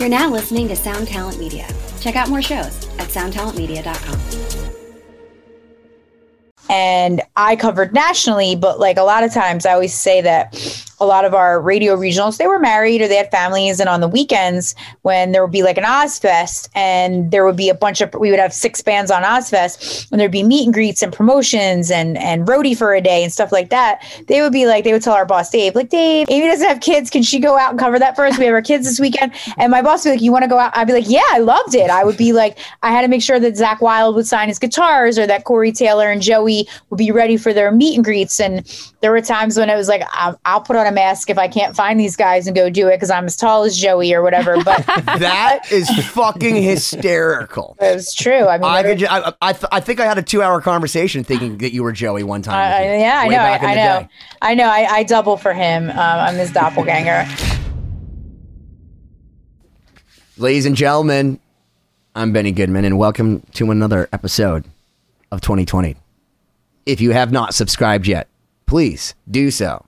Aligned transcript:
You're 0.00 0.08
now 0.08 0.30
listening 0.30 0.66
to 0.68 0.76
Sound 0.76 1.06
Talent 1.08 1.38
Media. 1.38 1.68
Check 2.00 2.16
out 2.16 2.30
more 2.30 2.40
shows 2.40 2.88
at 2.98 3.08
soundtalentmedia.com 3.08 4.80
and 6.70 7.20
I 7.36 7.56
covered 7.56 7.92
nationally, 7.92 8.54
but 8.54 8.78
like 8.78 8.96
a 8.96 9.02
lot 9.02 9.24
of 9.24 9.34
times 9.34 9.66
I 9.66 9.72
always 9.72 9.92
say 9.92 10.20
that 10.22 10.54
a 11.00 11.06
lot 11.06 11.24
of 11.24 11.34
our 11.34 11.60
radio 11.60 11.96
regionals, 11.96 12.36
they 12.36 12.46
were 12.46 12.58
married 12.58 13.00
or 13.00 13.08
they 13.08 13.16
had 13.16 13.30
families. 13.30 13.80
And 13.80 13.88
on 13.88 14.00
the 14.00 14.08
weekends, 14.08 14.74
when 15.02 15.32
there 15.32 15.42
would 15.42 15.52
be 15.52 15.62
like 15.62 15.78
an 15.78 15.84
Ozzfest 15.84 16.68
and 16.74 17.30
there 17.30 17.44
would 17.44 17.56
be 17.56 17.68
a 17.68 17.74
bunch 17.74 18.00
of, 18.00 18.12
we 18.14 18.30
would 18.30 18.38
have 18.38 18.52
six 18.52 18.82
bands 18.82 19.10
on 19.10 19.22
Ozzfest 19.22 20.10
and 20.10 20.20
there'd 20.20 20.30
be 20.30 20.42
meet 20.42 20.64
and 20.64 20.74
greets 20.74 21.02
and 21.02 21.12
promotions 21.12 21.90
and, 21.90 22.18
and 22.18 22.46
roadie 22.46 22.76
for 22.76 22.94
a 22.94 23.00
day 23.00 23.22
and 23.22 23.32
stuff 23.32 23.52
like 23.52 23.70
that. 23.70 24.02
They 24.26 24.42
would 24.42 24.52
be 24.52 24.66
like, 24.66 24.84
they 24.84 24.92
would 24.92 25.02
tell 25.02 25.14
our 25.14 25.26
boss, 25.26 25.50
Dave, 25.50 25.74
like, 25.74 25.88
Dave, 25.88 26.26
Amy 26.28 26.46
doesn't 26.46 26.68
have 26.68 26.80
kids. 26.80 27.10
Can 27.10 27.22
she 27.22 27.38
go 27.38 27.56
out 27.58 27.70
and 27.70 27.78
cover 27.78 27.98
that 27.98 28.16
first? 28.16 28.38
We 28.38 28.44
have 28.44 28.54
our 28.54 28.62
kids 28.62 28.86
this 28.86 29.00
weekend. 29.00 29.32
And 29.56 29.70
my 29.70 29.82
boss 29.82 30.04
would 30.04 30.10
be 30.10 30.16
like, 30.16 30.22
you 30.22 30.32
want 30.32 30.44
to 30.44 30.48
go 30.48 30.58
out? 30.58 30.76
I'd 30.76 30.86
be 30.86 30.92
like, 30.92 31.08
yeah, 31.08 31.22
I 31.30 31.38
loved 31.38 31.74
it. 31.74 31.90
I 31.90 32.04
would 32.04 32.16
be 32.16 32.32
like, 32.32 32.58
I 32.82 32.90
had 32.90 33.02
to 33.02 33.08
make 33.08 33.22
sure 33.22 33.40
that 33.40 33.54
Zakk 33.54 33.80
Wylde 33.80 34.14
would 34.16 34.26
sign 34.26 34.48
his 34.48 34.58
guitars 34.58 35.18
or 35.18 35.26
that 35.26 35.44
Corey 35.44 35.72
Taylor 35.72 36.10
and 36.10 36.20
Joey 36.20 36.68
would 36.90 36.98
be 36.98 37.10
ready 37.10 37.36
for 37.36 37.52
their 37.52 37.70
meet 37.70 37.96
and 37.96 38.04
greets. 38.04 38.38
And 38.38 38.66
there 39.00 39.10
were 39.10 39.20
times 39.20 39.58
when 39.58 39.70
it 39.70 39.76
was 39.76 39.88
like, 39.88 40.02
I'll, 40.12 40.38
I'll 40.44 40.60
put 40.60 40.76
on 40.76 40.86
a 40.86 40.89
mask 40.92 41.30
if 41.30 41.38
I 41.38 41.48
can't 41.48 41.74
find 41.74 41.98
these 41.98 42.16
guys 42.16 42.46
and 42.46 42.54
go 42.54 42.70
do 42.70 42.88
it 42.88 42.96
because 42.96 43.10
I'm 43.10 43.26
as 43.26 43.36
tall 43.36 43.64
as 43.64 43.78
Joey 43.78 44.12
or 44.12 44.22
whatever. 44.22 44.62
But 44.62 44.84
that 44.86 45.70
is 45.70 45.88
fucking 46.08 46.62
hysterical. 46.62 47.76
It's 47.90 48.14
true. 48.14 48.46
I 48.46 48.56
mean, 48.56 48.70
I, 48.70 48.82
could, 48.82 49.04
I, 49.04 49.32
I, 49.42 49.52
th- 49.52 49.66
I, 49.72 49.80
think 49.80 50.00
I 50.00 50.06
had 50.06 50.16
a 50.16 50.22
two 50.22 50.42
hour 50.42 50.60
conversation 50.60 51.24
thinking 51.24 51.58
that 51.58 51.72
you 51.72 51.82
were 51.82 51.92
Joey 51.92 52.22
one 52.22 52.40
time. 52.40 52.54
Uh, 52.54 52.84
yeah, 52.84 53.20
I 53.20 53.28
know. 53.28 53.36
I, 53.36 53.56
I 53.56 53.74
know. 53.74 54.08
I 54.42 54.54
know. 54.54 54.64
I, 54.64 54.86
I 54.90 55.02
double 55.02 55.36
for 55.36 55.52
him. 55.52 55.90
Um, 55.90 55.96
I'm 55.98 56.34
his 56.36 56.52
doppelganger. 56.52 57.26
Ladies 60.36 60.66
and 60.66 60.76
gentlemen, 60.76 61.38
I'm 62.14 62.32
Benny 62.32 62.52
Goodman, 62.52 62.84
and 62.84 62.98
welcome 62.98 63.40
to 63.54 63.70
another 63.70 64.08
episode 64.12 64.64
of 65.30 65.40
2020. 65.40 65.96
If 66.86 67.00
you 67.00 67.10
have 67.10 67.30
not 67.30 67.54
subscribed 67.54 68.06
yet, 68.06 68.28
please 68.66 69.14
do 69.30 69.50
so. 69.50 69.84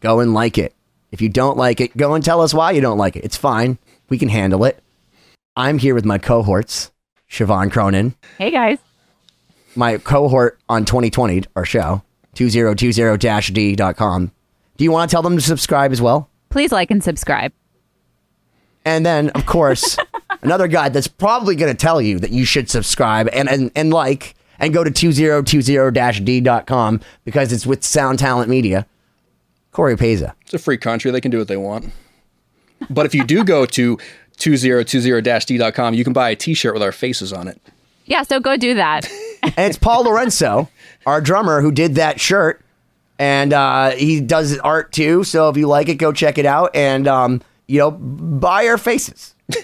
Go 0.00 0.20
and 0.20 0.34
like 0.34 0.58
it. 0.58 0.74
If 1.10 1.20
you 1.20 1.28
don't 1.28 1.56
like 1.56 1.80
it, 1.80 1.96
go 1.96 2.14
and 2.14 2.24
tell 2.24 2.40
us 2.40 2.54
why 2.54 2.72
you 2.72 2.80
don't 2.80 2.98
like 2.98 3.16
it. 3.16 3.24
It's 3.24 3.36
fine. 3.36 3.78
We 4.08 4.18
can 4.18 4.28
handle 4.28 4.64
it. 4.64 4.82
I'm 5.56 5.78
here 5.78 5.94
with 5.94 6.04
my 6.04 6.18
cohorts, 6.18 6.92
Siobhan 7.30 7.72
Cronin. 7.72 8.14
Hey, 8.38 8.50
guys. 8.50 8.78
My 9.74 9.98
cohort 9.98 10.58
on 10.68 10.84
2020, 10.84 11.44
our 11.56 11.64
show, 11.64 12.02
2020-d.com. 12.36 14.32
Do 14.76 14.84
you 14.84 14.92
want 14.92 15.10
to 15.10 15.14
tell 15.14 15.22
them 15.22 15.36
to 15.36 15.42
subscribe 15.42 15.92
as 15.92 16.00
well? 16.00 16.30
Please 16.50 16.72
like 16.72 16.90
and 16.90 17.02
subscribe. 17.02 17.52
And 18.84 19.04
then, 19.04 19.30
of 19.30 19.46
course, 19.46 19.96
another 20.42 20.68
guy 20.68 20.88
that's 20.88 21.08
probably 21.08 21.56
going 21.56 21.72
to 21.72 21.76
tell 21.76 22.00
you 22.00 22.18
that 22.20 22.30
you 22.30 22.44
should 22.44 22.70
subscribe 22.70 23.28
and, 23.32 23.48
and, 23.48 23.72
and 23.74 23.92
like 23.92 24.34
and 24.58 24.72
go 24.72 24.84
to 24.84 24.90
2020-d.com 24.90 27.00
because 27.24 27.52
it's 27.52 27.66
with 27.66 27.84
Sound 27.84 28.18
Talent 28.18 28.48
Media. 28.48 28.86
Corey 29.72 29.96
Peza. 29.96 30.34
It's 30.42 30.54
a 30.54 30.58
free 30.58 30.78
country. 30.78 31.10
They 31.10 31.20
can 31.20 31.30
do 31.30 31.38
what 31.38 31.48
they 31.48 31.56
want. 31.56 31.92
But 32.90 33.06
if 33.06 33.14
you 33.14 33.24
do 33.24 33.44
go 33.44 33.66
to 33.66 33.98
2020-d.com, 34.38 35.94
you 35.94 36.04
can 36.04 36.12
buy 36.12 36.30
a 36.30 36.36
t-shirt 36.36 36.74
with 36.74 36.82
our 36.82 36.92
faces 36.92 37.32
on 37.32 37.48
it. 37.48 37.60
Yeah, 38.06 38.22
so 38.22 38.40
go 38.40 38.56
do 38.56 38.74
that. 38.74 39.10
and 39.42 39.54
it's 39.58 39.78
Paul 39.78 40.04
Lorenzo, 40.04 40.68
our 41.06 41.20
drummer, 41.20 41.60
who 41.60 41.70
did 41.70 41.96
that 41.96 42.20
shirt. 42.20 42.64
And 43.18 43.52
uh, 43.52 43.90
he 43.90 44.20
does 44.20 44.58
art 44.58 44.92
too. 44.92 45.24
So 45.24 45.48
if 45.48 45.56
you 45.56 45.66
like 45.66 45.88
it, 45.88 45.96
go 45.96 46.12
check 46.12 46.38
it 46.38 46.46
out. 46.46 46.74
And, 46.74 47.08
um, 47.08 47.42
you 47.66 47.78
know, 47.78 47.90
buy 47.90 48.68
our 48.68 48.78
faces. 48.78 49.34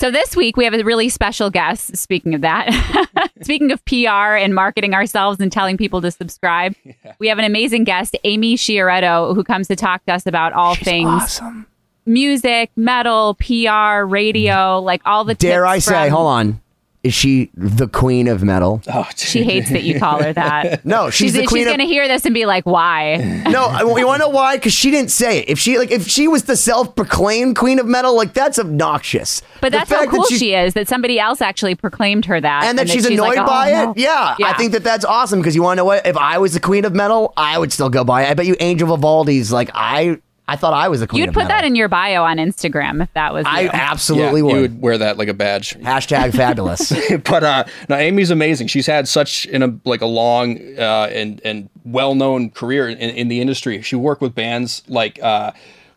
So 0.00 0.10
this 0.12 0.36
week 0.36 0.56
we 0.56 0.64
have 0.64 0.74
a 0.74 0.84
really 0.84 1.08
special 1.08 1.50
guest. 1.50 1.96
Speaking 1.96 2.34
of 2.34 2.42
that, 2.42 3.30
speaking 3.42 3.72
of 3.72 3.84
PR 3.84 4.36
and 4.36 4.54
marketing 4.54 4.94
ourselves 4.94 5.40
and 5.40 5.50
telling 5.50 5.76
people 5.76 6.00
to 6.02 6.10
subscribe, 6.10 6.74
yeah. 6.84 7.14
we 7.18 7.28
have 7.28 7.38
an 7.38 7.44
amazing 7.44 7.84
guest, 7.84 8.16
Amy 8.24 8.56
Sciarretto, 8.56 9.34
who 9.34 9.42
comes 9.42 9.66
to 9.68 9.76
talk 9.76 10.04
to 10.06 10.12
us 10.12 10.26
about 10.26 10.52
all 10.52 10.74
She's 10.74 10.84
things 10.84 11.08
awesome. 11.08 11.66
music, 12.06 12.70
metal, 12.76 13.34
PR, 13.34 14.04
radio, 14.04 14.80
like 14.80 15.02
all 15.04 15.24
the. 15.24 15.34
Dare 15.34 15.66
I 15.66 15.80
say? 15.80 16.08
From- 16.08 16.16
hold 16.16 16.26
on. 16.28 16.60
Is 17.04 17.14
she 17.14 17.50
the 17.54 17.86
queen 17.86 18.26
of 18.26 18.42
metal? 18.42 18.82
Oh, 18.92 19.08
she 19.14 19.44
hates 19.44 19.70
that 19.70 19.84
you 19.84 20.00
call 20.00 20.20
her 20.20 20.32
that. 20.32 20.84
no, 20.84 21.10
she's, 21.10 21.28
she's 21.28 21.32
the 21.34 21.46
queen. 21.46 21.62
She's 21.62 21.70
gonna 21.70 21.84
hear 21.84 22.08
this 22.08 22.24
and 22.24 22.34
be 22.34 22.44
like, 22.44 22.66
"Why?" 22.66 23.16
no, 23.48 23.70
you 23.96 24.04
want 24.06 24.20
to 24.20 24.26
know 24.26 24.34
why? 24.34 24.56
Because 24.56 24.72
she 24.72 24.90
didn't 24.90 25.12
say 25.12 25.38
it. 25.38 25.48
If 25.48 25.60
she 25.60 25.78
like, 25.78 25.92
if 25.92 26.08
she 26.08 26.26
was 26.26 26.44
the 26.44 26.56
self-proclaimed 26.56 27.56
queen 27.56 27.78
of 27.78 27.86
metal, 27.86 28.16
like 28.16 28.34
that's 28.34 28.58
obnoxious. 28.58 29.42
But 29.60 29.70
the 29.70 29.78
that's 29.78 29.90
how 29.90 30.06
cool 30.06 30.24
she 30.24 30.54
is. 30.54 30.74
That 30.74 30.88
somebody 30.88 31.20
else 31.20 31.40
actually 31.40 31.76
proclaimed 31.76 32.24
her 32.24 32.40
that, 32.40 32.64
and 32.64 32.76
that 32.78 32.82
and 32.82 32.90
she's 32.90 33.04
that 33.04 33.12
annoyed 33.12 33.36
like, 33.36 33.46
by 33.46 33.72
oh, 33.74 33.92
it. 33.92 33.98
Yeah, 33.98 34.34
yeah, 34.40 34.48
I 34.48 34.54
think 34.54 34.72
that 34.72 34.82
that's 34.82 35.04
awesome. 35.04 35.38
Because 35.38 35.54
you 35.54 35.62
want 35.62 35.76
to 35.76 35.82
know 35.82 35.84
what? 35.84 36.04
If 36.04 36.16
I 36.16 36.38
was 36.38 36.52
the 36.52 36.60
queen 36.60 36.84
of 36.84 36.94
metal, 36.94 37.32
I 37.36 37.58
would 37.58 37.72
still 37.72 37.90
go 37.90 38.02
by 38.02 38.24
it. 38.24 38.30
I 38.30 38.34
bet 38.34 38.46
you 38.46 38.56
Angel 38.58 38.88
Vivaldi's 38.88 39.52
like 39.52 39.70
I 39.72 40.18
I 40.48 40.56
thought 40.56 40.72
I 40.72 40.88
was 40.88 41.02
a 41.02 41.06
queen. 41.06 41.24
You'd 41.24 41.34
put 41.34 41.46
that 41.48 41.64
in 41.64 41.76
your 41.76 41.88
bio 41.88 42.24
on 42.24 42.38
Instagram 42.38 43.02
if 43.02 43.12
that 43.12 43.34
was. 43.34 43.44
I 43.46 43.60
you. 43.60 43.70
absolutely 43.72 44.40
yeah, 44.40 44.46
would. 44.46 44.54
You 44.54 44.60
would 44.62 44.80
wear 44.80 44.98
that 44.98 45.18
like 45.18 45.28
a 45.28 45.34
badge. 45.34 45.74
Hashtag 45.80 46.34
fabulous. 46.34 46.90
but 47.24 47.44
uh, 47.44 47.64
no, 47.90 47.96
Amy's 47.96 48.30
amazing. 48.30 48.68
She's 48.68 48.86
had 48.86 49.06
such 49.06 49.44
in 49.46 49.62
a 49.62 49.78
like 49.84 50.00
a 50.00 50.06
long 50.06 50.58
uh, 50.78 51.10
and 51.12 51.42
and 51.44 51.68
well 51.84 52.14
known 52.14 52.50
career 52.50 52.88
in, 52.88 52.96
in 52.96 53.28
the 53.28 53.42
industry. 53.42 53.82
She 53.82 53.94
worked 53.94 54.22
with 54.22 54.34
bands 54.34 54.82
like. 54.88 55.22
Uh, 55.22 55.52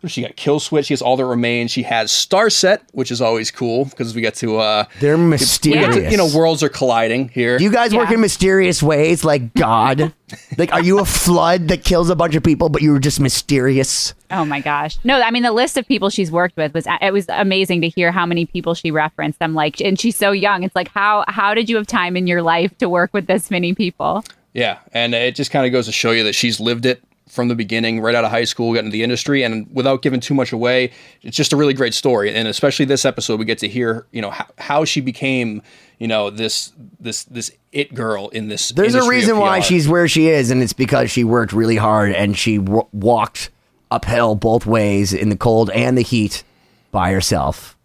she 0.08 0.22
got 0.22 0.36
Killswitch. 0.36 0.86
She 0.86 0.94
has 0.94 1.02
All 1.02 1.16
That 1.18 1.26
Remains. 1.26 1.72
She 1.72 1.84
has 1.84 2.12
Starset, 2.12 2.80
which 2.94 3.12
is 3.12 3.22
always 3.22 3.52
cool 3.52 3.86
because 3.86 4.16
we 4.16 4.22
get 4.22 4.36
to. 4.36 4.58
Uh, 4.58 4.86
They're 5.00 5.18
mysterious. 5.18 5.96
To, 5.96 6.10
you 6.12 6.18
know, 6.18 6.30
worlds 6.36 6.64
are 6.64 6.70
colliding 6.70 7.30
here. 7.30 7.58
Do 7.58 7.64
you 7.64 7.72
guys 7.72 7.94
Yeah. 7.94 8.00
work 8.00 8.12
in 8.12 8.20
mysterious 8.22 8.82
ways, 8.82 9.24
like 9.24 9.54
God? 9.54 10.14
like, 10.58 10.72
are 10.74 10.82
you 10.82 11.00
a 11.00 11.06
flood 11.06 11.68
that 11.68 11.84
kills 11.84 12.10
a 12.10 12.16
bunch 12.16 12.36
of 12.36 12.44
people, 12.44 12.70
but 12.70 12.82
you 12.82 12.92
were 12.92 13.00
just 13.00 13.20
mysterious? 13.20 14.14
Oh 14.32 14.46
my 14.46 14.62
gosh. 14.62 14.98
No, 15.04 15.22
I 15.22 15.30
mean 15.30 15.44
the 15.44 15.52
list 15.52 15.78
of 15.78 15.86
people 15.88 16.10
she's 16.10 16.32
worked 16.32 16.56
with 16.56 16.74
was 16.74 16.88
it 17.02 17.12
was 17.12 17.26
amazing 17.30 17.82
to 17.82 17.90
hear 17.90 18.12
how 18.14 18.26
many 18.26 18.46
people 18.46 18.74
she 18.74 18.90
referenced. 18.90 19.40
I'm 19.42 19.54
like 19.54 19.82
and 19.82 20.00
she's 20.00 20.16
so 20.16 20.32
young. 20.32 20.64
It's 20.64 20.76
like 20.76 20.88
how 20.88 21.26
how 21.28 21.54
did 21.54 21.70
you 21.70 21.76
have 21.76 21.86
time 21.88 22.16
in 22.16 22.28
your 22.28 22.42
life 22.42 22.78
to 22.78 22.88
work 22.88 23.14
with 23.14 23.28
this 23.28 23.52
many 23.52 23.74
people? 23.76 24.24
Yeah, 24.54 24.80
and 24.94 25.14
it 25.14 25.36
just 25.36 25.52
kind 25.52 25.66
of 25.66 25.72
goes 25.74 25.86
to 25.88 25.92
show 25.92 26.12
you 26.12 26.24
that 26.24 26.34
she's 26.34 26.60
lived 26.62 26.86
it 26.86 27.04
from 27.32 27.48
the 27.48 27.56
beginning, 27.56 28.02
right 28.02 28.14
out 28.14 28.26
of 28.26 28.32
high 28.32 28.44
school, 28.44 28.74
got 28.74 28.80
into 28.80 28.92
the 28.92 29.04
industry, 29.04 29.42
and 29.44 29.66
without 29.74 30.02
giving 30.02 30.20
too 30.20 30.34
much 30.34 30.52
away, 30.52 30.92
it's 31.22 31.38
just 31.38 31.54
a 31.54 31.56
really 31.56 31.74
great 31.74 31.94
story. 31.94 32.34
And 32.34 32.48
especially 32.48 32.86
this 32.86 33.06
episode, 33.06 33.40
we 33.40 33.46
get 33.46 33.58
to 33.60 33.70
hear, 33.70 34.06
you 34.12 34.22
know, 34.22 34.32
how, 34.32 34.48
how 34.58 34.86
she 34.86 35.00
became, 35.00 35.62
you 35.98 36.08
know, 36.08 36.30
this 36.30 36.74
this 37.00 37.24
this 37.24 37.52
it 37.72 37.94
girl 37.94 38.28
in 38.30 38.50
this. 38.50 38.70
There's 38.70 38.96
a 38.96 39.08
reason 39.08 39.38
why 39.38 39.62
she's 39.62 39.88
where 39.88 40.10
she 40.10 40.28
is, 40.28 40.52
and 40.52 40.62
it's 40.62 40.74
because 40.74 41.10
she 41.10 41.24
worked 41.24 41.54
really 41.54 41.78
hard 41.78 42.12
and 42.12 42.38
she 42.38 42.58
w- 42.58 42.88
walked 42.92 43.50
uphill 43.90 44.36
both 44.36 44.66
ways 44.66 45.14
in 45.14 45.30
the 45.30 45.38
cold 45.38 45.70
and 45.70 45.98
the 45.98 46.02
heat 46.02 46.44
by 46.92 47.12
herself 47.12 47.78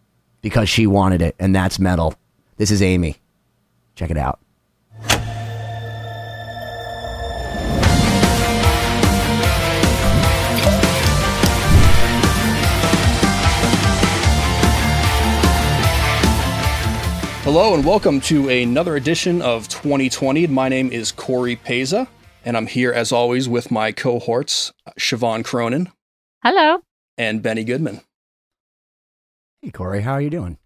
because 0.42 0.68
she 0.68 0.86
wanted 0.86 1.22
it, 1.22 1.36
and 1.38 1.54
that's 1.54 1.78
metal. 1.78 2.14
This 2.56 2.70
is 2.70 2.82
Amy. 2.82 3.16
Check 3.94 4.10
it 4.10 4.18
out. 4.18 4.40
Hello 17.46 17.74
and 17.74 17.84
welcome 17.84 18.20
to 18.22 18.48
another 18.48 18.96
edition 18.96 19.40
of 19.40 19.68
2020. 19.68 20.48
My 20.48 20.68
name 20.68 20.90
is 20.90 21.12
Corey 21.12 21.54
Peza, 21.54 22.08
and 22.44 22.56
I'm 22.56 22.66
here 22.66 22.92
as 22.92 23.12
always 23.12 23.48
with 23.48 23.70
my 23.70 23.92
cohorts, 23.92 24.72
Siobhan 24.98 25.44
Cronin 25.44 25.92
Hello. 26.42 26.80
and 27.16 27.40
Benny 27.44 27.62
Goodman. 27.62 28.00
Hey, 29.62 29.70
Corey, 29.70 30.00
how 30.00 30.14
are 30.14 30.20
you 30.20 30.28
doing? 30.28 30.58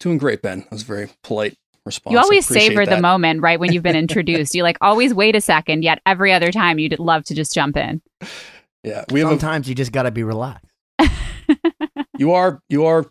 Doing 0.00 0.18
great, 0.18 0.42
Ben. 0.42 0.62
That 0.62 0.72
was 0.72 0.82
a 0.82 0.86
very 0.86 1.10
polite 1.22 1.54
response. 1.84 2.12
You 2.12 2.18
always 2.18 2.50
appreciate 2.50 2.70
savor 2.70 2.86
the 2.86 3.00
moment 3.00 3.40
right 3.40 3.60
when 3.60 3.72
you've 3.72 3.84
been 3.84 3.94
introduced. 4.04 4.52
you 4.52 4.64
like 4.64 4.78
always 4.80 5.14
wait 5.14 5.36
a 5.36 5.40
second, 5.40 5.84
yet 5.84 6.00
every 6.06 6.32
other 6.32 6.50
time 6.50 6.80
you'd 6.80 6.98
love 6.98 7.22
to 7.26 7.36
just 7.36 7.54
jump 7.54 7.76
in. 7.76 8.02
Yeah, 8.82 9.04
we 9.12 9.20
have 9.20 9.28
a, 9.28 9.30
Sometimes 9.30 9.68
you 9.68 9.76
just 9.76 9.92
got 9.92 10.02
to 10.02 10.10
be 10.10 10.24
relaxed. 10.24 10.66
you 12.18 12.32
are 12.32 12.60
you 12.68 12.86
are 12.86 13.06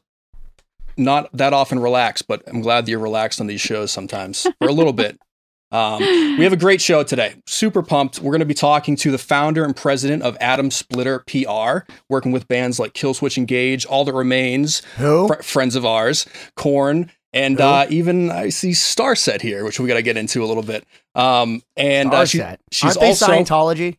not 0.97 1.29
that 1.33 1.53
often 1.53 1.79
relaxed, 1.79 2.27
but 2.27 2.43
I'm 2.47 2.61
glad 2.61 2.85
that 2.85 2.91
you're 2.91 2.99
relaxed 2.99 3.39
on 3.41 3.47
these 3.47 3.61
shows 3.61 3.91
sometimes 3.91 4.43
for 4.59 4.67
a 4.67 4.71
little 4.73 4.93
bit. 4.93 5.19
Um, 5.71 5.99
we 5.99 6.43
have 6.45 6.53
a 6.53 6.57
great 6.57 6.79
show 6.79 7.03
today. 7.03 7.33
Super 7.47 7.81
pumped. 7.81 8.19
We're 8.19 8.31
going 8.31 8.39
to 8.39 8.45
be 8.45 8.53
talking 8.53 8.95
to 8.97 9.11
the 9.11 9.17
founder 9.17 9.65
and 9.65 9.75
president 9.75 10.23
of 10.23 10.37
Atom 10.39 10.71
Splitter 10.71 11.23
PR, 11.27 11.91
working 12.07 12.31
with 12.31 12.47
bands 12.47 12.79
like 12.79 12.93
Killswitch 12.93 13.37
Engage, 13.37 13.85
All 13.85 14.05
That 14.05 14.13
Remains, 14.13 14.83
Who? 14.97 15.27
fr- 15.27 15.41
friends 15.41 15.75
of 15.75 15.83
ours, 15.85 16.27
Korn, 16.55 17.11
and 17.33 17.59
uh, 17.59 17.87
even 17.89 18.31
I 18.31 18.49
see 18.49 18.69
Starset 18.69 19.41
here, 19.41 19.65
which 19.65 19.77
we 19.79 19.87
got 19.87 19.95
to 19.95 20.01
get 20.03 20.15
into 20.15 20.43
a 20.43 20.47
little 20.47 20.63
bit. 20.63 20.85
Um, 21.13 21.61
and 21.75 22.13
uh, 22.13 22.25
she- 22.25 22.41
she's 22.71 22.95
Aren't 22.95 22.99
they 23.01 23.09
also 23.09 23.25
Scientology? 23.27 23.97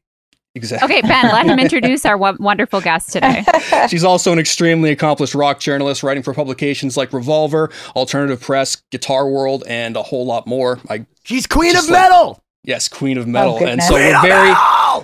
Exactly. 0.56 0.86
Okay, 0.96 1.06
Ben, 1.06 1.26
let 1.26 1.44
him 1.46 1.58
introduce 1.58 2.06
our 2.06 2.16
wonderful 2.16 2.80
guest 2.80 3.12
today. 3.12 3.44
She's 3.90 4.02
also 4.04 4.32
an 4.32 4.38
extremely 4.38 4.90
accomplished 4.90 5.34
rock 5.34 5.60
journalist, 5.60 6.02
writing 6.02 6.22
for 6.22 6.32
publications 6.32 6.96
like 6.96 7.12
Revolver, 7.12 7.70
Alternative 7.94 8.40
Press, 8.40 8.76
Guitar 8.90 9.28
World, 9.28 9.64
and 9.68 9.96
a 9.96 10.02
whole 10.02 10.24
lot 10.24 10.46
more. 10.46 10.80
I 10.88 11.04
She's 11.24 11.46
queen 11.46 11.76
of 11.76 11.82
like- 11.84 11.90
metal. 12.02 12.42
yes, 12.64 12.88
Queen 12.88 13.18
of 13.18 13.26
Metal, 13.28 13.58
oh, 13.60 13.66
and 13.66 13.82
so 13.82 13.94
we're 13.94 14.20
very, 14.22 14.54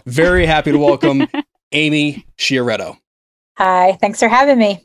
very 0.07 0.47
happy 0.47 0.73
to 0.73 0.79
welcome 0.79 1.27
Amy 1.73 2.25
Sciarretto. 2.39 2.97
Hi, 3.59 3.99
thanks 4.01 4.19
for 4.19 4.29
having 4.29 4.59
me. 4.59 4.83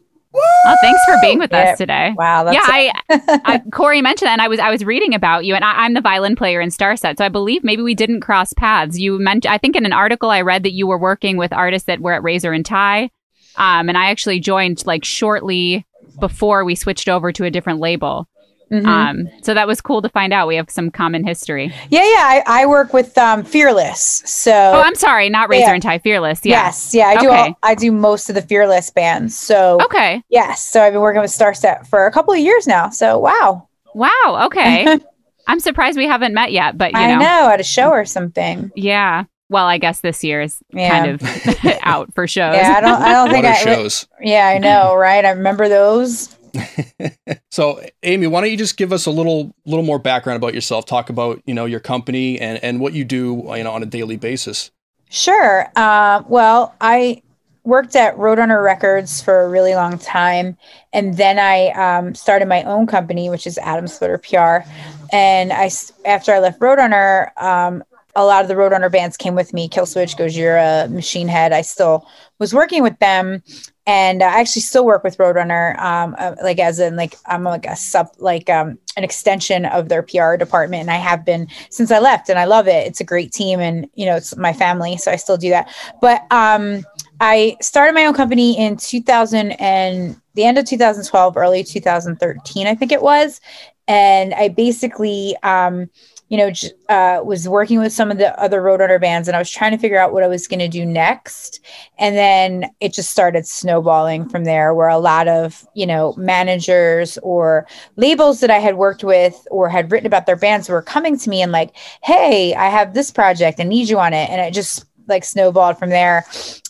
Oh, 0.66 0.76
thanks 0.82 1.00
for 1.06 1.16
being 1.22 1.40
with 1.40 1.52
Yeah. 1.52 1.72
us 1.72 1.78
today. 1.78 2.14
Wow, 2.18 2.44
that's 2.44 2.56
yeah, 2.56 2.64
I, 2.66 3.42
I 3.46 3.60
Corey 3.72 4.02
mentioned 4.02 4.28
that, 4.28 4.34
and 4.34 4.42
I 4.42 4.48
was 4.48 4.60
I 4.60 4.70
was 4.70 4.84
reading 4.86 5.14
about 5.14 5.46
you, 5.46 5.56
and 5.56 5.64
I, 5.64 5.86
I'm 5.86 5.94
the 5.94 6.02
violin 6.02 6.36
player 6.36 6.62
in 6.62 6.70
Starset, 6.70 7.18
so 7.18 7.26
I 7.26 7.30
believe 7.30 7.64
maybe 7.64 7.82
we 7.82 7.96
didn't 7.96 8.22
cross 8.22 8.54
paths. 8.54 9.00
You 9.00 9.18
mentioned, 9.20 9.52
I 9.54 9.58
think, 9.58 9.76
in 9.76 9.86
an 9.86 9.94
article 9.94 10.30
I 10.30 10.42
read 10.42 10.64
that 10.64 10.74
you 10.74 10.88
were 10.88 10.98
working 10.98 11.38
with 11.38 11.52
artists 11.54 11.88
that 11.88 12.00
were 12.02 12.14
at 12.14 12.24
Razor 12.24 12.52
and 12.54 12.66
Tie, 12.66 13.10
um, 13.56 13.90
and 13.90 13.98
I 13.98 14.10
actually 14.12 14.40
joined 14.40 14.86
like 14.86 15.04
shortly 15.06 15.86
before 16.20 16.64
we 16.66 16.76
switched 16.76 17.10
over 17.10 17.32
to 17.32 17.44
a 17.46 17.52
different 17.52 17.80
label. 17.80 18.28
Mhm. 18.72 18.86
Um, 18.86 19.30
so 19.44 19.54
that 19.54 19.66
was 19.68 19.80
cool 19.80 20.02
to 20.02 20.10
find 20.10 20.34
out. 20.34 20.48
We 20.48 20.58
have 20.58 20.70
some 20.70 20.92
common 20.92 21.26
history. 21.26 21.74
yeah, 21.90 22.04
yeah. 22.04 22.42
I, 22.46 22.64
I 22.64 22.66
work 22.66 22.92
with 22.94 23.18
um, 23.18 23.44
Fearless. 23.44 24.24
So 24.26 24.52
Oh, 24.52 24.82
I'm 24.82 24.96
sorry, 24.96 25.30
not 25.30 25.48
Razor 25.50 25.68
Yeah. 25.68 25.74
and 25.74 25.82
Tie, 25.84 26.00
Fearless. 26.00 26.42
Yeah. 26.44 26.66
yes, 26.66 26.94
yeah. 26.94 27.06
I 27.08 27.16
do. 27.22 27.30
Okay. 27.30 27.38
All, 27.38 27.58
I 27.64 27.76
do 27.76 27.92
most 27.94 28.28
of 28.30 28.36
the 28.36 28.42
Fearless 28.42 28.90
bands. 28.92 29.38
So 29.38 29.78
Okay. 29.86 30.22
yes, 30.30 30.62
so 30.62 30.82
I've 30.84 30.92
been 30.94 31.02
working 31.02 31.22
with 31.22 31.32
Starset 31.32 31.88
for 31.88 32.06
a 32.08 32.12
couple 32.12 32.34
of 32.34 32.40
years 32.40 32.68
now. 32.68 32.90
So 32.90 33.18
wow, 33.20 33.68
Wow. 33.94 34.42
Okay. 34.48 35.00
I'm 35.48 35.62
surprised 35.62 35.98
we 35.98 36.06
haven't 36.08 36.34
met 36.34 36.52
yet, 36.52 36.78
but 36.78 36.92
you 36.92 37.00
know. 37.00 37.04
I 37.06 37.08
know, 37.14 37.20
know 37.20 37.50
at 37.50 37.62
a 37.62 37.64
show 37.64 37.90
or 37.92 38.04
something. 38.06 38.70
yeah. 38.76 39.24
Well, 39.50 39.66
I 39.66 39.78
guess 39.78 40.02
this 40.02 40.26
year 40.26 40.42
is 40.42 40.60
Yeah. 40.74 40.90
kind 40.90 41.12
of 41.22 41.58
out 41.84 42.14
for 42.14 42.28
shows. 42.28 42.54
Yeah, 42.58 42.74
I 42.76 42.82
don't. 42.82 43.02
I 43.02 43.14
don't 43.14 43.30
think 43.32 43.46
What 43.46 43.56
I. 43.56 43.64
shows? 43.64 44.06
Yeah, 44.20 44.46
I 44.46 44.58
know, 44.58 44.94
right? 44.94 45.24
I 45.24 45.30
remember 45.30 45.70
those. 45.70 46.37
So, 47.50 47.82
Amy, 48.04 48.28
why 48.28 48.42
don't 48.42 48.52
you 48.52 48.58
just 48.58 48.78
give 48.78 48.94
us 48.94 49.08
a 49.08 49.12
little, 49.12 49.52
little 49.66 49.84
more 49.84 49.98
background 49.98 50.38
about 50.38 50.54
yourself? 50.54 50.86
Talk 50.86 51.10
about 51.10 51.42
you 51.46 51.56
know 51.56 51.66
your 51.66 51.80
company 51.80 52.40
and 52.40 52.64
and 52.64 52.80
what 52.80 52.94
you 52.94 53.04
do, 53.04 53.44
you 53.56 53.64
know, 53.64 53.72
on 53.72 53.82
a 53.82 53.88
daily 53.88 54.16
basis. 54.16 54.70
Sure. 55.10 55.68
Uh, 55.76 56.22
well, 56.28 56.76
I 56.80 57.24
worked 57.64 57.96
at 57.96 58.16
Roadrunner 58.16 58.64
Records 58.64 59.22
for 59.22 59.42
a 59.42 59.50
really 59.50 59.74
long 59.74 59.98
time, 59.98 60.56
and 60.94 61.18
then 61.18 61.40
I 61.40 61.70
um, 61.70 62.14
started 62.14 62.48
my 62.48 62.64
own 62.64 62.86
company, 62.86 63.30
which 63.30 63.48
is 63.48 63.58
Atom 63.58 63.88
Splitter 63.88 64.20
PR. 64.20 64.70
And 65.12 65.52
I, 65.52 65.72
after 66.06 66.34
I 66.34 66.40
left 66.40 66.60
Roadrunner, 66.60 67.32
um, 67.42 67.84
a 68.16 68.24
lot 68.24 68.42
of 68.42 68.48
the 68.48 68.54
Roadrunner 68.56 68.92
bands 68.92 69.18
came 69.18 69.36
with 69.36 69.54
me: 69.54 69.68
Killswitch, 69.68 70.16
Gojira, 70.18 70.92
Machine 70.92 71.28
Head. 71.28 71.54
I 71.54 71.62
still 71.62 72.08
was 72.40 72.54
working 72.54 72.84
with 72.84 73.00
them, 73.00 73.42
and 73.88 74.22
I 74.22 74.42
actually 74.42 74.64
still 74.64 74.86
work 74.86 75.06
with 75.06 75.18
Roadrunner, 75.18 75.80
um, 75.80 76.14
uh, 76.20 76.36
like 76.44 76.60
as 76.60 76.78
in 76.80 76.98
like 76.98 77.16
I'm 77.26 77.44
like 77.44 77.66
a 77.66 77.76
sub, 77.78 78.10
like 78.18 78.50
um, 78.50 78.78
an 78.98 79.06
extension 79.06 79.66
of 79.66 79.88
their 79.88 80.04
PR 80.04 80.36
department, 80.36 80.82
and 80.82 80.92
I 80.92 80.98
have 80.98 81.24
been 81.24 81.48
since 81.70 81.90
I 81.90 82.00
left, 82.00 82.28
and 82.28 82.38
I 82.38 82.44
love 82.44 82.68
it. 82.68 82.86
It's 82.86 83.00
a 83.00 83.06
great 83.06 83.32
team, 83.32 83.62
and 83.62 83.90
you 83.96 84.06
know, 84.06 84.18
it's 84.18 84.36
my 84.36 84.52
family, 84.52 84.98
so 84.98 85.10
I 85.10 85.16
still 85.16 85.38
do 85.38 85.50
that. 85.52 85.74
But 86.02 86.22
um, 86.32 86.86
I 87.22 87.56
started 87.62 87.96
my 87.96 88.06
own 88.06 88.14
company 88.14 88.60
in 88.60 88.76
2000 88.76 89.52
and 89.54 90.20
the 90.36 90.44
end 90.44 90.58
of 90.58 90.66
2012, 90.66 91.38
early 91.38 91.64
2013, 91.64 92.68
I 92.68 92.76
think 92.76 92.92
it 92.92 93.02
was, 93.02 93.40
and 93.88 94.34
I 94.34 94.50
basically. 94.50 95.36
Um, 95.44 95.90
you 96.30 96.38
know, 96.38 96.52
uh, 96.90 97.22
was 97.24 97.48
working 97.48 97.80
with 97.80 97.94
some 97.94 98.12
of 98.12 98.18
the 98.18 98.38
other 98.40 98.62
Roadrunner 98.62 99.00
bands, 99.00 99.28
and 99.28 99.36
I 99.36 99.40
was 99.40 99.50
trying 99.50 99.72
to 99.72 99.78
figure 99.78 100.00
out 100.00 100.12
what 100.12 100.24
I 100.24 100.28
was 100.28 100.48
going 100.48 100.60
to 100.60 100.68
do 100.68 100.86
next. 100.86 101.62
And 101.98 102.16
then 102.16 102.70
it 102.80 102.94
just 102.94 103.10
started 103.10 103.48
snowballing 103.48 104.28
from 104.28 104.44
there, 104.44 104.74
where 104.74 104.90
a 104.90 104.98
lot 104.98 105.28
of, 105.28 105.66
you 105.74 105.86
know, 105.86 106.14
managers 106.18 107.18
or 107.20 107.66
labels 107.96 108.42
that 108.42 108.52
I 108.52 108.60
had 108.60 108.76
worked 108.76 109.04
with 109.04 109.48
or 109.52 109.70
had 109.70 109.92
written 109.92 110.08
about 110.08 110.26
their 110.26 110.36
bands 110.36 110.68
were 110.68 110.82
coming 110.82 111.18
to 111.18 111.30
me 111.30 111.42
and 111.42 111.52
like, 111.52 111.76
hey, 112.04 112.54
I 112.56 112.68
have 112.68 112.94
this 112.94 113.10
project 113.12 113.60
and 113.60 113.70
need 113.70 113.90
you 113.90 114.00
on 114.00 114.14
it. 114.14 114.30
And 114.30 114.42
it 114.42 114.54
just 114.54 114.86
like 115.08 115.24
snowballed 115.24 115.80
from 115.80 115.90
there. 115.90 116.26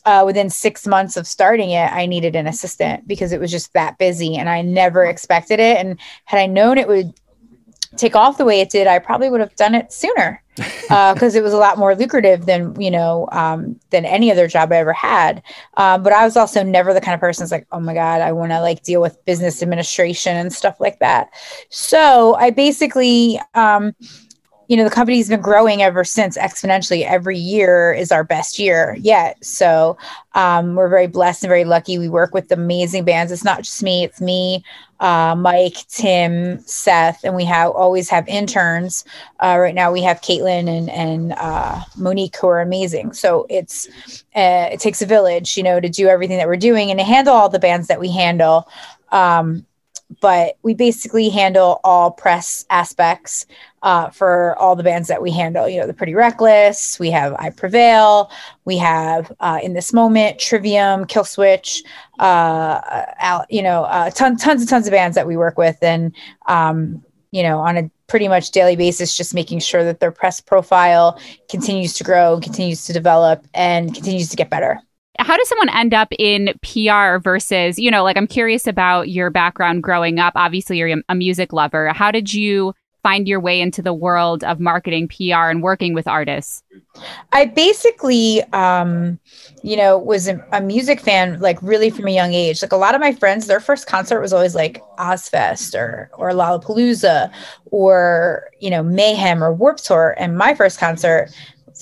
Uh, 0.06 0.24
within 0.26 0.50
six 0.50 0.88
months 0.88 1.18
of 1.18 1.28
starting 1.28 1.72
it, 1.72 1.92
I 1.92 2.06
needed 2.06 2.36
an 2.36 2.48
assistant 2.48 3.08
because 3.08 3.32
it 3.32 3.40
was 3.40 3.52
just 3.52 3.74
that 3.74 3.98
busy 3.98 4.38
and 4.38 4.48
I 4.48 4.62
never 4.62 5.04
expected 5.04 5.60
it. 5.60 5.78
And 5.78 6.00
had 6.26 6.40
I 6.40 6.46
known 6.46 6.78
it 6.78 6.88
would 6.88 7.14
take 7.98 8.16
off 8.16 8.38
the 8.38 8.46
way 8.46 8.62
it 8.62 8.70
did, 8.70 8.88
I 8.88 9.00
probably 9.00 9.30
would 9.30 9.42
have 9.42 9.56
done 9.56 9.76
it 9.76 9.92
sooner 9.92 10.42
because 10.56 11.36
it 11.36 11.44
was 11.44 11.54
a 11.54 11.58
lot 11.58 11.78
more 11.78 11.96
lucrative 11.96 12.46
than 12.46 12.80
you 12.80 12.90
know 12.90 13.28
um, 13.32 13.80
than 13.92 14.06
any 14.06 14.32
other 14.32 14.48
job 14.48 14.72
I 14.72 14.78
ever 14.78 14.94
had. 14.94 15.44
Um, 15.76 16.04
but 16.04 16.14
I 16.14 16.26
was 16.26 16.38
also 16.38 16.64
never 16.64 16.94
the 16.94 17.02
kind 17.02 17.14
of 17.14 17.20
person 17.20 17.44
that's 17.44 17.52
like, 17.52 17.68
oh 17.72 17.80
my 17.80 17.94
god, 17.94 18.22
I 18.22 18.32
want 18.32 18.52
to 18.52 18.62
like 18.62 18.84
deal 18.84 19.02
with 19.02 19.24
business 19.26 19.62
administration 19.62 20.36
and 20.36 20.52
stuff 20.52 20.80
like 20.80 21.00
that. 21.00 21.30
So 21.70 22.36
I 22.36 22.52
basically. 22.52 23.40
Um, 23.54 23.94
you 24.68 24.76
know 24.76 24.84
the 24.84 24.90
company's 24.90 25.30
been 25.30 25.42
growing 25.42 25.82
ever 25.82 26.04
since 26.04 26.38
exponentially. 26.38 27.04
Every 27.06 27.38
year 27.38 27.94
is 27.94 28.12
our 28.12 28.24
best 28.24 28.60
year 28.60 28.98
yet. 29.00 29.44
So 29.44 29.98
um, 30.36 30.76
we're 30.76 30.90
very 30.90 31.08
blessed 31.08 31.44
and 31.44 31.50
very 31.50 31.64
lucky. 31.64 31.98
We 31.98 32.10
work 32.10 32.34
with 32.34 32.52
amazing 32.52 33.06
bands. 33.06 33.32
It's 33.32 33.44
not 33.44 33.64
just 33.64 33.82
me 33.82 34.04
it's 34.04 34.22
me 34.22 34.64
uh, 35.00 35.36
mike 35.38 35.78
tim 35.90 36.60
seth 36.62 37.24
and 37.24 37.36
we 37.36 37.46
have 37.46 37.72
always 37.72 38.10
have 38.10 38.28
interns. 38.28 39.06
Uh, 39.40 39.58
right 39.60 39.76
now 39.76 39.92
we 39.92 40.02
have 40.02 40.22
caitlin 40.22 40.68
and, 40.68 40.90
and 40.90 41.34
uh, 41.34 41.82
monique 41.96 42.36
who 42.38 42.48
are 42.48 42.62
amazing. 42.62 43.14
So 43.14 43.46
it's 43.50 43.88
uh, 44.36 44.70
it 44.72 44.80
takes 44.80 45.02
a 45.02 45.06
village 45.06 45.56
you 45.56 45.64
know 45.64 45.80
to 45.80 45.90
do 45.90 46.08
everything 46.08 46.38
that 46.38 46.48
we're 46.48 46.58
doing 46.58 46.90
and 46.90 47.00
to 47.00 47.06
handle 47.06 47.34
all 47.34 47.50
the 47.50 47.60
bands 47.60 47.88
that 47.88 48.00
we 48.00 48.12
handle. 48.12 48.68
Um, 49.12 49.66
but 50.22 50.58
we 50.64 50.74
basically 50.74 51.30
handle 51.30 51.80
all 51.84 52.12
press 52.12 52.66
aspects 52.70 53.46
uh, 53.84 54.10
for 54.10 54.58
all 54.58 54.76
the 54.76 54.84
bands 54.84 55.08
that 55.08 55.22
we 55.22 55.32
handle. 55.32 55.68
You 55.68 55.82
know, 55.82 55.88
the 55.88 55.94
Pretty 55.94 56.16
Reckless, 56.16 57.00
we 57.00 57.12
have 57.12 57.36
I 57.40 57.50
Prevail, 57.50 58.32
we 58.66 58.78
have 58.78 59.32
uh, 59.40 59.60
In 59.62 59.74
This 59.74 59.94
Moment, 59.94 60.40
Trivium, 60.40 61.06
Killswitch, 61.06 61.84
uh, 62.20 63.06
Al, 63.20 63.46
you 63.50 63.62
know, 63.62 63.84
uh, 63.84 64.10
ton, 64.10 64.38
tons 64.38 64.62
and 64.62 64.70
tons 64.70 64.88
of 64.88 64.92
bands 64.92 65.16
that 65.16 65.28
we 65.28 65.38
work 65.38 65.58
with, 65.58 65.78
and 65.82 66.16
um, 66.48 67.04
you 67.32 67.44
know, 67.44 67.60
on 67.60 67.78
a 67.78 67.92
pretty 68.08 68.28
much 68.28 68.52
daily 68.52 68.76
basis, 68.76 69.16
just 69.16 69.34
making 69.34 69.60
sure 69.60 69.84
that 69.84 70.00
their 70.00 70.12
press 70.12 70.40
profile 70.40 71.20
continues 71.50 71.94
to 71.94 72.04
grow, 72.04 72.40
continues 72.40 72.86
to 72.86 72.94
develop, 72.94 73.46
and 73.54 73.94
continues 73.94 74.30
to 74.30 74.38
get 74.38 74.50
better. 74.50 74.80
how 75.20 75.36
does 75.36 75.50
someone 75.50 75.70
end 75.70 75.94
up 75.94 76.08
in 76.18 76.54
PR 76.62 77.18
versus, 77.18 77.78
you 77.78 77.92
know, 77.92 78.04
like 78.04 78.18
I'm 78.18 78.28
curious 78.28 78.66
about 78.66 79.10
your 79.10 79.30
background 79.30 79.84
growing 79.84 80.20
up. 80.20 80.34
Obviously, 80.36 80.78
you're 80.78 81.02
a 81.10 81.16
music 81.16 81.52
lover. 81.52 81.90
How 81.90 82.12
did 82.12 82.34
you 82.34 82.74
find 83.08 83.26
your 83.26 83.40
way 83.40 83.62
into 83.62 83.82
the 83.82 83.94
world 83.94 84.44
of 84.44 84.60
marketing, 84.60 85.08
PR, 85.08 85.48
and 85.50 85.64
working 85.64 85.94
with 85.94 86.10
artists? 86.10 86.62
I 87.32 87.46
basically, 87.46 88.44
um, 88.52 89.18
you 89.64 89.78
know, 89.78 89.98
was 89.98 90.28
a, 90.28 90.46
a 90.52 90.60
music 90.60 91.00
fan 91.00 91.40
like 91.40 91.58
really 91.62 91.90
from 91.90 92.08
a 92.08 92.12
young 92.12 92.34
age. 92.34 92.62
Like 92.62 92.74
a 92.74 92.76
lot 92.76 92.96
of 92.96 93.00
my 93.00 93.14
friends, 93.14 93.48
their 93.48 93.62
first 93.62 93.88
concert 93.88 94.20
was 94.20 94.34
always 94.34 94.56
like 94.56 94.84
Ozzfest 94.98 95.74
or 95.74 96.10
or 96.18 96.32
Lollapalooza 96.32 97.32
or 97.68 98.50
you 98.60 98.70
know 98.70 98.84
Mayhem 98.84 99.42
or 99.42 99.54
Warp 99.54 99.78
Tour. 99.78 100.14
And 100.18 100.38
my 100.38 100.54
first 100.54 100.78
concert 100.78 101.30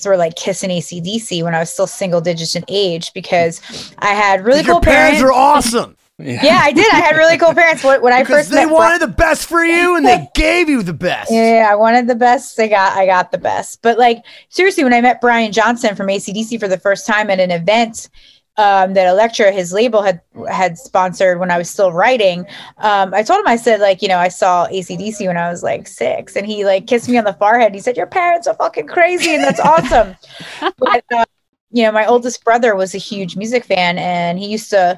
were 0.05 0.17
like 0.17 0.35
Kiss 0.35 0.61
and 0.61 0.71
ACDC 0.71 1.41
when 1.41 1.55
I 1.55 1.59
was 1.59 1.71
still 1.71 1.87
single 1.87 2.21
digits 2.21 2.55
in 2.55 2.65
age 2.67 3.11
because 3.13 3.61
I 3.97 4.13
had 4.13 4.45
really 4.45 4.61
Your 4.61 4.73
cool 4.73 4.81
parents 4.81 5.21
parents. 5.21 5.23
are 5.23 5.33
awesome 5.33 5.97
yeah, 6.17 6.61
I 6.63 6.71
did. 6.71 6.89
I 6.93 6.97
had 6.97 7.17
really 7.17 7.37
cool 7.37 7.53
parents. 7.53 7.83
When, 7.83 8.01
when 8.01 8.13
I 8.13 8.21
because 8.21 8.37
first 8.37 8.49
they 8.51 8.57
met 8.57 8.67
Bri- 8.67 8.73
wanted 8.73 9.01
the 9.01 9.13
best 9.13 9.49
for 9.49 9.65
you 9.65 9.97
and 9.97 10.05
they 10.05 10.27
gave 10.35 10.69
you 10.69 10.81
the 10.81 10.93
best. 10.93 11.29
Yeah, 11.31 11.67
I 11.69 11.75
wanted 11.75 12.07
the 12.07 12.15
best. 12.15 12.57
I 12.57 12.67
got 12.67 12.97
I 12.97 13.05
got 13.05 13.31
the 13.31 13.37
best. 13.37 13.81
But 13.81 13.97
like 13.97 14.23
seriously, 14.47 14.85
when 14.85 14.93
I 14.93 15.01
met 15.01 15.19
Brian 15.19 15.51
Johnson 15.51 15.93
from 15.93 16.07
ACDC 16.07 16.57
for 16.59 16.69
the 16.69 16.79
first 16.79 17.05
time 17.05 17.29
at 17.29 17.41
an 17.41 17.51
event 17.51 18.09
um, 18.55 18.93
that 18.93 19.07
Elektra, 19.07 19.51
his 19.51 19.73
label, 19.73 20.01
had 20.01 20.21
had 20.49 20.77
sponsored 20.77 21.37
when 21.37 21.51
I 21.51 21.57
was 21.57 21.69
still 21.69 21.91
writing, 21.91 22.45
um, 22.77 23.13
I 23.13 23.21
told 23.21 23.41
him 23.41 23.47
I 23.47 23.57
said 23.57 23.81
like 23.81 24.01
you 24.01 24.07
know 24.07 24.17
I 24.17 24.29
saw 24.29 24.67
ACDC 24.67 25.27
when 25.27 25.35
I 25.35 25.49
was 25.49 25.63
like 25.63 25.85
six, 25.85 26.37
and 26.37 26.47
he 26.47 26.63
like 26.63 26.87
kissed 26.87 27.09
me 27.09 27.17
on 27.17 27.25
the 27.25 27.33
forehead. 27.33 27.73
He 27.73 27.81
said 27.81 27.97
your 27.97 28.07
parents 28.07 28.47
are 28.47 28.55
fucking 28.55 28.87
crazy, 28.87 29.35
and 29.35 29.43
that's 29.43 29.59
awesome. 29.59 30.15
but 30.77 31.03
uh, 31.13 31.25
you 31.71 31.83
know, 31.83 31.91
my 31.91 32.05
oldest 32.05 32.41
brother 32.45 32.73
was 32.73 32.95
a 32.95 32.99
huge 32.99 33.35
music 33.35 33.65
fan, 33.65 33.97
and 33.97 34.39
he 34.39 34.47
used 34.47 34.69
to 34.69 34.97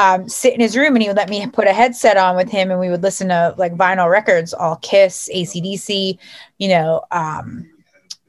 um, 0.00 0.28
sit 0.30 0.54
in 0.54 0.60
his 0.60 0.78
room 0.78 0.94
and 0.96 1.02
he 1.02 1.08
would 1.08 1.16
let 1.18 1.28
me 1.28 1.46
put 1.46 1.66
a 1.66 1.74
headset 1.74 2.16
on 2.16 2.34
with 2.34 2.48
him 2.48 2.70
and 2.70 2.80
we 2.80 2.88
would 2.88 3.02
listen 3.02 3.28
to 3.28 3.54
like 3.58 3.74
vinyl 3.74 4.10
records, 4.10 4.54
all 4.54 4.76
Kiss, 4.76 5.28
ACDC, 5.34 6.18
you 6.58 6.68
know, 6.68 7.02
um, 7.10 7.68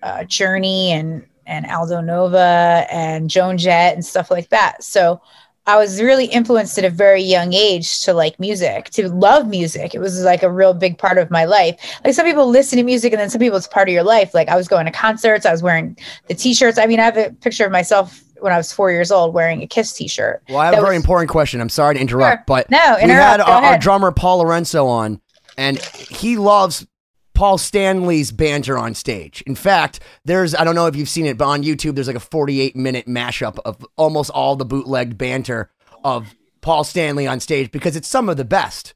uh, 0.03 0.25
Journey 0.25 0.91
and 0.91 1.25
and 1.45 1.65
Aldo 1.65 2.01
Nova 2.01 2.85
and 2.91 3.29
Joan 3.29 3.57
Jett 3.57 3.93
and 3.93 4.05
stuff 4.05 4.29
like 4.29 4.49
that. 4.49 4.83
So 4.83 5.21
I 5.65 5.77
was 5.77 6.01
really 6.01 6.25
influenced 6.25 6.77
at 6.77 6.83
a 6.83 6.89
very 6.89 7.21
young 7.21 7.53
age 7.53 8.01
to 8.01 8.13
like 8.13 8.37
music, 8.39 8.89
to 8.91 9.07
love 9.09 9.47
music. 9.47 9.95
It 9.95 9.99
was 9.99 10.23
like 10.23 10.43
a 10.43 10.51
real 10.51 10.73
big 10.73 10.97
part 10.97 11.17
of 11.17 11.31
my 11.31 11.45
life. 11.45 11.99
Like 12.03 12.15
some 12.15 12.25
people 12.25 12.47
listen 12.47 12.77
to 12.77 12.83
music 12.83 13.13
and 13.13 13.21
then 13.21 13.29
some 13.29 13.39
people 13.39 13.57
it's 13.57 13.67
part 13.67 13.87
of 13.87 13.93
your 13.93 14.03
life. 14.03 14.33
Like 14.33 14.49
I 14.49 14.57
was 14.57 14.67
going 14.67 14.87
to 14.87 14.91
concerts, 14.91 15.45
I 15.45 15.51
was 15.51 15.63
wearing 15.63 15.97
the 16.27 16.33
t-shirts. 16.33 16.77
I 16.77 16.85
mean, 16.85 16.99
I 16.99 17.03
have 17.03 17.17
a 17.17 17.31
picture 17.31 17.65
of 17.65 17.71
myself 17.71 18.21
when 18.41 18.51
I 18.53 18.57
was 18.57 18.71
four 18.74 18.91
years 18.91 19.12
old 19.12 19.33
wearing 19.33 19.62
a 19.62 19.67
Kiss 19.67 19.93
t-shirt. 19.93 20.43
Well, 20.50 20.57
I 20.60 20.65
have 20.65 20.74
a 20.74 20.81
very 20.81 20.95
was- 20.95 21.03
important 21.03 21.29
question. 21.29 21.62
I'm 21.62 21.69
sorry 21.69 21.95
to 21.95 22.01
interrupt, 22.01 22.39
Sure. 22.39 22.43
but 22.48 22.69
No, 22.71 22.98
we 23.03 23.10
had 23.10 23.39
our, 23.39 23.63
our 23.63 23.77
drummer 23.77 24.12
Paul 24.12 24.39
Lorenzo 24.39 24.88
on, 24.88 25.21
and 25.57 25.79
he 25.79 26.38
loves 26.38 26.86
Paul 27.33 27.57
Stanley's 27.57 28.31
banter 28.31 28.77
on 28.77 28.93
stage. 28.93 29.41
In 29.48 29.55
fact, 29.55 30.00
there's 30.25 30.53
I 30.53 30.63
don't 30.63 30.75
know 30.75 30.88
if 30.88 30.95
you've 30.95 31.10
seen 31.10 31.25
it, 31.25 31.38
but 31.38 31.45
on 31.45 31.63
YouTube 31.63 31.95
there's 31.95 32.07
like 32.07 32.15
a 32.15 32.19
48 32.19 32.75
minute 32.75 33.07
mashup 33.07 33.57
of 33.65 33.86
almost 33.95 34.29
all 34.31 34.55
the 34.55 34.65
bootlegged 34.65 35.17
banter 35.17 35.71
of 36.03 36.36
Paul 36.62 36.83
Stanley 36.83 37.25
on 37.27 37.39
stage 37.39 37.71
because 37.71 37.95
it's 37.95 38.07
some 38.07 38.29
of 38.29 38.38
the 38.38 38.45
best. 38.45 38.93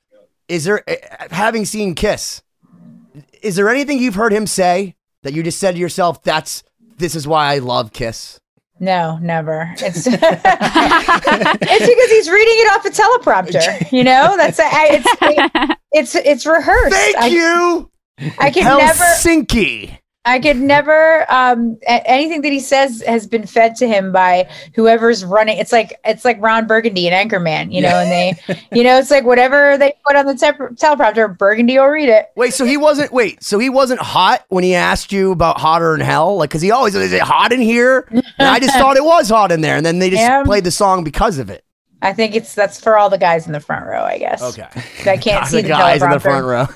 Is 0.48 0.66
there 0.66 0.88
eh, 0.88 0.98
having 1.32 1.66
seen 1.66 1.96
Kiss? 1.96 2.44
Is 3.42 3.56
there 3.56 3.70
anything 3.70 3.98
you've 4.00 4.16
heard 4.16 4.34
him 4.34 4.46
say 4.46 4.96
that 5.24 5.34
you 5.34 5.42
just 5.42 5.58
said 5.60 5.74
to 5.74 5.80
yourself, 5.82 6.22
"That's 6.22 6.64
this 6.98 7.16
is 7.16 7.28
why 7.28 7.54
I 7.54 7.60
love 7.60 7.94
Kiss"? 7.94 8.40
No, 8.80 9.18
never. 9.22 9.74
It's 9.78 10.06
it's 10.08 10.16
because 10.16 12.12
he's 12.12 12.30
reading 12.30 12.54
it 12.58 12.74
off 12.74 12.86
a 12.86 12.90
teleprompter. 12.90 13.92
You 13.92 14.04
know, 14.04 14.36
that's 14.38 14.60
a, 14.60 14.66
I- 14.66 15.04
it's 15.04 15.80
it's 15.92 16.16
it's 16.16 16.46
rehearsed. 16.46 16.94
Thank 16.96 17.18
I, 17.18 17.28
you, 17.28 17.90
I 18.40 18.52
could 18.52 18.64
never. 18.64 19.04
I 20.28 20.40
could 20.40 20.58
never. 20.58 21.32
Um, 21.32 21.78
anything 21.86 22.42
that 22.42 22.52
he 22.52 22.60
says 22.60 23.04
has 23.06 23.28
been 23.28 23.46
fed 23.46 23.76
to 23.76 23.88
him 23.88 24.12
by 24.12 24.50
whoever's 24.74 25.24
running. 25.24 25.58
It's 25.60 25.72
like 25.72 26.00
it's 26.04 26.26
like 26.26 26.42
Ron 26.42 26.66
Burgundy 26.66 27.08
and 27.08 27.30
Anchorman. 27.32 27.72
You 27.72 27.82
know, 27.84 27.90
and 27.90 28.10
they, 28.12 28.56
you 28.72 28.84
know, 28.84 28.98
it's 28.98 29.12
like 29.12 29.24
whatever 29.24 29.78
they 29.78 29.94
put 30.06 30.16
on 30.16 30.26
the 30.26 30.34
tep- 30.36 30.58
teleprompter, 30.58 31.38
Burgundy 31.38 31.78
will 31.78 31.88
read 31.88 32.10
it. 32.10 32.30
Wait, 32.36 32.54
so 32.54 32.66
he 32.66 32.76
wasn't 32.76 33.12
wait, 33.14 33.44
so 33.44 33.60
he 33.60 33.70
wasn't 33.70 34.00
hot 34.02 34.44
when 34.50 34.64
he 34.64 34.74
asked 34.74 35.12
you 35.12 35.32
about 35.32 35.60
hotter 35.60 35.94
in 35.94 36.02
hell? 36.02 36.38
Like 36.38 36.50
cuz 36.50 36.62
he 36.62 36.72
always 36.72 36.96
is 36.96 37.14
it 37.14 37.22
hot 37.22 37.54
in 37.54 37.62
here? 37.62 38.08
And 38.12 38.24
I 38.48 38.60
just 38.60 38.74
thought 38.78 38.98
it 38.98 39.06
was 39.06 39.30
hot 39.30 39.52
in 39.52 39.62
there 39.62 39.76
and 39.78 39.86
then 39.86 40.00
they 40.00 40.10
just 40.10 40.22
Yeah. 40.22 40.44
played 40.44 40.64
the 40.64 40.72
song 40.72 41.04
because 41.04 41.38
of 41.38 41.50
it. 41.52 41.64
I 42.02 42.14
think 42.14 42.36
it's 42.36 42.54
that's 42.56 42.80
for 42.80 42.98
all 42.98 43.10
the 43.10 43.18
guys 43.18 43.46
in 43.46 43.54
the 43.54 43.60
front 43.60 43.86
row. 43.86 44.04
I 44.04 44.18
guess. 44.18 44.42
Okay. 44.42 44.68
That 45.04 45.22
can't 45.22 45.46
see 45.48 45.62
the 45.62 45.68
guys 45.70 46.02
in 46.02 46.10
the 46.10 46.20
front 46.20 46.46
row. 46.46 46.66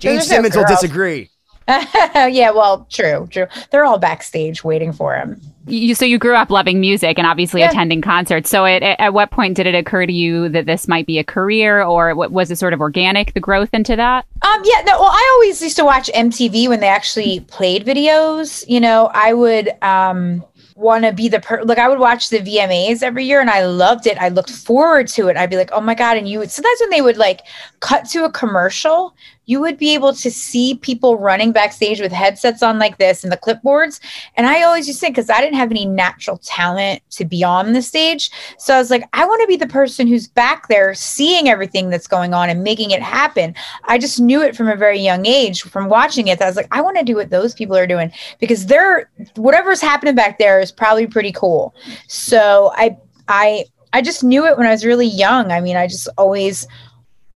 There's 0.00 0.02
no 0.02 0.18
Simmons 0.20 0.56
will 0.56 0.64
disagree. 0.66 1.30
yeah, 2.32 2.50
well, 2.50 2.86
true, 2.90 3.28
true. 3.30 3.46
They're 3.70 3.84
all 3.84 3.98
backstage 3.98 4.64
waiting 4.64 4.92
for 4.92 5.14
him. 5.14 5.40
You, 5.66 5.94
so 5.94 6.06
you 6.06 6.18
grew 6.18 6.34
up 6.34 6.48
loving 6.48 6.80
music 6.80 7.18
and 7.18 7.26
obviously 7.26 7.60
Yeah. 7.60 7.68
attending 7.68 8.00
concerts. 8.00 8.48
So 8.48 8.64
it, 8.64 8.82
at 8.82 9.12
what 9.12 9.30
point 9.30 9.54
did 9.54 9.66
it 9.66 9.74
occur 9.74 10.06
to 10.06 10.12
you 10.12 10.48
that 10.48 10.64
this 10.64 10.88
might 10.88 11.06
be 11.06 11.18
a 11.18 11.24
career, 11.24 11.82
or 11.82 12.14
what, 12.14 12.32
was 12.32 12.50
it 12.50 12.56
sort 12.56 12.72
of 12.72 12.80
organic 12.80 13.34
the 13.34 13.40
growth 13.40 13.68
into 13.74 13.94
that? 13.96 14.24
Um, 14.40 14.62
yeah, 14.64 14.80
no, 14.86 14.98
well, 14.98 15.10
I 15.12 15.30
always 15.34 15.60
used 15.60 15.76
to 15.76 15.84
watch 15.84 16.08
MTV 16.14 16.68
when 16.68 16.80
they 16.80 16.88
actually 16.88 17.40
played 17.40 17.84
videos. 17.84 18.64
You 18.66 18.80
know, 18.80 19.10
I 19.12 19.34
would 19.34 19.70
um 19.82 20.42
want 20.74 21.04
to 21.04 21.12
be 21.12 21.28
the 21.28 21.40
per 21.40 21.60
like 21.64 21.78
I 21.78 21.88
would 21.88 21.98
watch 21.98 22.30
the 22.30 22.38
VMAs 22.38 23.02
every 23.02 23.24
year 23.26 23.40
and 23.40 23.50
I 23.50 23.66
loved 23.66 24.06
it. 24.06 24.16
I 24.16 24.28
looked 24.28 24.50
forward 24.50 25.08
to 25.08 25.28
it. 25.28 25.36
I'd 25.36 25.50
be 25.50 25.56
like, 25.56 25.70
oh 25.72 25.80
my 25.82 25.94
God. 25.94 26.16
And 26.16 26.26
you 26.28 26.38
would 26.38 26.50
sometimes 26.50 26.80
when 26.80 26.90
they 26.90 27.02
would 27.02 27.16
like 27.18 27.40
cut 27.80 28.08
to 28.10 28.24
a 28.24 28.30
commercial, 28.30 29.14
you 29.48 29.60
would 29.60 29.78
be 29.78 29.94
able 29.94 30.12
to 30.12 30.30
see 30.30 30.74
people 30.74 31.16
running 31.16 31.52
backstage 31.52 32.02
with 32.02 32.12
headsets 32.12 32.62
on 32.62 32.78
like 32.78 32.98
this 32.98 33.24
and 33.24 33.32
the 33.32 33.36
clipboards. 33.38 33.98
And 34.36 34.46
I 34.46 34.62
always 34.62 34.86
used 34.86 35.00
to 35.00 35.06
think 35.06 35.16
because 35.16 35.30
I 35.30 35.40
didn't 35.40 35.56
have 35.56 35.70
any 35.70 35.86
natural 35.86 36.36
talent 36.36 37.00
to 37.12 37.24
be 37.24 37.42
on 37.42 37.72
the 37.72 37.80
stage. 37.80 38.30
So 38.58 38.74
I 38.74 38.78
was 38.78 38.90
like, 38.90 39.08
I 39.14 39.24
want 39.24 39.40
to 39.40 39.46
be 39.46 39.56
the 39.56 39.66
person 39.66 40.06
who's 40.06 40.28
back 40.28 40.68
there 40.68 40.92
seeing 40.92 41.48
everything 41.48 41.88
that's 41.88 42.06
going 42.06 42.34
on 42.34 42.50
and 42.50 42.62
making 42.62 42.90
it 42.90 43.00
happen. 43.00 43.54
I 43.84 43.96
just 43.96 44.20
knew 44.20 44.42
it 44.42 44.54
from 44.54 44.68
a 44.68 44.76
very 44.76 45.00
young 45.00 45.24
age 45.24 45.62
from 45.62 45.88
watching 45.88 46.28
it. 46.28 46.42
I 46.42 46.46
was 46.46 46.56
like, 46.56 46.68
I 46.70 46.82
want 46.82 46.98
to 46.98 47.04
do 47.04 47.14
what 47.14 47.30
those 47.30 47.54
people 47.54 47.74
are 47.74 47.86
doing 47.86 48.12
because 48.40 48.66
they're 48.66 49.10
whatever's 49.36 49.80
happening 49.80 50.14
back 50.14 50.38
there 50.38 50.60
is 50.60 50.70
probably 50.70 51.06
pretty 51.06 51.32
cool. 51.32 51.74
So 52.06 52.70
I 52.74 52.98
I 53.28 53.64
I 53.94 54.02
just 54.02 54.22
knew 54.22 54.44
it 54.46 54.58
when 54.58 54.66
I 54.66 54.72
was 54.72 54.84
really 54.84 55.06
young. 55.06 55.50
I 55.52 55.62
mean, 55.62 55.76
I 55.76 55.86
just 55.86 56.06
always 56.18 56.66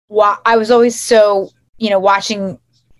wa- 0.09 0.39
I 0.45 0.57
was 0.57 0.71
always 0.71 0.99
so, 0.99 1.51
you 1.79 1.91
know, 1.91 1.99
watching 1.99 2.59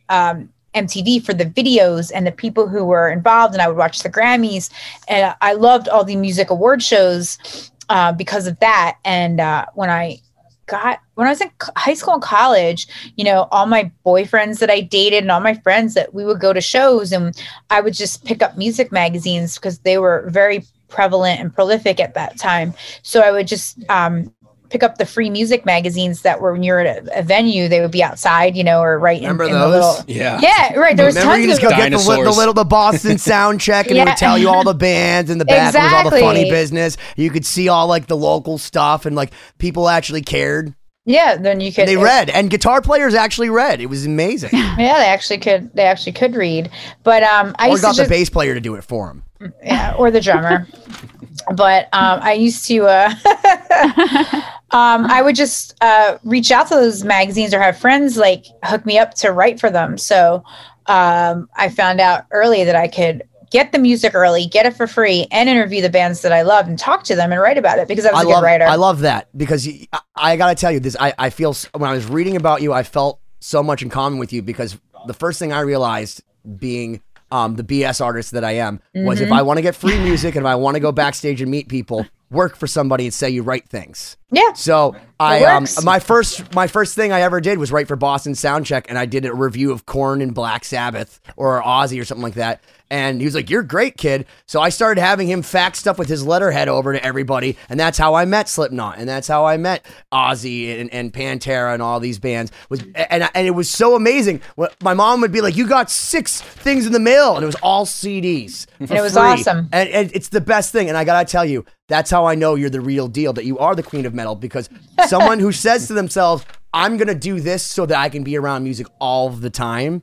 um 0.09 0.49
MTV 0.75 1.25
for 1.25 1.35
the 1.35 1.47
videos 1.47 2.11
and 2.15 2.27
the 2.27 2.33
people 2.33 2.69
who 2.69 2.85
were 2.85 3.09
involved 3.09 3.55
and 3.55 3.63
I 3.63 3.69
would 3.69 3.77
watch 3.77 4.03
the 4.03 4.11
Grammys 4.11 4.71
and 5.09 5.35
I 5.41 5.55
loved 5.55 5.89
all 5.89 6.05
the 6.05 6.17
music 6.17 6.51
award 6.51 6.83
shows 6.83 7.71
uh, 7.89 8.13
because 8.13 8.47
of 8.47 8.59
that 8.61 8.99
and 9.05 9.41
uh, 9.41 9.67
when 9.75 9.91
I 9.91 10.21
got 10.67 11.01
when 11.15 11.27
I 11.27 11.31
was 11.31 11.41
in 11.41 11.51
high 11.77 11.95
school 11.95 12.15
and 12.15 12.23
college, 12.23 12.87
you 13.17 13.25
know, 13.25 13.49
all 13.51 13.67
my 13.67 13.91
boyfriends 14.07 14.61
that 14.61 14.71
I 14.71 14.81
dated 14.81 15.25
and 15.25 15.31
all 15.31 15.41
my 15.41 15.55
friends 15.55 15.95
that 15.95 16.15
we 16.15 16.25
would 16.25 16.41
go 16.41 16.53
to 16.53 16.61
shows 16.61 17.11
and 17.11 17.35
I 17.71 17.81
would 17.81 17.95
just 17.95 18.25
pick 18.25 18.43
up 18.43 18.57
music 18.57 18.93
magazines 18.93 19.57
because 19.57 19.81
they 19.81 19.99
were 19.99 20.29
very 20.29 20.65
prevalent 20.89 21.41
and 21.41 21.53
prolific 21.53 21.99
at 21.99 22.15
that 22.15 22.39
time. 22.39 22.73
So 23.03 23.21
I 23.21 23.33
would 23.33 23.49
just 23.49 23.79
um, 23.91 24.33
pick 24.71 24.83
up 24.83 24.99
the 24.99 25.07
free 25.07 25.31
music 25.31 25.65
magazines 25.65 26.23
that 26.23 26.41
were 26.41 26.53
when 26.53 26.63
you're 26.63 26.81
at 26.81 27.07
a, 27.07 27.21
a 27.21 27.23
venue, 27.23 27.69
they 27.69 27.81
would 27.81 27.91
be 27.91 28.03
outside, 28.03 28.57
you 28.57 28.65
know, 28.65 28.81
or 28.81 28.99
right 28.99 29.19
in, 29.19 29.23
Remember 29.23 29.45
in 29.45 29.53
the 29.53 29.59
those? 29.59 29.99
little. 29.99 30.05
Yeah. 30.07 30.41
Yeah, 30.41 30.75
right. 30.75 30.97
There 30.97 31.07
was 31.07 31.15
Remember 31.15 31.35
tons 31.35 31.45
you 31.45 31.51
just 31.51 31.63
of 31.63 31.71
go 31.71 31.77
get 31.77 31.91
the, 31.91 31.99
the 31.99 32.31
little 32.37 32.55
the 32.55 32.65
Boston 32.65 33.19
sound 33.19 33.61
check 33.61 33.89
and 33.89 33.97
it 33.97 34.05
would 34.05 34.17
tell 34.17 34.39
you 34.39 34.49
all 34.49 34.65
the 34.65 34.75
bands 34.75 35.31
and 35.31 35.41
the 35.41 35.45
back 35.45 35.75
was 35.75 35.93
all 35.93 36.11
the 36.11 36.21
funny 36.21 36.51
business. 36.51 36.97
You 37.17 37.31
could 37.31 37.47
see 37.47 37.69
all 37.69 37.87
like 37.87 38.07
the 38.07 38.17
local 38.17 38.59
stuff 38.59 39.07
and 39.07 39.17
like 39.17 39.33
people 39.59 39.89
actually 39.89 40.23
cared. 40.23 40.75
Yeah, 41.09 41.37
then 41.37 41.61
you 41.61 41.73
could. 41.73 41.81
And 41.81 41.89
they 41.89 41.97
read 41.97 42.29
and 42.29 42.51
guitar 42.51 42.83
players 42.83 43.15
actually 43.15 43.49
read. 43.49 43.81
It 43.81 43.87
was 43.87 44.05
amazing. 44.05 44.51
Yeah, 44.79 44.99
they 44.99 45.07
actually 45.07 45.39
could. 45.39 45.75
They 45.75 45.83
actually 45.83 46.13
could 46.13 46.37
read. 46.37 46.71
But 47.03 47.25
um, 47.25 47.57
I 47.59 47.67
or 47.67 47.71
used 47.73 47.83
got 47.83 47.95
to 47.95 47.97
the 47.97 48.03
just, 48.03 48.11
bass 48.11 48.31
player 48.31 48.55
to 48.55 48.61
do 48.61 48.77
it 48.77 48.85
for 48.85 49.11
him. 49.11 49.25
yeah, 49.65 49.95
or 49.99 50.13
the 50.13 50.21
drummer. 50.21 50.69
but 51.55 51.85
um, 51.93 52.21
I 52.23 52.33
used 52.33 52.67
to. 52.67 52.87
Uh, 52.87 53.15
um, 54.71 55.07
I 55.07 55.23
would 55.23 55.37
just 55.37 55.75
uh, 55.81 56.19
reach 56.25 56.51
out 56.51 56.69
to 56.69 56.75
those 56.75 57.05
magazines 57.05 57.55
or 57.55 57.61
have 57.61 57.79
friends 57.79 58.17
like 58.17 58.47
hook 58.65 58.85
me 58.85 58.99
up 58.99 59.15
to 59.15 59.33
write 59.33 59.61
for 59.61 59.71
them. 59.71 59.99
So 59.99 60.45
um, 60.87 61.49
I 61.57 61.69
found 61.69 62.01
out 62.01 62.25
early 62.31 62.65
that 62.65 62.77
I 62.77 62.89
could 62.89 63.23
get 63.51 63.73
the 63.73 63.79
music 63.79 64.15
early, 64.15 64.47
get 64.47 64.67
it 64.67 64.77
for 64.77 64.87
free, 64.87 65.27
and 65.31 65.49
interview 65.49 65.81
the 65.81 65.91
bands 65.91 66.23
that 66.23 66.33
I 66.33 66.43
loved 66.43 66.69
and 66.69 66.79
talk 66.79 67.05
to 67.05 67.17
them 67.17 67.33
and 67.33 67.41
write 67.41 67.59
about 67.59 67.79
it 67.79 67.89
because 67.89 68.05
I 68.05 68.13
was 68.13 68.21
I 68.21 68.23
a 68.23 68.25
good 68.25 68.33
love, 68.33 68.43
writer. 68.43 68.65
I 68.65 68.75
love 68.75 69.01
that 69.01 69.29
because 69.37 69.69
I 70.15 70.37
gotta 70.37 70.55
tell 70.55 70.73
you 70.73 70.81
this. 70.81 70.97
I, 70.99 71.15
I 71.19 71.31
feel 71.31 71.55
when 71.73 71.89
I 71.89 71.95
was 71.95 72.07
reading 72.07 72.37
about 72.37 72.63
you, 72.63 72.73
I 72.73 72.83
felt 72.83 73.21
so 73.41 73.63
much 73.63 73.83
in 73.83 73.89
common 73.89 74.19
with 74.19 74.33
you 74.33 74.43
because 74.43 74.79
the 75.07 75.15
first 75.15 75.39
thing 75.39 75.53
I 75.53 75.61
realized 75.61 76.23
being 76.59 77.03
um, 77.31 77.57
the 77.57 77.65
BS 77.65 78.05
artist 78.05 78.33
that 78.33 78.45
I 78.45 78.53
am 78.53 78.81
was 78.95 79.19
Mm-hmm. 79.19 79.27
if 79.27 79.33
I 79.33 79.43
want 79.43 79.59
to 79.59 79.63
get 79.63 79.75
free 79.75 79.99
music 79.99 80.35
and 80.37 80.45
if 80.45 80.49
I 80.51 80.55
want 80.55 80.75
to 80.77 80.81
go 80.81 80.93
backstage 80.93 81.41
and 81.43 81.51
meet 81.51 81.69
people, 81.69 82.07
work 82.31 82.57
for 82.57 82.67
somebody 82.67 83.05
and 83.05 83.15
say 83.15 83.31
you 83.31 83.43
write 83.43 83.69
things. 83.69 84.17
yeah. 84.31 84.53
So 84.53 84.95
I 85.21 85.45
um, 85.45 85.67
my 85.85 85.99
first 85.99 86.55
my 86.55 86.67
first 86.67 86.95
thing 86.95 87.13
I 87.13 87.21
ever 87.23 87.41
did 87.41 87.59
was 87.59 87.73
write 87.73 87.89
for 87.89 87.97
Boston 87.97 88.33
Soundcheck, 88.35 88.87
and 88.89 88.99
I 88.99 89.07
did 89.07 89.25
a 89.25 89.35
review 89.35 89.73
of 89.73 89.87
Korn 89.87 90.21
and 90.23 90.35
Black 90.35 90.65
Sabbath 90.65 91.21
or 91.37 91.63
Ozzy 91.63 92.01
or 92.01 92.05
something 92.05 92.23
like 92.23 92.35
that. 92.35 92.63
And 92.91 93.21
he 93.21 93.27
was 93.27 93.35
like, 93.35 93.51
"You're 93.51 93.63
great, 93.63 93.97
kid." 93.97 94.27
So 94.47 94.61
I 94.61 94.71
started 94.71 95.01
having 95.01 95.29
him 95.29 95.43
fax 95.43 95.79
stuff 95.79 95.99
with 95.99 96.09
his 96.09 96.27
letterhead 96.27 96.69
over 96.69 96.93
to 96.93 97.05
everybody, 97.05 97.57
and 97.69 97.79
that's 97.79 97.99
how 97.99 98.15
I 98.15 98.25
met 98.25 98.49
Slipknot, 98.49 98.99
and 98.99 99.09
that's 99.09 99.29
how 99.29 99.45
I 99.45 99.59
met 99.59 99.85
Ozzy 100.13 100.81
and, 100.81 100.93
and 100.93 101.13
Pantera 101.13 101.75
and 101.75 101.83
all 101.83 102.01
these 102.01 102.19
bands. 102.19 102.51
Was 102.71 102.83
and 102.95 103.29
and 103.35 103.47
it 103.47 103.51
was 103.51 103.71
so 103.71 103.95
amazing. 103.95 104.41
My 104.83 104.95
mom 104.95 105.21
would 105.21 105.33
be 105.33 105.41
like, 105.41 105.57
"You 105.57 105.67
got 105.67 105.91
six 105.91 106.41
things 106.41 106.87
in 106.87 106.93
the 106.93 106.99
mail," 106.99 107.35
and 107.35 107.43
it 107.43 107.47
was 107.47 107.57
all 107.57 107.85
CDs. 107.85 108.67
for 108.87 108.95
it 108.95 109.03
was 109.03 109.13
free. 109.13 109.23
awesome. 109.23 109.69
And, 109.73 109.89
and 109.91 110.11
it's 110.15 110.29
the 110.31 110.41
best 110.41 110.73
thing. 110.73 110.89
And 110.89 110.97
I 110.97 111.05
gotta 111.05 111.31
tell 111.31 111.45
you, 111.45 111.67
that's 111.89 112.11
how 112.11 112.25
I 112.25 112.35
know 112.35 112.55
you're 112.55 112.71
the 112.71 112.81
real 112.81 113.09
deal. 113.09 113.33
That 113.35 113.45
you 113.45 113.59
are 113.59 113.75
the 113.75 113.83
queen 113.83 114.07
of 114.07 114.15
metal 114.15 114.35
because 114.35 114.71
someone 115.09 115.41
who 115.41 115.53
says 115.53 115.89
to 115.89 115.93
themselves, 115.93 116.47
"I'm 116.73 116.97
gonna 116.97 117.15
do 117.15 117.41
this 117.41 117.63
so 117.63 117.85
that 117.85 117.99
I 117.99 118.09
can 118.09 118.25
be 118.25 118.39
around 118.39 118.65
music 118.65 118.87
all 118.99 119.29
the 119.29 119.51
time," 119.51 120.03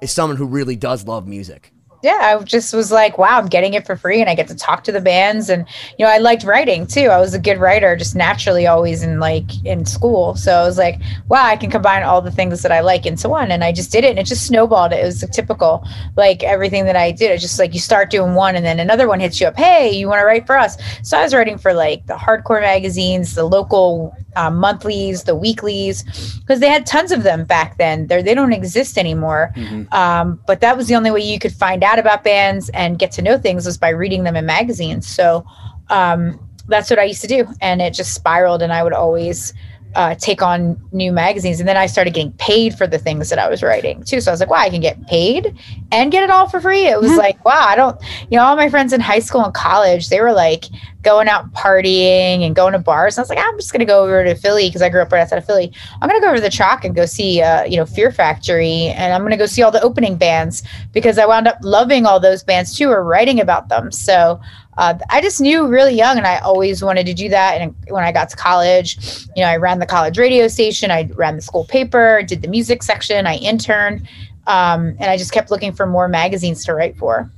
is 0.00 0.12
someone 0.12 0.36
who 0.36 0.46
really 0.46 0.76
does 0.76 1.06
love 1.06 1.26
music. 1.26 1.72
Yeah, 2.02 2.36
I 2.38 2.42
just 2.42 2.72
was 2.72 2.90
like, 2.90 3.18
wow, 3.18 3.38
I'm 3.38 3.46
getting 3.46 3.74
it 3.74 3.84
for 3.84 3.94
free 3.94 4.20
and 4.20 4.30
I 4.30 4.34
get 4.34 4.48
to 4.48 4.54
talk 4.54 4.84
to 4.84 4.92
the 4.92 5.00
bands. 5.00 5.50
And, 5.50 5.66
you 5.98 6.04
know, 6.04 6.10
I 6.10 6.18
liked 6.18 6.44
writing 6.44 6.86
too. 6.86 7.06
I 7.06 7.18
was 7.18 7.34
a 7.34 7.38
good 7.38 7.58
writer, 7.58 7.94
just 7.94 8.16
naturally 8.16 8.66
always 8.66 9.02
in 9.02 9.20
like 9.20 9.64
in 9.66 9.84
school. 9.84 10.34
So 10.34 10.54
I 10.54 10.62
was 10.62 10.78
like, 10.78 11.00
wow, 11.28 11.44
I 11.44 11.56
can 11.56 11.70
combine 11.70 12.02
all 12.02 12.22
the 12.22 12.30
things 12.30 12.62
that 12.62 12.72
I 12.72 12.80
like 12.80 13.04
into 13.04 13.28
one. 13.28 13.50
And 13.50 13.62
I 13.62 13.72
just 13.72 13.92
did 13.92 14.04
it 14.04 14.10
and 14.10 14.18
it 14.18 14.26
just 14.26 14.46
snowballed. 14.46 14.92
It 14.92 15.04
was 15.04 15.24
typical, 15.32 15.86
like 16.16 16.42
everything 16.42 16.86
that 16.86 16.96
I 16.96 17.10
did. 17.12 17.32
It's 17.32 17.42
just 17.42 17.58
like 17.58 17.74
you 17.74 17.80
start 17.80 18.10
doing 18.10 18.34
one 18.34 18.56
and 18.56 18.64
then 18.64 18.80
another 18.80 19.06
one 19.06 19.20
hits 19.20 19.40
you 19.40 19.46
up. 19.46 19.56
Hey, 19.56 19.90
you 19.90 20.08
want 20.08 20.20
to 20.20 20.24
write 20.24 20.46
for 20.46 20.56
us? 20.56 20.78
So 21.02 21.18
I 21.18 21.22
was 21.22 21.34
writing 21.34 21.58
for 21.58 21.74
like 21.74 22.06
the 22.06 22.14
hardcore 22.14 22.62
magazines, 22.62 23.34
the 23.34 23.44
local 23.44 24.16
um, 24.36 24.56
monthlies, 24.56 25.24
the 25.24 25.34
weeklies, 25.34 26.04
because 26.38 26.60
they 26.60 26.68
had 26.68 26.86
tons 26.86 27.12
of 27.12 27.24
them 27.24 27.44
back 27.44 27.76
then. 27.78 28.06
They're, 28.06 28.22
they 28.22 28.34
don't 28.34 28.52
exist 28.52 28.96
anymore. 28.96 29.52
Um, 29.92 30.40
but 30.46 30.60
that 30.60 30.76
was 30.76 30.88
the 30.88 30.94
only 30.94 31.10
way 31.10 31.20
you 31.20 31.38
could 31.38 31.52
find 31.52 31.82
out 31.82 31.89
about 31.98 32.24
bands 32.24 32.70
and 32.70 32.98
get 32.98 33.12
to 33.12 33.22
know 33.22 33.38
things 33.38 33.66
was 33.66 33.78
by 33.78 33.90
reading 33.90 34.24
them 34.24 34.36
in 34.36 34.46
magazines. 34.46 35.06
So 35.06 35.44
um, 35.88 36.38
that's 36.68 36.90
what 36.90 36.98
I 36.98 37.04
used 37.04 37.20
to 37.22 37.26
do. 37.26 37.46
And 37.60 37.82
it 37.82 37.94
just 37.94 38.14
spiraled 38.14 38.62
and 38.62 38.72
I 38.72 38.82
would 38.82 38.92
always 38.92 39.52
uh, 39.94 40.14
take 40.14 40.40
on 40.40 40.80
new 40.92 41.10
magazines. 41.10 41.58
And 41.58 41.68
then 41.68 41.76
I 41.76 41.86
started 41.86 42.14
getting 42.14 42.32
paid 42.32 42.76
for 42.76 42.86
the 42.86 42.98
things 42.98 43.28
that 43.30 43.38
I 43.38 43.48
was 43.48 43.62
writing 43.62 44.04
too. 44.04 44.20
So 44.20 44.30
I 44.30 44.32
was 44.32 44.40
like, 44.40 44.50
wow, 44.50 44.58
I 44.58 44.70
can 44.70 44.80
get 44.80 45.04
paid 45.08 45.56
and 45.90 46.12
get 46.12 46.22
it 46.22 46.30
all 46.30 46.48
for 46.48 46.60
free. 46.60 46.86
It 46.86 47.00
was 47.00 47.16
like, 47.16 47.44
wow, 47.44 47.64
I 47.66 47.74
don't, 47.74 48.00
you 48.30 48.38
know, 48.38 48.44
all 48.44 48.56
my 48.56 48.70
friends 48.70 48.92
in 48.92 49.00
high 49.00 49.18
school 49.18 49.44
and 49.44 49.52
college, 49.52 50.08
they 50.08 50.20
were 50.20 50.32
like 50.32 50.66
going 51.02 51.28
out 51.28 51.50
partying 51.52 52.44
and 52.44 52.54
going 52.54 52.72
to 52.72 52.78
bars. 52.78 53.16
And 53.16 53.20
I 53.20 53.22
was 53.22 53.30
like, 53.30 53.38
I'm 53.38 53.56
just 53.56 53.72
going 53.72 53.80
to 53.80 53.86
go 53.86 54.02
over 54.02 54.22
to 54.24 54.34
Philly 54.34 54.68
because 54.68 54.82
I 54.82 54.88
grew 54.88 55.00
up 55.00 55.10
right 55.12 55.20
outside 55.20 55.38
of 55.38 55.46
Philly. 55.46 55.72
I'm 56.00 56.08
going 56.08 56.20
to 56.20 56.24
go 56.24 56.28
over 56.28 56.36
to 56.36 56.42
the 56.42 56.50
Troc 56.50 56.84
and 56.84 56.94
go 56.94 57.06
see, 57.06 57.40
uh, 57.40 57.64
you 57.64 57.76
know, 57.76 57.86
Fear 57.86 58.12
Factory. 58.12 58.88
And 58.88 59.12
I'm 59.12 59.22
going 59.22 59.30
to 59.30 59.36
go 59.36 59.46
see 59.46 59.62
all 59.62 59.70
the 59.70 59.82
opening 59.82 60.16
bands 60.16 60.62
because 60.92 61.18
I 61.18 61.26
wound 61.26 61.48
up 61.48 61.58
loving 61.62 62.06
all 62.06 62.20
those 62.20 62.42
bands 62.42 62.76
too 62.76 62.90
or 62.90 63.02
writing 63.02 63.40
about 63.40 63.68
them. 63.68 63.90
So, 63.92 64.40
uh, 64.78 64.94
I 65.10 65.20
just 65.20 65.42
knew 65.42 65.66
really 65.66 65.94
young, 65.94 66.16
and 66.16 66.26
I 66.26 66.38
always 66.38 66.82
wanted 66.82 67.04
to 67.04 67.12
do 67.12 67.28
that. 67.28 67.60
And 67.60 67.74
when 67.88 68.02
I 68.02 68.12
got 68.12 68.30
to 68.30 68.36
college, 68.36 68.96
you 69.36 69.42
know, 69.42 69.48
I 69.48 69.56
ran 69.56 69.78
the 69.78 69.84
college 69.84 70.16
radio 70.16 70.48
station, 70.48 70.90
I 70.90 71.10
ran 71.16 71.36
the 71.36 71.42
school 71.42 71.66
paper, 71.66 72.22
did 72.22 72.40
the 72.40 72.48
music 72.48 72.82
section, 72.82 73.26
I 73.26 73.36
interned, 73.36 74.08
um, 74.46 74.96
and 74.98 75.04
I 75.04 75.18
just 75.18 75.32
kept 75.32 75.50
looking 75.50 75.72
for 75.72 75.86
more 75.86 76.08
magazines 76.08 76.64
to 76.64 76.74
write 76.74 76.96
for. 76.96 77.30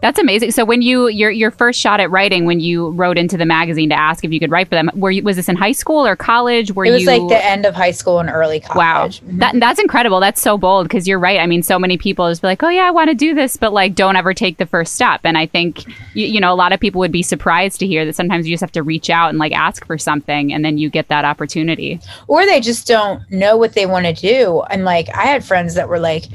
That's 0.00 0.18
amazing. 0.20 0.52
So 0.52 0.64
when 0.64 0.80
you 0.80 1.08
your 1.08 1.30
your 1.30 1.50
first 1.50 1.80
shot 1.80 1.98
at 1.98 2.10
writing, 2.10 2.44
when 2.44 2.60
you 2.60 2.90
wrote 2.90 3.18
into 3.18 3.36
the 3.36 3.44
magazine 3.44 3.88
to 3.88 3.98
ask 3.98 4.24
if 4.24 4.32
you 4.32 4.38
could 4.38 4.50
write 4.50 4.68
for 4.68 4.76
them, 4.76 4.90
were 4.94 5.10
you 5.10 5.24
was 5.24 5.36
this 5.36 5.48
in 5.48 5.56
high 5.56 5.72
school 5.72 6.06
or 6.06 6.14
college? 6.14 6.72
Were 6.72 6.84
it 6.84 6.92
was 6.92 7.02
you 7.02 7.08
like 7.08 7.28
the 7.28 7.44
end 7.44 7.66
of 7.66 7.74
high 7.74 7.90
school 7.90 8.20
and 8.20 8.30
early 8.30 8.60
college. 8.60 9.20
Wow, 9.22 9.38
that 9.38 9.58
that's 9.58 9.80
incredible. 9.80 10.20
That's 10.20 10.40
so 10.40 10.56
bold 10.56 10.86
because 10.86 11.08
you're 11.08 11.18
right. 11.18 11.40
I 11.40 11.46
mean, 11.46 11.64
so 11.64 11.80
many 11.80 11.98
people 11.98 12.30
just 12.30 12.42
be 12.42 12.46
like, 12.46 12.62
oh 12.62 12.68
yeah, 12.68 12.84
I 12.84 12.92
want 12.92 13.10
to 13.10 13.14
do 13.14 13.34
this, 13.34 13.56
but 13.56 13.72
like 13.72 13.96
don't 13.96 14.14
ever 14.14 14.32
take 14.34 14.58
the 14.58 14.66
first 14.66 14.94
step. 14.94 15.20
And 15.24 15.36
I 15.36 15.46
think 15.46 15.84
you, 16.14 16.26
you 16.26 16.40
know 16.40 16.52
a 16.52 16.54
lot 16.54 16.72
of 16.72 16.78
people 16.78 17.00
would 17.00 17.12
be 17.12 17.22
surprised 17.24 17.80
to 17.80 17.86
hear 17.86 18.04
that 18.04 18.14
sometimes 18.14 18.46
you 18.46 18.54
just 18.54 18.60
have 18.60 18.72
to 18.72 18.84
reach 18.84 19.10
out 19.10 19.30
and 19.30 19.38
like 19.38 19.52
ask 19.52 19.84
for 19.84 19.98
something, 19.98 20.52
and 20.52 20.64
then 20.64 20.78
you 20.78 20.90
get 20.90 21.08
that 21.08 21.24
opportunity. 21.24 21.98
Or 22.28 22.46
they 22.46 22.60
just 22.60 22.86
don't 22.86 23.28
know 23.32 23.56
what 23.56 23.72
they 23.72 23.86
want 23.86 24.06
to 24.06 24.12
do. 24.12 24.62
And 24.70 24.84
like 24.84 25.08
I 25.08 25.24
had 25.24 25.44
friends 25.44 25.74
that 25.74 25.88
were 25.88 25.98
like 25.98 26.26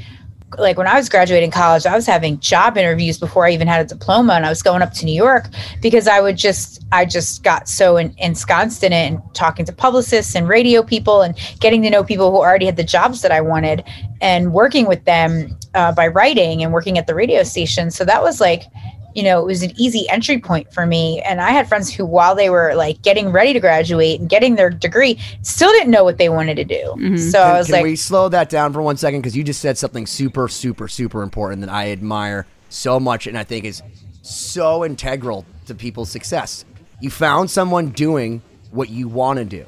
like 0.58 0.76
when 0.76 0.86
I 0.86 0.96
was 0.96 1.08
graduating 1.08 1.50
college, 1.50 1.86
I 1.86 1.94
was 1.94 2.06
having 2.06 2.38
job 2.40 2.76
interviews 2.76 3.18
before 3.18 3.46
I 3.46 3.50
even 3.50 3.68
had 3.68 3.80
a 3.84 3.88
diploma, 3.88 4.34
and 4.34 4.46
I 4.46 4.48
was 4.48 4.62
going 4.62 4.82
up 4.82 4.92
to 4.94 5.04
New 5.04 5.14
York 5.14 5.46
because 5.80 6.08
I 6.08 6.20
would 6.20 6.36
just, 6.36 6.84
I 6.92 7.04
just 7.04 7.42
got 7.42 7.68
so 7.68 7.96
in, 7.96 8.14
ensconced 8.18 8.82
in 8.82 8.92
it 8.92 9.12
and 9.12 9.22
talking 9.34 9.64
to 9.66 9.72
publicists 9.72 10.34
and 10.34 10.48
radio 10.48 10.82
people 10.82 11.22
and 11.22 11.36
getting 11.60 11.82
to 11.82 11.90
know 11.90 12.04
people 12.04 12.30
who 12.30 12.38
already 12.38 12.66
had 12.66 12.76
the 12.76 12.84
jobs 12.84 13.22
that 13.22 13.32
I 13.32 13.40
wanted 13.40 13.84
and 14.20 14.52
working 14.52 14.86
with 14.86 15.04
them 15.04 15.56
uh, 15.74 15.92
by 15.92 16.06
writing 16.06 16.62
and 16.62 16.72
working 16.72 16.98
at 16.98 17.06
the 17.06 17.14
radio 17.14 17.42
station. 17.42 17.90
So 17.90 18.04
that 18.04 18.22
was 18.22 18.40
like, 18.40 18.64
you 19.14 19.22
know, 19.22 19.40
it 19.40 19.46
was 19.46 19.62
an 19.62 19.72
easy 19.76 20.08
entry 20.08 20.38
point 20.38 20.72
for 20.72 20.86
me. 20.86 21.22
And 21.22 21.40
I 21.40 21.50
had 21.50 21.68
friends 21.68 21.92
who, 21.92 22.04
while 22.04 22.34
they 22.34 22.50
were 22.50 22.74
like 22.74 23.00
getting 23.02 23.30
ready 23.30 23.52
to 23.52 23.60
graduate 23.60 24.20
and 24.20 24.28
getting 24.28 24.56
their 24.56 24.70
degree, 24.70 25.18
still 25.42 25.70
didn't 25.70 25.90
know 25.90 26.04
what 26.04 26.18
they 26.18 26.28
wanted 26.28 26.56
to 26.56 26.64
do. 26.64 26.74
Mm-hmm. 26.96 27.16
So 27.16 27.38
can, 27.42 27.50
I 27.54 27.58
was 27.58 27.68
like, 27.70 27.78
can 27.78 27.84
like, 27.84 27.90
we 27.90 27.96
slow 27.96 28.28
that 28.28 28.48
down 28.48 28.72
for 28.72 28.82
one 28.82 28.96
second? 28.96 29.20
Because 29.20 29.36
you 29.36 29.44
just 29.44 29.60
said 29.60 29.78
something 29.78 30.06
super, 30.06 30.48
super, 30.48 30.88
super 30.88 31.22
important 31.22 31.60
that 31.60 31.70
I 31.70 31.92
admire 31.92 32.46
so 32.68 32.98
much 32.98 33.26
and 33.26 33.38
I 33.38 33.44
think 33.44 33.64
is 33.64 33.82
so 34.22 34.84
integral 34.84 35.44
to 35.66 35.74
people's 35.74 36.10
success. 36.10 36.64
You 37.00 37.10
found 37.10 37.50
someone 37.50 37.90
doing 37.90 38.42
what 38.70 38.88
you 38.88 39.08
want 39.08 39.38
to 39.38 39.44
do. 39.44 39.64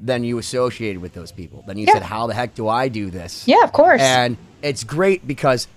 Then 0.00 0.24
you 0.24 0.38
associated 0.38 1.02
with 1.02 1.12
those 1.12 1.30
people. 1.30 1.62
Then 1.66 1.76
you 1.76 1.86
Yeah. 1.86 1.94
said, 1.94 2.02
How 2.02 2.26
the 2.26 2.34
heck 2.34 2.54
do 2.54 2.66
I 2.68 2.88
do 2.88 3.10
this? 3.10 3.46
yeah, 3.46 3.62
of 3.62 3.72
course. 3.72 4.00
And 4.00 4.36
it's 4.62 4.82
great 4.82 5.26
because 5.26 5.68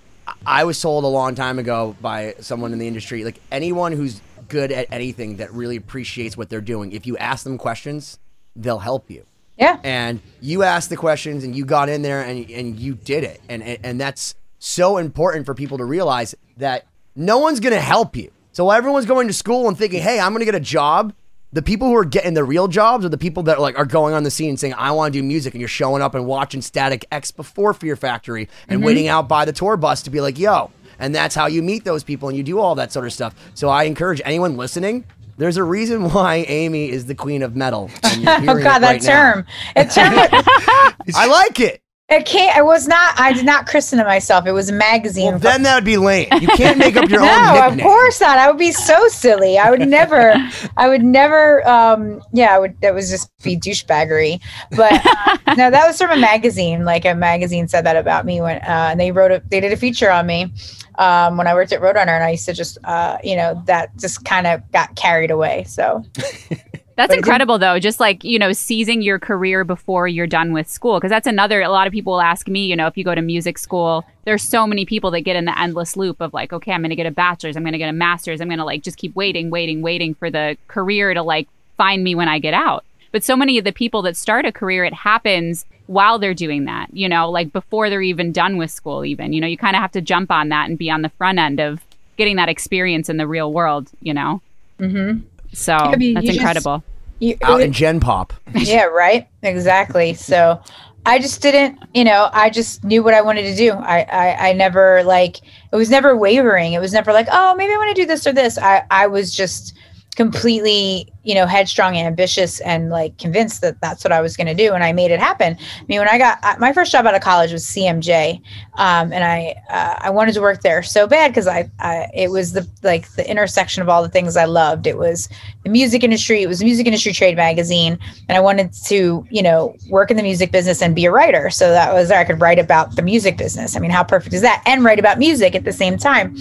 I 0.46 0.64
was 0.64 0.82
told 0.82 1.04
a 1.04 1.08
long 1.08 1.36
time 1.36 1.60
ago 1.60 1.96
by 2.02 2.36
someone 2.40 2.74
in 2.74 2.80
the 2.80 2.88
industry, 2.88 3.24
like 3.24 3.40
anyone 3.52 3.92
who's 3.92 4.22
good 4.48 4.72
at 4.72 4.88
anything 4.92 5.38
that 5.38 5.52
really 5.54 5.76
appreciates 5.76 6.38
what 6.38 6.50
they're 6.50 6.62
doing, 6.62 6.92
if 6.92 7.08
you 7.08 7.18
ask 7.18 7.44
them 7.44 7.58
questions, 7.58 8.20
they'll 8.56 8.80
help 8.80 9.10
you. 9.10 9.26
yeah. 9.58 9.80
And 9.84 10.22
you 10.42 10.64
asked 10.64 10.90
the 10.90 10.98
questions 10.98 11.44
and 11.44 11.56
you 11.56 11.66
got 11.66 11.90
in 11.90 12.02
there 12.02 12.22
and, 12.22 12.50
and 12.50 12.80
you 12.80 12.96
did 12.96 13.24
it. 13.24 13.42
And, 13.50 13.64
and, 13.64 13.80
and 13.84 14.02
that's 14.02 14.36
so 14.60 14.98
important 14.98 15.46
for 15.46 15.54
people 15.54 15.78
to 15.78 15.86
realize 15.86 16.36
that 16.58 16.86
no 17.16 17.40
one's 17.40 17.60
going 17.60 17.74
to 17.74 17.82
help 17.82 18.16
you. 18.16 18.32
So 18.52 18.70
everyone's 18.70 19.06
going 19.06 19.28
to 19.28 19.34
school 19.34 19.68
and 19.68 19.78
thinking, 19.78 20.02
hey, 20.02 20.20
I'm 20.20 20.32
going 20.32 20.42
to 20.42 20.46
get 20.46 20.56
a 20.56 20.60
job. 20.60 21.14
The 21.54 21.62
people 21.62 21.88
who 21.88 21.96
are 21.96 22.06
getting 22.06 22.34
the 22.34 22.44
real 22.44 22.68
jobs 22.68 23.06
are 23.06 23.10
the 23.10 23.18
people 23.18 23.44
that 23.44 23.62
like 23.62 23.78
are 23.78 23.86
going 23.86 24.14
on 24.14 24.24
the 24.24 24.32
scene 24.32 24.50
and 24.50 24.60
saying, 24.60 24.74
I 24.74 24.92
want 24.92 25.14
to 25.14 25.20
do 25.20 25.24
music. 25.24 25.54
And 25.54 25.62
you're 25.62 25.68
showing 25.68 26.02
up 26.02 26.16
and 26.16 26.26
watching 26.26 26.62
Static 26.62 27.06
X 27.12 27.30
before 27.32 27.74
Fear 27.74 27.96
Factory 27.96 28.50
and 28.68 28.80
mm-hmm. 28.80 28.88
waiting 28.88 29.08
out 29.08 29.28
by 29.30 29.46
the 29.46 29.54
tour 29.54 29.78
bus 29.78 30.02
to 30.04 30.10
be 30.10 30.20
like, 30.20 30.40
yo. 30.40 30.72
And 31.00 31.14
that's 31.14 31.36
how 31.36 31.46
you 31.46 31.62
meet 31.62 31.86
those 31.86 32.04
people 32.04 32.28
and 32.28 32.38
you 32.38 32.44
do 32.44 32.60
all 32.60 32.76
that 32.76 32.92
sort 32.92 33.06
of 33.06 33.14
stuff. 33.14 33.36
So 33.54 33.70
I 33.70 33.84
encourage 33.84 34.22
anyone 34.26 34.58
listening, 34.58 35.06
there's 35.38 35.58
a 35.58 35.64
reason 35.64 36.10
why 36.12 36.38
Amy 36.48 36.90
is 36.90 37.06
the 37.06 37.16
queen 37.16 37.44
of 37.44 37.56
metal. 37.56 37.90
Oh 38.26 38.60
God, 38.62 38.80
that 38.80 39.02
now. 39.04 39.34
term. 39.34 39.46
It 39.76 39.92
term. 39.92 40.14
I 41.16 41.28
like 41.28 41.60
it. 41.60 41.83
It 42.14 42.26
can't. 42.26 42.58
I 42.58 42.62
was 42.62 42.88
not. 42.88 43.20
I 43.20 43.34
did 43.34 43.46
not 43.46 43.68
christen 43.68 44.00
it 44.00 44.06
myself. 44.06 44.46
It 44.46 44.52
was 44.52 44.70
a 44.70 44.74
magazine. 44.74 45.32
Well, 45.32 45.40
then 45.40 45.64
that 45.64 45.76
would 45.76 45.86
be 45.86 45.98
lame. 45.98 46.28
You 46.40 46.48
can't 46.50 46.78
make 46.78 46.96
up 46.96 47.10
your 47.10 47.22
own 47.22 47.28
no, 47.28 47.68
of 47.68 47.80
course 47.80 48.22
not. 48.22 48.38
I 48.38 48.48
would 48.50 48.58
be 48.58 48.72
so 48.72 49.08
silly. 49.10 49.58
I 49.58 49.70
would 49.70 49.88
never. 49.88 50.34
I 50.78 50.90
would 50.90 51.04
never. 51.04 51.68
Um, 51.68 52.22
yeah, 52.32 52.56
I 52.56 52.60
would. 52.60 52.80
That 52.82 52.94
was 52.94 53.10
just 53.10 53.32
be 53.44 53.58
douchebaggery. 53.58 54.42
But 54.72 54.94
uh, 55.06 55.38
no, 55.56 55.70
that 55.70 55.88
was 55.88 55.98
from 55.98 56.12
a 56.12 56.18
magazine. 56.18 56.86
Like 56.86 57.06
a 57.06 57.16
magazine 57.16 57.68
said 57.68 57.86
that 57.86 57.98
about 57.98 58.26
me 58.26 58.42
when, 58.42 58.58
uh, 58.58 58.90
and 58.92 59.00
they 59.00 59.12
wrote 59.12 59.32
a. 59.32 59.44
They 59.50 59.60
did 59.60 59.72
a 59.72 59.78
feature 59.78 60.10
on 60.10 60.26
me 60.26 60.52
um, 60.96 61.38
when 61.38 61.48
I 61.48 61.54
worked 61.54 61.72
at 61.72 61.82
Roadrunner, 61.82 62.10
and 62.10 62.24
I 62.24 62.32
used 62.32 62.46
to 62.46 62.54
just, 62.54 62.78
uh, 62.84 63.18
you 63.24 63.36
know, 63.36 63.62
that 63.66 63.96
just 63.98 64.26
kind 64.26 64.48
of 64.48 64.70
got 64.72 64.96
carried 64.96 65.32
away. 65.32 65.64
So 65.66 66.04
That's 66.96 67.10
But 67.10 67.18
incredible, 67.18 67.58
though. 67.58 67.80
Just 67.80 68.00
like, 68.00 68.24
you 68.24 68.38
know, 68.38 68.52
seizing 68.52 69.02
your 69.02 69.18
career 69.18 69.64
before 69.64 70.08
you're 70.08 70.28
done 70.28 70.54
with 70.54 70.70
school. 70.70 71.00
Because 71.00 71.10
that's 71.10 71.26
another, 71.26 71.62
a 71.62 71.70
lot 71.70 71.88
of 71.88 71.94
people 71.94 72.14
will 72.14 72.22
ask 72.22 72.48
me, 72.48 72.66
you 72.66 72.76
know, 72.76 72.88
if 72.88 72.98
you 72.98 73.04
go 73.04 73.16
to 73.16 73.22
music 73.22 73.58
school, 73.58 74.06
there's 74.26 74.44
so 74.44 74.68
many 74.68 74.86
people 74.86 75.10
that 75.12 75.22
get 75.22 75.36
in 75.36 75.46
the 75.46 75.60
endless 75.60 75.98
loop 75.98 76.22
of 76.22 76.34
like, 76.34 76.54
okay, 76.54 76.72
I'm 76.72 76.82
going 76.82 76.92
to 76.92 76.96
get 76.96 77.08
a 77.08 77.12
bachelor's, 77.12 77.58
I'm 77.58 77.64
going 77.64 77.74
to 77.74 77.80
get 77.80 77.90
a 77.90 77.94
master's, 77.94 78.42
I'm 78.42 78.48
going 78.48 78.60
to 78.60 78.66
like 78.66 78.84
just 78.84 78.98
keep 78.98 79.16
waiting, 79.16 79.50
waiting, 79.50 79.82
waiting 79.82 80.14
for 80.14 80.30
the 80.30 80.56
career 80.68 81.14
to 81.14 81.24
like 81.24 81.48
find 81.78 82.04
me 82.04 82.14
when 82.14 82.28
I 82.28 82.40
get 82.40 82.54
out. 82.54 82.86
But 83.12 83.24
so 83.24 83.36
many 83.36 83.58
of 83.58 83.64
the 83.64 83.72
people 83.72 84.02
that 84.04 84.16
start 84.16 84.46
a 84.46 84.52
career, 84.52 84.86
it 84.86 84.94
happens 84.94 85.66
while 85.88 86.20
they're 86.20 86.34
doing 86.34 86.66
that, 86.66 86.94
you 86.94 87.10
know, 87.10 87.30
like 87.30 87.52
before 87.52 87.90
they're 87.90 88.02
even 88.02 88.32
done 88.32 88.58
with 88.58 88.72
school, 88.72 89.04
even. 89.04 89.34
You 89.34 89.42
know, 89.42 89.48
you 89.48 89.58
kind 89.58 89.76
of 89.76 89.82
have 89.82 89.92
to 89.94 90.02
jump 90.02 90.32
on 90.32 90.50
that 90.50 90.70
and 90.70 90.78
be 90.78 90.90
on 90.90 91.02
the 91.02 91.10
front 91.10 91.40
end 91.40 91.60
of 91.60 91.82
getting 92.18 92.36
that 92.38 92.50
experience 92.50 93.10
in 93.10 93.18
the 93.18 93.28
real 93.28 93.52
world, 93.52 93.90
you 94.02 94.14
know? 94.14 94.42
Mhm. 94.80 95.24
So 95.54 95.74
I 95.74 95.96
mean, 95.96 96.16
that's 96.16 96.26
you 96.26 96.34
just- 96.34 96.40
incredible. 96.40 96.84
you, 97.20 97.38
Out 97.42 97.62
in 97.62 97.72
Gen 97.72 98.00
Pop. 98.00 98.34
yeah, 98.56 98.84
right. 98.86 99.28
Exactly. 99.44 100.14
So 100.14 100.62
I 101.06 101.20
just 101.20 101.42
didn't, 101.42 101.80
you 101.94 102.04
know, 102.04 102.30
I 102.34 102.50
just 102.50 102.84
knew 102.84 103.04
what 103.04 103.14
I 103.14 103.22
wanted 103.22 103.44
to 103.44 103.56
do. 103.56 103.72
I, 103.72 104.00
I, 104.02 104.50
I 104.50 104.54
never 104.54 105.04
like, 105.04 105.38
it 105.72 105.76
was 105.76 105.90
never 105.90 106.16
wavering. 106.16 106.74
It 106.74 106.80
was 106.80 106.94
never 106.94 107.12
like, 107.14 107.28
oh, 107.32 107.56
maybe 107.56 107.74
I 107.74 107.78
want 107.78 107.96
to 107.96 108.02
do 108.02 108.06
this 108.08 108.26
or 108.26 108.34
this. 108.34 108.58
I, 108.58 108.84
I 108.90 109.08
was 109.08 109.34
just 109.36 109.76
completely, 110.14 111.08
you 111.24 111.34
know, 111.34 111.46
headstrong, 111.46 111.98
ambitious, 111.98 112.60
and 112.62 112.90
like 112.90 113.18
convinced 113.18 113.62
that 113.62 113.80
that's 113.82 114.04
what 114.04 114.12
I 114.12 114.22
was 114.22 114.36
going 114.38 114.48
to 114.48 114.54
do. 114.54 114.74
And 114.74 114.84
I 114.84 114.92
made 114.94 115.12
it 115.12 115.20
happen. 115.20 115.58
I 115.60 115.86
mean, 115.88 116.00
when 116.00 116.10
I 116.10 116.18
got 116.18 116.60
my 116.60 116.74
first 116.74 116.92
job 116.92 117.06
out 117.06 117.16
of 117.16 117.22
college 117.22 117.52
was 117.52 117.66
CMJ, 117.66 118.42
um, 118.76 119.14
and 119.14 119.24
I 119.24 119.56
uh, 119.70 119.96
I 120.00 120.10
wanted 120.10 120.34
to 120.34 120.42
work 120.42 120.62
there 120.62 120.84
so 120.84 121.08
bad 121.08 121.30
because 121.30 121.48
I, 121.48 121.70
I 121.80 122.10
it 122.14 122.32
was 122.32 122.54
the 122.54 122.68
like 122.84 123.10
the 123.14 123.30
intersection 123.30 123.82
of 123.82 123.90
all 123.90 124.04
the 124.04 124.10
things 124.10 124.36
I 124.38 124.46
loved. 124.46 124.88
It 124.88 124.98
was 124.98 125.30
the 125.64 125.70
music 125.70 126.04
industry. 126.04 126.42
It 126.42 126.48
was 126.48 126.64
music 126.64 126.86
industry 126.86 127.14
trade 127.14 127.36
magazine, 127.36 127.98
and 128.28 128.38
I 128.38 128.42
wanted 128.42 128.74
to 128.86 129.26
you 129.30 129.42
know 129.42 129.76
work 129.90 130.12
in 130.12 130.18
the 130.18 130.24
music 130.24 130.52
business 130.52 130.82
and 130.82 130.96
be 130.96 131.06
a 131.06 131.12
writer. 131.12 131.50
So 131.50 131.70
that 131.70 131.94
was 131.94 132.12
I 132.12 132.24
could 132.24 132.42
write 132.42 132.60
about 132.60 132.96
the 132.96 133.02
music 133.02 133.38
business. 133.38 133.76
I 133.76 133.80
mean, 133.80 133.92
how 133.92 134.04
perfect 134.04 134.34
is 134.34 134.42
that? 134.42 134.62
And 134.66 134.84
write 134.84 135.00
about 135.00 135.20
music 135.20 135.56
at 135.56 135.64
the 135.64 135.74
same 135.74 135.98
time 135.98 136.36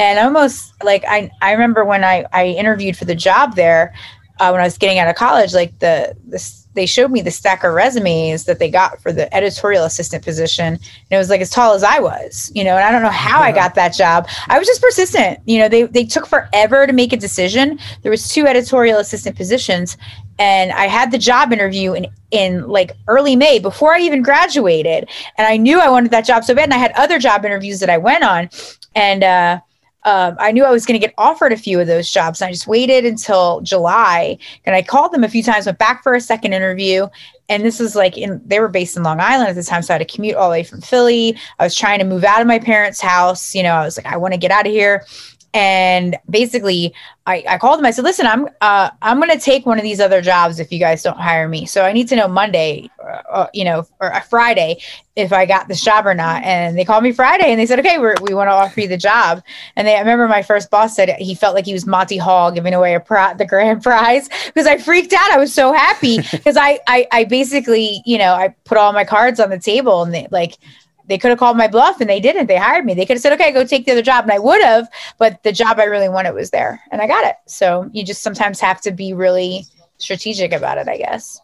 and 0.00 0.18
almost 0.18 0.72
like 0.82 1.04
I, 1.06 1.30
I 1.42 1.52
remember 1.52 1.84
when 1.84 2.04
I, 2.04 2.24
I 2.32 2.46
interviewed 2.46 2.96
for 2.96 3.04
the 3.04 3.14
job 3.14 3.54
there 3.54 3.92
uh, 4.38 4.48
when 4.48 4.62
I 4.62 4.64
was 4.64 4.78
getting 4.78 4.98
out 4.98 5.08
of 5.08 5.14
college, 5.14 5.52
like 5.52 5.78
the, 5.78 6.16
the 6.26 6.40
they 6.72 6.86
showed 6.86 7.10
me 7.10 7.20
the 7.20 7.30
stack 7.30 7.64
of 7.64 7.74
resumes 7.74 8.44
that 8.44 8.58
they 8.58 8.70
got 8.70 9.02
for 9.02 9.12
the 9.12 9.32
editorial 9.34 9.84
assistant 9.84 10.24
position, 10.24 10.74
and 10.74 10.80
it 11.10 11.18
was 11.18 11.28
like 11.28 11.42
as 11.42 11.50
tall 11.50 11.74
as 11.74 11.82
I 11.82 11.98
was, 11.98 12.50
you 12.54 12.64
know. 12.64 12.76
And 12.76 12.84
I 12.84 12.90
don't 12.92 13.02
know 13.02 13.10
how 13.10 13.40
I 13.40 13.52
got 13.52 13.74
that 13.74 13.92
job. 13.92 14.26
I 14.48 14.58
was 14.58 14.66
just 14.66 14.80
persistent, 14.80 15.40
you 15.44 15.58
know. 15.58 15.68
They 15.68 15.82
they 15.82 16.04
took 16.04 16.26
forever 16.26 16.86
to 16.86 16.94
make 16.94 17.12
a 17.12 17.18
decision. 17.18 17.78
There 18.00 18.10
was 18.10 18.26
two 18.26 18.46
editorial 18.46 19.00
assistant 19.00 19.36
positions, 19.36 19.98
and 20.38 20.72
I 20.72 20.86
had 20.86 21.10
the 21.10 21.18
job 21.18 21.52
interview 21.52 21.92
in 21.92 22.06
in 22.30 22.66
like 22.68 22.92
early 23.06 23.36
May 23.36 23.58
before 23.58 23.94
I 23.94 24.00
even 24.00 24.22
graduated, 24.22 25.10
and 25.36 25.46
I 25.46 25.58
knew 25.58 25.78
I 25.78 25.90
wanted 25.90 26.12
that 26.12 26.24
job 26.24 26.44
so 26.44 26.54
bad. 26.54 26.64
And 26.64 26.74
I 26.74 26.78
had 26.78 26.92
other 26.92 27.18
job 27.18 27.44
interviews 27.44 27.80
that 27.80 27.90
I 27.90 27.98
went 27.98 28.24
on, 28.24 28.48
and 28.94 29.22
uh, 29.22 29.60
um, 30.04 30.36
I 30.38 30.52
knew 30.52 30.64
I 30.64 30.70
was 30.70 30.86
going 30.86 30.98
to 30.98 31.06
get 31.06 31.14
offered 31.18 31.52
a 31.52 31.56
few 31.56 31.78
of 31.80 31.86
those 31.86 32.10
jobs. 32.10 32.40
And 32.40 32.48
I 32.48 32.52
just 32.52 32.66
waited 32.66 33.04
until 33.04 33.60
July, 33.60 34.38
and 34.64 34.74
I 34.74 34.82
called 34.82 35.12
them 35.12 35.24
a 35.24 35.28
few 35.28 35.42
times. 35.42 35.66
Went 35.66 35.78
back 35.78 36.02
for 36.02 36.14
a 36.14 36.20
second 36.20 36.52
interview, 36.52 37.06
and 37.48 37.64
this 37.64 37.78
was 37.78 37.94
like 37.94 38.16
in 38.16 38.40
they 38.46 38.60
were 38.60 38.68
based 38.68 38.96
in 38.96 39.02
Long 39.02 39.20
Island 39.20 39.48
at 39.48 39.56
the 39.56 39.62
time, 39.62 39.82
so 39.82 39.92
I 39.92 39.98
had 39.98 40.08
to 40.08 40.14
commute 40.14 40.36
all 40.36 40.48
the 40.48 40.52
way 40.52 40.64
from 40.64 40.80
Philly. 40.80 41.36
I 41.58 41.64
was 41.64 41.76
trying 41.76 41.98
to 41.98 42.04
move 42.04 42.24
out 42.24 42.40
of 42.40 42.46
my 42.46 42.58
parents' 42.58 43.00
house. 43.00 43.54
You 43.54 43.62
know, 43.62 43.74
I 43.74 43.84
was 43.84 43.96
like, 43.96 44.06
I 44.06 44.16
want 44.16 44.32
to 44.32 44.38
get 44.38 44.50
out 44.50 44.66
of 44.66 44.72
here. 44.72 45.04
And 45.52 46.16
basically 46.28 46.94
I, 47.26 47.44
I 47.48 47.58
called 47.58 47.80
him 47.80 47.86
i 47.86 47.90
said 47.90 48.04
listen 48.04 48.26
i'm 48.26 48.48
uh, 48.60 48.90
i'm 49.02 49.18
going 49.18 49.30
to 49.30 49.38
take 49.38 49.66
one 49.66 49.78
of 49.78 49.82
these 49.82 50.00
other 50.00 50.22
jobs 50.22 50.60
if 50.60 50.70
you 50.70 50.78
guys 50.78 51.02
don't 51.02 51.18
hire 51.18 51.48
me. 51.48 51.66
So 51.66 51.84
i 51.84 51.92
need 51.92 52.08
to 52.08 52.16
know 52.16 52.28
monday 52.28 52.88
uh, 53.02 53.22
uh 53.28 53.46
you 53.52 53.64
know 53.64 53.86
or 54.00 54.08
a 54.08 54.22
friday 54.22 54.80
if 55.16 55.32
i 55.32 55.44
got 55.46 55.66
this 55.68 55.82
job 55.82 56.06
or 56.06 56.14
not. 56.14 56.42
And 56.44 56.78
they 56.78 56.84
called 56.84 57.02
me 57.02 57.12
friday 57.12 57.50
and 57.50 57.58
they 57.58 57.66
said 57.66 57.80
okay 57.80 57.98
we're, 57.98 58.14
we 58.22 58.32
want 58.32 58.48
to 58.48 58.52
offer 58.52 58.80
you 58.80 58.88
the 58.88 58.96
job. 58.96 59.42
And 59.76 59.86
they, 59.86 59.96
i 59.96 59.98
remember 59.98 60.28
my 60.28 60.42
first 60.42 60.70
boss 60.70 60.94
said 60.94 61.10
he 61.18 61.34
felt 61.34 61.54
like 61.54 61.66
he 61.66 61.72
was 61.72 61.86
monty 61.86 62.16
hall 62.16 62.52
giving 62.52 62.74
away 62.74 62.94
a 62.94 63.00
the 63.36 63.46
grand 63.48 63.82
prize 63.82 64.28
because 64.46 64.66
i 64.66 64.78
freaked 64.78 65.12
out. 65.12 65.30
I 65.32 65.38
was 65.38 65.52
so 65.52 65.72
happy 65.72 66.18
because 66.30 66.56
I, 66.56 66.78
I 66.86 67.06
i 67.10 67.24
basically 67.24 68.02
you 68.06 68.18
know 68.18 68.34
i 68.34 68.54
put 68.64 68.78
all 68.78 68.92
my 68.92 69.04
cards 69.04 69.40
on 69.40 69.50
the 69.50 69.58
table 69.58 70.02
and 70.02 70.14
they 70.14 70.28
like 70.30 70.58
they 71.10 71.18
could 71.18 71.30
have 71.30 71.38
called 71.38 71.56
my 71.56 71.68
bluff 71.68 72.00
and 72.00 72.08
they 72.08 72.20
didn't. 72.20 72.46
They 72.46 72.56
hired 72.56 72.84
me. 72.84 72.94
They 72.94 73.04
could 73.04 73.14
have 73.14 73.22
said, 73.22 73.32
okay, 73.32 73.52
go 73.52 73.64
take 73.64 73.84
the 73.84 73.92
other 73.92 74.02
job. 74.02 74.24
And 74.24 74.32
I 74.32 74.38
would 74.38 74.62
have, 74.62 74.88
but 75.18 75.42
the 75.42 75.52
job 75.52 75.78
I 75.78 75.84
really 75.84 76.08
wanted 76.08 76.32
was 76.32 76.50
there 76.50 76.80
and 76.90 77.02
I 77.02 77.06
got 77.06 77.26
it. 77.26 77.36
So 77.46 77.90
you 77.92 78.04
just 78.04 78.22
sometimes 78.22 78.60
have 78.60 78.80
to 78.82 78.90
be 78.90 79.12
really 79.12 79.66
strategic 79.98 80.52
about 80.52 80.78
it, 80.78 80.88
I 80.88 80.98
guess. 80.98 81.40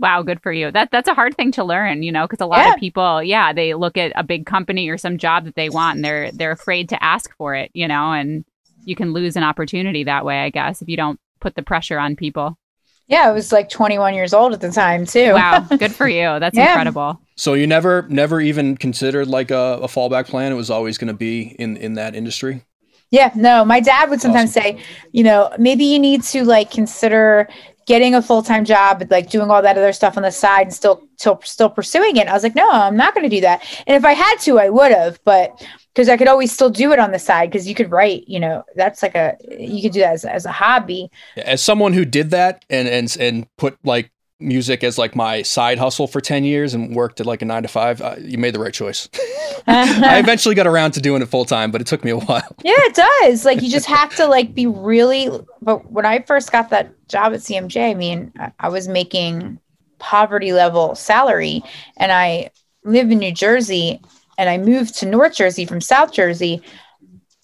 Wow, 0.00 0.22
good 0.22 0.42
for 0.42 0.52
you. 0.52 0.70
That 0.70 0.90
that's 0.90 1.08
a 1.08 1.14
hard 1.14 1.36
thing 1.36 1.52
to 1.52 1.64
learn, 1.64 2.02
you 2.02 2.10
know, 2.10 2.26
because 2.26 2.40
a 2.40 2.46
lot 2.46 2.66
yeah. 2.66 2.74
of 2.74 2.80
people, 2.80 3.22
yeah, 3.22 3.52
they 3.52 3.74
look 3.74 3.96
at 3.96 4.12
a 4.16 4.24
big 4.24 4.44
company 4.44 4.88
or 4.88 4.98
some 4.98 5.18
job 5.18 5.44
that 5.44 5.54
they 5.54 5.68
want 5.68 5.96
and 5.96 6.04
they're 6.04 6.32
they're 6.32 6.50
afraid 6.50 6.88
to 6.88 7.02
ask 7.02 7.34
for 7.36 7.54
it, 7.54 7.70
you 7.74 7.86
know, 7.86 8.12
and 8.12 8.44
you 8.84 8.96
can 8.96 9.12
lose 9.12 9.36
an 9.36 9.44
opportunity 9.44 10.04
that 10.04 10.24
way, 10.24 10.40
I 10.40 10.50
guess, 10.50 10.82
if 10.82 10.88
you 10.88 10.96
don't 10.96 11.20
put 11.40 11.54
the 11.54 11.62
pressure 11.62 11.98
on 11.98 12.16
people. 12.16 12.58
Yeah, 13.06 13.28
I 13.28 13.32
was 13.32 13.52
like 13.52 13.68
21 13.68 14.14
years 14.14 14.32
old 14.32 14.54
at 14.54 14.60
the 14.60 14.70
time 14.70 15.04
too. 15.04 15.32
wow, 15.32 15.60
good 15.78 15.94
for 15.94 16.08
you. 16.08 16.38
That's 16.40 16.56
yeah. 16.56 16.70
incredible. 16.72 17.20
So 17.36 17.54
you 17.54 17.66
never, 17.66 18.06
never 18.08 18.40
even 18.40 18.76
considered 18.76 19.28
like 19.28 19.50
a, 19.50 19.78
a 19.82 19.86
fallback 19.86 20.26
plan. 20.28 20.52
It 20.52 20.56
was 20.56 20.70
always 20.70 20.96
going 20.98 21.08
to 21.08 21.14
be 21.14 21.54
in 21.58 21.76
in 21.76 21.94
that 21.94 22.14
industry. 22.14 22.62
Yeah, 23.10 23.30
no. 23.36 23.64
My 23.64 23.80
dad 23.80 24.10
would 24.10 24.20
sometimes 24.20 24.56
awesome. 24.56 24.78
say, 24.78 24.82
you 25.12 25.22
know, 25.22 25.52
maybe 25.58 25.84
you 25.84 25.98
need 25.98 26.22
to 26.24 26.44
like 26.44 26.70
consider 26.70 27.48
getting 27.86 28.14
a 28.14 28.22
full 28.22 28.42
time 28.42 28.64
job, 28.64 29.02
like 29.10 29.30
doing 29.30 29.50
all 29.50 29.62
that 29.62 29.76
other 29.76 29.92
stuff 29.92 30.16
on 30.16 30.22
the 30.22 30.30
side 30.30 30.66
and 30.66 30.74
still 30.74 31.02
still 31.16 31.40
still 31.44 31.70
pursuing 31.70 32.16
it. 32.16 32.28
I 32.28 32.32
was 32.32 32.42
like, 32.42 32.54
no, 32.54 32.68
I'm 32.70 32.96
not 32.96 33.14
going 33.14 33.28
to 33.28 33.34
do 33.34 33.40
that. 33.42 33.62
And 33.86 33.96
if 33.96 34.04
I 34.04 34.12
had 34.12 34.36
to, 34.40 34.58
I 34.58 34.68
would 34.68 34.92
have, 34.92 35.20
but 35.24 35.64
because 35.94 36.08
I 36.08 36.16
could 36.16 36.28
always 36.28 36.50
still 36.50 36.70
do 36.70 36.92
it 36.92 36.98
on 36.98 37.12
the 37.12 37.18
side 37.18 37.50
because 37.50 37.68
you 37.68 37.74
could 37.74 37.90
write, 37.90 38.26
you 38.26 38.40
know, 38.40 38.64
that's 38.74 39.02
like 39.02 39.14
a 39.14 39.36
you 39.48 39.82
could 39.82 39.92
do 39.92 40.00
that 40.00 40.14
as, 40.14 40.24
as 40.24 40.46
a 40.46 40.52
hobby. 40.52 41.10
As 41.36 41.62
someone 41.62 41.92
who 41.92 42.04
did 42.04 42.30
that 42.30 42.64
and 42.68 42.88
and 42.88 43.16
and 43.20 43.56
put 43.56 43.78
like 43.84 44.10
music 44.44 44.84
as 44.84 44.98
like 44.98 45.16
my 45.16 45.42
side 45.42 45.78
hustle 45.78 46.06
for 46.06 46.20
10 46.20 46.44
years 46.44 46.74
and 46.74 46.94
worked 46.94 47.20
at 47.20 47.26
like 47.26 47.42
a 47.42 47.44
9 47.44 47.62
to 47.62 47.68
5, 47.68 48.00
uh, 48.00 48.16
you 48.20 48.38
made 48.38 48.54
the 48.54 48.60
right 48.60 48.72
choice. 48.72 49.08
I 49.66 50.18
eventually 50.22 50.54
got 50.54 50.66
around 50.66 50.92
to 50.92 51.00
doing 51.00 51.22
it 51.22 51.26
full 51.26 51.44
time, 51.44 51.70
but 51.70 51.80
it 51.80 51.86
took 51.86 52.04
me 52.04 52.10
a 52.10 52.18
while. 52.18 52.42
Yeah, 52.64 52.72
it 52.76 52.94
does. 52.94 53.44
Like 53.44 53.62
you 53.62 53.70
just 53.70 53.86
have 53.86 54.14
to 54.16 54.26
like 54.26 54.54
be 54.54 54.66
really 54.66 55.30
but 55.60 55.90
when 55.90 56.06
I 56.06 56.20
first 56.20 56.52
got 56.52 56.70
that 56.70 56.92
job 57.08 57.32
at 57.32 57.40
CMJ, 57.40 57.90
I 57.90 57.94
mean, 57.94 58.32
I 58.58 58.68
was 58.68 58.86
making 58.88 59.58
poverty 59.98 60.52
level 60.52 60.94
salary 60.94 61.62
and 61.96 62.12
I 62.12 62.50
live 62.84 63.10
in 63.10 63.18
New 63.18 63.32
Jersey 63.32 64.00
and 64.36 64.50
I 64.50 64.58
moved 64.58 64.94
to 64.98 65.06
North 65.06 65.34
Jersey 65.34 65.64
from 65.64 65.80
South 65.80 66.12
Jersey, 66.12 66.62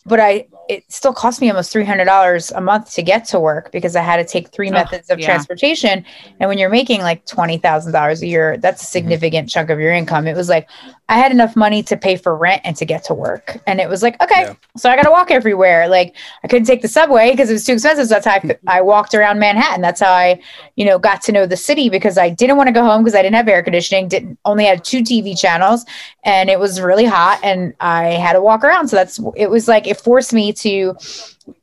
but 0.05 0.21
I 0.21 0.47
it 0.71 0.85
still 0.87 1.13
cost 1.13 1.41
me 1.41 1.51
almost 1.51 1.73
three 1.73 1.85
hundred 1.85 2.05
dollars 2.05 2.53
a 2.53 2.61
month 2.61 2.95
to 2.95 3.03
get 3.03 3.25
to 3.25 3.41
work 3.41 3.73
because 3.73 3.97
I 3.97 4.03
had 4.03 4.19
to 4.19 4.25
take 4.25 4.51
three 4.51 4.69
oh, 4.69 4.73
methods 4.73 5.11
of 5.11 5.19
yeah. 5.19 5.27
transportation. 5.27 6.05
And 6.39 6.49
when 6.49 6.59
you're 6.59 6.71
making 6.71 7.01
like 7.01 7.27
twenty 7.27 7.59
thousand 7.59 7.93
dollars 7.93 8.23
a 8.23 8.29
year, 8.29 8.57
that's 8.57 8.81
a 8.81 8.85
mm-hmm. 8.85 8.93
significant 8.93 9.49
mm-hmm. 9.49 9.53
chunk 9.53 9.71
of 9.71 9.81
your 9.81 9.93
income. 9.93 10.29
It 10.29 10.37
was 10.37 10.49
like 10.49 10.69
I 11.11 11.14
had 11.14 11.33
enough 11.33 11.57
money 11.57 11.83
to 11.83 11.96
pay 11.96 12.14
for 12.14 12.37
rent 12.37 12.62
and 12.64 12.77
to 12.77 12.85
get 12.85 13.03
to 13.05 13.14
work. 13.14 13.61
And 13.66 13.81
it 13.81 13.88
was 13.88 14.01
like, 14.01 14.23
okay, 14.23 14.42
yeah. 14.42 14.55
so 14.77 14.88
I 14.88 14.94
got 14.94 15.03
to 15.03 15.11
walk 15.11 15.33
everywhere. 15.33 15.88
Like 15.88 16.14
I 16.44 16.49
couldn't 16.49 16.66
take 16.66 16.83
the 16.83 16.88
subway 16.88 17.33
because 17.33 17.51
it 17.51 17.55
was 17.55 17.64
too 17.64 17.73
expensive. 17.73 18.07
So 18.07 18.14
that's 18.14 18.27
how 18.27 18.35
I, 18.35 18.79
I 18.79 18.81
walked 18.81 19.12
around 19.12 19.40
Manhattan. 19.40 19.81
That's 19.81 20.01
how 20.01 20.12
I, 20.12 20.40
you 20.77 20.85
know, 20.85 21.01
got 21.01 21.20
to 21.23 21.33
know 21.33 21.46
the 21.46 21.57
city 21.57 21.88
because 21.88 22.16
I 22.16 22.31
didn't 22.31 22.57
want 22.57 22.68
to 22.68 22.73
go 22.73 22.85
home 22.85 23.03
because 23.03 23.16
I 23.16 23.23
didn't 23.23 23.35
have 23.35 23.49
air 23.49 23.61
conditioning, 23.61 24.07
didn't 24.07 24.38
only 24.44 24.64
had 24.64 24.85
two 24.85 25.01
TV 25.01 25.37
channels 25.37 25.85
and 26.23 26.49
it 26.49 26.61
was 26.61 26.81
really 26.81 27.07
hot 27.07 27.40
and 27.42 27.75
I 27.81 28.11
had 28.11 28.35
to 28.35 28.40
walk 28.40 28.62
around. 28.62 28.87
So 28.87 28.94
that's, 28.94 29.18
it 29.35 29.51
was 29.51 29.66
like, 29.66 29.88
it 29.88 30.01
forced 30.01 30.33
me 30.33 30.53
to 30.53 30.94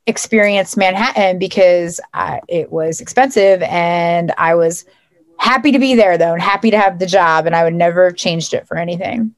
experience 0.07 0.75
Manhattan 0.75 1.39
because 1.39 2.01
I, 2.13 2.41
it 2.49 2.69
was 2.69 2.99
expensive 2.99 3.61
and 3.61 4.33
I 4.37 4.55
was 4.55 4.83
happy 5.39 5.71
to 5.71 5.79
be 5.79 5.95
there 5.95 6.17
though 6.17 6.33
and 6.33 6.41
happy 6.41 6.69
to 6.71 6.77
have 6.77 6.99
the 6.99 7.05
job 7.05 7.45
and 7.45 7.55
I 7.55 7.63
would 7.63 7.75
never 7.75 8.05
have 8.05 8.17
changed 8.17 8.53
it 8.53 8.67
for 8.67 8.75
anything. 8.75 9.33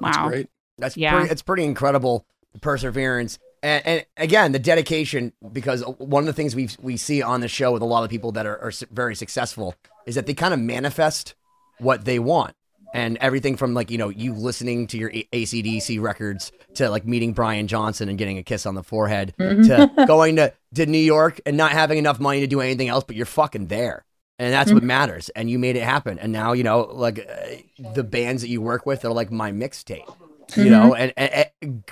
Wow. 0.00 0.10
That's 0.10 0.28
great. 0.28 0.48
That's 0.78 0.96
yeah. 0.96 1.14
pretty, 1.14 1.30
it's 1.30 1.42
pretty 1.42 1.64
incredible 1.64 2.26
perseverance. 2.60 3.38
And, 3.62 3.86
and, 3.86 4.06
again, 4.16 4.52
the 4.52 4.58
dedication, 4.58 5.32
because 5.52 5.82
one 5.98 6.22
of 6.22 6.26
the 6.26 6.32
things 6.32 6.56
we 6.56 6.70
we 6.80 6.96
see 6.96 7.22
on 7.22 7.40
the 7.40 7.48
show 7.48 7.72
with 7.72 7.82
a 7.82 7.86
lot 7.86 8.04
of 8.04 8.10
people 8.10 8.32
that 8.32 8.46
are, 8.46 8.58
are 8.58 8.72
very 8.90 9.14
successful 9.14 9.74
is 10.06 10.14
that 10.14 10.26
they 10.26 10.34
kind 10.34 10.54
of 10.54 10.60
manifest 10.60 11.34
what 11.78 12.04
they 12.04 12.18
want. 12.18 12.54
And 12.92 13.18
everything 13.18 13.56
from 13.56 13.72
like, 13.72 13.90
you 13.90 13.98
know, 13.98 14.08
you 14.08 14.34
listening 14.34 14.88
to 14.88 14.98
your 14.98 15.10
ACDC 15.10 16.00
records 16.00 16.50
to 16.74 16.90
like 16.90 17.06
meeting 17.06 17.32
Brian 17.34 17.68
Johnson 17.68 18.08
and 18.08 18.18
getting 18.18 18.38
a 18.38 18.42
kiss 18.42 18.66
on 18.66 18.74
the 18.74 18.82
forehead 18.82 19.32
mm-hmm. 19.38 19.62
to 19.62 20.06
going 20.06 20.36
to, 20.36 20.52
to 20.74 20.86
New 20.86 20.98
York 20.98 21.40
and 21.46 21.56
not 21.56 21.70
having 21.70 21.98
enough 21.98 22.18
money 22.18 22.40
to 22.40 22.48
do 22.48 22.60
anything 22.60 22.88
else, 22.88 23.04
but 23.04 23.14
you're 23.14 23.26
fucking 23.26 23.68
there 23.68 24.04
and 24.40 24.52
that's 24.52 24.68
mm-hmm. 24.68 24.76
what 24.76 24.82
matters. 24.84 25.28
And 25.30 25.50
you 25.50 25.58
made 25.58 25.76
it 25.76 25.82
happen. 25.82 26.18
And 26.18 26.32
now 26.32 26.52
you 26.52 26.64
know, 26.64 26.80
like 26.80 27.18
uh, 27.18 27.92
the 27.92 28.02
bands 28.02 28.42
that 28.42 28.48
you 28.48 28.62
work 28.62 28.86
with 28.86 29.04
are 29.04 29.12
like 29.12 29.30
my 29.30 29.52
mixtape. 29.52 30.06
Mm-hmm. 30.06 30.62
You 30.62 30.70
know, 30.70 30.94
and, 30.94 31.12
and, 31.16 31.50
and 31.62 31.84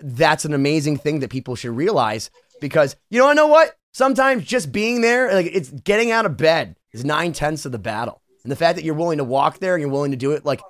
that's 0.00 0.44
an 0.44 0.54
amazing 0.54 0.96
thing 0.96 1.20
that 1.20 1.30
people 1.30 1.56
should 1.56 1.76
realize 1.76 2.30
because 2.60 2.96
you 3.10 3.18
know, 3.18 3.28
I 3.28 3.34
know 3.34 3.48
what. 3.48 3.76
Sometimes 3.92 4.44
just 4.44 4.72
being 4.72 5.00
there, 5.00 5.32
like 5.32 5.46
it's 5.46 5.70
getting 5.70 6.10
out 6.10 6.26
of 6.26 6.36
bed, 6.36 6.76
is 6.92 7.02
nine 7.04 7.32
tenths 7.32 7.64
of 7.64 7.72
the 7.72 7.78
battle. 7.78 8.20
And 8.42 8.52
the 8.52 8.56
fact 8.56 8.76
that 8.76 8.84
you're 8.84 8.94
willing 8.94 9.18
to 9.18 9.24
walk 9.24 9.58
there 9.58 9.74
and 9.74 9.80
you're 9.80 9.90
willing 9.90 10.10
to 10.10 10.16
do 10.18 10.32
it, 10.32 10.44
like 10.44 10.60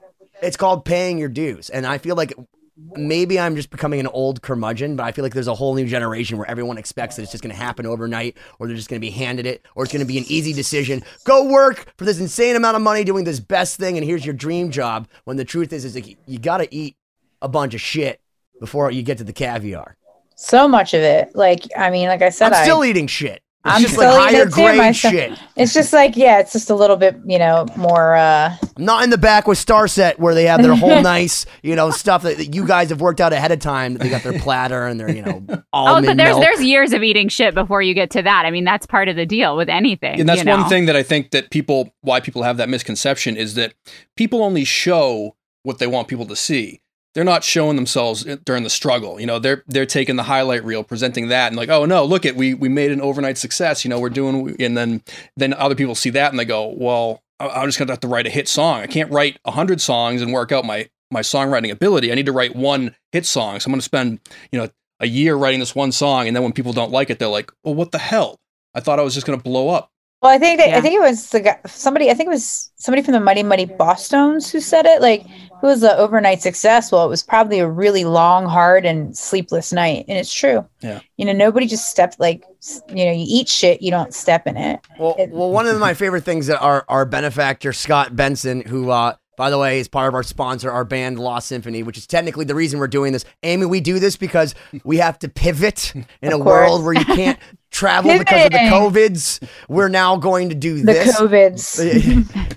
it's 0.41 0.57
called 0.57 0.85
paying 0.85 1.19
your 1.19 1.29
dues. 1.29 1.69
And 1.69 1.87
I 1.87 1.99
feel 1.99 2.17
like 2.17 2.33
maybe 2.77 3.41
I'm 3.41 3.57
just 3.57 3.71
becoming 3.71 4.01
an 4.01 4.07
old 4.09 4.43
curmudgeon, 4.43 4.97
but 4.97 5.05
I 5.05 5.13
feel 5.13 5.25
like 5.25 5.33
there's 5.33 5.49
a 5.49 5.55
whole 5.55 5.75
new 5.75 5.87
generation 5.87 6.37
where 6.37 6.49
everyone 6.51 6.79
expects 6.79 7.17
that 7.17 7.23
it's 7.23 7.33
just 7.33 7.43
going 7.43 7.55
to 7.55 7.61
happen 7.61 7.87
overnight, 7.87 8.37
or 8.59 8.67
they're 8.67 8.77
just 8.77 8.89
going 8.89 9.01
to 9.01 9.07
be 9.07 9.11
handed 9.11 9.47
it, 9.47 9.65
or 9.75 9.85
it's 9.85 9.93
going 9.93 10.01
to 10.01 10.07
be 10.07 10.19
an 10.19 10.25
easy 10.29 10.53
decision. 10.53 11.03
Go 11.25 11.45
work 11.45 11.93
for 11.97 12.05
this 12.05 12.21
insane 12.21 12.57
amount 12.57 12.77
of 12.77 12.83
money 12.83 13.05
doing 13.05 13.25
this 13.25 13.41
best 13.41 13.79
thing, 13.79 13.97
and 13.97 14.05
here's 14.05 14.25
your 14.25 14.35
dream 14.35 14.71
job. 14.71 15.09
When 15.25 15.37
the 15.37 15.45
truth 15.45 15.73
is, 15.73 15.85
is 15.85 15.95
like 15.95 16.19
you 16.27 16.39
got 16.39 16.59
to 16.59 16.75
eat 16.75 16.97
a 17.41 17.49
bunch 17.49 17.75
of 17.75 17.81
shit 17.81 18.21
before 18.61 18.91
you 18.91 19.03
get 19.03 19.19
to 19.19 19.25
the 19.25 19.33
caviar. 19.33 19.97
So 20.37 20.69
much 20.69 20.93
of 20.93 21.01
it, 21.01 21.35
like 21.35 21.63
I 21.77 21.91
mean, 21.91 22.09
like 22.09 22.23
I 22.23 22.29
said, 22.29 22.53
I'm 22.53 22.65
still 22.65 22.83
I, 22.83 22.87
eating 22.87 23.07
shit. 23.07 23.43
It's 23.67 23.75
I'm 23.75 23.83
just 23.83 23.99
like 23.99 24.09
higher 24.09 24.47
grade 24.47 24.95
shit. 24.95 25.37
It's 25.57 25.75
just 25.75 25.93
like, 25.93 26.17
yeah, 26.17 26.39
it's 26.39 26.53
just 26.53 26.71
a 26.71 26.75
little 26.75 26.97
bit, 26.97 27.17
you 27.27 27.39
know, 27.39 27.67
more 27.77 28.15
uh 28.15 28.57
not 28.79 29.03
in 29.03 29.11
the 29.11 29.19
back 29.19 29.49
with 29.49 29.59
Starset 29.59 30.19
where 30.21 30.35
they 30.35 30.45
have 30.45 30.63
their 30.63 30.77
whole 30.77 31.03
nice, 31.03 31.47
you 31.63 31.75
know, 31.75 31.91
stuff 31.91 32.23
that, 32.23 32.37
that, 32.37 32.55
you 32.55 32.65
guys 32.65 32.91
have 32.91 33.01
worked 33.01 33.21
out 33.21 33.33
ahead 33.33 33.51
of 33.51 33.59
time. 33.59 33.95
They 33.95 34.09
got 34.09 34.23
their 34.23 34.39
platter 34.39 34.87
and 34.87 35.01
their, 35.01 35.11
you 35.11 35.23
know, 35.23 35.45
Oh, 35.73 36.01
but 36.01 36.17
there's 36.17 36.37
milk. 36.37 36.43
there's 36.43 36.63
years 36.63 36.93
of 36.93 37.03
eating 37.03 37.29
shit 37.29 37.55
before 37.55 37.83
you 37.83 37.93
get 37.93 38.11
to 38.11 38.23
that. 38.23 38.47
I 38.47 38.53
mean, 38.53 38.65
that's 38.65 38.87
part 38.87 39.09
of 39.09 39.17
the 39.17 39.27
deal 39.27 39.57
with 39.57 39.69
anything. 39.69 40.21
And 40.21 40.29
that's 40.29 40.39
you 40.39 40.45
know? 40.45 40.59
one 40.59 40.69
thing 40.69 40.87
that 40.87 40.95
I 40.95 41.03
think 41.03 41.33
that 41.33 41.51
people 41.51 41.93
why 42.03 42.21
people 42.21 42.45
have 42.45 42.59
that 42.59 42.69
misconception 42.69 43.37
is 43.37 43.55
that 43.57 43.75
people 44.17 44.43
only 44.45 44.65
show 44.65 45.35
what 45.65 45.79
they 45.79 45.89
want 45.89 46.07
people 46.07 46.27
to 46.27 46.37
see 46.37 46.81
they're 47.17 47.25
not 47.25 47.43
showing 47.43 47.77
themselves 47.77 48.25
during 48.45 48.63
the 48.63 48.69
struggle. 48.69 49.19
You 49.19 49.25
know, 49.25 49.39
they're 49.39 49.65
they're 49.67 49.87
taking 49.87 50.17
the 50.17 50.23
highlight 50.23 50.63
reel, 50.63 50.85
presenting 50.85 51.29
that, 51.29 51.47
and 51.47 51.57
like, 51.57 51.71
oh 51.71 51.87
no, 51.87 52.05
look 52.05 52.27
at 52.27 52.37
we 52.37 52.53
we 52.53 52.69
made 52.69 52.93
an 52.93 53.01
overnight 53.01 53.39
success. 53.39 53.87
You 53.87 53.89
know, 53.89 53.99
we're 53.99 54.11
doing, 54.11 54.55
and 54.61 54.77
then 54.77 55.03
then 55.35 55.55
other 55.55 55.75
people 55.75 55.95
see 55.95 56.11
that 56.11 56.31
and 56.31 56.39
they 56.39 56.45
go, 56.45 56.75
well, 56.77 57.23
I'm 57.41 57.69
just 57.69 57.79
gonna 57.79 57.91
have 57.91 58.01
to 58.01 58.07
write 58.09 58.27
a 58.27 58.31
hit 58.31 58.49
song. 58.49 58.83
I 58.83 58.87
can't 58.87 59.11
write 59.11 59.39
a 59.47 59.51
hundred 59.51 59.81
songs 59.81 60.21
and 60.21 60.31
work 60.31 60.53
out 60.53 60.67
my 60.67 60.91
my 61.11 61.23
songwriting 61.23 61.71
ability. 61.71 62.13
I 62.13 62.17
need 62.17 62.27
to 62.27 62.33
write 62.33 62.55
one 62.55 62.95
hit 63.13 63.25
song. 63.25 63.61
So 63.61 63.69
I'm 63.69 63.73
gonna 63.73 63.81
spend 63.81 64.21
you 64.53 64.59
know 64.59 64.69
a 65.01 65.07
year 65.07 65.37
writing 65.37 65.61
this 65.61 65.75
one 65.75 65.93
song, 65.93 66.27
and 66.27 66.37
then 66.37 66.43
when 66.43 66.53
people 66.53 66.75
don't 66.75 66.93
like 66.93 67.09
it, 67.09 67.19
they're 67.19 67.29
like, 67.29 67.51
well, 67.65 67.75
what 67.75 67.93
the 67.93 67.99
hell? 67.99 68.39
I 68.75 68.81
thought 68.81 69.01
I 69.01 69.03
was 69.03 69.15
just 69.15 69.27
gonna 69.27 69.41
blow 69.41 69.71
up. 69.71 69.91
Well, 70.23 70.35
I 70.35 70.39
think 70.39 70.59
that, 70.59 70.71
yeah. 70.71 70.79
I 70.79 70.81
think 70.81 70.95
it 70.95 71.01
was 71.01 71.31
the 71.31 71.41
guy, 71.41 71.59
somebody. 71.67 72.11
I 72.11 72.15
think 72.15 72.27
it 72.29 72.31
was 72.31 72.71
somebody 72.77 73.03
from 73.03 73.13
the 73.13 73.21
Mighty 73.21 73.43
Mighty 73.43 73.67
Bosstones 73.67 74.51
who 74.51 74.61
said 74.61 74.87
it. 74.87 75.03
Like, 75.03 75.27
it 75.63 75.67
was 75.67 75.83
an 75.83 75.97
overnight 75.97 76.43
success. 76.43 76.93
Well, 76.93 77.05
it 77.05 77.09
was 77.09 77.23
probably 77.23 77.59
a 77.59 77.69
really 77.69 78.05
long, 78.05 78.47
hard, 78.47 78.85
and 78.85 79.17
sleepless 79.17 79.73
night, 79.73 80.05
and 80.09 80.19
it's 80.19 80.33
true. 80.33 80.67
Yeah. 80.81 81.01
You 81.17 81.25
know, 81.25 81.33
nobody 81.33 81.67
just 81.67 81.91
stepped 81.91 82.21
like, 82.21 82.45
you 82.89 83.05
know, 83.05 83.13
you 83.13 83.25
eat 83.27 83.49
shit, 83.49 83.83
you 83.83 83.91
don't 83.91 84.15
step 84.15 84.47
in 84.47 84.57
it. 84.57 84.81
Well, 84.99 85.15
it, 85.19 85.31
well, 85.31 85.51
one 85.51 85.67
of 85.67 85.79
my 85.79 85.95
favorite 85.95 86.25
things 86.25 86.47
that 86.49 86.61
our 86.61 86.85
our 86.89 87.05
benefactor 87.05 87.73
Scott 87.73 88.15
Benson, 88.15 88.63
who 88.63 88.91
uh, 88.91 89.15
by 89.37 89.51
the 89.51 89.59
way, 89.59 89.79
is 89.79 89.87
part 89.87 90.09
of 90.09 90.15
our 90.15 90.23
sponsor, 90.23 90.71
our 90.71 90.85
band 90.85 91.19
Lost 91.19 91.49
Symphony, 91.49 91.83
which 91.83 91.99
is 91.99 92.07
technically 92.07 92.47
the 92.47 92.55
reason 92.55 92.81
we're 92.81 92.89
doing 92.89 93.13
this. 93.13 93.25
Amy, 93.43 93.67
we 93.67 93.81
do 93.81 93.99
this 93.99 94.17
because 94.17 94.55
we 94.83 94.97
have 94.97 95.19
to 95.21 95.29
pivot 95.29 95.93
in 96.23 96.33
a 96.33 96.39
world 96.39 96.83
where 96.83 96.95
you 96.95 97.05
can't 97.05 97.39
travel 97.71 98.19
because 98.19 98.47
of 98.47 98.53
the 98.53 98.59
COVIDs. 98.59 99.47
We're 99.69 99.89
now 99.89 100.17
going 100.17 100.49
to 100.49 100.55
do 100.55 100.79
the 100.79 100.93
this. 100.93 101.21
COVIDs. 101.21 102.53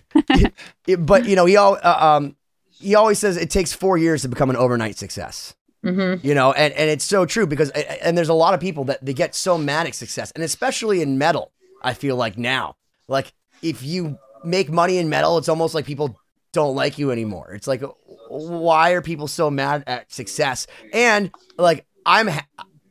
but 1.05 1.25
you 1.25 1.35
know, 1.35 1.45
he 1.45 1.57
all 1.57 1.77
uh, 1.83 2.17
um, 2.17 2.35
he 2.79 2.95
always 2.95 3.19
says 3.19 3.37
it 3.37 3.49
takes 3.49 3.73
four 3.73 3.97
years 3.97 4.21
to 4.23 4.27
become 4.27 4.49
an 4.49 4.55
overnight 4.55 4.97
success. 4.97 5.55
Mm-hmm. 5.83 6.25
You 6.25 6.35
know, 6.35 6.51
and, 6.51 6.73
and 6.73 6.89
it's 6.89 7.05
so 7.05 7.25
true 7.25 7.47
because 7.47 7.69
and 7.69 8.17
there's 8.17 8.29
a 8.29 8.33
lot 8.33 8.53
of 8.53 8.59
people 8.59 8.83
that 8.85 9.03
they 9.05 9.13
get 9.13 9.33
so 9.33 9.57
mad 9.57 9.87
at 9.87 9.95
success, 9.95 10.31
and 10.31 10.43
especially 10.43 11.01
in 11.01 11.17
metal, 11.17 11.51
I 11.81 11.93
feel 11.93 12.17
like 12.17 12.37
now, 12.37 12.75
like 13.07 13.33
if 13.61 13.81
you 13.81 14.17
make 14.43 14.69
money 14.69 14.97
in 14.97 15.09
metal, 15.09 15.37
it's 15.37 15.47
almost 15.47 15.73
like 15.73 15.85
people 15.85 16.19
don't 16.51 16.75
like 16.75 16.97
you 16.97 17.11
anymore. 17.11 17.53
It's 17.53 17.67
like 17.67 17.81
why 18.29 18.91
are 18.91 19.01
people 19.01 19.27
so 19.27 19.49
mad 19.49 19.83
at 19.87 20.11
success? 20.11 20.67
And 20.93 21.31
like 21.57 21.85
I'm, 22.05 22.27
ha- 22.27 22.47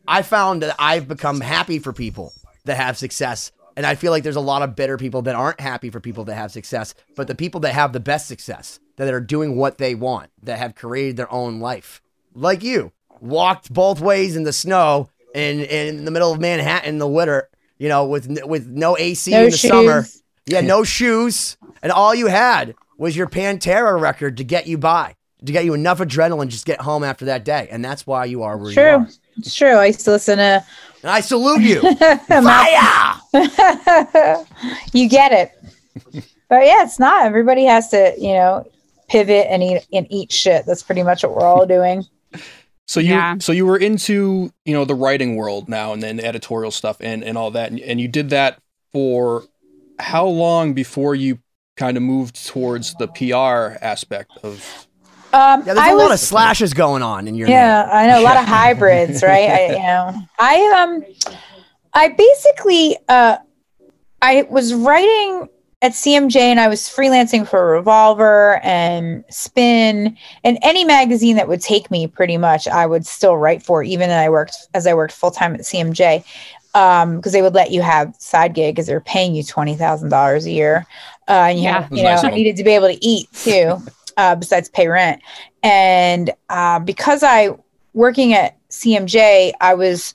I 0.06 0.22
found 0.22 0.62
that 0.62 0.76
I've 0.78 1.08
become 1.08 1.40
happy 1.40 1.78
for 1.78 1.92
people 1.92 2.32
that 2.64 2.76
have 2.76 2.98
success. 2.98 3.52
And 3.76 3.86
I 3.86 3.94
feel 3.94 4.10
like 4.10 4.24
there's 4.24 4.36
a 4.36 4.40
lot 4.40 4.62
of 4.62 4.74
bitter 4.74 4.96
people 4.96 5.22
that 5.22 5.36
aren't 5.36 5.60
happy 5.60 5.90
for 5.90 6.00
people 6.00 6.24
that 6.24 6.34
have 6.34 6.50
success, 6.50 6.94
but 7.16 7.28
the 7.28 7.34
people 7.34 7.60
that 7.60 7.74
have 7.74 7.92
the 7.92 8.00
best 8.00 8.26
success, 8.26 8.80
that 8.98 9.14
are 9.14 9.20
doing 9.20 9.56
what 9.56 9.78
they 9.78 9.94
want, 9.94 10.30
that 10.42 10.58
have 10.58 10.74
created 10.74 11.16
their 11.16 11.32
own 11.32 11.60
life, 11.60 12.02
like 12.34 12.62
you, 12.62 12.92
walked 13.20 13.72
both 13.72 14.00
ways 14.00 14.36
in 14.36 14.42
the 14.44 14.52
snow 14.52 15.08
in 15.34 15.60
in 15.60 16.04
the 16.04 16.10
middle 16.10 16.32
of 16.32 16.40
Manhattan 16.40 16.88
in 16.90 16.98
the 16.98 17.08
winter, 17.08 17.48
you 17.78 17.88
know, 17.88 18.04
with 18.06 18.28
with 18.44 18.66
no 18.66 18.96
AC 18.98 19.30
No 19.30 19.44
in 19.44 19.50
the 19.50 19.56
shoes. 19.56 19.70
summer. 19.70 20.06
Yeah, 20.46 20.62
no 20.62 20.82
shoes, 20.82 21.56
and 21.82 21.92
all 21.92 22.14
you 22.14 22.26
had 22.28 22.74
was 22.96 23.16
your 23.16 23.26
Pantera 23.26 24.00
record 24.00 24.38
to 24.38 24.44
get 24.44 24.66
you 24.66 24.78
by, 24.78 25.14
to 25.44 25.52
get 25.52 25.64
you 25.64 25.74
enough 25.74 25.98
adrenaline, 25.98 26.48
just 26.48 26.64
get 26.64 26.80
home 26.80 27.04
after 27.04 27.26
that 27.26 27.44
day, 27.44 27.68
and 27.70 27.84
that's 27.84 28.06
why 28.06 28.24
you 28.24 28.42
are 28.42 28.56
where 28.56 28.70
you 28.70 28.80
are. 28.80 29.08
It's 29.36 29.54
true. 29.54 29.74
I 29.74 29.86
used 29.86 30.00
to 30.00 30.10
listen 30.10 30.38
to 30.38 30.64
And 31.02 31.10
I 31.10 31.20
salute 31.20 31.60
you. 31.60 31.80
Fire! 32.26 33.20
you 34.92 35.08
get 35.08 35.32
it. 35.32 35.52
but 36.48 36.66
yeah, 36.66 36.82
it's 36.82 36.98
not. 36.98 37.24
Everybody 37.24 37.64
has 37.64 37.90
to, 37.90 38.14
you 38.18 38.32
know, 38.32 38.66
pivot 39.08 39.46
and 39.50 39.62
eat 39.62 39.86
and 39.92 40.06
eat 40.10 40.30
shit. 40.32 40.66
That's 40.66 40.82
pretty 40.82 41.02
much 41.02 41.22
what 41.22 41.34
we're 41.34 41.46
all 41.46 41.66
doing. 41.66 42.04
So 42.86 43.00
you 43.00 43.12
Yeah. 43.16 43.36
so 43.38 43.52
you 43.52 43.66
were 43.66 43.76
into 43.76 44.50
you 44.64 44.72
know 44.72 44.86
the 44.86 44.94
writing 44.94 45.36
world 45.36 45.68
now 45.68 45.92
and 45.92 46.02
then 46.02 46.16
the 46.16 46.24
editorial 46.24 46.70
stuff 46.70 46.96
and 47.00 47.22
and 47.22 47.36
all 47.36 47.50
that 47.50 47.70
and, 47.70 47.78
and 47.80 48.00
you 48.00 48.08
did 48.08 48.30
that 48.30 48.60
for 48.92 49.44
how 49.98 50.24
long 50.26 50.72
before 50.72 51.14
you 51.14 51.38
kind 51.76 51.98
of 51.98 52.02
moved 52.02 52.46
towards 52.46 52.94
the 52.94 53.06
PR 53.06 53.76
aspect 53.84 54.38
of 54.42 54.86
Um, 55.34 55.60
Yeah, 55.66 55.74
there's 55.74 55.78
I 55.80 55.90
a 55.90 55.96
lot 55.96 56.12
of 56.12 56.18
slashes 56.18 56.72
going 56.72 57.02
on 57.02 57.28
in 57.28 57.34
your 57.34 57.48
yeah, 57.48 57.82
name. 57.82 57.90
I 57.92 58.06
know 58.06 58.20
a 58.20 58.24
lot 58.24 58.38
of 58.38 58.44
hybrids, 58.56 59.22
right? 59.22 59.50
I, 59.50 59.66
you 59.66 59.82
know, 59.82 60.22
I 60.38 60.82
um, 60.82 61.04
I 61.92 62.08
basically 62.08 62.96
uh, 63.06 63.36
I 64.22 64.46
was 64.48 64.72
writing 64.72 65.48
at 65.80 65.92
CMJ 65.92 66.36
and 66.36 66.58
I 66.58 66.66
was 66.68 66.82
freelancing 66.82 67.46
for 67.46 67.70
Revolver 67.72 68.60
and 68.64 69.24
Spin 69.30 70.16
and 70.42 70.58
any 70.62 70.84
magazine 70.84 71.36
that 71.36 71.46
would 71.48 71.60
take 71.60 71.90
me. 71.90 72.06
Pretty 72.08 72.36
much, 72.36 72.66
I 72.66 72.84
would 72.84 73.06
still 73.06 73.36
write 73.36 73.62
for, 73.62 73.82
even 73.82 74.08
though 74.08 74.16
I 74.16 74.28
worked 74.28 74.56
as 74.74 74.86
I 74.86 74.94
worked 74.94 75.12
full 75.12 75.30
time 75.30 75.54
at 75.54 75.60
CMJ, 75.60 76.24
because 76.72 77.04
um, 77.04 77.20
they 77.32 77.42
would 77.42 77.54
let 77.54 77.70
you 77.70 77.82
have 77.82 78.14
side 78.18 78.54
gig 78.54 78.74
because 78.74 78.86
they're 78.86 79.00
paying 79.00 79.34
you 79.34 79.44
twenty 79.44 79.74
thousand 79.74 80.08
dollars 80.08 80.46
a 80.46 80.50
year. 80.50 80.84
Uh, 81.28 81.48
and 81.50 81.58
you, 81.58 81.64
Yeah. 81.64 81.82
have, 81.82 81.92
you 81.92 82.02
know, 82.02 82.10
nice 82.10 82.24
I 82.24 82.30
needed 82.30 82.56
to 82.56 82.64
be 82.64 82.70
able 82.72 82.88
to 82.88 83.04
eat 83.04 83.30
too, 83.32 83.80
uh, 84.16 84.34
besides 84.34 84.68
pay 84.68 84.88
rent. 84.88 85.22
And 85.62 86.32
uh, 86.48 86.80
because 86.80 87.22
I 87.22 87.50
working 87.92 88.32
at 88.32 88.56
CMJ, 88.70 89.52
I 89.60 89.74
was 89.74 90.14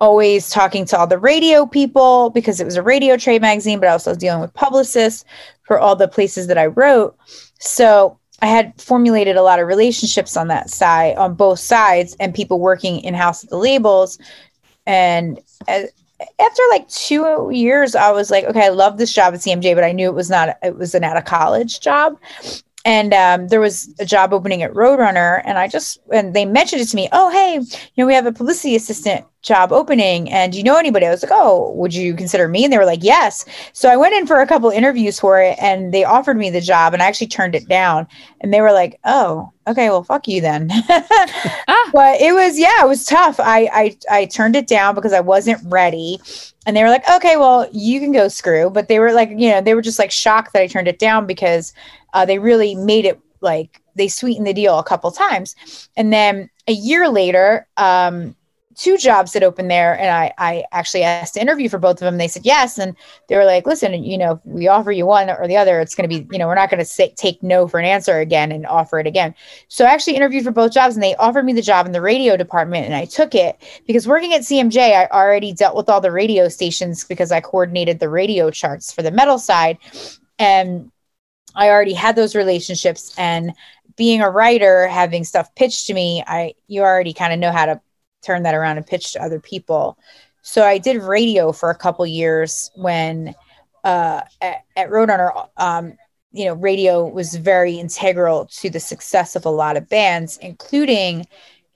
always 0.00 0.50
talking 0.50 0.84
to 0.86 0.98
all 0.98 1.06
the 1.06 1.18
radio 1.18 1.66
people 1.66 2.30
because 2.30 2.60
it 2.60 2.64
was 2.64 2.76
a 2.76 2.82
radio 2.82 3.16
trade 3.16 3.40
magazine, 3.40 3.80
but 3.80 3.88
I 3.88 3.92
also 3.92 4.10
was 4.10 4.18
dealing 4.18 4.40
with 4.40 4.52
publicists 4.54 5.24
for 5.62 5.78
all 5.78 5.96
the 5.96 6.08
places 6.08 6.46
that 6.48 6.58
I 6.58 6.66
wrote. 6.66 7.16
So 7.60 8.18
I 8.42 8.46
had 8.46 8.78
formulated 8.80 9.36
a 9.36 9.42
lot 9.42 9.60
of 9.60 9.66
relationships 9.66 10.36
on 10.36 10.48
that 10.48 10.68
side, 10.68 11.16
on 11.16 11.34
both 11.34 11.60
sides, 11.60 12.16
and 12.20 12.34
people 12.34 12.60
working 12.60 13.00
in 13.00 13.14
house 13.14 13.44
at 13.44 13.50
the 13.50 13.56
labels. 13.56 14.18
And 14.86 15.40
as, 15.68 15.88
after 16.38 16.62
like 16.70 16.88
two 16.88 17.50
years, 17.52 17.94
I 17.94 18.10
was 18.10 18.30
like, 18.30 18.44
okay, 18.44 18.66
I 18.66 18.70
love 18.70 18.98
this 18.98 19.12
job 19.12 19.34
at 19.34 19.40
CMJ, 19.40 19.74
but 19.74 19.84
I 19.84 19.92
knew 19.92 20.08
it 20.08 20.14
was 20.14 20.30
not, 20.30 20.58
it 20.62 20.76
was 20.76 20.94
an 20.94 21.04
out 21.04 21.16
of 21.16 21.24
college 21.24 21.80
job. 21.80 22.18
And 22.84 23.14
um, 23.14 23.48
there 23.48 23.60
was 23.60 23.94
a 23.98 24.04
job 24.04 24.34
opening 24.34 24.62
at 24.62 24.74
Roadrunner, 24.74 25.40
and 25.44 25.58
I 25.58 25.68
just 25.68 25.98
and 26.12 26.34
they 26.34 26.44
mentioned 26.44 26.82
it 26.82 26.88
to 26.88 26.96
me. 26.96 27.08
Oh, 27.12 27.30
hey, 27.30 27.54
you 27.54 27.78
know, 27.96 28.06
we 28.06 28.14
have 28.14 28.26
a 28.26 28.32
publicity 28.32 28.76
assistant 28.76 29.24
job 29.40 29.72
opening, 29.72 30.30
and 30.30 30.52
do 30.52 30.58
you 30.58 30.64
know 30.64 30.76
anybody? 30.76 31.06
I 31.06 31.10
was 31.10 31.22
like, 31.22 31.32
oh, 31.32 31.72
would 31.72 31.94
you 31.94 32.14
consider 32.14 32.46
me? 32.46 32.64
And 32.64 32.72
they 32.72 32.78
were 32.78 32.84
like, 32.84 33.02
yes. 33.02 33.46
So 33.72 33.88
I 33.88 33.96
went 33.96 34.14
in 34.14 34.26
for 34.26 34.40
a 34.40 34.46
couple 34.46 34.68
interviews 34.70 35.18
for 35.18 35.40
it, 35.40 35.56
and 35.60 35.94
they 35.94 36.04
offered 36.04 36.36
me 36.36 36.50
the 36.50 36.60
job, 36.60 36.92
and 36.92 37.02
I 37.02 37.06
actually 37.06 37.28
turned 37.28 37.54
it 37.54 37.68
down. 37.68 38.06
And 38.40 38.52
they 38.52 38.60
were 38.60 38.72
like, 38.72 39.00
oh, 39.04 39.50
okay, 39.66 39.88
well, 39.88 40.04
fuck 40.04 40.28
you 40.28 40.40
then. 40.42 40.70
But 41.94 42.20
it 42.20 42.32
was 42.32 42.58
yeah, 42.58 42.84
it 42.84 42.88
was 42.88 43.04
tough. 43.04 43.38
I 43.38 43.70
I 43.72 43.96
I 44.10 44.24
turned 44.26 44.56
it 44.56 44.66
down 44.66 44.96
because 44.96 45.12
I 45.12 45.20
wasn't 45.20 45.60
ready. 45.64 46.20
And 46.66 46.76
they 46.76 46.82
were 46.82 46.88
like, 46.90 47.08
okay, 47.08 47.36
well, 47.36 47.68
you 47.72 48.00
can 48.00 48.10
go 48.10 48.26
screw. 48.26 48.68
But 48.68 48.88
they 48.88 48.98
were 48.98 49.12
like, 49.12 49.30
you 49.30 49.50
know, 49.50 49.60
they 49.60 49.74
were 49.74 49.82
just 49.82 50.00
like 50.00 50.10
shocked 50.10 50.52
that 50.54 50.62
I 50.62 50.66
turned 50.66 50.88
it 50.88 50.98
down 50.98 51.24
because 51.24 51.72
uh, 52.14 52.24
they 52.24 52.38
really 52.38 52.74
made 52.74 53.04
it 53.04 53.20
like 53.40 53.82
they 53.94 54.08
sweetened 54.08 54.46
the 54.46 54.54
deal 54.54 54.78
a 54.78 54.84
couple 54.84 55.10
times. 55.10 55.54
And 55.96 56.12
then 56.12 56.48
a 56.66 56.72
year 56.72 57.08
later, 57.08 57.68
um, 57.76 58.34
two 58.76 58.96
jobs 58.96 59.32
that 59.32 59.42
opened 59.42 59.70
there, 59.70 59.98
and 59.98 60.10
I 60.10 60.32
I 60.38 60.64
actually 60.72 61.04
asked 61.04 61.34
to 61.34 61.40
interview 61.40 61.68
for 61.68 61.78
both 61.78 61.96
of 61.96 62.00
them. 62.00 62.18
They 62.18 62.28
said 62.28 62.44
yes, 62.44 62.78
and 62.78 62.96
they 63.28 63.36
were 63.36 63.44
like, 63.44 63.66
listen, 63.66 64.02
you 64.02 64.18
know, 64.18 64.32
if 64.32 64.40
we 64.44 64.68
offer 64.68 64.92
you 64.92 65.06
one 65.06 65.30
or 65.30 65.46
the 65.46 65.56
other, 65.56 65.80
it's 65.80 65.94
going 65.94 66.08
to 66.08 66.20
be, 66.20 66.26
you 66.32 66.38
know, 66.38 66.46
we're 66.46 66.54
not 66.54 66.70
going 66.70 66.84
to 66.84 67.14
take 67.14 67.42
no 67.42 67.68
for 67.68 67.78
an 67.78 67.86
answer 67.86 68.18
again 68.18 68.52
and 68.52 68.66
offer 68.66 68.98
it 68.98 69.06
again. 69.06 69.34
So 69.68 69.84
I 69.84 69.90
actually 69.90 70.16
interviewed 70.16 70.44
for 70.44 70.50
both 70.50 70.72
jobs, 70.72 70.94
and 70.96 71.02
they 71.02 71.14
offered 71.16 71.44
me 71.44 71.52
the 71.52 71.62
job 71.62 71.86
in 71.86 71.92
the 71.92 72.00
radio 72.00 72.36
department, 72.36 72.86
and 72.86 72.94
I 72.94 73.04
took 73.04 73.34
it 73.34 73.62
because 73.86 74.08
working 74.08 74.32
at 74.34 74.42
CMJ, 74.42 74.78
I 74.78 75.06
already 75.06 75.52
dealt 75.52 75.76
with 75.76 75.88
all 75.88 76.00
the 76.00 76.12
radio 76.12 76.48
stations 76.48 77.04
because 77.04 77.30
I 77.32 77.40
coordinated 77.40 78.00
the 78.00 78.08
radio 78.08 78.50
charts 78.50 78.92
for 78.92 79.02
the 79.02 79.10
metal 79.10 79.38
side, 79.38 79.78
and 80.38 80.90
I 81.54 81.68
already 81.68 81.94
had 81.94 82.16
those 82.16 82.34
relationships. 82.34 83.14
And 83.18 83.52
being 83.96 84.20
a 84.20 84.30
writer, 84.30 84.88
having 84.88 85.24
stuff 85.24 85.54
pitched 85.54 85.86
to 85.86 85.94
me, 85.94 86.24
I 86.26 86.54
you 86.66 86.82
already 86.82 87.12
kind 87.12 87.32
of 87.32 87.38
know 87.38 87.52
how 87.52 87.66
to 87.66 87.80
turn 88.22 88.42
that 88.42 88.54
around 88.54 88.78
and 88.78 88.86
pitch 88.86 89.12
to 89.12 89.22
other 89.22 89.40
people. 89.40 89.98
So 90.42 90.64
I 90.64 90.78
did 90.78 91.02
radio 91.02 91.52
for 91.52 91.70
a 91.70 91.74
couple 91.74 92.06
years 92.06 92.70
when 92.74 93.34
uh, 93.84 94.22
at, 94.40 94.64
at 94.76 94.90
Roadrunner. 94.90 95.48
Um, 95.56 95.94
you 96.32 96.46
know, 96.46 96.54
radio 96.54 97.06
was 97.06 97.36
very 97.36 97.74
integral 97.78 98.46
to 98.46 98.68
the 98.68 98.80
success 98.80 99.36
of 99.36 99.46
a 99.46 99.50
lot 99.50 99.76
of 99.76 99.88
bands, 99.88 100.36
including, 100.38 101.24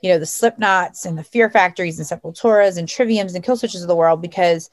you 0.00 0.10
know, 0.10 0.18
the 0.18 0.24
Slipknots 0.24 1.06
and 1.06 1.16
the 1.16 1.22
Fear 1.22 1.48
Factories 1.48 2.00
and 2.00 2.08
Sepulturas 2.08 2.76
and 2.76 2.88
Triviums 2.88 3.36
and 3.36 3.44
Killswitches 3.44 3.82
of 3.82 3.86
the 3.86 3.94
world. 3.94 4.20
Because 4.20 4.68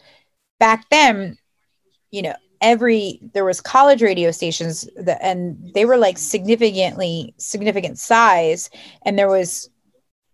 back 0.59 0.89
then, 0.89 1.37
you 2.09 2.23
know, 2.23 2.35
every 2.61 3.19
there 3.33 3.45
was 3.45 3.61
college 3.61 4.01
radio 4.01 4.31
stations 4.31 4.87
that, 4.97 5.19
and 5.21 5.57
they 5.73 5.85
were 5.85 5.97
like 5.97 6.17
significantly 6.17 7.33
significant 7.37 7.99
size, 7.99 8.69
and 9.03 9.17
there 9.17 9.29
was, 9.29 9.69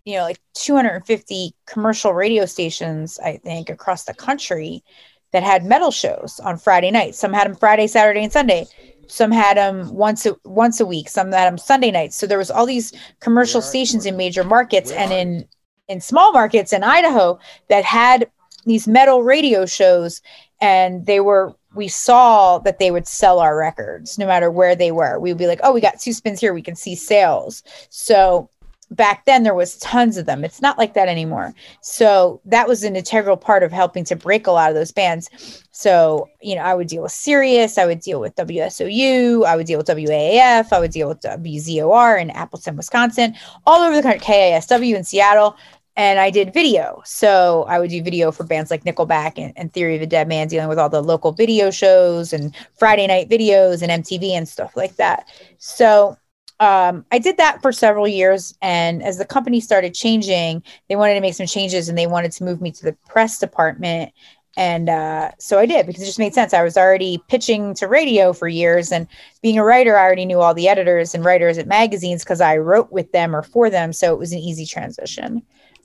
you 0.05 0.15
know, 0.15 0.23
like 0.23 0.39
250 0.53 1.53
commercial 1.65 2.13
radio 2.13 2.45
stations, 2.45 3.19
I 3.19 3.37
think, 3.37 3.69
across 3.69 4.05
the 4.05 4.13
country 4.13 4.83
that 5.31 5.43
had 5.43 5.63
metal 5.63 5.91
shows 5.91 6.39
on 6.43 6.57
Friday 6.57 6.91
nights. 6.91 7.17
Some 7.17 7.33
had 7.33 7.47
them 7.47 7.55
Friday, 7.55 7.87
Saturday, 7.87 8.23
and 8.23 8.31
Sunday. 8.31 8.67
Some 9.07 9.31
had 9.31 9.57
them 9.57 9.93
once 9.93 10.25
a, 10.25 10.35
once 10.45 10.79
a 10.79 10.85
week. 10.85 11.09
Some 11.09 11.31
had 11.31 11.47
them 11.47 11.57
Sunday 11.57 11.91
nights. 11.91 12.15
So 12.15 12.27
there 12.27 12.37
was 12.37 12.51
all 12.51 12.65
these 12.65 12.93
commercial 13.19 13.61
stations 13.61 14.05
in 14.05 14.17
major 14.17 14.43
markets 14.43 14.91
and 14.91 15.11
in 15.11 15.47
in 15.87 15.99
small 15.99 16.31
markets 16.31 16.71
in 16.71 16.83
Idaho 16.83 17.37
that 17.67 17.83
had 17.83 18.31
these 18.65 18.87
metal 18.87 19.23
radio 19.23 19.65
shows, 19.65 20.21
and 20.61 21.05
they 21.05 21.19
were 21.19 21.53
we 21.73 21.87
saw 21.87 22.59
that 22.59 22.79
they 22.79 22.91
would 22.91 23.07
sell 23.07 23.39
our 23.39 23.57
records 23.57 24.17
no 24.17 24.27
matter 24.27 24.51
where 24.51 24.75
they 24.75 24.91
were. 24.91 25.19
We 25.19 25.31
would 25.31 25.37
be 25.37 25.47
like, 25.47 25.61
oh, 25.63 25.73
we 25.73 25.81
got 25.81 25.99
two 25.99 26.13
spins 26.13 26.39
here. 26.39 26.53
We 26.53 26.61
can 26.61 26.75
see 26.75 26.95
sales. 26.95 27.63
So 27.89 28.49
back 28.91 29.25
then 29.25 29.43
there 29.43 29.55
was 29.55 29.77
tons 29.77 30.17
of 30.17 30.25
them. 30.25 30.43
It's 30.43 30.61
not 30.61 30.77
like 30.77 30.93
that 30.93 31.07
anymore. 31.07 31.53
So 31.81 32.41
that 32.45 32.67
was 32.67 32.83
an 32.83 32.95
integral 32.95 33.37
part 33.37 33.63
of 33.63 33.71
helping 33.71 34.03
to 34.05 34.15
break 34.15 34.47
a 34.47 34.51
lot 34.51 34.69
of 34.69 34.75
those 34.75 34.91
bands. 34.91 35.63
So, 35.71 36.29
you 36.41 36.55
know, 36.55 36.61
I 36.61 36.73
would 36.73 36.87
deal 36.87 37.03
with 37.03 37.13
Sirius, 37.13 37.77
I 37.77 37.85
would 37.85 38.01
deal 38.01 38.19
with 38.19 38.35
WSOU, 38.35 39.45
I 39.45 39.55
would 39.55 39.65
deal 39.65 39.77
with 39.77 39.87
WAAF, 39.87 40.73
I 40.73 40.79
would 40.79 40.91
deal 40.91 41.07
with 41.07 41.21
WZOR 41.21 42.21
in 42.21 42.29
Appleton, 42.31 42.75
Wisconsin, 42.75 43.35
all 43.65 43.81
over 43.81 43.95
the 43.95 44.01
country, 44.01 44.19
KISW 44.19 44.95
in 44.95 45.03
Seattle. 45.05 45.55
And 45.97 46.19
I 46.19 46.29
did 46.29 46.53
video. 46.53 47.01
So 47.05 47.65
I 47.67 47.79
would 47.79 47.89
do 47.89 48.01
video 48.01 48.31
for 48.31 48.45
bands 48.45 48.71
like 48.71 48.83
Nickelback 48.85 49.33
and, 49.37 49.53
and 49.57 49.73
Theory 49.73 49.97
of 49.97 50.01
a 50.01 50.07
Dead 50.07 50.27
Man, 50.27 50.47
dealing 50.47 50.69
with 50.69 50.79
all 50.79 50.89
the 50.89 51.03
local 51.03 51.33
video 51.33 51.69
shows 51.69 52.31
and 52.31 52.55
Friday 52.77 53.07
night 53.07 53.29
videos 53.29 53.81
and 53.81 54.03
MTV 54.03 54.29
and 54.31 54.47
stuff 54.47 54.75
like 54.77 54.95
that. 54.95 55.27
So 55.57 56.17
um, 56.61 57.05
I 57.11 57.19
did 57.19 57.37
that 57.37 57.61
for 57.61 57.71
several 57.71 58.07
years. 58.07 58.55
And 58.61 59.03
as 59.03 59.17
the 59.17 59.25
company 59.25 59.59
started 59.59 59.93
changing, 59.93 60.63
they 60.87 60.95
wanted 60.95 61.15
to 61.15 61.21
make 61.21 61.33
some 61.33 61.47
changes 61.47 61.89
and 61.89 61.97
they 61.97 62.07
wanted 62.07 62.31
to 62.33 62.43
move 62.43 62.61
me 62.61 62.71
to 62.71 62.83
the 62.83 62.95
press 63.09 63.39
department. 63.39 64.13
And 64.57 64.89
uh, 64.89 65.31
so 65.39 65.59
I 65.59 65.65
did 65.65 65.87
because 65.87 66.03
it 66.03 66.05
just 66.05 66.19
made 66.19 66.33
sense. 66.33 66.53
I 66.53 66.63
was 66.63 66.77
already 66.77 67.23
pitching 67.29 67.73
to 67.75 67.87
radio 67.87 68.33
for 68.33 68.47
years, 68.47 68.91
and 68.91 69.07
being 69.41 69.57
a 69.57 69.63
writer, 69.63 69.97
I 69.97 70.03
already 70.03 70.25
knew 70.25 70.41
all 70.41 70.53
the 70.53 70.67
editors 70.67 71.15
and 71.15 71.23
writers 71.23 71.57
at 71.57 71.67
magazines 71.67 72.23
because 72.23 72.41
I 72.41 72.57
wrote 72.57 72.91
with 72.91 73.11
them 73.13 73.35
or 73.35 73.43
for 73.43 73.69
them. 73.69 73.93
So 73.93 74.13
it 74.13 74.19
was 74.19 74.33
an 74.33 74.39
easy 74.39 74.65
transition. 74.65 75.41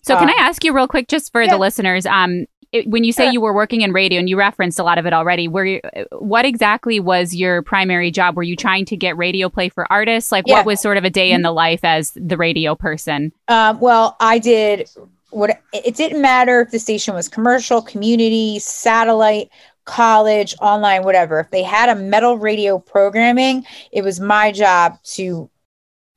So, 0.07 0.17
can 0.17 0.29
Um, 0.29 0.35
I 0.39 0.43
ask 0.43 0.63
you 0.63 0.73
real 0.73 0.87
quick, 0.87 1.09
just 1.09 1.33
for 1.33 1.43
yeah. 1.43 1.51
the 1.51 1.59
listeners? 1.59 2.07
Um, 2.07 2.47
it, 2.73 2.89
when 2.89 3.05
you 3.05 3.13
say 3.13 3.31
you 3.31 3.41
were 3.41 3.53
working 3.53 3.81
in 3.81 3.93
radio, 3.93 4.19
and 4.19 4.29
you 4.29 4.37
referenced 4.37 4.79
a 4.79 4.85
lot 4.85 4.99
of 4.99 5.07
it 5.07 5.13
already, 5.13 5.49
were 5.49 5.65
you, 5.65 5.81
what 6.19 6.45
exactly 6.45 7.01
was 7.01 7.35
your 7.35 7.63
primary 7.63 8.11
job? 8.11 8.37
Were 8.37 8.43
you 8.43 8.57
trying 8.57 8.85
to 8.87 8.97
get 8.97 9.17
radio 9.17 9.49
play 9.49 9.69
for 9.69 9.91
artists? 9.91 10.31
Like, 10.31 10.45
Yeah. 10.47 10.59
what 10.59 10.67
was 10.67 10.81
sort 10.81 10.97
of 10.97 11.05
a 11.05 11.11
day 11.11 11.33
in 11.33 11.43
the 11.43 11.53
life 11.53 11.81
as 11.85 12.13
the 12.15 12.37
radio 12.37 12.75
person? 12.75 13.33
Um, 13.49 13.81
well, 13.81 14.17
I 14.21 14.39
did 14.39 14.89
what 15.31 15.61
it 15.73 15.97
didn't 15.97 16.23
matter 16.23 16.61
if 16.61 16.71
the 16.71 16.79
station 16.79 17.15
was 17.15 17.29
commercial, 17.29 17.83
community, 17.83 18.59
satellite, 18.61 19.51
college, 19.85 20.55
online, 20.61 21.03
whatever. 21.03 21.41
If 21.41 21.51
they 21.51 21.63
had 21.63 21.89
a 21.89 21.95
metal 21.95 22.39
radio 22.39 22.79
programming, 22.79 23.65
it 23.93 24.03
was 24.03 24.19
my 24.21 24.51
job 24.53 24.99
to, 25.15 25.51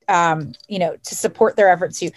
um, 0.08 0.52
you 0.68 0.78
know, 0.78 0.96
to 1.04 1.14
support 1.14 1.56
their 1.56 1.68
efforts 1.70 2.00
to 2.00 2.10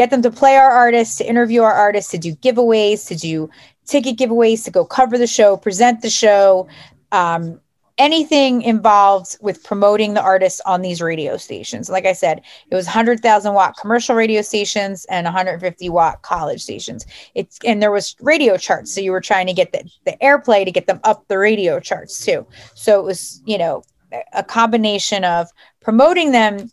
get 0.00 0.08
them 0.08 0.22
to 0.22 0.30
play 0.30 0.56
our 0.56 0.70
artists, 0.70 1.16
to 1.16 1.28
interview 1.28 1.60
our 1.60 1.74
artists, 1.74 2.10
to 2.10 2.16
do 2.16 2.34
giveaways, 2.36 3.06
to 3.06 3.14
do 3.14 3.50
ticket 3.84 4.16
giveaways, 4.16 4.64
to 4.64 4.70
go 4.70 4.82
cover 4.82 5.18
the 5.18 5.26
show, 5.26 5.58
present 5.58 6.00
the 6.00 6.08
show. 6.08 6.66
Um, 7.12 7.60
anything 7.98 8.62
involved 8.62 9.36
with 9.42 9.62
promoting 9.62 10.14
the 10.14 10.22
artists 10.22 10.58
on 10.64 10.80
these 10.80 11.02
radio 11.02 11.36
stations. 11.36 11.90
Like 11.90 12.06
I 12.06 12.14
said, 12.14 12.40
it 12.70 12.74
was 12.74 12.86
100,000 12.86 13.52
watt 13.52 13.76
commercial 13.76 14.14
radio 14.14 14.40
stations 14.40 15.04
and 15.10 15.26
150 15.26 15.90
watt 15.90 16.22
college 16.22 16.62
stations. 16.62 17.04
It's 17.34 17.58
and 17.62 17.82
there 17.82 17.92
was 17.92 18.16
radio 18.22 18.56
charts, 18.56 18.94
so 18.94 19.02
you 19.02 19.12
were 19.12 19.20
trying 19.20 19.48
to 19.48 19.52
get 19.52 19.72
the, 19.72 19.84
the 20.06 20.16
airplay 20.22 20.64
to 20.64 20.72
get 20.72 20.86
them 20.86 21.00
up 21.04 21.28
the 21.28 21.36
radio 21.36 21.78
charts 21.78 22.24
too. 22.24 22.46
So 22.74 22.98
it 22.98 23.04
was 23.04 23.42
you 23.44 23.58
know 23.58 23.82
a- 24.14 24.38
a 24.40 24.44
combination 24.44 25.24
of 25.24 25.48
promoting 25.82 26.32
them 26.32 26.70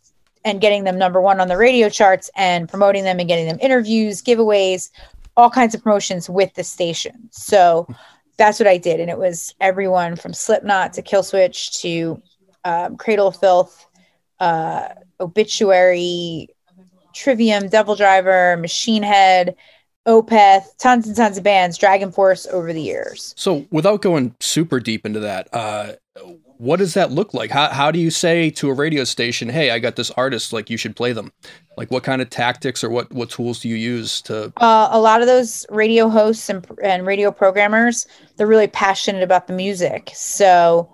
and 0.47 0.61
getting 0.61 0.85
them 0.85 0.97
number 0.97 1.19
one 1.19 1.39
on 1.41 1.49
the 1.49 1.57
radio 1.57 1.89
charts 1.89 2.29
and 2.35 2.69
promoting 2.69 3.03
them 3.03 3.19
and 3.19 3.27
getting 3.27 3.47
them 3.47 3.57
interviews, 3.61 4.21
giveaways, 4.21 4.89
all 5.35 5.49
kinds 5.49 5.75
of 5.75 5.83
promotions 5.83 6.29
with 6.29 6.53
the 6.55 6.63
station. 6.63 7.27
So 7.31 7.87
that's 8.37 8.59
what 8.59 8.67
I 8.67 8.77
did, 8.77 8.99
and 8.99 9.09
it 9.09 9.17
was 9.17 9.53
everyone 9.59 10.15
from 10.15 10.33
Slipknot 10.33 10.93
to 10.93 11.01
Killswitch 11.01 11.81
to 11.81 12.21
um, 12.63 12.95
Cradle 12.95 13.27
of 13.27 13.35
Filth, 13.35 13.85
uh, 14.39 14.89
Obituary, 15.19 16.47
Trivium, 17.13 17.69
DevilDriver, 17.69 18.59
Machine 18.61 19.03
Head, 19.03 19.55
Opeth, 20.07 20.77
tons 20.77 21.07
and 21.07 21.15
tons 21.15 21.37
of 21.37 21.43
bands, 21.43 21.77
DragonForce 21.77 22.47
over 22.47 22.71
the 22.71 22.81
years. 22.81 23.33
So, 23.35 23.65
without 23.71 24.01
going 24.01 24.35
super 24.39 24.79
deep 24.79 25.05
into 25.05 25.19
that, 25.19 25.49
uh, 25.51 25.93
what 26.57 26.77
does 26.77 26.93
that 26.95 27.11
look 27.11 27.33
like? 27.33 27.51
How, 27.51 27.69
how 27.69 27.91
do 27.91 27.99
you 27.99 28.09
say 28.09 28.49
to 28.51 28.69
a 28.69 28.73
radio 28.73 29.03
station, 29.03 29.49
"Hey, 29.49 29.71
I 29.71 29.79
got 29.79 29.95
this 29.95 30.11
artist. 30.11 30.53
Like, 30.53 30.69
you 30.69 30.77
should 30.77 30.95
play 30.95 31.13
them"? 31.13 31.31
Like, 31.77 31.91
what 31.91 32.03
kind 32.03 32.21
of 32.21 32.29
tactics 32.29 32.83
or 32.83 32.89
what 32.89 33.11
what 33.13 33.29
tools 33.29 33.59
do 33.59 33.69
you 33.69 33.75
use 33.75 34.21
to? 34.23 34.51
Uh, 34.57 34.89
a 34.91 34.99
lot 34.99 35.21
of 35.21 35.27
those 35.27 35.65
radio 35.69 36.09
hosts 36.09 36.49
and, 36.49 36.65
and 36.83 37.05
radio 37.05 37.31
programmers, 37.31 38.07
they're 38.35 38.47
really 38.47 38.67
passionate 38.67 39.23
about 39.23 39.47
the 39.47 39.53
music. 39.53 40.11
So 40.13 40.93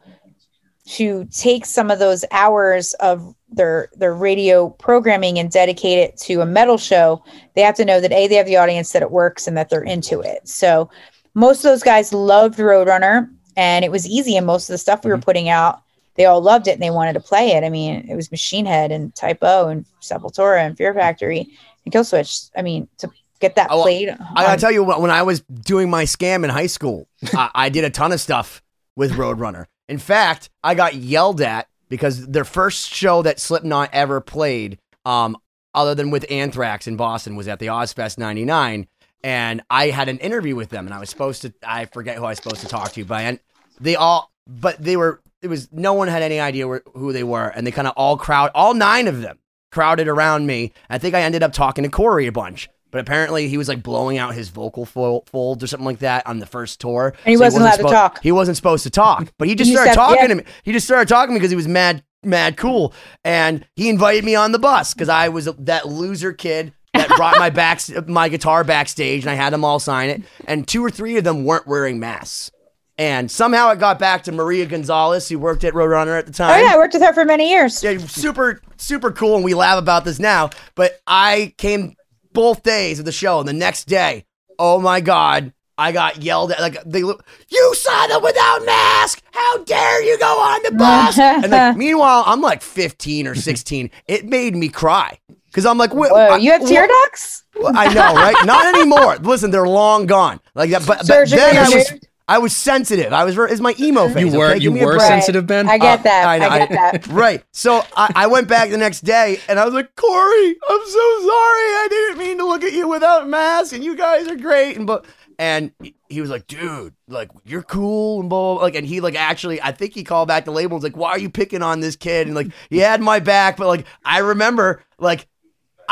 to 0.86 1.26
take 1.26 1.66
some 1.66 1.90
of 1.90 2.00
those 2.00 2.26
hours 2.32 2.94
of 2.96 3.34
their 3.50 3.90
their 3.96 4.14
radio 4.14 4.70
programming 4.70 5.40
and 5.40 5.50
dedicate 5.50 6.00
it 6.00 6.18
to 6.18 6.42
a 6.42 6.46
metal 6.46 6.78
show, 6.78 7.24
they 7.56 7.62
have 7.62 7.76
to 7.76 7.86
know 7.86 8.02
that 8.02 8.12
a 8.12 8.28
they 8.28 8.36
have 8.36 8.48
the 8.48 8.58
audience 8.58 8.92
that 8.92 9.02
it 9.02 9.12
works 9.12 9.48
and 9.48 9.56
that 9.56 9.70
they're 9.70 9.84
into 9.84 10.20
it. 10.20 10.48
So 10.48 10.90
most 11.36 11.60
of 11.60 11.64
those 11.64 11.84
guys 11.84 12.14
loved 12.14 12.60
Roadrunner, 12.60 13.30
and 13.56 13.84
it 13.86 13.92
was 13.92 14.08
easy. 14.08 14.36
And 14.38 14.46
most 14.46 14.70
of 14.70 14.74
the 14.74 14.78
stuff 14.78 15.04
we 15.04 15.12
were 15.12 15.18
putting 15.18 15.50
out, 15.50 15.82
they 16.16 16.26
all 16.26 16.42
loved 16.42 16.68
it 16.68 16.72
and 16.74 16.82
they 16.82 16.92
wanted 16.92 17.14
to 17.14 17.20
play 17.20 17.52
it. 17.52 17.64
I 17.64 17.70
mean, 17.70 18.08
it 18.10 18.16
was 18.16 18.30
Machine 18.32 18.66
Head 18.66 18.92
and 18.92 19.14
Type 19.16 19.40
O 19.42 19.68
and 19.68 19.86
Sepultura 20.02 20.60
and 20.66 20.78
Fear 20.78 20.94
Factory 20.94 21.48
and 21.86 21.94
Killswitch. 21.94 22.50
I 22.56 22.62
mean, 22.62 22.88
to 23.00 23.10
get 23.40 23.56
that 23.56 23.68
Oh, 23.72 23.82
played. 23.82 24.10
I 24.10 24.44
gotta 24.44 24.62
tell 24.62 24.72
you, 24.72 24.84
what, 24.84 25.02
when 25.02 25.12
I 25.12 25.24
was 25.24 25.42
doing 25.42 25.90
my 25.90 26.04
scam 26.04 26.44
in 26.44 26.50
high 26.50 26.68
school, 26.68 27.08
I, 27.34 27.50
I 27.56 27.70
did 27.70 27.84
a 27.84 27.90
ton 27.90 28.12
of 28.12 28.22
stuff 28.22 28.62
with 28.96 29.14
Roadrunner. 29.14 29.66
In 29.90 29.98
fact, 29.98 30.50
I 30.64 30.76
got 30.76 30.96
yelled 30.96 31.42
at 31.42 31.68
because 31.90 32.26
their 32.28 32.46
first 32.46 32.92
show 32.94 33.22
that 33.24 33.40
Slipknot 33.40 33.90
ever 33.92 34.22
played, 34.22 34.80
um, 35.06 35.36
other 35.76 35.94
than 35.96 36.10
with 36.12 36.26
Anthrax 36.32 36.88
in 36.88 36.96
Boston, 36.96 37.36
was 37.36 37.48
at 37.48 37.60
the 37.60 37.66
Ozzfest 37.68 38.18
'99, 38.18 38.88
and 39.24 39.62
I 39.70 39.88
had 39.88 40.10
an 40.10 40.20
interview 40.20 40.56
with 40.56 40.70
them, 40.70 40.86
and 40.86 40.94
I 40.94 41.00
was 41.00 41.10
supposed 41.10 41.44
to, 41.44 41.54
I 41.66 41.86
forget 41.86 42.18
who 42.18 42.26
I 42.26 42.30
was 42.30 42.38
supposed 42.38 42.62
to 42.62 42.68
talk 42.68 42.92
to, 42.94 43.06
but 43.06 43.16
I, 43.16 43.40
they 43.80 43.96
all, 43.96 44.32
but 44.48 44.84
they 44.84 44.98
were, 44.98 45.22
it 45.42 45.48
was 45.48 45.70
no 45.72 45.94
one 45.94 46.08
had 46.08 46.22
any 46.22 46.40
idea 46.40 46.68
where, 46.68 46.84
who 46.94 47.14
they 47.14 47.24
were, 47.24 47.48
and 47.48 47.66
they 47.66 47.72
kind 47.72 47.88
of 47.88 47.94
all 47.96 48.18
crowd, 48.18 48.52
all 48.54 48.74
nine 48.74 49.08
of 49.08 49.22
them 49.22 49.40
crowded 49.72 50.08
around 50.08 50.46
me. 50.46 50.74
I 50.90 50.98
think 50.98 51.16
I 51.16 51.22
ended 51.22 51.44
up 51.44 51.54
talking 51.54 51.84
to 51.84 51.90
Corey 51.90 52.28
a 52.28 52.32
bunch. 52.32 52.70
But 52.92 53.00
apparently 53.00 53.48
he 53.48 53.58
was 53.58 53.68
like 53.68 53.82
blowing 53.82 54.20
out 54.20 54.36
his 54.36 54.50
vocal 54.50 54.86
fol- 54.86 55.24
folds 55.26 55.64
or 55.64 55.68
something 55.68 55.86
like 55.88 55.98
that 56.00 56.28
on 56.28 56.38
the 56.38 56.46
first 56.46 56.80
tour. 56.80 57.16
And 57.26 57.32
he 57.32 57.38
wasn't 57.38 57.64
allowed 57.64 57.78
to 57.78 57.84
talk. 57.84 58.22
He 58.22 58.32
wasn't 58.32 58.56
supposed 58.56 58.84
to 58.84 58.92
talk, 58.92 59.34
but 59.40 59.48
he 59.48 59.56
just 59.56 59.72
You 59.72 59.78
started 59.78 59.96
talking 59.96 60.18
yeah. 60.22 60.28
to 60.28 60.36
me. 60.36 60.44
He 60.62 60.74
just 60.74 60.86
started 60.86 61.08
talking 61.10 61.30
to 61.30 61.34
me 61.34 61.40
because 61.40 61.50
he 61.50 61.56
was 61.56 61.68
mad, 61.68 62.04
mad 62.24 62.56
cool, 62.56 62.94
and 63.24 63.66
he 63.76 63.90
invited 63.90 64.24
me 64.24 64.36
on 64.36 64.52
the 64.52 64.60
bus 64.60 64.94
because 64.94 65.10
I 65.10 65.30
was 65.30 65.46
that 65.46 65.88
loser 65.88 66.34
kid 66.34 66.72
that 67.08 67.16
brought 67.16 67.38
my 67.38 67.50
back 67.50 67.82
my 68.08 68.30
guitar 68.30 68.64
backstage, 68.64 69.24
and 69.24 69.30
I 69.30 69.36
had 69.36 69.54
them 69.54 69.64
all 69.64 69.80
sign 69.80 70.10
it. 70.10 70.22
And 70.48 70.68
two 70.68 70.84
or 70.84 70.90
three 70.90 71.18
of 71.18 71.24
them 71.24 71.46
weren't 71.46 71.68
wearing 71.68 72.00
masks. 72.00 72.52
And 72.98 73.30
somehow 73.32 73.72
it 73.72 73.80
got 73.80 73.98
back 73.98 74.24
to 74.24 74.32
Maria 74.32 74.68
Gonzalez, 74.68 75.28
who 75.28 75.40
worked 75.40 75.64
at 75.64 75.74
Roadrunner 75.74 76.18
at 76.18 76.28
the 76.28 76.34
time. 76.34 76.60
Oh 76.60 76.64
yeah, 76.64 76.76
I 76.76 76.78
worked 76.78 76.94
with 76.94 77.02
her 77.02 77.14
for 77.14 77.26
many 77.26 77.50
years. 77.50 77.84
Yeah, 77.84 77.98
super, 77.98 78.62
super 78.78 79.12
cool, 79.12 79.36
and 79.36 79.44
we 79.44 79.56
laugh 79.56 79.80
about 79.80 80.06
this 80.06 80.20
now. 80.20 80.52
But 80.76 81.02
I 81.08 81.56
came 81.58 81.96
both 82.34 82.62
days 82.62 83.00
of 83.00 83.06
the 83.06 83.12
show, 83.12 83.40
and 83.40 83.48
the 83.48 83.54
next 83.54 83.86
day, 83.86 84.26
oh 84.60 84.80
my 84.80 85.02
god, 85.02 85.54
I 85.76 85.92
got 85.92 86.22
yelled 86.22 86.52
at. 86.52 86.60
Like 86.60 86.84
they, 86.84 87.00
you 87.00 87.76
saw 87.76 88.08
them 88.08 88.22
without 88.22 88.64
mask. 88.64 89.24
How 89.32 89.64
dare 89.64 90.04
you 90.04 90.20
go 90.20 90.40
on 90.40 90.62
the 90.64 90.72
bus? 90.74 91.18
and 91.20 91.50
like, 91.50 91.76
meanwhile, 91.76 92.24
I'm 92.28 92.42
like 92.42 92.62
15 92.62 93.26
or 93.26 93.34
16. 93.34 93.90
It 94.08 94.26
made 94.26 94.56
me 94.56 94.70
cry 94.70 95.18
because 95.54 95.68
I'm 95.68 95.78
like, 95.78 95.94
wait, 95.94 96.12
Whoa, 96.12 96.18
I- 96.18 96.38
you 96.38 96.52
have 96.52 96.66
tear 96.68 96.82
what- 96.88 97.06
ducts? 97.06 97.44
I 97.64 97.94
know, 97.94 98.16
right? 98.16 98.36
Not 98.46 98.66
anymore. 98.76 99.18
Listen, 99.18 99.52
they're 99.52 99.68
long 99.68 100.08
gone. 100.08 100.40
Like 100.56 100.72
that. 100.72 100.88
But, 100.88 101.08
but 101.08 101.30
then 101.30 101.58
I 101.58 101.70
was. 101.70 101.94
I 102.26 102.38
was 102.40 102.56
sensitive. 102.56 103.12
I 103.14 103.26
was. 103.26 103.36
ver- 103.36 103.48
It's 103.48 103.60
my 103.62 103.76
emo 103.80 104.08
phase. 104.10 104.32
You 104.34 104.40
were 104.40 104.48
okay? 104.48 104.56
you 104.56 104.70
Give 104.70 104.74
me 104.74 104.80
a 104.82 104.86
were 104.86 104.98
sensitive, 105.00 105.46
Ben. 105.46 105.68
I 105.70 105.78
get 105.78 106.00
uh, 106.00 106.04
that. 106.04 106.26
I, 106.28 106.38
know, 106.40 106.50
get 106.50 106.70
that. 106.70 107.08
Right. 107.10 107.44
So 107.52 107.84
I, 107.98 108.12
I 108.16 108.28
went 108.28 108.48
back 108.48 108.70
the 108.70 108.78
next 108.78 109.02
day 109.02 109.40
and 109.50 109.60
I 109.60 109.66
was 109.66 109.74
like, 109.74 109.94
Corey, 109.98 110.56
I'm 110.68 110.86
so 110.86 111.20
sorry. 111.20 111.30
I 111.30 111.88
didn't 111.90 112.18
mean 112.18 112.38
to 112.38 112.46
look 112.46 112.64
at 112.64 112.72
you 112.72 112.88
without 112.88 113.24
a 113.24 113.26
mask 113.26 113.74
and 113.74 113.84
you 113.84 113.96
guys 113.98 114.28
are 114.30 114.38
great. 114.38 114.78
And 114.78 114.88
but 114.88 115.06
and 115.38 115.74
he- 115.82 115.96
he 116.10 116.22
was 116.22 116.30
like, 116.30 116.48
dude, 116.48 116.94
like 117.10 117.30
you're 117.44 117.62
cool 117.62 118.22
and 118.22 118.30
blah, 118.30 118.40
blah, 118.40 118.54
blah. 118.56 118.64
like 118.64 118.76
and 118.76 118.88
he 118.88 119.02
like 119.02 119.16
actually 119.16 119.62
I 119.62 119.74
think 119.74 119.94
he 119.94 120.04
called 120.06 120.30
back 120.30 120.46
the 120.46 120.52
label 120.52 120.78
and 120.78 120.82
was 120.82 120.90
like, 120.92 120.98
Why 120.98 121.10
are 121.12 121.20
you 121.20 121.30
picking 121.30 121.62
on 121.62 121.82
this 121.82 121.98
kid? 121.98 122.28
And 122.28 122.36
like 122.38 122.48
he 122.70 122.78
had 122.80 123.02
my 123.02 123.20
back, 123.20 123.58
but 123.58 123.68
like 123.68 123.86
I 124.06 124.20
remember 124.20 124.82
like 124.98 125.28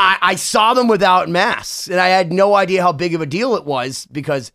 I, 0.01 0.17
I 0.21 0.35
saw 0.35 0.73
them 0.73 0.87
without 0.87 1.29
masks 1.29 1.87
and 1.87 1.99
I 1.99 2.07
had 2.07 2.33
no 2.33 2.55
idea 2.55 2.81
how 2.81 2.91
big 2.91 3.13
of 3.13 3.21
a 3.21 3.25
deal 3.25 3.55
it 3.55 3.65
was 3.65 4.07
because 4.11 4.51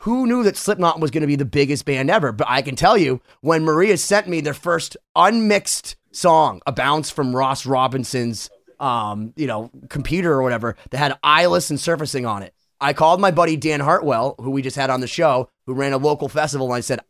who 0.00 0.26
knew 0.26 0.42
that 0.44 0.56
Slipknot 0.56 0.98
was 0.98 1.10
going 1.10 1.20
to 1.20 1.26
be 1.26 1.36
the 1.36 1.44
biggest 1.44 1.84
band 1.84 2.10
ever? 2.10 2.32
But 2.32 2.48
I 2.48 2.62
can 2.62 2.74
tell 2.74 2.96
you, 2.96 3.20
when 3.42 3.64
Maria 3.64 3.98
sent 3.98 4.28
me 4.28 4.40
their 4.40 4.54
first 4.54 4.96
unmixed 5.14 5.96
song, 6.12 6.62
a 6.66 6.72
bounce 6.72 7.10
from 7.10 7.36
Ross 7.36 7.66
Robinson's, 7.66 8.48
um, 8.80 9.34
you 9.36 9.46
know, 9.46 9.70
computer 9.90 10.32
or 10.32 10.42
whatever, 10.42 10.76
that 10.90 10.98
had 10.98 11.18
eyeless 11.22 11.68
and 11.68 11.78
surfacing 11.78 12.24
on 12.24 12.42
it. 12.42 12.54
I 12.80 12.92
called 12.92 13.20
my 13.20 13.32
buddy 13.32 13.56
Dan 13.56 13.80
Hartwell, 13.80 14.36
who 14.38 14.50
we 14.50 14.62
just 14.62 14.76
had 14.76 14.88
on 14.88 15.00
the 15.00 15.06
show, 15.06 15.50
who 15.66 15.74
ran 15.74 15.92
a 15.92 15.98
local 15.98 16.28
festival, 16.28 16.68
and 16.68 16.76
I 16.76 16.80
said, 16.80 17.00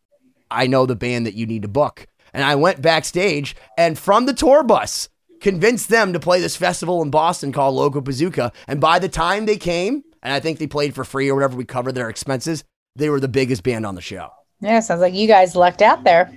I 0.51 0.67
know 0.67 0.87
the 0.87 0.97
band 0.97 1.27
that 1.27 1.35
you 1.35 1.47
need 1.47 1.63
to 1.63 1.69
book. 1.69 2.07
And 2.33 2.43
I 2.43 2.57
went 2.57 2.83
backstage 2.83 3.55
and 3.77 3.99
from 3.99 4.27
the 4.27 4.35
tour 4.35 4.63
bus, 4.63 5.11
convinced 5.41 5.89
them 5.89 6.13
to 6.13 6.21
play 6.21 6.41
this 6.41 6.57
festival 6.57 7.03
in 7.03 7.11
Boston 7.11 7.53
called 7.53 7.77
Locobazooka. 7.77 8.53
And 8.67 8.81
by 8.81 8.99
the 8.99 9.09
time 9.09 9.47
they 9.47 9.57
came, 9.57 10.03
and 10.23 10.33
I 10.33 10.41
think 10.41 10.59
they 10.59 10.67
played 10.67 10.95
for 10.95 11.05
free 11.05 11.29
or 11.29 11.35
whatever, 11.35 11.57
we 11.57 11.65
covered 11.65 11.95
their 11.95 12.09
expenses, 12.09 12.65
they 12.97 13.09
were 13.11 13.21
the 13.21 13.29
biggest 13.29 13.63
band 13.63 13.87
on 13.87 13.95
the 13.95 14.01
show. 14.01 14.31
Yeah, 14.61 14.81
sounds 14.81 15.01
like 15.01 15.15
you 15.15 15.29
guys 15.29 15.55
lucked 15.55 15.83
out 15.83 16.05
there. 16.05 16.33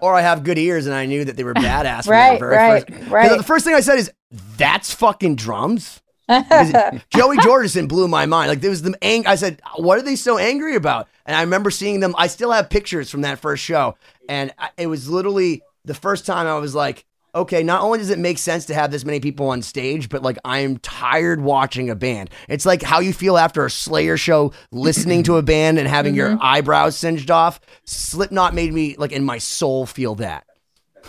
Or 0.00 0.14
I 0.14 0.22
have 0.22 0.42
good 0.44 0.58
ears 0.58 0.86
and 0.86 0.94
I 0.94 1.06
knew 1.06 1.24
that 1.24 1.36
they 1.36 1.44
were 1.44 1.54
badass. 1.54 2.08
Right, 2.08 2.40
the 2.40 2.46
right, 2.46 2.88
first- 2.88 3.10
right. 3.10 3.36
The 3.36 3.42
first 3.42 3.64
thing 3.64 3.74
I 3.74 3.80
said 3.80 3.98
is, 3.98 4.10
that's 4.56 4.92
fucking 4.94 5.36
drums? 5.36 6.00
Joey 6.30 7.36
Jordison 7.38 7.88
blew 7.88 8.06
my 8.06 8.24
mind. 8.24 8.48
Like 8.48 8.60
there 8.60 8.70
was 8.70 8.82
the 8.82 8.96
ang- 9.02 9.26
I 9.26 9.34
said, 9.34 9.60
"What 9.76 9.98
are 9.98 10.02
they 10.02 10.14
so 10.14 10.38
angry 10.38 10.76
about?" 10.76 11.08
And 11.26 11.34
I 11.36 11.40
remember 11.40 11.72
seeing 11.72 11.98
them. 11.98 12.14
I 12.16 12.28
still 12.28 12.52
have 12.52 12.70
pictures 12.70 13.10
from 13.10 13.22
that 13.22 13.40
first 13.40 13.64
show, 13.64 13.96
and 14.28 14.52
I, 14.56 14.68
it 14.76 14.86
was 14.86 15.08
literally 15.08 15.60
the 15.84 15.94
first 15.94 16.26
time 16.26 16.46
I 16.46 16.56
was 16.58 16.72
like, 16.72 17.04
okay, 17.34 17.62
not 17.62 17.82
only 17.82 17.98
does 17.98 18.10
it 18.10 18.18
make 18.18 18.38
sense 18.38 18.66
to 18.66 18.74
have 18.74 18.90
this 18.90 19.04
many 19.04 19.20
people 19.20 19.48
on 19.48 19.62
stage, 19.62 20.08
but 20.08 20.22
like 20.22 20.38
I'm 20.44 20.78
tired 20.78 21.40
watching 21.40 21.90
a 21.90 21.94
band. 21.94 22.30
It's 22.48 22.66
like 22.66 22.82
how 22.82 23.00
you 23.00 23.12
feel 23.12 23.38
after 23.38 23.64
a 23.64 23.70
Slayer 23.70 24.16
show 24.16 24.52
listening 24.70 25.22
to 25.24 25.36
a 25.36 25.42
band 25.42 25.78
and 25.78 25.88
having 25.88 26.14
your 26.14 26.30
mm-hmm. 26.30 26.42
eyebrows 26.42 26.96
singed 26.96 27.30
off. 27.30 27.60
Slipknot 27.84 28.54
made 28.54 28.72
me 28.72 28.96
like 28.96 29.12
in 29.12 29.24
my 29.24 29.38
soul 29.38 29.86
feel 29.86 30.14
that. 30.16 30.46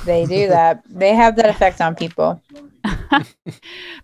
They 0.06 0.26
do 0.26 0.48
that. 0.48 0.84
they 0.88 1.14
have 1.14 1.36
that 1.36 1.50
effect 1.50 1.82
on 1.82 1.96
people. 1.96 2.42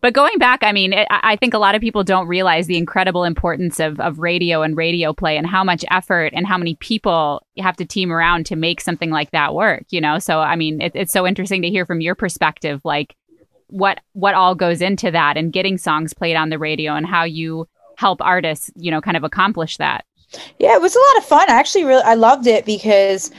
But 0.02 0.14
going 0.14 0.38
back, 0.38 0.64
I 0.64 0.72
mean, 0.72 0.94
it, 0.94 1.08
I 1.10 1.36
think 1.36 1.54
a 1.54 1.58
lot 1.58 1.76
of 1.76 1.82
people 1.82 2.04
don't 2.04 2.28
realize 2.28 2.68
the 2.68 2.78
incredible 2.78 3.24
importance 3.24 3.80
of, 3.80 4.00
of 4.00 4.20
radio 4.20 4.62
and 4.62 4.78
radio 4.78 5.12
play 5.12 5.38
and 5.38 5.48
how 5.48 5.64
much 5.64 5.84
effort 5.90 6.34
and 6.36 6.46
how 6.46 6.58
many 6.58 6.76
people 6.76 7.46
you 7.56 7.64
have 7.64 7.78
to 7.78 7.86
team 7.86 8.12
around 8.12 8.46
to 8.48 8.56
make 8.56 8.80
something 8.80 9.10
like 9.10 9.32
that 9.32 9.56
work, 9.56 9.86
you 9.90 10.00
know? 10.00 10.20
So, 10.20 10.40
I 10.40 10.56
mean, 10.56 10.82
it, 10.82 10.92
it's 10.96 11.12
so 11.12 11.26
interesting 11.26 11.62
to 11.64 11.70
hear 11.70 11.86
from 11.86 12.02
your 12.02 12.16
perspective, 12.16 12.82
like 12.84 13.16
what, 13.68 14.00
what 14.14 14.36
all 14.36 14.56
goes 14.56 14.82
into 14.82 15.10
that 15.12 15.36
and 15.36 15.52
getting 15.52 15.78
songs 15.78 16.14
played 16.14 16.36
on 16.36 16.50
the 16.50 16.60
radio 16.60 16.94
and 16.94 17.06
how 17.06 17.24
you 17.24 17.68
help 17.98 18.22
artists, 18.22 18.72
you 18.76 18.92
know, 18.92 19.02
kind 19.02 19.18
of 19.18 19.24
accomplish 19.24 19.78
that. 19.78 20.06
Yeah, 20.60 20.76
it 20.76 20.82
was 20.82 20.96
a 20.96 21.00
lot 21.00 21.18
of 21.18 21.26
fun. 21.26 21.50
I 21.50 21.54
actually 21.54 21.86
really 21.86 22.04
I 22.04 22.16
loved 22.16 22.48
it 22.48 22.66
because 22.66 23.32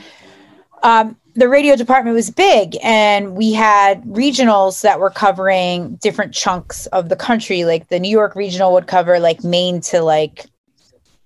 um, 0.83 1.17
the 1.35 1.49
radio 1.49 1.77
department 1.77 2.15
was 2.15 2.31
big 2.31 2.77
and 2.83 3.37
we 3.37 3.53
had 3.53 4.03
regionals 4.05 4.83
that 4.83 4.99
were 4.99 5.11
covering 5.11 5.95
different 5.97 6.35
chunks 6.35 6.87
of 6.87 7.09
the 7.09 7.17
country. 7.17 7.65
Like 7.65 7.89
the 7.89 8.01
New 8.01 8.11
York 8.11 8.35
regional 8.35 8.73
would 8.73 8.87
cover 8.89 9.21
like 9.21 9.45
Maine 9.45 9.81
to 9.83 10.03
like 10.03 10.47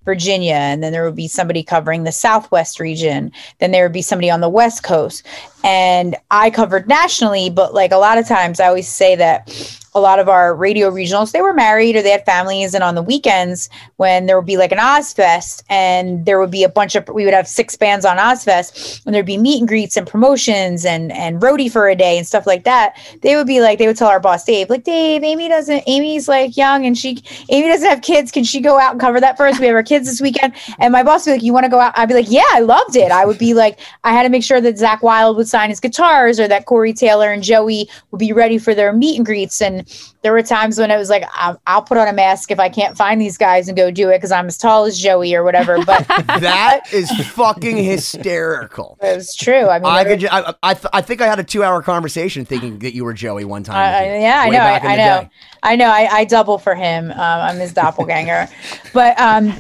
Virginia, 0.05 0.55
and 0.55 0.83
then 0.83 0.93
there 0.93 1.05
would 1.05 1.15
be 1.15 1.29
somebody 1.29 1.63
covering 1.63 2.05
the 2.05 2.13
Southwest 2.13 2.81
region. 2.81 3.31
Then 3.61 3.71
there 3.71 3.85
would 3.85 3.93
be 3.93 4.03
somebody 4.03 4.31
on 4.31 4.41
the 4.41 4.49
West 4.49 4.83
Coast. 4.83 5.25
And 5.65 6.17
I 6.31 6.51
covered 6.51 6.89
nationally, 6.89 7.51
but 7.51 7.75
like 7.75 7.93
a 7.93 7.97
lot 7.97 8.19
of 8.19 8.27
times 8.27 8.61
I 8.61 8.67
always 8.67 8.89
say 8.89 9.17
that 9.17 9.79
a 9.95 10.01
lot 10.01 10.19
of 10.19 10.29
our 10.29 10.55
radio 10.55 10.91
regionals, 10.91 11.33
they 11.33 11.43
were 11.43 11.53
married 11.53 11.97
or 11.97 12.03
they 12.03 12.11
had 12.11 12.25
families. 12.25 12.73
And 12.73 12.83
on 12.83 12.95
the 12.95 13.03
weekends, 13.03 13.69
when 13.97 14.25
there 14.25 14.39
would 14.39 14.47
be 14.47 14.57
like 14.57 14.73
an 14.73 14.79
Ozzfest 14.79 15.63
and 15.69 16.25
there 16.25 16.41
would 16.41 16.51
be 16.51 16.65
a 16.65 16.69
bunch 16.69 16.95
of, 16.95 17.07
we 17.09 17.25
would 17.25 17.35
have 17.35 17.47
six 17.47 17.77
bands 17.77 18.07
on 18.07 18.17
Ozzfest 18.17 19.05
and 19.05 19.15
there'd 19.15 19.27
be 19.27 19.37
meet 19.37 19.61
and 19.61 19.69
greets 19.69 19.97
and 19.97 20.07
promotions 20.07 20.87
and, 20.87 21.13
and 21.13 21.43
roadie 21.43 21.71
for 21.71 21.89
a 21.89 21.95
day 21.95 22.17
and 22.17 22.27
stuff 22.27 22.47
like 22.47 22.65
that. 22.65 22.97
They 23.21 23.37
would 23.37 23.47
be 23.47 23.61
like, 23.61 23.79
they 23.79 23.87
would 23.87 23.99
tell 23.99 24.09
our 24.09 24.21
boss, 24.21 24.45
Dave, 24.45 24.71
like, 24.71 24.85
Dave, 24.85 25.23
Amy 25.23 25.49
doesn't, 25.49 25.85
Amy's 25.87 26.27
like 26.27 26.57
young 26.57 26.87
and 26.87 26.97
she, 26.97 27.23
Amy 27.51 27.69
doesn't 27.69 27.89
have 27.89 28.01
kids. 28.01 28.33
Can 28.33 28.45
she 28.45 28.61
go 28.61 28.79
out 28.79 28.93
and 28.93 29.01
cover 29.01 29.21
that 29.21 29.37
first? 29.37 29.61
We 29.61 29.67
have 29.67 29.77
our 29.77 29.83
kids 29.83 30.09
this 30.09 30.23
weekend. 30.23 30.55
And 30.79 30.93
my 30.93 31.03
boss 31.03 31.27
would 31.27 31.33
be 31.33 31.37
like, 31.37 31.45
you 31.45 31.53
want 31.53 31.65
to 31.65 31.71
go 31.71 31.81
out? 31.81 31.93
I'd 31.99 32.09
be 32.09 32.15
like, 32.15 32.31
yeah, 32.31 32.43
I 32.53 32.61
loved 32.61 32.97
it. 32.97 33.13
I 33.13 33.27
would 33.27 33.39
be 33.39 33.53
like, 33.53 33.79
I 34.05 34.13
had 34.15 34.23
to 34.23 34.31
make 34.31 34.43
sure 34.43 34.61
that 34.63 34.77
Zakk 34.77 35.03
Wylde 35.03 35.37
would 35.37 35.49
sign 35.53 35.71
his 35.71 35.79
guitars 35.79 36.41
or 36.41 36.49
that 36.49 36.67
Corey 36.67 36.93
Taylor 36.93 37.31
and 37.31 37.43
Joey 37.43 37.89
would 38.11 38.19
be 38.19 38.33
ready 38.33 38.59
for 38.59 38.75
their 38.75 38.93
meet 38.93 39.17
and 39.17 39.25
greets. 39.27 39.61
And 39.63 39.87
there 40.23 40.33
were 40.33 40.43
times 40.43 40.79
when 40.79 40.91
it 40.91 40.97
was 40.97 41.11
like, 41.11 41.25
I'll, 41.35 41.61
I'll 41.67 41.83
put 41.83 41.99
on 41.99 42.09
a 42.09 42.13
mask 42.13 42.51
if 42.51 42.59
I 42.59 42.69
can't 42.69 42.97
find 42.97 43.21
these 43.21 43.37
guys 43.39 43.69
and 43.69 43.77
go 43.77 43.91
do 43.91 44.09
it 44.09 44.17
because 44.17 44.33
I'm 44.33 44.47
as 44.47 44.57
tall 44.59 44.85
as 44.87 44.99
Joey 44.99 45.35
or 45.35 45.45
whatever. 45.45 45.85
But 45.85 46.07
That 46.09 46.93
is 46.93 47.11
fucking 47.29 47.77
hysterical. 47.77 48.99
it 49.03 49.15
was 49.17 49.37
true. 49.37 49.69
I 49.69 49.79
mean, 49.79 49.87
I 49.93 50.05
could. 50.05 50.25
I, 50.27 50.55
I, 50.63 50.75
th- 50.75 50.87
I 50.93 51.03
think 51.03 51.21
I 51.21 51.27
had 51.27 51.39
a 51.39 51.45
two-hour 51.45 51.83
conversation 51.83 52.45
thinking 52.45 52.79
that 52.81 52.95
you 52.95 53.05
were 53.05 53.13
Joey 53.13 53.45
one 53.45 53.63
time. 53.63 54.05
You, 54.05 54.21
yeah, 54.21 54.41
I 54.41 54.49
know. 54.49 54.59
I, 54.59 54.79
I 54.79 54.97
know. 54.97 55.29
I 55.63 55.77
know. 55.77 55.87
I, 55.91 56.09
I 56.11 56.25
double 56.25 56.59
for 56.59 56.75
him. 56.75 57.11
Um, 57.11 57.17
I'm 57.19 57.57
his 57.59 57.73
doppelganger. 57.73 58.49
but 58.95 59.19
um, 59.21 59.53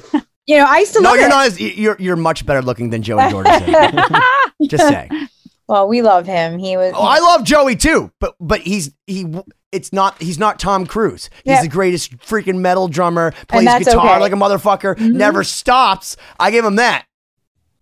you 0.46 0.56
know, 0.56 0.64
I 0.66 0.78
used 0.78 0.94
to 0.94 1.00
No, 1.02 1.10
love 1.10 1.18
you're 1.18 1.26
it. 1.26 1.30
not. 1.30 1.46
As, 1.46 1.60
you're 1.60 1.96
you're 1.98 2.16
much 2.16 2.46
better 2.46 2.62
looking 2.62 2.90
than 2.90 3.02
Joey 3.02 3.22
Jordison. 3.24 4.20
Just 4.68 4.88
say. 4.88 5.08
Well, 5.68 5.88
we 5.88 6.02
love 6.02 6.26
him. 6.26 6.58
He 6.58 6.76
was. 6.76 6.92
Oh, 6.94 7.02
I 7.02 7.20
love 7.20 7.44
Joey 7.44 7.76
too, 7.76 8.12
but 8.18 8.34
but 8.40 8.60
he's 8.60 8.92
he. 9.06 9.26
It's 9.70 9.92
not. 9.92 10.20
He's 10.20 10.38
not 10.38 10.58
Tom 10.58 10.86
Cruise. 10.86 11.30
He's 11.44 11.52
Yeah. 11.52 11.62
the 11.62 11.68
greatest 11.68 12.18
freaking 12.18 12.58
metal 12.58 12.88
drummer. 12.88 13.32
Plays 13.48 13.64
that's 13.64 13.84
guitar 13.86 14.00
okay. 14.00 14.08
Mm-hmm. 14.14 14.20
like 14.20 14.32
a 14.32 14.36
motherfucker. 14.36 14.98
Never 15.00 15.44
stops. 15.44 16.16
I 16.38 16.50
give 16.50 16.64
him 16.64 16.76
that. 16.76 17.06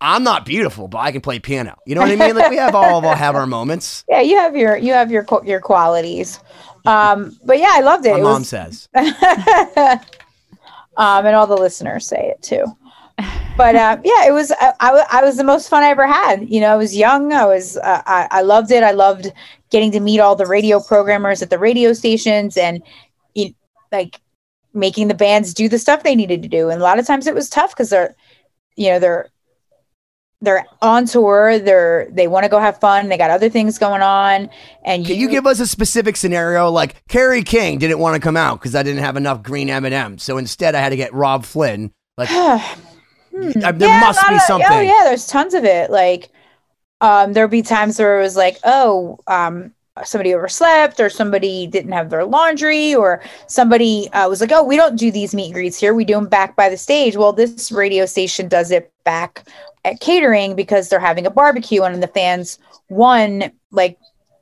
I'm 0.03 0.23
not 0.23 0.47
beautiful, 0.47 0.89
but 0.89 0.99
I 0.99 1.13
can 1.13 1.21
play 1.21 1.41
piano. 1.41 1.77
You 1.87 1.95
know 1.95 2.01
what 2.01 2.11
I 2.11 2.17
mean? 2.17 2.35
Like 2.35 2.51
we 2.51 2.57
have 2.57 2.75
all 2.75 2.99
of 2.99 3.05
our 3.05 3.17
have 3.17 3.35
our 3.35 3.47
moments. 3.47 4.05
yeah, 4.11 4.21
you 4.21 4.37
have 4.39 4.57
your 4.57 4.77
you 4.77 4.93
have 4.93 5.11
your 5.11 5.25
qu- 5.25 5.43
your 5.45 5.61
qualities. 5.61 6.41
Um, 6.87 7.37
but 7.45 7.59
yeah, 7.59 7.71
I 7.73 7.81
loved 7.81 8.07
it. 8.07 8.13
My 8.13 8.19
it 8.19 8.23
mom 8.23 8.41
was, 8.41 8.49
says. 8.49 8.89
um, 8.97 9.07
and 11.27 11.37
all 11.37 11.47
the 11.47 11.57
listeners 11.57 12.07
say 12.07 12.33
it 12.35 12.43
too. 12.43 12.65
But 13.57 13.77
uh, 13.77 13.99
yeah, 14.05 14.27
it 14.27 14.33
was 14.33 14.53
I, 14.53 14.73
I, 14.81 15.05
I 15.11 15.23
was 15.23 15.37
the 15.37 15.45
most 15.45 15.69
fun 15.69 15.83
I 15.83 15.89
ever 15.89 16.07
had. 16.07 16.49
You 16.49 16.61
know, 16.61 16.73
I 16.73 16.77
was 16.77 16.97
young. 16.97 17.33
I 17.33 17.45
was 17.45 17.77
uh, 17.77 18.03
I, 18.07 18.29
I 18.31 18.43
loved 18.43 18.71
it. 18.71 18.83
I 18.83 18.93
loved 18.93 19.31
getting 19.71 19.93
to 19.93 20.01
meet 20.01 20.19
all 20.19 20.35
the 20.35 20.47
radio 20.47 20.81
programmers 20.81 21.43
at 21.43 21.51
the 21.51 21.59
radio 21.59 21.93
stations 21.93 22.57
and 22.57 22.83
you, 23.35 23.55
like 23.93 24.21
making 24.73 25.09
the 25.09 25.15
bands 25.15 25.53
do 25.53 25.69
the 25.69 25.79
stuff 25.79 26.03
they 26.03 26.15
needed 26.15 26.43
to 26.43 26.49
do. 26.49 26.71
And 26.71 26.81
a 26.81 26.85
lot 26.85 26.99
of 26.99 27.07
times 27.07 27.27
it 27.27 27.35
was 27.35 27.51
tough 27.51 27.73
because 27.73 27.91
they're 27.91 28.15
you 28.77 28.89
know 28.89 28.99
they're 28.99 29.29
they're 30.41 30.65
on 30.81 31.05
tour. 31.05 31.59
They're 31.59 32.09
they 32.11 32.29
want 32.29 32.45
to 32.45 32.49
go 32.49 32.61
have 32.61 32.81
fun. 32.81 33.09
They 33.09 33.19
got 33.19 33.31
other 33.31 33.51
things 33.51 33.79
going 33.79 34.01
on. 34.01 34.49
And 34.85 35.03
you, 35.03 35.15
Can 35.15 35.21
you 35.21 35.29
give 35.29 35.47
us 35.47 35.61
a 35.61 35.67
specific 35.67 36.17
scenario? 36.17 36.71
Like 36.71 37.07
Kerry 37.09 37.43
King 37.43 37.79
didn't 37.79 37.99
want 37.99 38.15
to 38.15 38.21
come 38.21 38.39
out 38.39 38.59
because 38.59 38.75
I 38.75 38.83
didn't 38.83 39.03
have 39.03 39.17
enough 39.17 39.43
green 39.43 39.69
M 39.69 39.85
and 39.85 39.95
M's, 39.95 40.23
so 40.23 40.39
instead 40.39 40.75
I 40.75 40.81
had 40.81 40.91
to 40.91 40.97
get 40.97 41.13
Robb 41.13 41.45
Flynn. 41.45 41.93
Like 42.17 42.31
I- 43.65 43.73
there 43.73 43.89
Yeah, 43.89 44.01
must 44.01 44.29
be 44.29 44.35
of- 44.35 44.41
something. 44.43 44.67
Oh 44.71 44.81
yeah, 44.81 45.03
there's 45.05 45.27
tons 45.27 45.55
of 45.55 45.65
it. 45.65 45.91
Like, 45.91 46.31
um, 47.01 47.33
there'll 47.33 47.49
be 47.49 47.63
times 47.63 47.99
where 47.99 48.19
it 48.19 48.23
was 48.23 48.37
like, 48.37 48.59
oh, 48.65 49.19
um, 49.27 49.73
somebody 50.05 50.35
overslept, 50.35 51.01
or 51.01 51.11
somebody 51.11 51.67
didn't 51.67 51.93
have 51.93 52.11
their 52.11 52.25
laundry, 52.25 52.95
or 52.95 53.23
somebody 53.47 54.09
uh, 54.13 54.29
was 54.29 54.41
like, 54.41 54.53
oh, 54.53 54.63
we 54.63 54.77
don't 54.77 54.97
do 54.97 55.11
these 55.11 55.35
meet 55.35 55.47
and 55.47 55.55
greets 55.55 55.79
here. 55.79 55.95
We 55.95 56.05
do 56.05 56.15
them 56.15 56.29
back 56.29 56.57
by 56.57 56.69
the 56.69 56.77
stage. 56.77 57.17
Well, 57.17 57.33
this 57.33 57.71
radio 57.73 58.07
station 58.07 58.49
does 58.49 58.71
it 58.71 58.93
back 59.05 59.45
at 59.85 60.01
catering 60.01 60.55
because 60.57 60.89
they're 60.89 61.01
having 61.01 61.27
a 61.27 61.31
barbecue, 61.31 61.83
and 61.83 62.03
the 62.03 62.07
fans 62.09 62.59
won 62.89 63.51
like, 63.73 63.99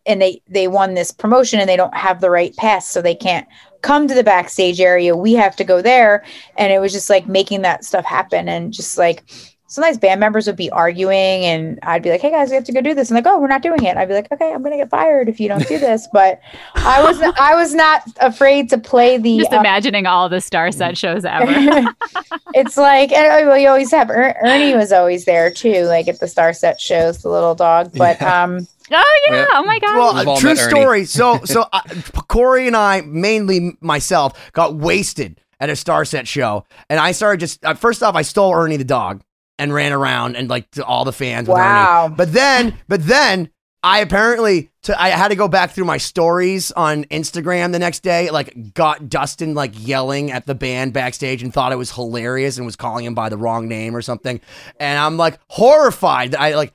and 0.07 0.23
they 0.23 0.41
they 0.49 0.69
won 0.69 0.95
this 0.95 1.13
promotion, 1.13 1.61
and 1.61 1.69
they 1.69 1.77
don't 1.77 1.95
have 1.97 2.21
the 2.21 2.31
right 2.31 2.55
pass, 2.57 2.89
so 2.89 3.03
they 3.03 3.15
can't 3.15 3.47
come 3.83 4.09
to 4.09 4.15
the 4.15 4.25
backstage 4.25 4.81
area. 4.81 5.17
We 5.17 5.35
have 5.35 5.57
to 5.57 5.65
go 5.65 5.83
there 5.83 6.25
and 6.57 6.73
it 6.73 6.81
was 6.81 6.93
just 6.93 7.11
like 7.11 7.29
making 7.29 7.63
that 7.63 7.85
stuff 7.85 8.05
happen 8.05 8.49
and 8.49 8.73
just 8.73 8.99
like 8.99 9.23
sometimes 9.69 9.99
band 9.99 10.19
members 10.19 10.47
would 10.47 10.57
be 10.57 10.71
arguing 10.71 11.45
and 11.45 11.79
I'd 11.83 12.03
be 12.03 12.11
like, 12.11 12.23
Hey 12.23 12.31
guys, 12.31 12.49
we 12.49 12.55
have 12.55 12.65
to 12.65 12.73
go 12.73 12.81
do 12.81 12.95
this. 12.95 13.11
And 13.11 13.15
like, 13.15 13.27
oh, 13.27 13.39
we're 13.39 13.49
not 13.49 13.63
doing 13.63 13.85
it. 13.85 13.97
I'd 13.97 14.09
be 14.09 14.15
like, 14.15 14.33
okay, 14.33 14.53
I'm 14.53 14.63
gonna 14.63 14.79
get 14.79 14.91
fired 14.91 15.29
if 15.29 15.39
you 15.39 15.49
don't 15.49 15.67
do 15.69 15.79
this. 15.79 16.09
But 16.13 16.41
I 16.75 17.03
was 17.03 17.21
I 17.39 17.55
was 17.55 17.75
not 17.75 18.03
afraid 18.21 18.71
to 18.71 18.79
play 18.79 19.19
the 19.19 19.39
Just 19.39 19.53
uh, 19.53 19.61
imagining 19.61 20.07
all 20.07 20.29
the 20.29 20.37
Starset 20.37 20.97
shows 20.97 21.25
ever. 21.25 21.47
it's 22.55 22.77
like 22.77 23.13
and 23.13 23.47
well, 23.47 23.59
you 23.59 23.69
always 23.69 23.91
have 23.91 24.11
er- 24.11 24.37
Ernie 24.43 24.75
was 24.75 24.91
always 24.91 25.27
there 25.27 25.51
too, 25.51 25.85
like 25.85 26.09
at 26.09 26.19
the 26.19 26.27
Starset 26.27 26.81
shows, 26.81 27.23
the 27.23 27.29
little 27.29 27.55
dog. 27.55 27.93
But 27.95 28.21
um 28.23 28.67
oh 28.93 29.21
yeah. 29.29 29.35
Yeah. 29.35 29.47
Oh 29.53 29.65
my 29.65 29.79
god. 29.79 29.97
Well, 29.97 30.15
We've 30.15 30.29
uh, 30.29 30.37
true 30.41 30.57
story. 30.57 31.05
So, 31.05 31.41
so 31.45 31.67
uh, 31.73 31.81
Corey 32.29 32.67
and 32.67 32.77
I, 32.77 33.03
mainly 33.03 33.77
myself, 33.81 34.53
got 34.53 34.75
wasted 34.75 35.41
at 35.61 35.71
a 35.71 35.75
Starset 35.75 36.27
show, 36.27 36.65
and 36.89 37.01
I 37.01 37.13
started 37.13 37.41
just 37.41 37.65
uh, 37.65 37.75
first 37.75 38.03
off, 38.03 38.15
I 38.15 38.23
stole 38.23 38.55
Ernie 38.55 38.77
the 38.77 38.85
dog 38.85 39.23
and 39.59 39.73
ran 39.75 39.93
around 39.93 40.37
and 40.37 40.49
like 40.49 40.71
to 40.73 40.85
all 40.85 41.05
the 41.05 41.13
fans. 41.13 41.49
With 41.49 41.57
Wow. 41.59 42.07
Ernie. 42.07 42.15
But 42.17 42.33
then, 42.33 42.79
but 42.89 43.07
then. 43.07 43.51
I 43.81 44.01
apparently 44.01 44.71
to, 44.83 45.01
I 45.01 45.11
had 45.11 45.29
to 45.29 45.37
go 45.37 45.47
back 45.47 45.71
through 45.71 45.85
my 45.85 45.99
stories 45.99 46.73
on 46.73 47.05
Instagram 47.05 47.71
the 47.71 47.79
next 47.79 48.01
day. 48.01 48.29
Like, 48.29 48.75
got 48.75 49.09
Dustin 49.09 49.55
like 49.55 49.71
yelling 49.75 50.33
at 50.33 50.47
the 50.47 50.55
band 50.57 50.93
backstage 50.93 51.45
and 51.45 51.55
thought 51.55 51.71
it 51.71 51.77
was 51.77 51.93
hilarious 51.93 52.57
and 52.57 52.67
was 52.67 52.75
calling 52.75 53.05
him 53.05 53.15
by 53.15 53.29
the 53.29 53.37
wrong 53.37 53.69
name 53.69 53.95
or 53.95 54.03
something. 54.03 54.41
And 54.81 54.99
I'm 54.99 55.17
like 55.17 55.39
horrified 55.47 56.33
that 56.33 56.41
I 56.41 56.57
like 56.57 56.75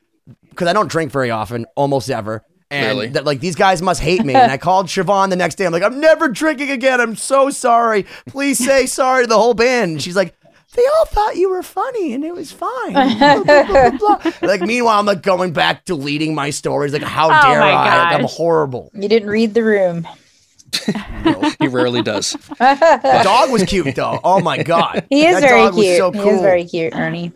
because 0.49 0.67
I 0.67 0.73
don't 0.73 0.89
drink 0.89 1.11
very 1.11 1.31
often, 1.31 1.65
almost 1.75 2.09
ever. 2.09 2.43
And 2.71 2.87
Really? 2.97 3.07
that 3.09 3.23
like 3.25 3.39
these 3.39 3.55
guys 3.55 3.81
must 3.83 4.01
hate 4.01 4.23
me. 4.25 4.33
And 4.33 4.51
I 4.51 4.57
called 4.57 4.87
Siobhan 4.89 5.29
the 5.29 5.35
next 5.35 5.55
day. 5.55 5.65
I'm 5.65 5.71
like, 5.73 5.83
I'm 5.83 5.99
never 5.99 6.27
drinking 6.27 6.71
again. 6.71 6.99
I'm 6.99 7.15
so 7.15 7.49
sorry. 7.51 8.05
Please 8.27 8.57
say 8.57 8.85
sorry 8.87 9.23
to 9.25 9.27
the 9.27 9.37
whole 9.37 9.53
band. 9.53 9.91
And 9.91 10.01
she's 10.01 10.15
like, 10.15 10.33
they 10.75 10.81
all 10.97 11.05
thought 11.05 11.35
you 11.35 11.51
were 11.51 11.61
funny 11.61 12.13
and 12.13 12.23
it 12.23 12.33
was 12.33 12.51
fine. 12.51 12.93
Blah, 12.93 13.43
blah, 13.43 13.63
blah, 13.63 13.89
blah, 13.91 14.17
blah. 14.19 14.31
like 14.41 14.61
meanwhile, 14.61 14.99
I'm 14.99 15.05
like 15.05 15.21
going 15.21 15.53
back 15.53 15.85
deleting 15.85 16.33
my 16.33 16.49
stories. 16.49 16.93
Like, 16.93 17.03
how 17.03 17.27
Oh 17.27 17.29
dare 17.51 17.61
I? 17.61 17.73
Like, 17.73 18.19
I'm 18.19 18.25
horrible. 18.25 18.89
you 18.95 19.07
didn't 19.07 19.29
read 19.29 19.53
the 19.53 19.63
room. 19.63 20.07
he 21.59 21.67
rarely 21.67 22.01
does. 22.01 22.31
The 22.31 23.21
dog 23.23 23.51
was 23.51 23.63
cute 23.65 23.95
though. 23.95 24.19
Oh 24.23 24.39
my 24.41 24.63
god. 24.63 25.05
He 25.11 25.27
is 25.27 25.35
That 25.35 25.41
very 25.47 25.61
dog 25.61 25.75
was 25.75 25.83
cute. 25.85 25.97
so 25.97 26.11
He 26.11 26.19
is 26.29 26.41
very 26.41 26.65
cute, 26.65 26.95
Ernie. 26.95 27.31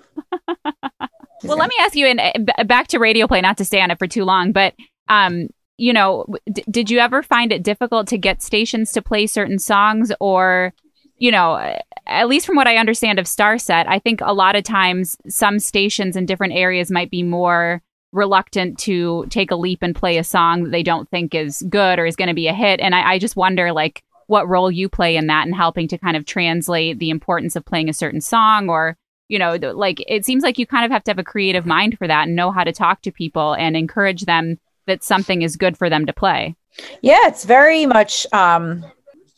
Well, 1.44 1.58
let 1.58 1.70
me 1.70 1.76
ask 1.82 1.96
you, 1.96 2.08
and 2.08 2.52
back 2.68 2.88
to 2.88 3.00
radio 3.00 3.28
play, 3.28 3.42
not 3.42 3.58
to 3.58 3.66
stay 3.66 3.82
on 3.82 3.92
it 3.92 4.00
for 4.00 4.08
too 4.08 4.26
long, 4.26 4.52
but 4.52 4.74
um, 5.08 5.48
you 5.78 5.94
know, 5.94 6.26
d- 6.52 6.64
did 6.70 6.90
you 6.90 7.00
ever 7.00 7.22
find 7.22 7.52
it 7.52 7.64
difficult 7.64 8.08
to 8.08 8.18
get 8.18 8.42
stations 8.42 8.92
to 8.94 9.02
play 9.02 9.28
certain 9.28 9.60
songs, 9.60 10.12
or 10.20 10.74
you 11.18 11.32
know, 11.32 11.54
uh, 11.54 11.80
at 12.06 12.28
least 12.28 12.46
from 12.46 12.56
what 12.56 12.68
I 12.68 12.78
understand 12.78 13.20
of 13.20 13.26
Starset, 13.26 13.86
I 13.88 14.00
think 14.00 14.22
a 14.22 14.34
lot 14.34 14.56
of 14.56 14.64
times 14.64 15.18
some 15.28 15.60
stations 15.60 16.16
in 16.16 16.26
different 16.26 16.54
areas 16.54 16.92
might 16.92 17.12
be 17.12 17.24
more 17.24 17.82
reluctant 18.12 18.80
to 18.80 19.26
take 19.30 19.52
a 19.52 19.56
leap 19.56 19.80
and 19.82 19.96
play 19.96 20.18
a 20.18 20.24
song 20.24 20.64
that 20.64 20.70
they 20.72 20.84
don't 20.84 21.10
think 21.10 21.36
is 21.36 21.64
good 21.70 22.00
or 22.00 22.06
is 22.06 22.16
going 22.16 22.30
to 22.30 22.34
be 22.34 22.48
a 22.48 22.54
hit. 22.54 22.80
And 22.80 22.96
I, 22.96 23.14
I 23.14 23.20
just 23.20 23.36
wonder, 23.36 23.72
like, 23.72 24.04
what 24.28 24.48
role 24.48 24.72
you 24.72 24.90
play 24.90 25.16
in 25.16 25.28
that 25.28 25.46
and 25.46 25.56
helping 25.56 25.88
to 25.90 25.98
kind 25.98 26.18
of 26.18 26.26
translate 26.26 27.00
the 27.00 27.10
importance 27.10 27.56
of 27.56 27.66
playing 27.66 27.90
a 27.90 27.94
certain 27.94 28.22
song 28.22 28.70
or 28.70 28.98
you 29.28 29.40
know 29.40 29.56
like 29.56 30.04
it 30.08 30.26
seems 30.26 30.44
like 30.44 30.58
you 30.58 30.66
kind 30.66 30.86
of 30.86 30.92
have 30.92 31.04
to 31.04 31.12
have 31.12 31.20
a 31.20 31.24
creative 31.24 31.66
mind 31.66 31.98
for 31.98 32.08
that 32.08 32.28
and 32.28 32.36
know 32.36 32.52
how 32.52 32.64
to 32.64 32.72
talk 32.72 33.02
to 33.02 33.12
people 33.12 33.54
and 33.54 33.76
encourage 33.76 34.26
them 34.26 34.58
that 34.86 35.04
something 35.04 35.42
is 35.42 35.56
good 35.56 35.78
for 35.78 35.90
them 35.90 36.06
to 36.06 36.14
play 36.14 36.56
yeah 37.02 37.20
it's 37.24 37.46
very 37.46 37.86
much 37.86 38.26
um 38.34 38.86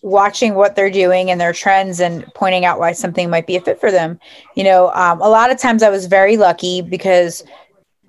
watching 0.01 0.55
what 0.55 0.75
they're 0.75 0.89
doing 0.89 1.29
and 1.29 1.41
their 1.41 1.51
trends 1.51 1.99
and 1.99 2.25
pointing 2.33 2.63
out 2.63 2.79
why 2.79 2.93
something 2.93 3.29
might 3.29 3.45
be 3.45 3.57
a 3.57 3.61
fit 3.61 3.79
for 3.79 3.91
them 3.91 4.19
you 4.55 4.63
know 4.63 4.91
um, 4.93 5.21
a 5.21 5.29
lot 5.29 5.51
of 5.51 5.57
times 5.57 5.83
i 5.83 5.89
was 5.89 6.05
very 6.05 6.37
lucky 6.37 6.81
because 6.81 7.43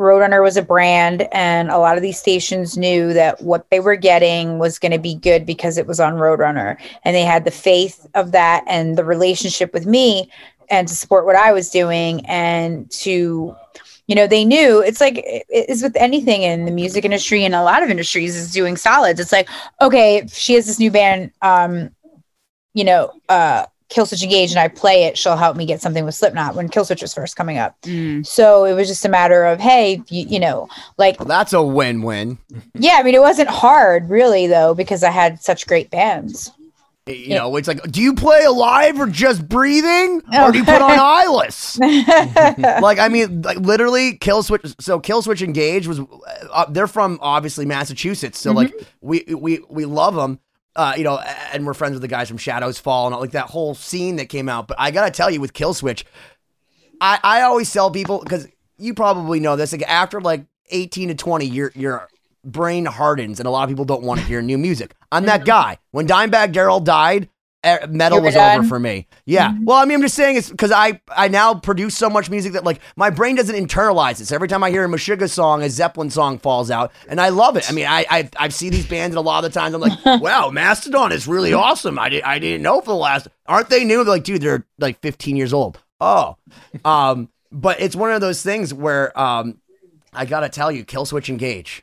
Roadrunner 0.00 0.42
was 0.42 0.56
a 0.56 0.62
brand, 0.62 1.28
and 1.30 1.70
a 1.70 1.76
lot 1.76 1.98
of 1.98 2.02
these 2.02 2.18
stations 2.18 2.78
knew 2.78 3.12
that 3.12 3.42
what 3.42 3.68
they 3.68 3.80
were 3.80 3.96
getting 3.96 4.58
was 4.58 4.78
going 4.78 4.92
to 4.92 4.98
be 4.98 5.14
good 5.14 5.44
because 5.44 5.76
it 5.76 5.86
was 5.86 6.00
on 6.00 6.14
Roadrunner. 6.14 6.78
And 7.04 7.14
they 7.14 7.22
had 7.22 7.44
the 7.44 7.50
faith 7.50 8.06
of 8.14 8.32
that 8.32 8.64
and 8.66 8.96
the 8.96 9.04
relationship 9.04 9.74
with 9.74 9.84
me 9.84 10.30
and 10.70 10.88
to 10.88 10.94
support 10.94 11.26
what 11.26 11.36
I 11.36 11.52
was 11.52 11.70
doing 11.70 12.24
and 12.26 12.90
to, 12.92 13.54
you 14.06 14.14
know, 14.14 14.26
they 14.26 14.44
knew 14.44 14.80
it's 14.80 15.00
like 15.00 15.22
it's 15.24 15.82
with 15.82 15.96
anything 15.96 16.42
in 16.42 16.64
the 16.64 16.70
music 16.70 17.04
industry 17.04 17.44
and 17.44 17.54
a 17.54 17.62
lot 17.62 17.82
of 17.82 17.90
industries 17.90 18.36
is 18.36 18.52
doing 18.52 18.76
solids. 18.76 19.20
It's 19.20 19.32
like, 19.32 19.48
okay, 19.80 20.26
she 20.28 20.54
has 20.54 20.66
this 20.66 20.78
new 20.78 20.90
band, 20.90 21.32
um, 21.42 21.90
you 22.72 22.84
know, 22.84 23.12
uh, 23.28 23.66
Killswitch 23.90 24.22
Engage 24.22 24.50
and 24.50 24.60
I 24.60 24.68
play 24.68 25.04
it, 25.04 25.18
she'll 25.18 25.36
help 25.36 25.56
me 25.56 25.66
get 25.66 25.80
something 25.80 26.04
with 26.04 26.14
Slipknot 26.14 26.54
when 26.54 26.68
Killswitch 26.68 27.02
was 27.02 27.12
first 27.12 27.34
coming 27.34 27.58
up. 27.58 27.80
Mm. 27.82 28.24
So 28.24 28.64
it 28.64 28.74
was 28.74 28.86
just 28.86 29.04
a 29.04 29.08
matter 29.08 29.44
of, 29.44 29.58
hey, 29.58 30.00
you, 30.08 30.26
you 30.28 30.38
know, 30.38 30.68
like 30.96 31.18
well, 31.18 31.26
that's 31.26 31.52
a 31.52 31.62
win-win. 31.62 32.38
Yeah, 32.74 32.98
I 33.00 33.02
mean, 33.02 33.16
it 33.16 33.20
wasn't 33.20 33.48
hard 33.48 34.08
really 34.08 34.46
though 34.46 34.74
because 34.74 35.02
I 35.02 35.10
had 35.10 35.42
such 35.42 35.66
great 35.66 35.90
bands. 35.90 36.52
You 37.16 37.34
know, 37.34 37.56
it's 37.56 37.68
like, 37.68 37.82
do 37.90 38.00
you 38.00 38.14
play 38.14 38.44
alive 38.44 39.00
or 39.00 39.06
just 39.06 39.48
breathing, 39.48 40.22
or 40.32 40.52
do 40.52 40.58
you 40.58 40.64
put 40.64 40.82
on 40.82 40.90
eyeless? 40.98 41.78
like, 41.78 42.98
I 42.98 43.08
mean, 43.10 43.42
like 43.42 43.58
literally, 43.58 44.18
Killswitch. 44.18 44.80
So 44.80 45.00
Killswitch 45.00 45.42
Engage 45.42 45.86
was, 45.86 46.00
uh, 46.52 46.66
they're 46.70 46.86
from 46.86 47.18
obviously 47.22 47.66
Massachusetts, 47.66 48.38
so 48.38 48.50
mm-hmm. 48.50 48.56
like 48.58 48.88
we 49.00 49.24
we 49.34 49.60
we 49.68 49.84
love 49.84 50.14
them 50.14 50.40
uh, 50.76 50.94
you 50.96 51.04
know, 51.04 51.18
and 51.52 51.66
we're 51.66 51.74
friends 51.74 51.94
with 51.94 52.02
the 52.02 52.08
guys 52.08 52.28
from 52.28 52.38
Shadows 52.38 52.78
Fall 52.78 53.06
and 53.06 53.14
all, 53.14 53.20
like 53.20 53.32
that 53.32 53.46
whole 53.46 53.74
scene 53.74 54.16
that 54.16 54.28
came 54.28 54.48
out. 54.48 54.68
But 54.68 54.78
I 54.78 54.90
gotta 54.90 55.10
tell 55.10 55.30
you, 55.30 55.40
with 55.40 55.52
Killswitch, 55.52 56.04
I 57.00 57.18
I 57.22 57.42
always 57.42 57.72
tell 57.72 57.90
people 57.90 58.20
because 58.20 58.46
you 58.78 58.94
probably 58.94 59.40
know 59.40 59.56
this. 59.56 59.72
Like 59.72 59.82
after 59.82 60.20
like 60.20 60.44
eighteen 60.70 61.08
to 61.08 61.14
twenty, 61.14 61.46
your 61.46 61.72
your 61.74 62.08
brain 62.44 62.86
hardens, 62.86 63.40
and 63.40 63.46
a 63.46 63.50
lot 63.50 63.64
of 63.64 63.68
people 63.68 63.84
don't 63.84 64.02
want 64.02 64.20
to 64.20 64.26
hear 64.26 64.42
new 64.42 64.58
music. 64.58 64.94
I'm 65.12 65.26
that 65.26 65.44
guy. 65.44 65.78
When 65.90 66.06
Dimebag 66.06 66.52
Darrell 66.52 66.80
died, 66.80 67.28
metal 67.88 68.20
was 68.20 68.34
done. 68.34 68.60
over 68.60 68.68
for 68.68 68.78
me. 68.78 69.06
Yeah. 69.26 69.50
Mm-hmm. 69.50 69.64
Well, 69.64 69.76
I 69.76 69.84
mean, 69.84 69.96
I'm 69.96 70.02
just 70.02 70.14
saying 70.14 70.36
it's 70.36 70.50
because 70.50 70.72
I 70.72 71.00
I 71.14 71.28
now 71.28 71.54
produce 71.54 71.96
so 71.96 72.08
much 72.08 72.30
music 72.30 72.54
that 72.54 72.64
like 72.64 72.80
my 72.96 73.10
brain 73.10 73.36
doesn't 73.36 73.54
internalize 73.54 74.18
this. 74.18 74.32
Every 74.32 74.48
time 74.48 74.64
I 74.64 74.70
hear 74.70 74.84
a 74.84 74.88
Meshuggah 74.88 75.28
song, 75.28 75.62
a 75.62 75.68
Zeppelin 75.68 76.10
song 76.10 76.38
falls 76.38 76.70
out, 76.70 76.92
and 77.08 77.20
I 77.20 77.28
love 77.28 77.56
it. 77.56 77.68
I 77.68 77.72
mean, 77.74 77.86
I 77.86 78.06
I 78.10 78.30
I 78.38 78.48
see 78.48 78.70
these 78.70 78.86
bands, 78.86 79.14
and 79.14 79.18
a 79.18 79.26
lot 79.26 79.44
of 79.44 79.52
the 79.52 79.58
times 79.58 79.74
I'm 79.74 79.80
like, 79.80 80.04
wow, 80.22 80.50
Mastodon 80.50 81.12
is 81.12 81.26
really 81.26 81.52
awesome. 81.52 81.98
I 81.98 82.08
did 82.08 82.22
I 82.22 82.38
didn't 82.38 82.62
know 82.62 82.80
for 82.80 82.90
the 82.90 82.96
last. 82.96 83.28
Aren't 83.46 83.68
they 83.68 83.84
new? 83.84 84.04
They're 84.04 84.14
like, 84.14 84.24
dude, 84.24 84.42
they're 84.42 84.66
like 84.78 85.00
15 85.00 85.36
years 85.36 85.52
old. 85.52 85.78
Oh, 86.00 86.36
um, 86.84 87.28
but 87.52 87.80
it's 87.80 87.96
one 87.96 88.10
of 88.12 88.22
those 88.22 88.42
things 88.42 88.72
where 88.72 89.18
um, 89.20 89.60
I 90.14 90.24
gotta 90.24 90.48
tell 90.48 90.72
you, 90.72 90.84
Killswitch 90.84 91.28
Engage. 91.28 91.82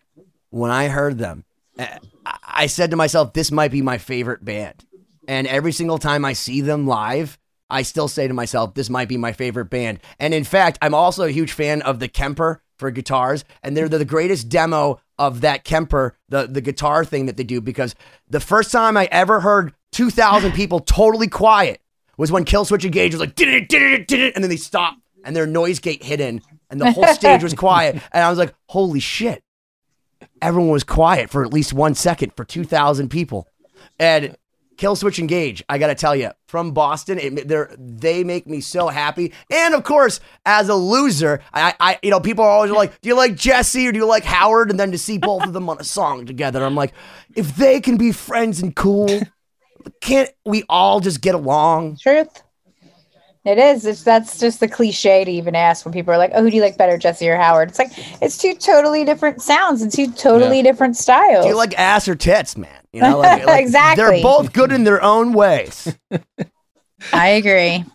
When 0.50 0.72
I 0.72 0.88
heard 0.88 1.18
them, 1.18 1.45
eh, 1.78 1.98
I 2.43 2.68
said 2.68 2.91
to 2.91 2.98
myself, 2.98 3.34
this 3.34 3.52
might 3.52 3.72
be 3.72 3.82
my 3.82 3.98
favorite 3.98 4.43
band 4.43 4.86
and 5.28 5.45
every 5.48 5.72
single 5.74 5.98
time 5.98 6.24
I 6.26 6.34
see 6.34 6.62
them 6.62 6.88
live, 6.88 7.38
I 7.70 7.82
still 7.82 8.08
say 8.08 8.28
to 8.28 8.34
myself, 8.34 8.74
this 8.74 8.89
might 8.89 9.10
be 9.10 9.18
my 9.18 9.34
favorite 9.34 9.66
band. 9.66 10.00
And 10.20 10.34
in 10.34 10.45
fact, 10.45 10.78
I'm 10.82 10.93
also 10.93 11.26
a 11.26 11.32
huge 11.32 11.52
fan 11.52 11.82
of 11.82 12.00
the 12.00 12.08
Kemper 12.08 12.62
for 12.78 12.91
guitars, 12.91 13.43
and 13.62 13.76
they're 13.76 13.89
the 13.89 14.06
greatest 14.06 14.48
demo 14.50 15.02
of 15.20 15.41
that 15.41 15.64
Kemper, 15.66 16.16
the, 16.30 16.48
the 16.48 16.62
guitar 16.62 17.04
thing 17.04 17.26
that 17.26 17.36
they 17.36 17.43
do, 17.43 17.60
because 17.60 17.95
the 18.30 18.39
first 18.39 18.72
time 18.72 18.95
I 18.95 19.10
ever 19.12 19.41
heard 19.41 19.74
2,000 19.91 20.54
people 20.54 20.80
totally 20.80 21.28
quiet 21.28 21.82
was 22.18 22.32
when 22.32 22.45
Killswitch 22.45 22.86
Engage 22.86 23.14
was 23.14 23.20
like, 23.20 23.36
did 23.36 23.50
it, 23.50 23.68
did 23.68 23.82
it, 23.82 24.08
did 24.08 24.20
it, 24.20 24.36
and 24.36 24.43
then 24.43 24.50
they 24.50 24.58
stopped, 24.58 25.00
and 25.26 25.36
their 25.36 25.48
noise 25.48 25.80
gate 25.80 26.04
hit 26.04 26.22
in, 26.22 26.41
and 26.70 26.80
the 26.80 26.91
whole 26.91 27.08
stage 27.08 27.43
was 27.43 27.54
quiet. 27.56 27.95
And 28.12 28.24
I 28.24 28.30
was 28.30 28.38
like, 28.38 28.54
holy 28.68 29.00
shit. 29.00 29.43
Everyone 30.41 30.72
was 30.72 30.84
quiet 30.84 31.30
for 31.30 31.43
at 31.43 31.53
least 31.53 31.74
one 31.74 31.95
second 31.95 32.34
for 32.36 32.45
2,000 32.45 33.09
people. 33.09 33.47
And 33.99 34.36
Killswitch 34.78 35.18
Engage, 35.18 35.63
I 35.68 35.80
gotta 35.80 35.95
tell 35.95 36.15
you, 36.15 36.32
from 36.47 36.72
Boston, 36.72 37.18
it, 37.20 37.76
they 37.80 38.24
make 38.24 38.45
me 38.45 38.61
so 38.61 38.88
happy. 38.89 39.34
And 39.51 39.74
of 39.74 39.84
course, 39.84 40.20
as 40.45 40.70
a 40.70 40.76
loser, 40.76 41.41
I, 41.51 41.74
I, 41.80 41.99
you 42.03 42.11
know, 42.11 42.20
people 42.20 42.45
are 42.45 42.51
always 42.51 42.72
like, 42.72 43.01
"Do 43.01 43.09
you 43.09 43.15
like 43.15 43.36
Jesse 43.36 43.88
or 43.88 43.91
do 43.91 43.97
you 43.97 44.05
like 44.05 44.24
Howard?" 44.24 44.70
And 44.70 44.80
then 44.80 44.91
to 44.91 44.97
see 44.97 45.18
both 45.18 45.43
of 45.43 45.53
them 45.53 45.68
on 45.68 45.80
a 45.80 45.84
song 45.84 46.28
together, 46.28 46.63
I'm 46.63 46.76
like, 46.76 46.93
if 47.36 47.55
they 47.55 47.82
can 47.82 47.97
be 47.97 48.11
friends 48.11 48.61
and 48.61 48.76
cool, 48.76 49.22
can't 49.99 50.30
we 50.45 50.63
all 50.70 50.99
just 50.99 51.22
get 51.22 51.34
along? 51.34 51.97
Truth. 51.97 52.43
It 53.48 53.60
is. 53.60 53.86
It's 53.86 54.04
that's 54.04 54.38
just 54.38 54.60
the 54.60 54.68
cliche 54.68 55.24
to 55.24 55.32
even 55.32 55.56
ask 55.56 55.86
when 55.86 55.93
people 55.93 56.14
are 56.14 56.18
like, 56.18 56.32
"Oh, 56.34 56.43
who 56.43 56.50
do 56.50 56.58
you 56.58 56.62
like 56.62 56.78
better, 56.78 56.98
Jesse 56.98 57.30
or 57.30 57.38
Howard?" 57.38 57.70
It's 57.70 57.80
like 57.80 57.91
it's 58.22 58.38
two 58.38 58.54
totally 58.56 59.06
different 59.06 59.41
sounds 59.41 59.82
and 59.82 59.89
two 59.89 60.12
totally 60.12 60.58
yeah. 60.58 60.64
different 60.64 60.98
styles. 60.98 61.45
Do 61.45 61.52
you 61.52 61.56
like 61.56 61.74
ass 61.80 62.10
or 62.10 62.16
tits, 62.16 62.58
man? 62.58 62.82
You 62.91 63.04
know, 63.04 63.20
like, 63.20 63.45
like 63.48 63.64
exactly. 63.64 64.04
They're 64.04 64.22
both 64.22 64.52
good 64.52 64.74
in 64.74 64.84
their 64.84 65.02
own 65.02 65.32
ways. 65.32 65.98
I 67.14 67.28
agree. 67.30 67.86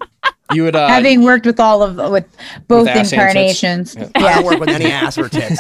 You 0.55 0.63
would 0.63 0.75
uh, 0.75 0.89
having 0.89 1.23
worked 1.23 1.45
with 1.45 1.61
all 1.61 1.83
of 1.83 2.11
with 2.11 2.35
both 2.67 2.87
with 2.87 3.13
incarnations. 3.13 3.95
Yeah. 3.95 4.09
yeah. 4.17 4.25
I 4.25 4.35
don't 4.37 4.45
work 4.47 4.59
with 4.59 4.71
any 4.71 4.87
ass 4.91 5.19
or 5.19 5.29
tits. 5.29 5.59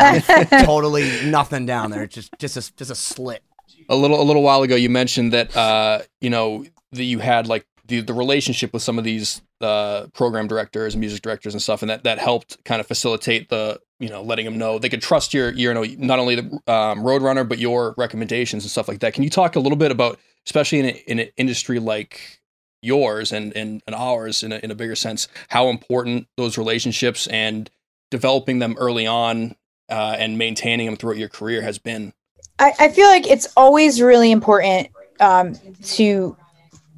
totally 0.65 1.27
nothing 1.27 1.67
down 1.67 1.91
there. 1.91 2.07
Just 2.07 2.33
just 2.39 2.57
a, 2.57 2.77
just 2.77 2.91
a 2.91 2.95
slit. 2.95 3.43
A 3.91 3.97
little 3.97 4.23
a 4.23 4.25
little 4.25 4.43
while 4.43 4.63
ago, 4.63 4.75
you 4.75 4.89
mentioned 4.89 5.35
that 5.35 5.55
uh, 5.55 6.01
you 6.23 6.31
know 6.31 6.65
that 6.93 7.05
you 7.05 7.19
had 7.19 7.47
like 7.47 7.67
the 7.93 8.01
the 8.01 8.15
relationship 8.15 8.73
with 8.73 8.83
some 8.83 8.99
of 8.99 9.05
these 9.05 9.43
uh, 9.61 10.07
program 10.15 10.47
directors 10.47 10.95
and 10.95 11.01
music 11.01 11.21
directors 11.21 11.53
and 11.53 11.63
stuff, 11.63 11.83
and 11.83 11.91
that 11.91 12.05
that 12.05 12.19
helped 12.19 12.65
kind 12.65 12.81
of 12.81 12.87
facilitate 12.87 13.51
the 13.51 13.79
you 14.01 14.09
know 14.09 14.23
letting 14.23 14.47
them 14.47 14.57
know 14.57 14.79
they 14.79 14.89
could 14.89 15.03
trust 15.03 15.35
your 15.35 15.53
you 15.53 15.73
know 15.75 15.85
not 15.99 16.19
only 16.19 16.37
the 16.37 16.43
um, 16.67 17.01
Roadrunner 17.01 17.47
but 17.47 17.59
your 17.59 17.95
recommendations 17.99 18.65
and 18.65 18.71
stuff 18.71 18.89
like 18.89 19.01
that. 19.01 19.13
Can 19.13 19.23
you 19.25 19.31
talk 19.31 19.57
a 19.57 19.61
little 19.61 19.77
bit 19.77 19.91
about, 19.91 20.19
especially 20.47 20.79
in, 20.81 20.87
a, 20.87 21.05
in 21.07 21.19
an 21.19 21.29
industry 21.37 21.79
like 21.79 22.41
yours 22.81 23.31
and 23.31 23.55
and, 23.55 23.83
and 23.87 23.95
ours 23.95 24.43
in 24.43 24.53
a, 24.53 24.57
in 24.57 24.71
a 24.71 24.75
bigger 24.75 24.97
sense, 24.97 25.29
how 25.49 25.69
important 25.69 26.27
those 26.39 26.57
relationships 26.57 27.27
and 27.27 27.71
developing 28.11 28.59
them 28.59 28.75
early 28.79 29.07
on 29.07 29.55
uh, 29.91 30.17
and 30.19 30.39
maintaining 30.39 30.87
them 30.87 30.97
throughout 30.97 31.19
your 31.19 31.29
career 31.29 31.61
has 31.61 31.79
been? 31.79 32.15
I, 32.59 32.73
I 32.79 32.89
feel 32.89 33.09
like 33.09 33.31
it's 33.31 33.53
always 33.55 34.01
really 34.01 34.31
important 34.31 34.89
um, 35.21 35.55
to 35.83 36.37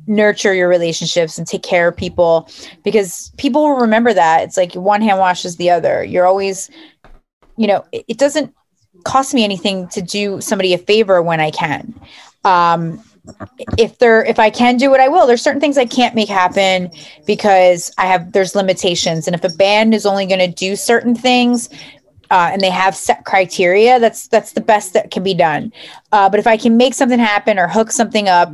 nurture 0.06 0.54
your 0.54 0.68
relationships 0.68 1.38
and 1.38 1.46
take 1.46 1.62
care 1.62 1.88
of 1.88 1.96
people 1.96 2.48
because 2.82 3.32
people 3.38 3.62
will 3.62 3.76
remember 3.76 4.12
that. 4.12 4.42
It's 4.42 4.56
like 4.56 4.74
one 4.74 5.02
hand 5.02 5.18
washes 5.18 5.56
the 5.56 5.70
other. 5.70 6.04
You're 6.04 6.26
always 6.26 6.70
you 7.56 7.66
know 7.66 7.84
it, 7.92 8.04
it 8.08 8.18
doesn't 8.18 8.54
cost 9.04 9.34
me 9.34 9.44
anything 9.44 9.88
to 9.88 10.00
do 10.00 10.40
somebody 10.40 10.72
a 10.72 10.78
favor 10.78 11.22
when 11.22 11.40
i 11.40 11.50
can. 11.50 11.94
Um 12.44 13.02
if 13.78 13.98
there 13.98 14.22
if 14.24 14.38
i 14.38 14.50
can 14.50 14.76
do 14.76 14.92
it 14.92 15.00
i 15.00 15.08
will 15.08 15.26
there's 15.26 15.40
certain 15.40 15.60
things 15.60 15.78
i 15.78 15.86
can't 15.86 16.14
make 16.14 16.28
happen 16.28 16.90
because 17.26 17.90
i 17.96 18.06
have 18.06 18.32
there's 18.32 18.54
limitations. 18.54 19.26
And 19.26 19.34
if 19.34 19.44
a 19.44 19.56
band 19.56 19.94
is 19.94 20.04
only 20.04 20.26
going 20.26 20.40
to 20.40 20.48
do 20.48 20.76
certain 20.76 21.14
things 21.14 21.70
uh, 22.30 22.50
and 22.52 22.60
they 22.60 22.70
have 22.70 22.96
set 22.96 23.24
criteria 23.24 23.98
that's 23.98 24.28
that's 24.28 24.52
the 24.52 24.60
best 24.60 24.92
that 24.94 25.10
can 25.10 25.22
be 25.22 25.34
done. 25.34 25.72
Uh, 26.12 26.28
but 26.28 26.38
if 26.38 26.46
i 26.46 26.56
can 26.56 26.76
make 26.76 26.94
something 26.94 27.18
happen 27.18 27.58
or 27.58 27.68
hook 27.68 27.90
something 27.90 28.28
up 28.28 28.52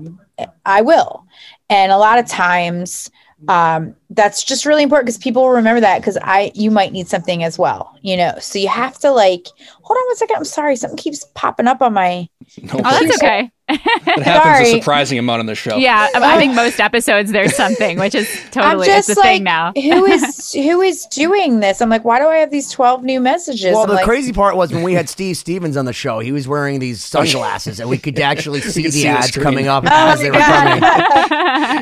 i 0.65 0.81
will 0.81 1.27
and 1.71 1.93
a 1.93 1.97
lot 1.97 2.19
of 2.19 2.27
times 2.27 3.11
um, 3.49 3.97
that's 4.11 4.45
just 4.45 4.67
really 4.67 4.83
important 4.83 5.07
because 5.07 5.19
people 5.19 5.43
will 5.43 5.51
remember 5.51 5.81
that 5.81 6.01
because 6.01 6.19
I 6.23 6.53
you 6.55 6.71
might 6.71 6.93
need 6.93 7.09
something 7.09 7.43
as 7.43 7.59
well, 7.59 7.97
you 8.03 8.17
know. 8.17 8.35
So 8.39 8.59
you 8.59 8.69
have 8.69 8.99
to 8.99 9.11
like 9.11 9.47
hold 9.83 9.97
on 9.97 10.07
one 10.09 10.17
second. 10.17 10.37
I'm 10.37 10.45
sorry, 10.45 10.77
something 10.77 10.99
keeps 10.99 11.25
popping 11.35 11.67
up 11.67 11.81
on 11.81 11.95
my. 11.95 12.29
No 12.63 12.81
oh, 12.81 12.83
that's 12.83 13.23
okay. 13.23 13.51
It 13.75 13.81
happens 14.23 14.25
Sorry. 14.59 14.73
a 14.73 14.81
surprising 14.81 15.19
amount 15.19 15.41
on 15.41 15.47
the 15.47 15.55
show. 15.55 15.77
Yeah, 15.77 16.09
I 16.15 16.37
think 16.39 16.55
most 16.55 16.81
episodes 16.81 17.33
there's 17.33 17.55
something, 17.57 17.99
which 17.99 18.15
is 18.15 18.29
totally 18.51 18.89
it's 18.89 19.07
the 19.07 19.15
like, 19.15 19.23
thing 19.25 19.45
now. 19.45 19.73
who 19.75 20.07
is 20.07 20.53
who 20.55 20.81
is 20.83 21.07
doing 21.07 21.61
this? 21.61 21.81
I'm 21.81 21.89
like, 21.89 22.05
why 22.05 22.19
do 22.19 22.27
I 22.27 22.37
have 22.37 22.51
these 22.51 22.71
12 22.71 23.03
new 23.05 23.21
messages? 23.21 23.73
Well, 23.73 23.83
I'm 23.83 23.89
the 23.89 23.95
like, 23.95 24.05
crazy 24.05 24.33
part 24.33 24.57
was 24.57 24.73
when 24.73 24.83
we 24.83 24.95
had 24.95 25.09
Steve 25.09 25.37
Stevens 25.37 25.77
on 25.77 25.85
the 25.85 25.93
show, 25.93 26.19
he 26.21 26.33
was 26.33 26.47
wearing 26.49 26.79
these 26.81 27.03
sunglasses, 27.05 27.81
and 27.81 27.89
we 27.89 27.99
could 27.99 28.19
actually 28.19 28.61
see 28.61 28.83
the 28.85 28.91
see 28.91 29.07
ads 29.07 29.31
the 29.31 29.41
coming 29.41 29.69
up 29.69 29.85
oh 29.85 29.89
as 29.91 30.21
they 30.21 30.31
were 30.31 30.39
coming. 30.39 30.83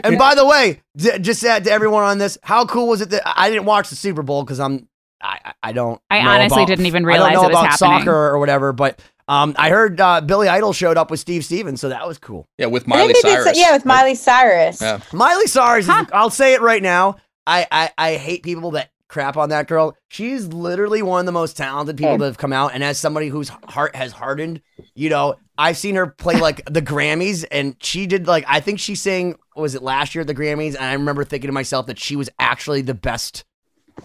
and 0.04 0.18
by 0.18 0.34
the 0.34 0.46
way, 0.46 0.80
just 0.96 1.42
to 1.42 1.48
add 1.48 1.64
to 1.64 1.70
everyone 1.70 2.04
on 2.04 2.18
this, 2.18 2.38
how 2.42 2.64
cool 2.66 2.88
was 2.88 3.00
it 3.00 3.10
that 3.10 3.22
I 3.24 3.50
didn't 3.50 3.64
watch 3.66 3.88
the 3.90 3.96
Super 3.96 4.22
Bowl 4.22 4.42
because 4.44 4.60
I'm 4.60 4.88
I, 5.20 5.52
I 5.62 5.72
don't. 5.72 6.00
I 6.10 6.22
know 6.22 6.30
honestly 6.30 6.62
about- 6.62 6.68
didn't 6.68 6.86
even 6.86 7.04
I 7.04 7.08
realize 7.08 7.32
don't 7.32 7.42
know 7.42 7.48
it 7.48 7.52
was 7.52 7.58
about 7.58 7.70
happening. 7.80 8.00
soccer 8.00 8.14
or 8.14 8.38
whatever, 8.38 8.72
but 8.72 9.00
um, 9.28 9.54
I 9.58 9.68
heard 9.70 10.00
uh, 10.00 10.20
Billy 10.22 10.48
Idol 10.48 10.72
showed 10.72 10.96
up 10.96 11.10
with 11.10 11.20
Steve 11.20 11.44
Stevens, 11.44 11.80
so 11.80 11.90
that 11.90 12.06
was 12.08 12.18
cool. 12.18 12.48
Yeah, 12.58 12.66
with 12.66 12.86
Miley 12.86 13.12
think 13.12 13.24
did 13.26 13.32
Cyrus. 13.32 13.56
so- 13.56 13.60
yeah, 13.60 13.72
with 13.72 13.84
Miley 13.84 14.14
Cyrus. 14.14 14.80
Yeah. 14.80 15.00
Miley 15.12 15.46
Cyrus, 15.46 15.86
is- 15.88 16.06
I'll 16.12 16.30
say 16.30 16.54
it 16.54 16.60
right 16.60 16.82
now. 16.82 17.16
I, 17.46 17.66
I, 17.70 17.90
I 17.96 18.14
hate 18.16 18.42
people 18.42 18.72
that 18.72 18.90
crap 19.08 19.36
on 19.38 19.48
that 19.48 19.68
girl. 19.68 19.96
She's 20.08 20.46
literally 20.48 21.00
one 21.02 21.20
of 21.20 21.26
the 21.26 21.32
most 21.32 21.56
talented 21.56 21.96
people 21.96 22.12
Hey. 22.12 22.18
that 22.18 22.24
have 22.26 22.38
come 22.38 22.52
out. 22.52 22.72
And 22.74 22.84
as 22.84 22.98
somebody 22.98 23.28
whose 23.28 23.48
heart 23.48 23.96
has 23.96 24.12
hardened, 24.12 24.60
you 24.94 25.08
know, 25.08 25.36
I've 25.56 25.78
seen 25.78 25.94
her 25.94 26.06
play 26.06 26.38
like 26.38 26.62
the 26.66 26.82
Grammys, 26.82 27.44
and 27.50 27.74
she 27.80 28.06
did 28.06 28.26
like 28.26 28.44
I 28.46 28.60
think 28.60 28.78
she 28.80 28.94
sang 28.94 29.36
was 29.56 29.74
it 29.74 29.82
last 29.82 30.14
year 30.14 30.20
at 30.20 30.26
the 30.28 30.34
Grammys, 30.34 30.74
and 30.76 30.84
I 30.84 30.92
remember 30.92 31.24
thinking 31.24 31.48
to 31.48 31.52
myself 31.52 31.86
that 31.86 31.98
she 31.98 32.16
was 32.16 32.28
actually 32.38 32.82
the 32.82 32.94
best 32.94 33.44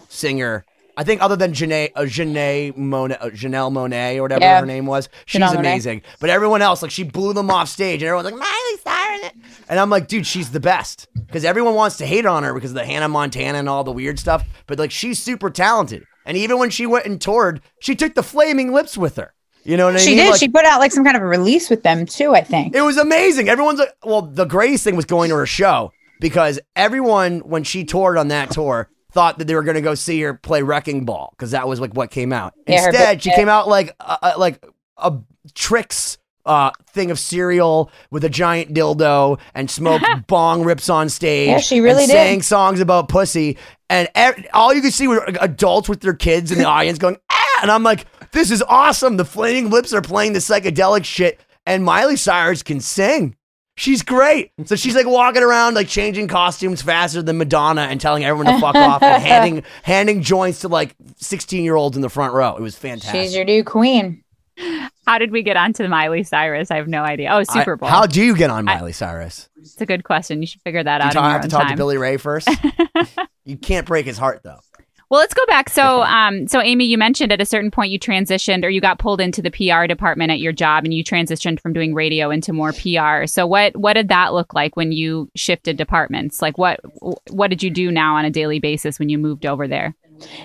singer. 0.08 0.64
I 0.96 1.04
think 1.04 1.22
other 1.22 1.36
than 1.36 1.52
Janae, 1.52 1.90
uh, 1.96 2.02
Janae 2.02 2.76
Monet, 2.76 3.16
uh, 3.20 3.30
Janelle 3.30 3.72
Monáe 3.72 4.16
or 4.18 4.22
whatever 4.22 4.44
Yeah. 4.44 4.60
her 4.60 4.66
name 4.66 4.86
was, 4.86 5.08
she's 5.26 5.40
Janelle 5.40 5.58
amazing. 5.58 6.02
But 6.20 6.30
everyone 6.30 6.62
else, 6.62 6.82
like 6.82 6.90
she 6.90 7.02
blew 7.02 7.32
them 7.32 7.50
off 7.50 7.68
stage, 7.68 8.02
and 8.02 8.08
everyone's 8.08 8.26
like 8.30 8.34
Miley 8.40 8.80
Cyrus, 8.84 9.32
and 9.68 9.80
I'm 9.80 9.90
like, 9.90 10.06
dude, 10.08 10.26
she's 10.26 10.50
the 10.50 10.60
best 10.60 11.08
because 11.26 11.44
everyone 11.44 11.74
wants 11.74 11.96
to 11.98 12.06
hate 12.06 12.26
on 12.26 12.42
her 12.44 12.54
because 12.54 12.70
of 12.70 12.76
the 12.76 12.84
Hannah 12.84 13.08
Montana 13.08 13.58
and 13.58 13.68
all 13.68 13.82
the 13.84 13.92
weird 13.92 14.18
stuff. 14.18 14.44
But 14.66 14.78
like, 14.78 14.90
she's 14.90 15.20
super 15.20 15.50
talented, 15.50 16.04
and 16.24 16.36
even 16.36 16.58
when 16.58 16.70
she 16.70 16.86
went 16.86 17.06
and 17.06 17.20
toured, 17.20 17.60
she 17.80 17.94
took 17.96 18.14
the 18.14 18.22
Flaming 18.22 18.72
Lips 18.72 18.96
with 18.96 19.16
her. 19.16 19.34
You 19.64 19.76
know 19.78 19.86
what 19.86 19.94
I 19.96 19.98
She 19.98 20.10
mean? 20.10 20.18
did. 20.18 20.30
Like, 20.32 20.40
she 20.40 20.48
put 20.48 20.64
out 20.66 20.78
like 20.78 20.92
some 20.92 21.04
kind 21.04 21.16
of 21.16 21.22
a 21.22 21.26
release 21.26 21.70
with 21.70 21.82
them 21.82 22.04
too. 22.06 22.34
I 22.34 22.42
think. 22.42 22.76
it 22.76 22.82
was 22.82 22.98
amazing. 22.98 23.48
Everyone's 23.48 23.78
like, 23.78 23.94
well, 24.04 24.22
the 24.22 24.44
greatest 24.44 24.84
thing 24.84 24.94
was 24.94 25.06
going 25.06 25.30
to 25.30 25.36
her 25.36 25.46
show 25.46 25.90
because 26.20 26.60
everyone, 26.76 27.40
when 27.40 27.64
she 27.64 27.82
toured 27.84 28.18
on 28.18 28.28
that 28.28 28.50
tour, 28.50 28.90
thought 29.14 29.38
that 29.38 29.46
they 29.46 29.54
were 29.54 29.62
going 29.62 29.76
to 29.76 29.80
go 29.80 29.94
see 29.94 30.20
her 30.20 30.34
play 30.34 30.62
Wrecking 30.62 31.04
Ball 31.04 31.32
because 31.32 31.52
that 31.52 31.66
was 31.66 31.80
like 31.80 31.94
what 31.94 32.10
came 32.10 32.32
out. 32.32 32.52
Yeah, 32.66 32.86
Instead, 32.86 33.22
she 33.22 33.30
came 33.30 33.48
out 33.48 33.68
like 33.68 33.94
uh, 34.00 34.16
uh, 34.20 34.32
like 34.36 34.62
a 34.98 35.14
Trix 35.54 36.18
uh, 36.44 36.70
thing 36.90 37.10
of 37.10 37.18
cereal 37.18 37.90
with 38.10 38.24
a 38.24 38.28
giant 38.28 38.74
dildo 38.74 39.38
and 39.54 39.70
smoked 39.70 40.04
bong 40.26 40.64
rips 40.64 40.90
on 40.90 41.08
stage. 41.08 41.48
Yeah, 41.48 41.58
she 41.58 41.80
really 41.80 42.02
and 42.02 42.10
did. 42.10 42.16
sang 42.16 42.42
songs 42.42 42.80
about 42.80 43.08
pussy. 43.08 43.56
And 43.88 44.08
ev- 44.14 44.46
all 44.52 44.74
you 44.74 44.82
could 44.82 44.92
see 44.92 45.08
were 45.08 45.24
adults 45.40 45.88
with 45.88 46.00
their 46.00 46.14
kids 46.14 46.50
in 46.52 46.58
the 46.58 46.64
audience 46.66 46.98
going, 46.98 47.16
ah! 47.30 47.58
And 47.62 47.70
I'm 47.70 47.82
like, 47.82 48.06
this 48.32 48.50
is 48.50 48.62
awesome. 48.62 49.16
The 49.16 49.24
Flaming 49.24 49.70
Lips 49.70 49.92
are 49.94 50.02
playing 50.02 50.32
the 50.32 50.40
psychedelic 50.40 51.04
shit, 51.04 51.40
and 51.64 51.84
Miley 51.84 52.16
Cyrus 52.16 52.62
can 52.62 52.80
sing. 52.80 53.36
She's 53.76 54.02
great. 54.02 54.52
So 54.66 54.76
she's 54.76 54.94
like 54.94 55.06
walking 55.06 55.42
around, 55.42 55.74
like 55.74 55.88
changing 55.88 56.28
costumes 56.28 56.80
faster 56.80 57.22
than 57.22 57.38
Madonna 57.38 57.82
and 57.82 58.00
telling 58.00 58.24
everyone 58.24 58.54
to 58.54 58.60
fuck 58.60 58.76
off 58.76 59.02
and 59.02 59.22
handing 59.26 59.64
handing 59.82 60.22
joints 60.22 60.60
to 60.60 60.68
like 60.68 60.94
16 61.16 61.64
year 61.64 61.74
olds 61.74 61.96
in 61.96 62.02
the 62.02 62.08
front 62.08 62.34
row. 62.34 62.54
It 62.56 62.62
was 62.62 62.76
fantastic. 62.76 63.20
She's 63.22 63.34
your 63.34 63.44
new 63.44 63.64
queen. 63.64 64.22
How 65.06 65.18
did 65.18 65.32
we 65.32 65.42
get 65.42 65.56
onto 65.56 65.88
Miley 65.88 66.22
Cyrus? 66.22 66.70
I 66.70 66.76
have 66.76 66.86
no 66.86 67.02
idea. 67.02 67.30
Oh, 67.32 67.42
Super 67.42 67.76
Bowl. 67.76 67.88
how 67.88 68.06
do 68.06 68.22
you 68.22 68.36
get 68.36 68.50
on 68.50 68.64
Miley 68.64 68.92
Cyrus? 68.92 69.48
it's 69.56 69.80
a 69.80 69.86
good 69.86 70.04
question. 70.04 70.40
You 70.40 70.46
should 70.46 70.62
figure 70.62 70.84
that 70.84 70.98
Do 70.98 71.04
you 71.04 71.08
out 71.08 71.12
ta- 71.14 71.18
in 71.20 71.24
your 71.24 71.32
have 71.32 71.48
to 71.50 71.56
own 71.56 71.60
talk 71.62 71.70
to. 71.72 71.76
Billy 71.76 71.96
Ray 71.98 72.16
first? 72.18 72.48
you 73.44 73.56
can't 73.56 73.84
break 73.86 74.06
his 74.06 74.16
heart 74.16 74.42
though. 74.44 74.60
Well, 75.10 75.20
let's 75.20 75.34
go 75.34 75.44
back. 75.46 75.68
So, 75.68 76.02
um, 76.02 76.48
so 76.48 76.60
Amy, 76.60 76.86
you 76.86 76.96
mentioned 76.96 77.30
at 77.30 77.40
a 77.40 77.46
certain 77.46 77.70
point 77.70 77.90
you 77.90 77.98
transitioned 77.98 78.64
or 78.64 78.68
you 78.68 78.80
got 78.80 78.98
pulled 78.98 79.20
into 79.20 79.42
the 79.42 79.50
PR 79.50 79.86
department 79.86 80.30
at 80.30 80.40
your 80.40 80.52
job, 80.52 80.84
and 80.84 80.94
you 80.94 81.04
transitioned 81.04 81.60
from 81.60 81.72
doing 81.72 81.94
radio 81.94 82.30
into 82.30 82.52
more 82.52 82.72
PR. 82.72 83.26
So, 83.26 83.46
what 83.46 83.76
what 83.76 83.94
did 83.94 84.08
that 84.08 84.32
look 84.32 84.54
like 84.54 84.76
when 84.76 84.92
you 84.92 85.30
shifted 85.34 85.76
departments? 85.76 86.40
Like, 86.40 86.58
what 86.58 86.80
what 87.30 87.48
did 87.48 87.62
you 87.62 87.70
do 87.70 87.90
now 87.90 88.16
on 88.16 88.24
a 88.24 88.30
daily 88.30 88.60
basis 88.60 88.98
when 88.98 89.08
you 89.08 89.18
moved 89.18 89.46
over 89.46 89.68
there? 89.68 89.94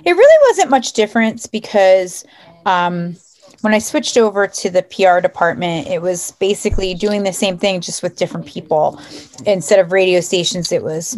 It 0.05 0.11
really 0.11 0.49
wasn't 0.49 0.69
much 0.69 0.93
difference 0.93 1.45
because 1.47 2.25
um, 2.65 3.15
when 3.61 3.73
I 3.73 3.79
switched 3.79 4.17
over 4.17 4.47
to 4.47 4.69
the 4.69 4.83
PR 4.83 5.21
department, 5.21 5.87
it 5.87 6.01
was 6.01 6.31
basically 6.33 6.93
doing 6.93 7.23
the 7.23 7.33
same 7.33 7.57
thing 7.57 7.81
just 7.81 8.03
with 8.03 8.17
different 8.17 8.45
people. 8.45 8.99
Instead 9.45 9.79
of 9.79 9.91
radio 9.91 10.21
stations, 10.21 10.71
it 10.71 10.83
was 10.83 11.17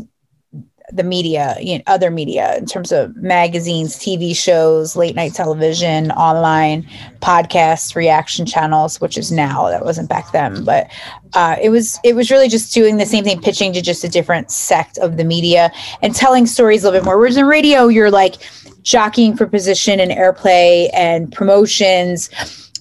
the 0.92 1.04
media, 1.04 1.56
you 1.60 1.78
know, 1.78 1.84
other 1.88 2.12
media 2.12 2.56
in 2.58 2.66
terms 2.66 2.92
of 2.92 3.16
magazines, 3.16 3.98
TV 3.98 4.36
shows, 4.36 4.96
late 4.96 5.16
night 5.16 5.34
television, 5.34 6.12
online 6.12 6.88
podcasts, 7.22 7.96
reaction 7.96 8.46
channels, 8.46 9.00
which 9.00 9.18
is 9.18 9.32
now 9.32 9.70
that 9.70 9.86
wasn't 9.86 10.10
back 10.10 10.32
then, 10.32 10.64
but 10.64 10.89
uh, 11.34 11.56
it 11.62 11.70
was 11.70 12.00
it 12.04 12.16
was 12.16 12.30
really 12.30 12.50
just 12.50 12.74
doing 12.74 12.98
the 12.98 13.06
same 13.06 13.24
thing, 13.24 13.42
pitching 13.42 13.74
to 13.74 13.82
just 13.82 14.04
a 14.04 14.10
different 14.10 14.52
sect 14.52 14.98
of 14.98 15.18
the 15.18 15.24
media 15.24 15.72
and 16.02 16.14
telling 16.14 16.46
stories 16.46 16.84
a 16.84 16.88
little 16.88 17.00
bit 17.00 17.06
more. 17.06 17.18
Whereas 17.18 17.38
in 17.38 17.46
radio, 17.46 17.88
you're 17.88 18.12
like 18.12 18.36
jockeying 18.84 19.38
for 19.38 19.46
position 19.46 20.00
and 20.00 20.12
airplay 20.12 20.89
and 20.94 21.32
promotions 21.32 22.30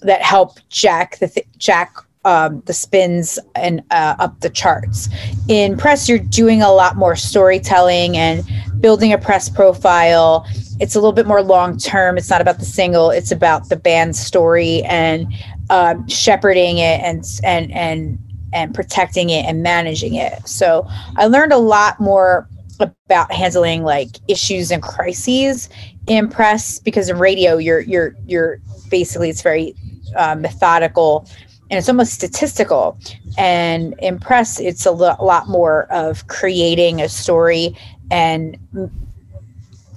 that 0.03 0.23
help 0.23 0.59
jack 0.71 1.19
the 1.19 1.29
th- 1.29 1.47
jack 1.59 1.95
um, 2.25 2.63
the 2.67 2.73
spins 2.73 3.39
and 3.55 3.83
uh, 3.91 4.17
up 4.19 4.41
the 4.41 4.51
charts. 4.51 5.09
In 5.49 5.77
press, 5.77 6.09
you're 6.09 6.19
doing 6.19 6.63
a 6.63 6.73
lot 6.73 6.97
more 6.97 7.17
storytelling 7.17 8.17
and 8.17 8.45
building 8.81 9.13
a 9.13 9.19
press 9.19 9.49
profile. 9.49 10.47
It's 10.81 10.95
a 10.95 10.99
little 10.99 11.13
bit 11.13 11.27
more 11.27 11.43
long 11.43 11.79
term. 11.79 12.19
It's 12.19 12.31
not 12.31 12.41
about 12.41 12.59
the 12.59 12.65
single. 12.65 13.11
It's 13.11 13.31
about 13.33 13.69
the 13.69 13.77
band's 13.77 14.19
story 14.19 14.83
and 14.83 15.33
um, 15.71 16.07
shepherding 16.09 16.79
it 16.79 17.01
and 17.01 17.25
and 17.45 17.71
and 17.73 18.19
and 18.53 18.75
protecting 18.75 19.31
it 19.31 19.45
and 19.45 19.63
managing 19.63 20.15
it. 20.15 20.47
So 20.47 20.87
I 21.17 21.27
learned 21.27 21.53
a 21.53 21.59
lot 21.59 22.01
more 22.01 22.49
about 22.81 23.31
handling 23.33 23.83
like 23.83 24.09
issues 24.29 24.71
and 24.71 24.83
crises 24.83 25.69
in 26.07 26.29
press 26.29 26.79
because 26.79 27.09
in 27.09 27.19
radio 27.19 27.59
you're 27.59 27.81
you're 27.81 28.15
you're 28.27 28.61
basically 28.91 29.29
it's 29.29 29.43
very 29.43 29.75
uh, 30.17 30.35
methodical 30.35 31.29
and 31.71 31.79
it's 31.79 31.89
almost 31.89 32.13
statistical 32.13 32.99
and 33.39 33.95
in 34.01 34.19
press 34.19 34.59
it's 34.61 34.85
a 34.87 34.91
lo- 34.91 35.17
lot 35.21 35.49
more 35.49 35.85
of 35.93 36.27
creating 36.27 37.01
a 37.01 37.09
story 37.09 37.77
and 38.11 38.57
m- 38.75 38.91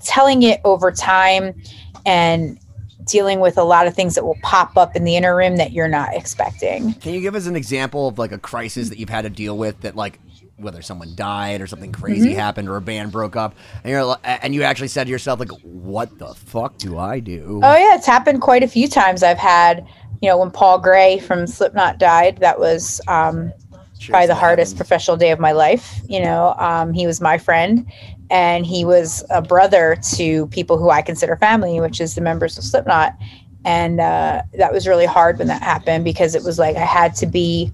telling 0.04 0.44
it 0.44 0.60
over 0.64 0.92
time 0.92 1.54
and 2.06 2.60
dealing 3.06 3.40
with 3.40 3.58
a 3.58 3.64
lot 3.64 3.86
of 3.88 3.94
things 3.94 4.16
that 4.16 4.24
will 4.24 4.38
pop 4.44 4.78
up 4.78 4.96
in 4.96 5.04
the 5.04 5.16
interim 5.16 5.58
that 5.58 5.72
you're 5.74 5.88
not 5.90 6.14
expecting 6.14 6.94
Can 6.96 7.14
you 7.14 7.22
give 7.22 7.36
us 7.36 7.48
an 7.48 7.56
example 7.56 8.08
of 8.08 8.18
like 8.18 8.32
a 8.32 8.38
crisis 8.38 8.90
that 8.90 8.98
you've 8.98 9.10
had 9.10 9.24
to 9.24 9.30
deal 9.30 9.58
with 9.58 9.82
that 9.82 9.96
like 9.96 10.20
whether 10.58 10.82
someone 10.82 11.14
died 11.16 11.60
or 11.62 11.68
something 11.68 11.92
crazy 11.92 12.30
Mm-hmm. 12.30 12.40
happened 12.40 12.70
or 12.70 12.78
a 12.78 12.82
band 12.82 13.12
broke 13.12 13.36
up 13.36 13.56
and 13.84 13.92
you're 13.92 14.06
li- 14.06 14.16
and 14.24 14.54
you 14.56 14.64
actually 14.64 14.88
said 14.88 15.06
to 15.06 15.10
yourself 15.12 15.40
like 15.40 15.50
what 15.64 16.18
the 16.20 16.34
fuck 16.34 16.78
do 16.78 16.98
I 16.98 17.20
do? 17.20 17.60
Oh 17.64 17.76
yeah, 17.76 17.96
it's 17.96 18.06
happened 18.06 18.40
quite 18.42 18.64
a 18.64 18.68
few 18.68 18.88
times. 18.88 19.24
I've 19.24 19.38
had, 19.40 19.86
you 20.24 20.30
know, 20.30 20.38
when 20.38 20.52
Paul 20.52 20.80
Gray 20.80 21.20
from 21.20 21.46
Slipknot 21.46 21.98
died, 21.98 22.38
that 22.38 22.58
was 22.58 23.02
um, 23.10 23.52
probably 24.08 24.28
the 24.28 24.34
hardest 24.34 24.78
professional 24.78 25.18
day 25.18 25.32
of 25.32 25.40
my 25.40 25.52
life. 25.52 26.00
You 26.08 26.22
know, 26.22 26.56
um, 26.60 26.94
he 26.94 27.06
was 27.06 27.20
my 27.20 27.38
friend, 27.38 27.86
and 28.30 28.66
he 28.66 28.86
was 28.86 29.26
a 29.30 29.42
brother 29.42 29.98
to 30.16 30.48
people 30.48 30.78
who 30.78 30.90
I 30.90 31.02
consider 31.02 31.36
family, 31.36 31.82
which 31.82 32.00
is 32.00 32.16
the 32.16 32.22
members 32.22 32.58
of 32.58 32.64
Slipknot. 32.64 33.18
And 33.66 34.00
uh, 34.00 34.44
that 34.58 34.72
was 34.72 34.88
really 34.88 35.06
hard 35.06 35.40
when 35.40 35.50
that 35.50 35.62
happened 35.62 36.06
because 36.06 36.36
it 36.36 36.44
was 36.44 36.58
like 36.58 36.78
I 36.78 36.86
had 36.86 37.16
to 37.16 37.26
be 37.26 37.70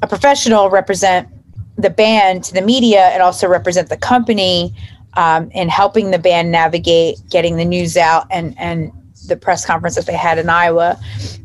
a 0.00 0.06
professional, 0.06 0.70
represent 0.70 1.28
the 1.76 1.90
band 1.90 2.44
to 2.44 2.54
the 2.54 2.62
media, 2.62 3.08
and 3.08 3.22
also 3.22 3.46
represent 3.46 3.90
the 3.90 3.98
company 3.98 4.74
um, 5.18 5.50
in 5.50 5.68
helping 5.68 6.12
the 6.12 6.18
band 6.18 6.50
navigate 6.50 7.18
getting 7.28 7.56
the 7.56 7.64
news 7.66 7.98
out 7.98 8.26
and 8.30 8.58
and 8.58 8.90
the 9.28 9.36
press 9.36 9.64
conference 9.64 9.94
that 9.96 10.06
they 10.06 10.16
had 10.16 10.38
in 10.38 10.48
Iowa, 10.48 10.98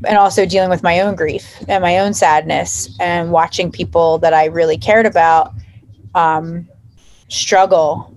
and 0.06 0.18
also 0.18 0.46
dealing 0.46 0.70
with 0.70 0.84
my 0.84 1.00
own 1.02 1.16
grief 1.16 1.64
and 1.68 1.82
my 1.82 2.00
own 2.00 2.14
sadness 2.14 2.90
and 3.00 3.32
watching 3.32 3.72
people 3.72 4.18
that 4.20 4.34
I 4.34 4.46
really 4.46 4.78
cared 4.78 5.06
about 5.06 5.54
um, 6.16 6.68
struggle 7.30 8.10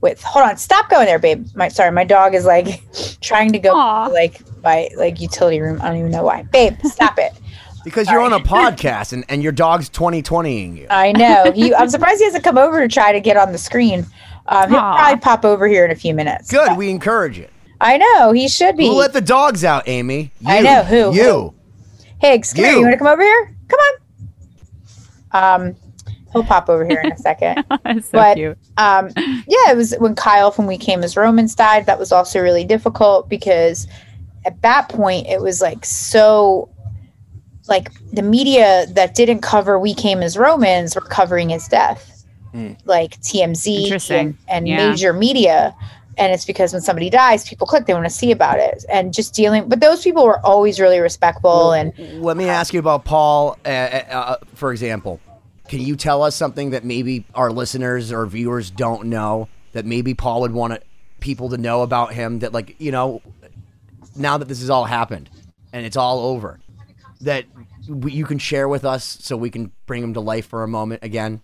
with. 0.00 0.22
Hold 0.22 0.44
on, 0.46 0.56
stop 0.56 0.90
going 0.90 1.06
there, 1.06 1.18
babe. 1.18 1.46
My 1.54 1.68
sorry, 1.68 1.90
my 1.92 2.04
dog 2.04 2.34
is 2.34 2.44
like 2.44 2.82
trying 3.20 3.52
to 3.52 3.58
go 3.58 3.74
Aw. 3.74 4.06
like 4.08 4.42
by 4.60 4.90
like 4.96 5.20
utility 5.20 5.60
room. 5.60 5.80
I 5.80 5.88
don't 5.88 5.98
even 5.98 6.10
know 6.10 6.24
why, 6.24 6.42
babe. 6.42 6.76
Stop 6.84 7.18
it. 7.18 7.32
Because 7.84 8.08
you're 8.08 8.20
on 8.20 8.32
a 8.32 8.38
podcast 8.40 9.12
and, 9.12 9.24
and 9.28 9.42
your 9.42 9.50
dog's 9.50 9.90
2020ing 9.90 10.76
you. 10.76 10.86
I 10.88 11.10
know. 11.10 11.50
He, 11.50 11.74
I'm 11.74 11.88
surprised 11.88 12.18
he 12.20 12.24
hasn't 12.24 12.44
come 12.44 12.56
over 12.56 12.80
to 12.80 12.86
try 12.86 13.10
to 13.10 13.18
get 13.18 13.36
on 13.36 13.50
the 13.50 13.58
screen. 13.58 14.06
Um, 14.46 14.70
he'll 14.70 14.78
probably 14.78 15.20
pop 15.20 15.44
over 15.44 15.66
here 15.66 15.84
in 15.84 15.90
a 15.90 15.96
few 15.96 16.14
minutes. 16.14 16.48
Good, 16.48 16.76
we 16.76 16.90
encourage 16.90 17.40
it. 17.40 17.51
I 17.82 17.96
know 17.98 18.32
he 18.32 18.48
should 18.48 18.76
be. 18.76 18.86
Who 18.86 18.94
let 18.94 19.12
the 19.12 19.20
dogs 19.20 19.64
out, 19.64 19.88
Amy? 19.88 20.30
I 20.46 20.60
know, 20.60 20.82
who? 20.84 21.14
You. 21.14 21.54
Higgs, 22.20 22.52
come 22.52 22.64
here. 22.64 22.72
You. 22.72 22.78
You 22.78 22.82
want 22.84 22.92
to 22.94 22.98
come 22.98 23.08
over 23.08 23.22
here? 23.22 23.56
Come 23.68 23.80
on. 25.32 25.66
Um, 25.68 25.76
he'll 26.32 26.44
pop 26.44 26.68
over 26.68 26.86
here 26.86 27.00
in 27.02 27.12
a 27.12 27.16
second. 27.16 27.64
That's 27.84 28.06
so 28.08 28.12
But- 28.18 28.36
cute. 28.36 28.58
um, 28.78 29.10
yeah, 29.16 29.70
it 29.70 29.76
was 29.76 29.94
when 29.98 30.14
Kyle 30.14 30.50
from 30.50 30.66
We 30.66 30.78
Came 30.78 31.02
as 31.02 31.16
Romans 31.16 31.54
died. 31.54 31.86
That 31.86 31.98
was 31.98 32.12
also 32.12 32.40
really 32.40 32.64
difficult 32.64 33.28
because 33.28 33.86
at 34.44 34.60
that 34.62 34.88
point 34.88 35.26
it 35.26 35.40
was 35.40 35.60
like 35.60 35.84
so, 35.84 36.68
like 37.68 37.90
the 38.12 38.22
media 38.22 38.86
that 38.90 39.14
didn't 39.14 39.40
cover 39.40 39.78
We 39.78 39.94
Came 39.94 40.22
as 40.22 40.36
Romans 40.36 40.94
were 40.94 41.00
covering 41.00 41.48
his 41.50 41.66
death, 41.68 42.24
Hmm. 42.52 42.72
like 42.84 43.20
TMZ 43.22 44.10
and, 44.10 44.36
and 44.48 44.68
Yeah. 44.68 44.90
major 44.90 45.12
media. 45.12 45.74
And 46.18 46.32
it's 46.32 46.44
because 46.44 46.72
when 46.72 46.82
somebody 46.82 47.10
dies, 47.10 47.48
people 47.48 47.66
click, 47.66 47.86
they 47.86 47.94
want 47.94 48.06
to 48.06 48.10
see 48.10 48.32
about 48.32 48.58
it, 48.58 48.84
and 48.90 49.12
just 49.14 49.34
dealing. 49.34 49.68
But 49.68 49.80
those 49.80 50.02
people 50.02 50.24
were 50.24 50.44
always 50.44 50.80
really 50.80 51.00
respectful, 51.00 51.72
and 51.72 51.92
Let 52.22 52.36
me 52.36 52.48
ask 52.48 52.72
you 52.72 52.80
about 52.80 53.04
Paul, 53.04 53.58
uh, 53.64 53.68
uh, 53.68 54.36
for 54.54 54.72
example. 54.72 55.20
Can 55.68 55.80
you 55.80 55.96
tell 55.96 56.22
us 56.22 56.34
something 56.34 56.70
that 56.70 56.84
maybe 56.84 57.24
our 57.34 57.50
listeners 57.50 58.12
or 58.12 58.26
viewers 58.26 58.70
don't 58.70 59.06
know 59.06 59.48
that 59.72 59.86
maybe 59.86 60.12
Paul 60.12 60.42
would 60.42 60.52
want 60.52 60.82
people 61.20 61.48
to 61.50 61.56
know 61.56 61.82
about 61.82 62.12
him? 62.12 62.40
That 62.40 62.52
like 62.52 62.76
you 62.78 62.90
know, 62.90 63.22
now 64.16 64.38
that 64.38 64.48
this 64.48 64.60
has 64.60 64.70
all 64.70 64.84
happened 64.84 65.30
and 65.72 65.86
it's 65.86 65.96
all 65.96 66.20
over, 66.20 66.60
that 67.22 67.46
you 67.88 68.24
can 68.24 68.38
share 68.38 68.68
with 68.68 68.84
us 68.84 69.04
so 69.04 69.36
we 69.36 69.50
can 69.50 69.72
bring 69.86 70.02
him 70.02 70.14
to 70.14 70.20
life 70.20 70.46
for 70.46 70.62
a 70.62 70.68
moment 70.68 71.02
again. 71.02 71.40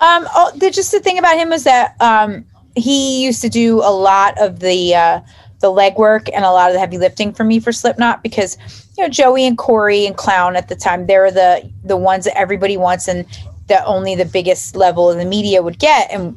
Um, 0.00 0.26
oh, 0.34 0.52
the, 0.56 0.70
just 0.70 0.92
the 0.92 1.00
thing 1.00 1.18
about 1.18 1.36
him 1.36 1.50
was 1.50 1.64
that 1.64 1.94
um, 2.00 2.46
he 2.76 3.24
used 3.24 3.42
to 3.42 3.48
do 3.48 3.78
a 3.80 3.92
lot 3.92 4.40
of 4.40 4.60
the 4.60 4.94
uh, 4.94 5.20
the 5.60 5.68
legwork 5.68 6.28
and 6.34 6.44
a 6.44 6.50
lot 6.50 6.70
of 6.70 6.74
the 6.74 6.80
heavy 6.80 6.98
lifting 6.98 7.32
for 7.32 7.44
me 7.44 7.60
for 7.60 7.72
Slipknot 7.72 8.22
because 8.22 8.56
you 8.96 9.04
know 9.04 9.08
Joey 9.08 9.46
and 9.46 9.58
Corey 9.58 10.06
and 10.06 10.16
Clown 10.16 10.56
at 10.56 10.68
the 10.68 10.76
time 10.76 11.06
they 11.06 11.18
were 11.18 11.30
the 11.30 11.70
the 11.84 11.96
ones 11.96 12.24
that 12.24 12.36
everybody 12.36 12.76
wants 12.76 13.08
and 13.08 13.26
that 13.68 13.84
only 13.86 14.14
the 14.14 14.24
biggest 14.24 14.76
level 14.76 15.10
of 15.10 15.16
the 15.16 15.24
media 15.24 15.62
would 15.62 15.78
get. 15.78 16.10
And 16.10 16.36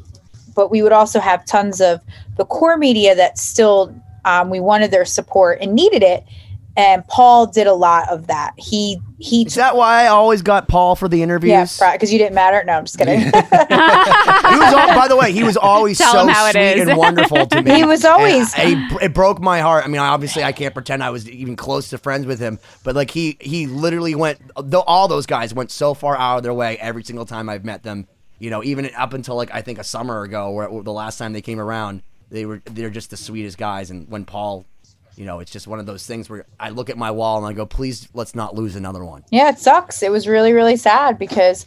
but 0.55 0.69
we 0.69 0.81
would 0.81 0.91
also 0.91 1.19
have 1.19 1.45
tons 1.45 1.81
of 1.81 1.99
the 2.37 2.45
core 2.45 2.77
media 2.77 3.15
that 3.15 3.37
still 3.37 3.93
um, 4.25 4.49
we 4.49 4.59
wanted 4.59 4.91
their 4.91 5.05
support 5.05 5.59
and 5.59 5.73
needed 5.73 6.03
it 6.03 6.23
and 6.75 7.07
Paul 7.07 7.47
did 7.47 7.67
a 7.67 7.73
lot 7.73 8.09
of 8.09 8.27
that. 8.27 8.53
He 8.57 8.99
he 9.19 9.43
Is 9.45 9.55
that 9.55 9.75
why 9.75 10.03
I 10.03 10.07
always 10.07 10.41
got 10.41 10.67
Paul 10.67 10.95
for 10.95 11.07
the 11.07 11.21
interviews? 11.23 11.77
yeah 11.79 11.91
because 11.93 12.11
you 12.11 12.17
didn't 12.19 12.35
matter. 12.35 12.63
No, 12.65 12.73
I'm 12.73 12.85
just 12.85 12.97
kidding. 12.97 13.19
he 13.21 13.25
was 13.29 14.73
all, 14.73 14.95
by 14.95 15.07
the 15.07 15.15
way, 15.17 15.31
he 15.31 15.43
was 15.43 15.55
always 15.57 15.97
Tell 15.97 16.11
so 16.11 16.21
him 16.21 16.27
how 16.29 16.47
it 16.47 16.51
sweet 16.53 16.81
is. 16.81 16.87
and 16.89 16.97
wonderful 16.97 17.45
to 17.47 17.61
me. 17.61 17.75
He 17.75 17.85
was 17.85 18.03
always- 18.05 18.53
And 18.57 18.91
I- 18.93 19.05
it 19.05 19.13
broke 19.13 19.39
my 19.41 19.59
heart. 19.61 19.85
I 19.85 19.87
mean, 19.87 20.01
obviously, 20.01 20.43
I 20.43 20.51
can't 20.51 20.73
pretend 20.73 21.03
I 21.03 21.09
was 21.09 21.29
even 21.29 21.55
close 21.55 21.89
to 21.89 21.97
friends 21.97 22.25
with 22.25 22.39
him, 22.39 22.59
but 22.83 22.95
like 22.95 23.11
he 23.11 23.37
he 23.39 23.67
literally 23.67 24.15
went. 24.15 24.39
Though 24.57 24.81
all 24.81 25.07
those 25.07 25.25
guys 25.25 25.53
went 25.53 25.71
so 25.71 25.93
far 25.93 26.17
out 26.17 26.37
of 26.37 26.43
their 26.43 26.53
way 26.53 26.77
every 26.79 27.03
single 27.03 27.25
time 27.25 27.49
I've 27.49 27.63
met 27.65 27.83
them. 27.83 28.07
You 28.39 28.49
know, 28.49 28.63
even 28.63 28.89
up 28.97 29.13
until 29.13 29.35
like 29.35 29.51
I 29.53 29.61
think 29.61 29.79
a 29.79 29.83
summer 29.83 30.23
ago, 30.23 30.51
where 30.51 30.67
the 30.81 30.91
last 30.91 31.17
time 31.17 31.33
they 31.33 31.41
came 31.41 31.59
around, 31.59 32.03
they 32.29 32.45
were 32.45 32.61
they're 32.65 32.89
just 32.89 33.09
the 33.09 33.17
sweetest 33.17 33.57
guys. 33.57 33.89
And 33.91 34.09
when 34.09 34.25
Paul. 34.25 34.65
You 35.15 35.25
know, 35.25 35.39
it's 35.39 35.51
just 35.51 35.67
one 35.67 35.79
of 35.79 35.85
those 35.85 36.05
things 36.05 36.29
where 36.29 36.45
I 36.59 36.69
look 36.69 36.89
at 36.89 36.97
my 36.97 37.11
wall 37.11 37.37
and 37.37 37.45
I 37.45 37.53
go, 37.53 37.65
"Please, 37.65 38.07
let's 38.13 38.35
not 38.35 38.55
lose 38.55 38.75
another 38.75 39.03
one." 39.03 39.23
Yeah, 39.31 39.49
it 39.49 39.59
sucks. 39.59 40.01
It 40.01 40.11
was 40.11 40.27
really, 40.27 40.53
really 40.53 40.77
sad 40.77 41.19
because 41.19 41.65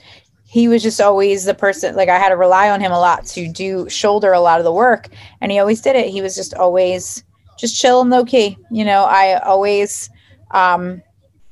he 0.48 0.68
was 0.68 0.82
just 0.82 1.00
always 1.00 1.44
the 1.44 1.54
person 1.54 1.96
like 1.96 2.08
I 2.08 2.18
had 2.18 2.28
to 2.28 2.36
rely 2.36 2.70
on 2.70 2.80
him 2.80 2.92
a 2.92 3.00
lot 3.00 3.26
to 3.26 3.48
do 3.48 3.88
shoulder 3.88 4.32
a 4.32 4.40
lot 4.40 4.60
of 4.60 4.64
the 4.64 4.72
work 4.72 5.08
and 5.40 5.50
he 5.50 5.58
always 5.58 5.80
did 5.80 5.96
it. 5.96 6.08
He 6.08 6.22
was 6.22 6.36
just 6.36 6.54
always 6.54 7.24
just 7.58 7.78
chill 7.80 8.00
and 8.00 8.10
low 8.10 8.24
key. 8.24 8.56
You 8.70 8.84
know, 8.84 9.04
I 9.04 9.40
always 9.40 10.08
um 10.52 11.02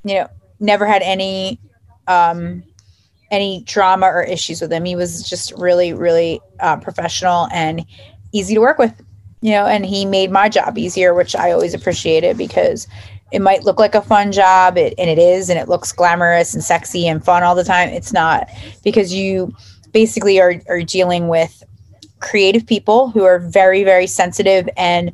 you 0.05 0.15
know, 0.15 0.29
never 0.61 0.87
had 0.87 1.03
any 1.03 1.59
um 2.07 2.63
any 3.31 3.65
drama 3.65 4.07
or 4.07 4.23
issues 4.23 4.61
with 4.61 4.73
him. 4.73 4.85
He 4.85 4.95
was 4.95 5.29
just 5.29 5.53
really, 5.57 5.93
really 5.93 6.41
uh, 6.61 6.77
professional 6.77 7.49
and 7.53 7.85
easy 8.33 8.55
to 8.55 8.61
work 8.61 8.79
with. 8.79 8.95
You 9.45 9.51
know, 9.51 9.67
and 9.67 9.85
he 9.85 10.07
made 10.07 10.31
my 10.31 10.49
job 10.49 10.79
easier, 10.79 11.13
which 11.13 11.37
I 11.37 11.53
always 11.53 11.75
appreciated 11.75 12.39
because 12.39 12.89
it 13.31 13.43
might 13.43 13.63
look 13.63 13.79
like 13.79 13.95
a 13.95 14.01
fun 14.01 14.33
job, 14.33 14.79
it, 14.79 14.95
and 14.97 15.11
it 15.11 15.19
is, 15.19 15.51
and 15.51 15.59
it 15.59 15.69
looks 15.69 15.93
glamorous 15.93 16.55
and 16.55 16.65
sexy 16.65 17.07
and 17.07 17.23
fun 17.23 17.43
all 17.43 17.55
the 17.55 17.63
time. 17.63 17.91
It's 17.91 18.11
not 18.11 18.49
because 18.83 19.13
you 19.13 19.55
basically 19.93 20.41
are, 20.41 20.63
are 20.71 20.81
dealing 20.81 21.29
with 21.29 21.63
creative 22.21 22.67
people 22.67 23.11
who 23.11 23.25
are 23.25 23.39
very, 23.39 23.85
very 23.85 24.07
sensitive 24.07 24.67
and 24.79 25.13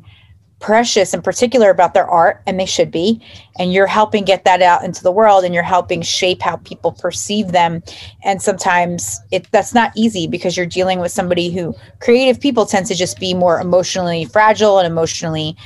precious 0.61 1.13
and 1.13 1.23
particular 1.23 1.69
about 1.69 1.93
their 1.93 2.07
art, 2.07 2.41
and 2.47 2.59
they 2.59 2.65
should 2.65 2.91
be. 2.91 3.21
And 3.59 3.73
you're 3.73 3.87
helping 3.87 4.23
get 4.23 4.45
that 4.45 4.61
out 4.61 4.85
into 4.85 5.03
the 5.03 5.11
world, 5.11 5.43
and 5.43 5.53
you're 5.53 5.63
helping 5.63 6.01
shape 6.01 6.41
how 6.41 6.57
people 6.57 6.93
perceive 6.93 7.51
them. 7.51 7.83
And 8.23 8.41
sometimes 8.41 9.19
it 9.31 9.51
that's 9.51 9.73
not 9.73 9.91
easy 9.95 10.27
because 10.27 10.55
you're 10.55 10.65
dealing 10.65 10.99
with 10.99 11.11
somebody 11.11 11.51
who 11.51 11.75
creative 11.99 12.39
people 12.39 12.65
tend 12.65 12.85
to 12.85 12.95
just 12.95 13.19
be 13.19 13.33
more 13.33 13.59
emotionally 13.59 14.25
fragile 14.25 14.77
and 14.77 14.87
emotionally, 14.87 15.57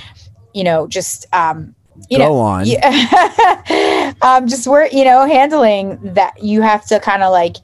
you 0.54 0.64
know, 0.64 0.88
just 0.88 1.28
um, 1.34 1.76
you 2.10 2.18
Go 2.18 2.26
know, 2.26 2.38
on. 2.38 2.66
yeah, 2.66 4.14
um, 4.22 4.48
just 4.48 4.68
where 4.68 4.88
you 4.88 5.06
know 5.06 5.28
handling 5.28 6.00
that 6.14 6.41
you 6.41 6.62
have 6.62 6.86
to 6.88 7.00
kind 7.00 7.24
of 7.24 7.32
like 7.32 7.58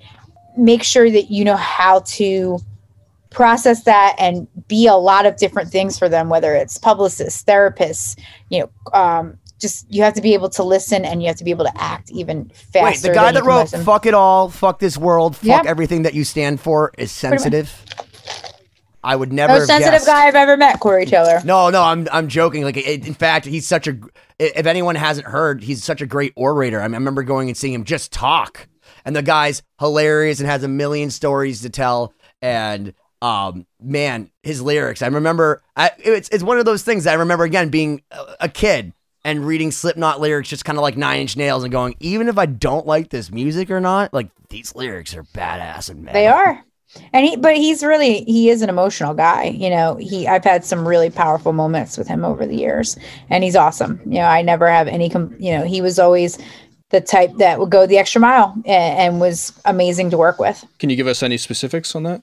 make 0.58 0.84
sure 0.84 1.10
that 1.10 1.32
you 1.32 1.44
know 1.44 1.56
how 1.56 2.00
to 2.00 2.60
process 3.32 3.84
that 3.86 4.16
and 4.20 4.48
be 4.68 4.88
a 4.88 4.96
lot 4.96 5.26
of 5.26 5.38
different 5.38 5.70
things 5.70 5.98
for 5.98 6.08
them 6.10 6.30
whether 6.30 6.54
it's 6.54 6.78
publicists 6.78 7.44
therapists 7.44 8.20
you 8.50 8.60
know 8.60 8.70
um, 8.94 9.38
just 9.60 9.86
you 9.90 10.04
have 10.04 10.14
to 10.14 10.22
be 10.22 10.34
able 10.34 10.50
to 10.50 10.64
listen 10.64 11.06
and 11.06 11.22
you 11.22 11.28
have 11.28 11.38
to 11.38 11.44
be 11.44 11.52
able 11.52 11.64
to 11.66 11.82
act 11.82 12.12
even 12.12 12.50
faster 12.50 12.84
Wait, 12.84 13.02
the 13.02 13.14
guy 13.14 13.32
that 13.32 13.44
wrote 13.44 13.62
listen. 13.62 13.84
"Fuck 13.84 14.06
it 14.06 14.14
all, 14.14 14.50
fuck 14.50 14.80
this 14.80 14.98
world, 14.98 15.36
fuck 15.38 15.46
Yep. 15.46 15.66
everything 15.66 16.02
that 16.04 16.14
you 16.14 16.24
stand 16.24 16.60
for" 16.60 16.92
is 16.98 17.12
sensitive. 17.12 17.74
I 19.04 19.16
would 19.16 19.34
never. 19.34 19.54
most 19.54 19.68
sensitive 19.68 19.94
guessed. 19.94 20.06
guy 20.06 20.28
i've 20.28 20.36
ever 20.36 20.58
met 20.58 20.80
corey 20.80 21.06
taylor 21.06 21.42
No, 21.44 21.70
no, 21.70 21.82
I'm 21.82 22.08
I'm 22.12 22.28
joking. 22.28 22.64
Like, 22.64 22.78
in 22.78 23.14
fact, 23.16 23.46
he's 23.46 23.66
such 23.66 23.88
a. 23.88 23.98
If 24.38 24.66
anyone 24.66 24.96
hasn't 24.96 25.28
heard, 25.28 25.64
he's 25.64 25.84
such 25.84 26.02
a 26.02 26.06
great 26.06 26.34
orator. 26.36 26.82
I, 26.82 26.88
mean, 26.88 26.96
I 26.96 26.98
remember 26.98 27.24
going 27.24 27.48
and 27.48 27.56
seeing 27.58 27.74
him 27.74 27.84
just 27.84 28.12
talk, 28.12 28.68
and 29.06 29.16
the 29.16 29.22
guy's 29.24 29.62
hilarious 29.80 30.40
and 30.40 30.50
has 30.50 30.64
a 30.64 30.68
million 30.68 31.10
stories 31.12 31.62
to 31.62 31.70
tell. 31.70 32.14
And 32.44 32.94
um, 33.22 33.65
man, 33.82 34.32
his 34.43 34.61
lyrics. 34.61 35.01
I 35.01 35.07
remember. 35.07 35.61
I, 35.76 35.91
it's 35.99 36.30
it's 36.30 36.43
one 36.43 36.57
of 36.57 36.65
those 36.65 36.84
things 36.84 37.03
that 37.03 37.11
I 37.11 37.15
remember 37.15 37.43
again 37.43 37.69
being 37.69 38.01
a, 38.11 38.36
a 38.41 38.49
kid 38.49 38.93
and 39.24 39.45
reading 39.45 39.72
Slipknot 39.72 40.19
lyrics, 40.19 40.49
just 40.49 40.65
kind 40.65 40.78
of 40.78 40.82
like 40.82 40.97
Nine 40.97 41.22
Inch 41.22 41.38
Nails, 41.38 41.63
and 41.63 41.72
going, 41.72 41.95
even 41.99 42.28
if 42.28 42.38
I 42.38 42.47
don't 42.47 42.88
like 42.88 43.09
this 43.09 43.32
music 43.32 43.69
or 43.69 43.80
not, 43.80 44.13
like 44.13 44.30
these 44.49 44.76
lyrics 44.76 45.15
are 45.15 45.24
badass 45.24 45.89
and 45.89 46.03
mad. 46.03 46.15
They 46.15 46.28
are. 46.28 46.63
And 47.13 47.26
he 47.26 47.38
but 47.38 47.55
he's 47.55 47.84
really 47.84 48.24
he 48.26 48.49
is 48.49 48.61
an 48.61 48.69
emotional 48.69 49.13
guy. 49.13 49.45
You 49.45 49.69
know, 49.69 49.95
he 49.95 50.28
I've 50.28 50.43
had 50.43 50.65
some 50.65 50.86
really 50.86 51.09
powerful 51.09 51.53
moments 51.53 51.97
with 51.97 52.07
him 52.07 52.26
over 52.26 52.45
the 52.45 52.57
years 52.57 52.97
and 53.30 53.45
he's 53.45 53.55
awesome. 53.55 54.01
You 54.05 54.15
know, 54.19 54.26
I 54.26 54.41
never 54.41 54.69
have 54.69 54.89
any 54.89 55.09
com- 55.09 55.36
you 55.39 55.57
know, 55.57 55.63
he 55.63 55.82
was 55.82 55.99
always 55.99 56.38
the 56.89 56.99
type 56.99 57.32
that 57.38 57.59
would 57.59 57.69
go 57.69 57.88
the 57.88 57.97
extra 57.97 58.19
mile 58.19 58.53
and, 58.65 58.99
and 58.99 59.22
was 59.22 59.53
amazing 59.63 60.09
to 60.09 60.17
work 60.17 60.38
with. 60.38 60.65
Can 60.80 60.89
you 60.89 60.97
give 60.97 61.07
us 61.07 61.24
any 61.24 61.38
specifics 61.38 61.95
on 61.95 62.03
that? 62.03 62.22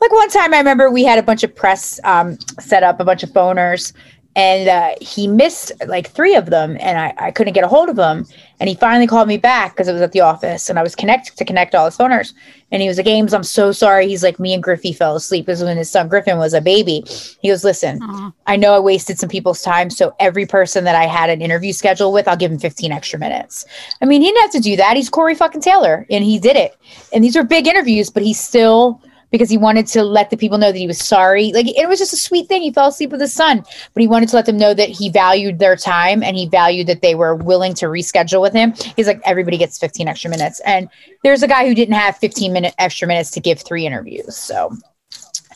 Like 0.00 0.12
one 0.12 0.28
time 0.28 0.54
I 0.54 0.58
remember 0.58 0.90
we 0.90 1.04
had 1.04 1.18
a 1.18 1.22
bunch 1.22 1.42
of 1.42 1.54
press 1.54 2.00
um 2.04 2.38
set 2.60 2.82
up, 2.82 3.00
a 3.00 3.04
bunch 3.04 3.22
of 3.22 3.30
phoners 3.30 3.92
and 4.36 4.68
uh, 4.68 4.94
he 5.00 5.26
missed 5.26 5.72
like 5.86 6.10
three 6.10 6.36
of 6.36 6.50
them 6.50 6.76
and 6.78 6.98
I, 6.98 7.14
I 7.16 7.30
couldn't 7.30 7.54
get 7.54 7.64
a 7.64 7.68
hold 7.68 7.88
of 7.88 7.98
him 7.98 8.26
and 8.60 8.68
he 8.68 8.74
finally 8.74 9.06
called 9.06 9.28
me 9.28 9.38
back 9.38 9.72
because 9.72 9.88
it 9.88 9.94
was 9.94 10.02
at 10.02 10.12
the 10.12 10.20
office 10.20 10.68
and 10.68 10.78
i 10.78 10.82
was 10.82 10.94
connected 10.94 11.36
to 11.36 11.44
connect 11.44 11.74
all 11.74 11.86
his 11.86 11.96
phoners 11.96 12.34
and 12.70 12.82
he 12.82 12.88
was 12.88 12.98
like 12.98 13.06
ames 13.06 13.32
i'm 13.32 13.42
so 13.42 13.72
sorry. 13.72 14.06
He's 14.06 14.22
like 14.22 14.38
me 14.38 14.52
and 14.52 14.62
griffey 14.62 14.92
fell 14.92 15.16
asleep 15.16 15.46
this 15.46 15.60
was 15.60 15.66
when 15.66 15.78
his 15.78 15.90
son 15.90 16.08
griffin 16.08 16.38
was 16.38 16.52
a 16.52 16.60
baby. 16.60 17.02
He 17.40 17.48
goes 17.48 17.64
listen 17.64 17.98
Aw. 18.02 18.32
i 18.46 18.56
know 18.56 18.74
i 18.74 18.78
wasted 18.78 19.18
some 19.18 19.30
people's 19.30 19.62
time 19.62 19.88
so 19.88 20.14
every 20.20 20.46
person 20.46 20.84
that 20.84 20.94
i 20.94 21.06
had 21.06 21.30
an 21.30 21.40
interview 21.40 21.72
schedule 21.72 22.12
with 22.12 22.28
i'll 22.28 22.36
give 22.36 22.52
him 22.52 22.58
15 22.58 22.92
extra 22.92 23.18
minutes. 23.18 23.64
I 24.02 24.04
mean 24.04 24.20
he 24.20 24.28
didn't 24.28 24.42
have 24.42 24.52
to 24.52 24.60
do 24.60 24.76
that. 24.76 24.96
He's 24.96 25.08
corey 25.08 25.34
fucking 25.34 25.62
taylor 25.62 26.06
and 26.10 26.22
he 26.22 26.38
did 26.38 26.56
it. 26.56 26.76
And 27.12 27.24
these 27.24 27.36
were 27.36 27.44
big 27.44 27.66
interviews 27.66 28.10
but 28.10 28.22
he 28.22 28.34
still 28.34 29.00
because 29.30 29.50
he 29.50 29.58
wanted 29.58 29.86
to 29.88 30.02
let 30.02 30.30
the 30.30 30.36
people 30.36 30.58
know 30.58 30.72
that 30.72 30.78
he 30.78 30.86
was 30.86 30.98
sorry. 30.98 31.52
Like 31.52 31.66
it 31.68 31.88
was 31.88 31.98
just 31.98 32.12
a 32.12 32.16
sweet 32.16 32.48
thing. 32.48 32.62
He 32.62 32.72
fell 32.72 32.88
asleep 32.88 33.10
with 33.10 33.20
his 33.20 33.32
son, 33.32 33.64
but 33.94 34.00
he 34.00 34.06
wanted 34.06 34.28
to 34.30 34.36
let 34.36 34.46
them 34.46 34.56
know 34.56 34.74
that 34.74 34.88
he 34.88 35.08
valued 35.08 35.58
their 35.58 35.76
time 35.76 36.22
and 36.22 36.36
he 36.36 36.46
valued 36.46 36.86
that 36.86 37.02
they 37.02 37.14
were 37.14 37.34
willing 37.34 37.74
to 37.74 37.86
reschedule 37.86 38.40
with 38.40 38.52
him. 38.52 38.74
He's 38.96 39.06
like, 39.06 39.20
everybody 39.24 39.56
gets 39.58 39.78
15 39.78 40.08
extra 40.08 40.30
minutes. 40.30 40.60
And 40.60 40.88
there's 41.22 41.42
a 41.42 41.48
guy 41.48 41.66
who 41.66 41.74
didn't 41.74 41.94
have 41.94 42.16
15 42.18 42.52
minute 42.52 42.74
extra 42.78 43.08
minutes 43.08 43.30
to 43.32 43.40
give 43.40 43.60
three 43.60 43.86
interviews. 43.86 44.36
So 44.36 44.70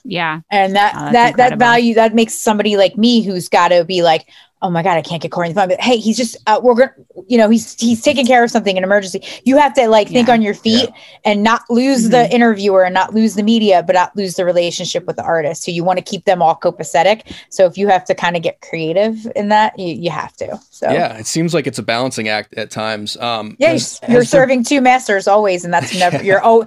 Yeah. 0.04 0.40
and 0.50 0.74
that 0.76 0.94
Oh, 0.94 1.12
that 1.12 1.30
incredible. 1.30 1.36
that 1.36 1.58
value 1.58 1.94
that 1.94 2.14
makes 2.14 2.34
somebody 2.34 2.76
like 2.76 2.96
me 2.96 3.22
who's 3.22 3.48
got 3.48 3.68
to 3.68 3.84
be 3.84 4.02
like 4.02 4.28
oh 4.62 4.68
my 4.68 4.82
god 4.82 4.98
i 4.98 5.00
can't 5.00 5.22
get 5.22 5.30
corey 5.32 5.48
on 5.48 5.54
the 5.54 5.58
phone 5.58 5.68
but 5.70 5.80
hey 5.80 5.96
he's 5.96 6.18
just 6.18 6.36
uh, 6.46 6.60
we're 6.62 6.74
gonna 6.74 6.92
you 7.28 7.38
know 7.38 7.48
he's 7.48 7.80
he's 7.80 8.02
taking 8.02 8.26
care 8.26 8.44
of 8.44 8.50
something 8.50 8.76
an 8.76 8.84
emergency 8.84 9.22
you 9.44 9.56
have 9.56 9.72
to 9.72 9.88
like 9.88 10.06
think 10.08 10.28
Yeah. 10.28 10.34
on 10.34 10.42
your 10.42 10.52
feet 10.52 10.90
and 11.24 11.42
not 11.42 11.62
lose 11.70 12.10
the 12.10 12.30
interviewer 12.30 12.84
and 12.84 12.92
not 12.92 13.14
lose 13.14 13.36
the 13.36 13.42
media 13.42 13.82
but 13.82 13.94
not 13.94 14.14
lose 14.16 14.34
the 14.34 14.44
relationship 14.44 15.06
with 15.06 15.16
the 15.16 15.22
artist 15.22 15.62
so 15.62 15.70
you 15.70 15.82
want 15.82 15.98
to 15.98 16.04
keep 16.04 16.26
them 16.26 16.42
all 16.42 16.54
copacetic 16.56 17.34
so 17.48 17.64
if 17.64 17.78
you 17.78 17.88
have 17.88 18.04
to 18.04 18.14
kind 18.14 18.36
of 18.36 18.42
get 18.42 18.60
creative 18.60 19.26
in 19.34 19.48
that 19.48 19.78
you, 19.78 19.94
you 19.94 20.10
have 20.10 20.34
to 20.36 20.60
so 20.68 20.90
Yeah, 20.90 21.16
it 21.16 21.26
seems 21.26 21.54
like 21.54 21.66
it's 21.66 21.78
a 21.78 21.82
balancing 21.82 22.28
act 22.28 22.52
at 22.54 22.70
times. 22.70 23.16
Um, 23.16 23.56
yeah, 23.58 23.70
has- 23.72 23.98
you're 24.08 24.20
has 24.20 24.30
there- 24.30 24.40
serving 24.40 24.64
two 24.64 24.80
masters 24.82 25.26
always, 25.28 25.62
and 25.64 25.72
that's 25.74 25.94
never. 25.98 26.22
You're 26.22 26.40
oh, 26.44 26.66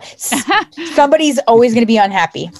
somebody's 0.93 1.39
always 1.47 1.73
going 1.73 1.81
to 1.81 1.87
be 1.87 1.97
unhappy. 1.97 2.51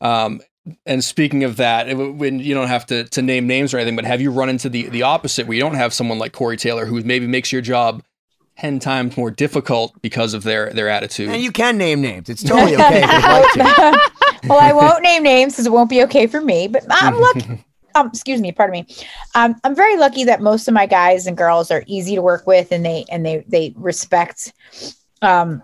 Um, 0.00 0.40
and 0.86 1.04
speaking 1.04 1.44
of 1.44 1.56
that, 1.56 1.88
it- 1.88 1.94
when 1.94 2.38
you 2.38 2.54
don't 2.54 2.68
have 2.68 2.86
to, 2.86 3.04
to 3.04 3.22
name 3.22 3.46
names 3.46 3.74
or 3.74 3.78
anything, 3.78 3.96
but 3.96 4.04
have 4.04 4.20
you 4.20 4.30
run 4.30 4.48
into 4.48 4.68
the, 4.68 4.88
the 4.88 5.02
opposite 5.02 5.46
where 5.46 5.54
you 5.54 5.60
don't 5.60 5.74
have 5.74 5.92
someone 5.92 6.18
like 6.18 6.32
Corey 6.32 6.56
Taylor 6.56 6.86
who 6.86 7.00
maybe 7.02 7.26
makes 7.26 7.52
your 7.52 7.60
job 7.62 8.02
10 8.58 8.78
times 8.78 9.16
more 9.16 9.30
difficult 9.30 10.00
because 10.00 10.32
of 10.32 10.42
their, 10.42 10.70
their 10.70 10.88
attitude? 10.88 11.28
And 11.28 11.42
you 11.42 11.52
can 11.52 11.76
name 11.76 12.00
names. 12.00 12.28
It's 12.30 12.42
totally 12.42 12.74
okay 12.76 13.02
if 13.04 13.10
you'd 13.12 13.22
like 13.22 13.52
to. 13.52 14.10
well, 14.48 14.58
I 14.60 14.72
won't 14.72 15.02
name 15.02 15.22
names 15.22 15.52
because 15.54 15.66
it 15.66 15.72
won't 15.72 15.90
be 15.90 16.02
okay 16.04 16.26
for 16.26 16.40
me. 16.40 16.68
But 16.68 16.84
I'm 16.88 17.18
lucky. 17.20 17.64
Um, 17.96 18.08
excuse 18.08 18.40
me, 18.40 18.50
pardon 18.50 18.72
me. 18.72 18.86
Um, 19.36 19.54
I'm 19.62 19.74
very 19.74 19.96
lucky 19.96 20.24
that 20.24 20.40
most 20.40 20.66
of 20.66 20.74
my 20.74 20.84
guys 20.86 21.26
and 21.28 21.36
girls 21.36 21.70
are 21.70 21.84
easy 21.86 22.16
to 22.16 22.22
work 22.22 22.44
with, 22.46 22.72
and 22.72 22.84
they 22.84 23.04
and 23.08 23.24
they 23.24 23.44
they 23.46 23.72
respect 23.76 24.52
um, 25.22 25.62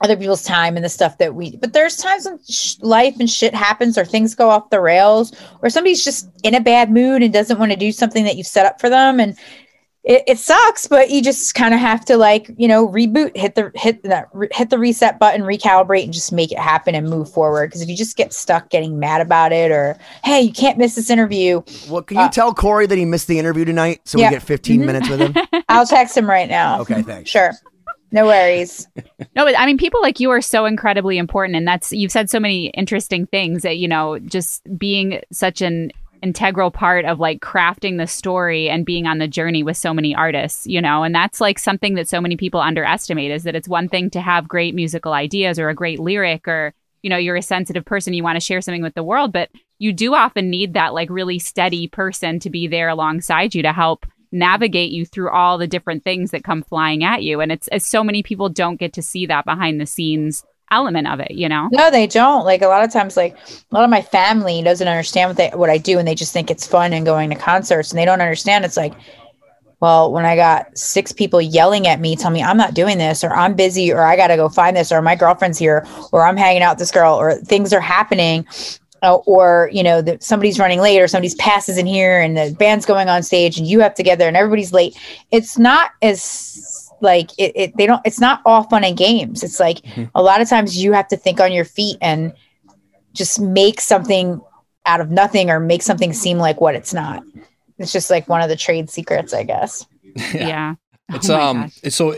other 0.00 0.16
people's 0.16 0.42
time 0.42 0.76
and 0.76 0.84
the 0.84 0.88
stuff 0.88 1.18
that 1.18 1.34
we. 1.34 1.56
But 1.56 1.72
there's 1.72 1.96
times 1.96 2.26
when 2.26 2.38
sh- 2.48 2.76
life 2.80 3.16
and 3.18 3.28
shit 3.28 3.54
happens, 3.54 3.96
or 3.96 4.04
things 4.04 4.34
go 4.34 4.50
off 4.50 4.70
the 4.70 4.80
rails, 4.80 5.32
or 5.62 5.70
somebody's 5.70 6.04
just 6.04 6.28
in 6.42 6.54
a 6.54 6.60
bad 6.60 6.90
mood 6.90 7.22
and 7.22 7.32
doesn't 7.32 7.58
want 7.58 7.72
to 7.72 7.76
do 7.76 7.92
something 7.92 8.24
that 8.24 8.36
you've 8.36 8.46
set 8.46 8.66
up 8.66 8.80
for 8.80 8.88
them, 8.88 9.20
and 9.20 9.36
it, 10.04 10.22
it 10.26 10.38
sucks, 10.38 10.86
but 10.86 11.08
you 11.08 11.22
just 11.22 11.54
kind 11.54 11.72
of 11.72 11.80
have 11.80 12.04
to 12.04 12.18
like, 12.18 12.50
you 12.58 12.68
know, 12.68 12.86
reboot, 12.86 13.34
hit 13.34 13.54
the 13.54 13.72
hit 13.74 14.02
the 14.02 14.26
hit 14.52 14.68
the 14.68 14.78
reset 14.78 15.18
button, 15.18 15.42
recalibrate, 15.42 16.04
and 16.04 16.12
just 16.12 16.30
make 16.30 16.52
it 16.52 16.58
happen 16.58 16.94
and 16.94 17.08
move 17.08 17.32
forward. 17.32 17.68
Because 17.68 17.80
if 17.80 17.88
you 17.88 17.96
just 17.96 18.14
get 18.14 18.34
stuck 18.34 18.68
getting 18.68 18.98
mad 18.98 19.22
about 19.22 19.52
it, 19.52 19.70
or 19.70 19.98
hey, 20.22 20.42
you 20.42 20.52
can't 20.52 20.76
miss 20.76 20.94
this 20.94 21.08
interview. 21.08 21.62
Well, 21.88 22.02
can 22.02 22.18
you 22.18 22.24
uh, 22.24 22.28
tell 22.28 22.52
Corey 22.52 22.86
that 22.86 22.98
he 22.98 23.06
missed 23.06 23.28
the 23.28 23.38
interview 23.38 23.64
tonight, 23.64 24.02
so 24.04 24.18
yeah. 24.18 24.28
we 24.28 24.34
get 24.34 24.42
15 24.42 24.76
mm-hmm. 24.76 24.86
minutes 24.86 25.08
with 25.08 25.20
him? 25.20 25.62
I'll 25.70 25.86
text 25.86 26.14
him 26.14 26.28
right 26.28 26.50
now. 26.50 26.82
Okay, 26.82 27.00
thanks. 27.00 27.30
Sure. 27.30 27.52
No 28.14 28.26
worries. 28.26 28.86
no, 29.34 29.44
but 29.44 29.58
I 29.58 29.66
mean, 29.66 29.76
people 29.76 30.00
like 30.00 30.20
you 30.20 30.30
are 30.30 30.40
so 30.40 30.66
incredibly 30.66 31.18
important, 31.18 31.56
and 31.56 31.66
that's 31.66 31.90
you've 31.90 32.12
said 32.12 32.30
so 32.30 32.38
many 32.38 32.66
interesting 32.68 33.26
things 33.26 33.62
that 33.62 33.78
you 33.78 33.88
know, 33.88 34.20
just 34.20 34.62
being 34.78 35.20
such 35.32 35.60
an 35.60 35.90
integral 36.22 36.70
part 36.70 37.04
of 37.06 37.18
like 37.18 37.40
crafting 37.40 37.98
the 37.98 38.06
story 38.06 38.70
and 38.70 38.86
being 38.86 39.08
on 39.08 39.18
the 39.18 39.26
journey 39.26 39.64
with 39.64 39.76
so 39.76 39.92
many 39.92 40.14
artists, 40.14 40.64
you 40.64 40.80
know, 40.80 41.02
and 41.02 41.12
that's 41.12 41.40
like 41.40 41.58
something 41.58 41.94
that 41.94 42.08
so 42.08 42.20
many 42.20 42.36
people 42.36 42.60
underestimate 42.60 43.32
is 43.32 43.42
that 43.42 43.56
it's 43.56 43.68
one 43.68 43.88
thing 43.88 44.08
to 44.10 44.20
have 44.20 44.46
great 44.46 44.76
musical 44.76 45.12
ideas 45.12 45.58
or 45.58 45.68
a 45.68 45.74
great 45.74 45.98
lyric 45.98 46.46
or, 46.46 46.72
you 47.02 47.10
know, 47.10 47.16
you're 47.16 47.36
a 47.36 47.42
sensitive 47.42 47.84
person, 47.84 48.14
you 48.14 48.22
want 48.22 48.36
to 48.36 48.40
share 48.40 48.60
something 48.60 48.80
with 48.80 48.94
the 48.94 49.02
world, 49.02 49.32
but 49.32 49.50
you 49.78 49.92
do 49.92 50.14
often 50.14 50.48
need 50.48 50.74
that 50.74 50.94
like 50.94 51.10
really 51.10 51.40
steady 51.40 51.88
person 51.88 52.38
to 52.38 52.48
be 52.48 52.68
there 52.68 52.88
alongside 52.88 53.54
you 53.54 53.62
to 53.62 53.72
help 53.72 54.06
navigate 54.34 54.90
you 54.90 55.06
through 55.06 55.30
all 55.30 55.56
the 55.56 55.66
different 55.66 56.04
things 56.04 56.32
that 56.32 56.44
come 56.44 56.62
flying 56.62 57.04
at 57.04 57.22
you. 57.22 57.40
And 57.40 57.52
it's, 57.52 57.68
it's 57.72 57.88
so 57.88 58.04
many 58.04 58.22
people 58.22 58.48
don't 58.48 58.80
get 58.80 58.92
to 58.94 59.02
see 59.02 59.26
that 59.26 59.44
behind 59.44 59.80
the 59.80 59.86
scenes 59.86 60.44
element 60.70 61.06
of 61.06 61.20
it, 61.20 61.30
you 61.30 61.48
know? 61.48 61.68
No, 61.72 61.90
they 61.90 62.06
don't. 62.06 62.44
Like 62.44 62.60
a 62.62 62.66
lot 62.66 62.84
of 62.84 62.92
times, 62.92 63.16
like 63.16 63.36
a 63.36 63.74
lot 63.74 63.84
of 63.84 63.90
my 63.90 64.02
family 64.02 64.60
doesn't 64.62 64.88
understand 64.88 65.30
what 65.30 65.36
they 65.36 65.50
what 65.50 65.70
I 65.70 65.78
do 65.78 65.98
and 65.98 66.08
they 66.08 66.14
just 66.14 66.32
think 66.32 66.50
it's 66.50 66.66
fun 66.66 66.92
and 66.92 67.06
going 67.06 67.30
to 67.30 67.36
concerts 67.36 67.90
and 67.90 67.98
they 67.98 68.04
don't 68.04 68.20
understand 68.20 68.64
it's 68.64 68.76
like, 68.76 68.94
well, 69.80 70.10
when 70.10 70.24
I 70.24 70.34
got 70.34 70.76
six 70.78 71.12
people 71.12 71.42
yelling 71.42 71.86
at 71.86 72.00
me, 72.00 72.16
tell 72.16 72.30
me 72.30 72.42
I'm 72.42 72.56
not 72.56 72.72
doing 72.72 72.96
this, 72.96 73.22
or 73.22 73.34
I'm 73.34 73.54
busy, 73.54 73.92
or 73.92 74.02
I 74.02 74.16
gotta 74.16 74.36
go 74.36 74.48
find 74.48 74.74
this, 74.74 74.90
or 74.90 75.02
my 75.02 75.14
girlfriend's 75.14 75.58
here, 75.58 75.86
or 76.10 76.24
I'm 76.26 76.38
hanging 76.38 76.62
out 76.62 76.72
with 76.72 76.78
this 76.78 76.90
girl, 76.90 77.14
or 77.14 77.34
things 77.34 77.70
are 77.72 77.80
happening. 77.80 78.46
Uh, 79.04 79.16
or 79.26 79.68
you 79.72 79.82
know 79.82 80.00
that 80.00 80.22
somebody's 80.22 80.58
running 80.58 80.80
late 80.80 80.98
or 80.98 81.06
somebody's 81.06 81.34
passes 81.34 81.76
in 81.76 81.84
here 81.84 82.20
and 82.20 82.38
the 82.38 82.56
band's 82.58 82.86
going 82.86 83.08
on 83.08 83.22
stage 83.22 83.58
and 83.58 83.66
you 83.66 83.80
have 83.80 83.94
together 83.94 84.26
and 84.26 84.36
everybody's 84.36 84.72
late. 84.72 84.96
It's 85.30 85.58
not 85.58 85.90
as 86.00 86.90
like 87.02 87.30
it, 87.38 87.52
it 87.54 87.76
they 87.76 87.86
don't 87.86 88.00
it's 88.06 88.18
not 88.18 88.40
all 88.46 88.62
fun 88.64 88.82
and 88.82 88.96
games. 88.96 89.42
It's 89.42 89.60
like 89.60 89.82
mm-hmm. 89.82 90.04
a 90.14 90.22
lot 90.22 90.40
of 90.40 90.48
times 90.48 90.82
you 90.82 90.92
have 90.92 91.06
to 91.08 91.18
think 91.18 91.38
on 91.38 91.52
your 91.52 91.66
feet 91.66 91.98
and 92.00 92.32
just 93.12 93.38
make 93.38 93.80
something 93.80 94.40
out 94.86 95.00
of 95.00 95.10
nothing 95.10 95.50
or 95.50 95.60
make 95.60 95.82
something 95.82 96.12
seem 96.12 96.38
like 96.38 96.60
what 96.60 96.74
it's 96.74 96.94
not. 96.94 97.22
It's 97.78 97.92
just 97.92 98.08
like 98.08 98.28
one 98.28 98.40
of 98.40 98.48
the 98.48 98.56
trade 98.56 98.88
secrets 98.88 99.34
i 99.34 99.42
guess. 99.42 99.86
Yeah, 100.32 100.46
yeah. 100.46 100.74
it's 101.10 101.28
oh 101.28 101.40
um 101.40 101.72
it's 101.82 101.96
so 101.96 102.16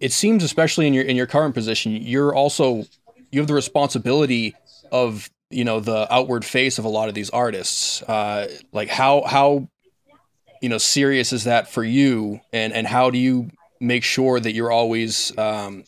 it 0.00 0.12
seems 0.12 0.44
especially 0.44 0.86
in 0.86 0.94
your 0.94 1.04
in 1.04 1.16
your 1.16 1.26
current 1.26 1.54
position 1.54 1.92
you're 1.92 2.34
also 2.34 2.84
you 3.30 3.40
have 3.40 3.46
the 3.46 3.54
responsibility 3.54 4.54
of 4.92 5.30
you 5.52 5.64
know 5.64 5.80
the 5.80 6.12
outward 6.12 6.44
face 6.44 6.78
of 6.78 6.84
a 6.84 6.88
lot 6.88 7.08
of 7.08 7.14
these 7.14 7.30
artists 7.30 8.02
uh 8.02 8.48
like 8.72 8.88
how 8.88 9.22
how 9.22 9.68
you 10.60 10.68
know 10.68 10.78
serious 10.78 11.32
is 11.32 11.44
that 11.44 11.68
for 11.68 11.84
you 11.84 12.40
and 12.52 12.72
and 12.72 12.86
how 12.86 13.10
do 13.10 13.18
you 13.18 13.50
make 13.82 14.04
sure 14.04 14.38
that 14.38 14.52
you're 14.52 14.70
always 14.70 15.36
um, 15.36 15.84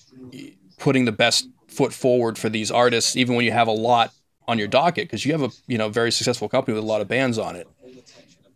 putting 0.79 1.05
the 1.05 1.12
best 1.12 1.49
foot 1.69 1.95
forward 1.95 2.37
for 2.37 2.49
these 2.49 2.71
artists, 2.71 3.17
even 3.17 3.37
when 3.37 3.45
you 3.45 3.53
have 3.53 3.69
a 3.69 3.73
lot 3.73 4.12
on 4.47 4.59
your 4.59 4.69
docket, 4.69 5.07
because 5.07 5.25
you 5.25 5.33
have 5.33 5.43
a 5.43 5.51
you 5.67 5.79
know 5.79 5.89
very 5.89 6.12
successful 6.12 6.49
company 6.49 6.75
with 6.75 6.83
a 6.83 6.87
lot 6.87 7.01
of 7.01 7.09
bands 7.09 7.39
on 7.39 7.57
it. 7.57 7.69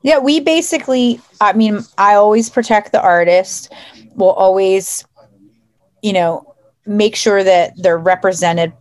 Yeah, 0.02 0.18
we 0.18 0.40
basically, 0.40 1.20
I 1.40 1.54
mean, 1.54 1.80
I 1.96 2.14
always 2.14 2.50
protect 2.50 2.92
the 2.92 3.02
artist. 3.02 3.72
We'll 4.14 4.30
always, 4.30 5.04
you 6.02 6.12
know, 6.12 6.54
make 6.86 7.16
sure 7.16 7.42
that 7.42 7.72
they're 7.76 7.98
represented 7.98 8.72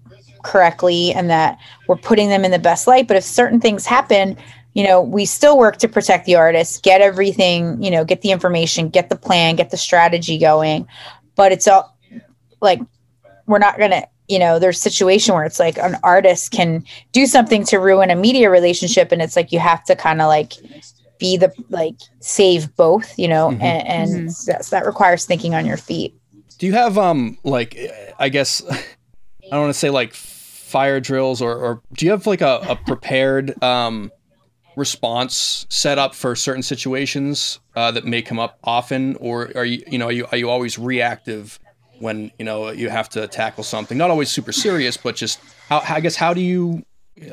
correctly 0.43 1.13
and 1.13 1.29
that 1.29 1.57
we're 1.87 1.97
putting 1.97 2.29
them 2.29 2.45
in 2.45 2.51
the 2.51 2.59
best 2.59 2.87
light. 2.87 3.07
But 3.07 3.17
if 3.17 3.23
certain 3.23 3.59
things 3.59 3.85
happen, 3.85 4.37
you 4.73 4.83
know, 4.83 5.01
we 5.01 5.25
still 5.25 5.57
work 5.57 5.77
to 5.77 5.87
protect 5.87 6.25
the 6.25 6.35
artist, 6.35 6.83
get 6.83 7.01
everything, 7.01 7.81
you 7.81 7.89
know, 7.89 8.05
get 8.05 8.21
the 8.21 8.31
information, 8.31 8.89
get 8.89 9.09
the 9.09 9.15
plan, 9.15 9.55
get 9.55 9.71
the 9.71 9.77
strategy 9.77 10.37
going. 10.37 10.87
But 11.35 11.51
it's 11.51 11.67
all 11.67 11.97
like 12.61 12.79
we're 13.47 13.59
not 13.59 13.77
going 13.77 13.91
to, 13.91 14.07
you 14.27 14.37
know, 14.37 14.59
there's 14.59 14.77
a 14.77 14.81
situation 14.81 15.33
where 15.33 15.45
it's 15.45 15.59
like 15.59 15.77
an 15.77 15.95
artist 16.03 16.51
can 16.51 16.83
do 17.11 17.25
something 17.25 17.63
to 17.65 17.79
ruin 17.79 18.11
a 18.11 18.15
media 18.15 18.49
relationship. 18.49 19.11
And 19.11 19.21
it's 19.21 19.35
like 19.35 19.51
you 19.51 19.59
have 19.59 19.83
to 19.85 19.95
kind 19.95 20.21
of 20.21 20.27
like 20.27 20.53
be 21.17 21.37
the 21.37 21.51
like 21.69 21.95
save 22.19 22.75
both, 22.75 23.17
you 23.17 23.27
know, 23.27 23.49
mm-hmm. 23.49 23.61
and, 23.61 23.87
and 23.87 24.29
mm-hmm. 24.29 24.69
that 24.69 24.85
requires 24.85 25.25
thinking 25.25 25.55
on 25.55 25.65
your 25.65 25.77
feet. 25.77 26.13
Do 26.59 26.65
you 26.65 26.73
have, 26.73 26.97
um, 26.97 27.37
like, 27.43 27.77
I 28.19 28.29
guess, 28.29 28.61
I 29.47 29.55
don't 29.55 29.61
want 29.61 29.73
to 29.73 29.79
say 29.79 29.89
like 29.89 30.13
fire 30.13 30.99
drills 30.99 31.41
or, 31.41 31.55
or 31.55 31.81
do 31.93 32.05
you 32.05 32.11
have 32.11 32.27
like 32.27 32.41
a, 32.41 32.59
a 32.67 32.75
prepared, 32.75 33.61
um, 33.63 34.11
response 34.77 35.65
set 35.69 35.97
up 35.97 36.13
for 36.13 36.35
certain 36.35 36.61
situations 36.61 37.59
uh, 37.75 37.91
that 37.91 38.05
may 38.05 38.21
come 38.21 38.37
up 38.39 38.59
often, 38.63 39.15
or 39.15 39.51
are 39.55 39.65
you 39.65 39.83
you 39.87 39.97
know 39.97 40.05
are 40.05 40.11
you 40.11 40.25
are 40.31 40.37
you 40.37 40.49
always 40.49 40.79
reactive 40.79 41.59
when 41.99 42.31
you 42.37 42.45
know 42.45 42.69
you 42.69 42.87
have 42.87 43.09
to 43.09 43.27
tackle 43.27 43.63
something? 43.63 43.97
Not 43.97 44.11
always 44.11 44.29
super 44.29 44.53
serious, 44.53 44.95
but 44.95 45.15
just 45.15 45.39
how 45.67 45.81
I 45.89 45.99
guess 45.99 46.15
how 46.15 46.33
do 46.33 46.41
you 46.41 46.83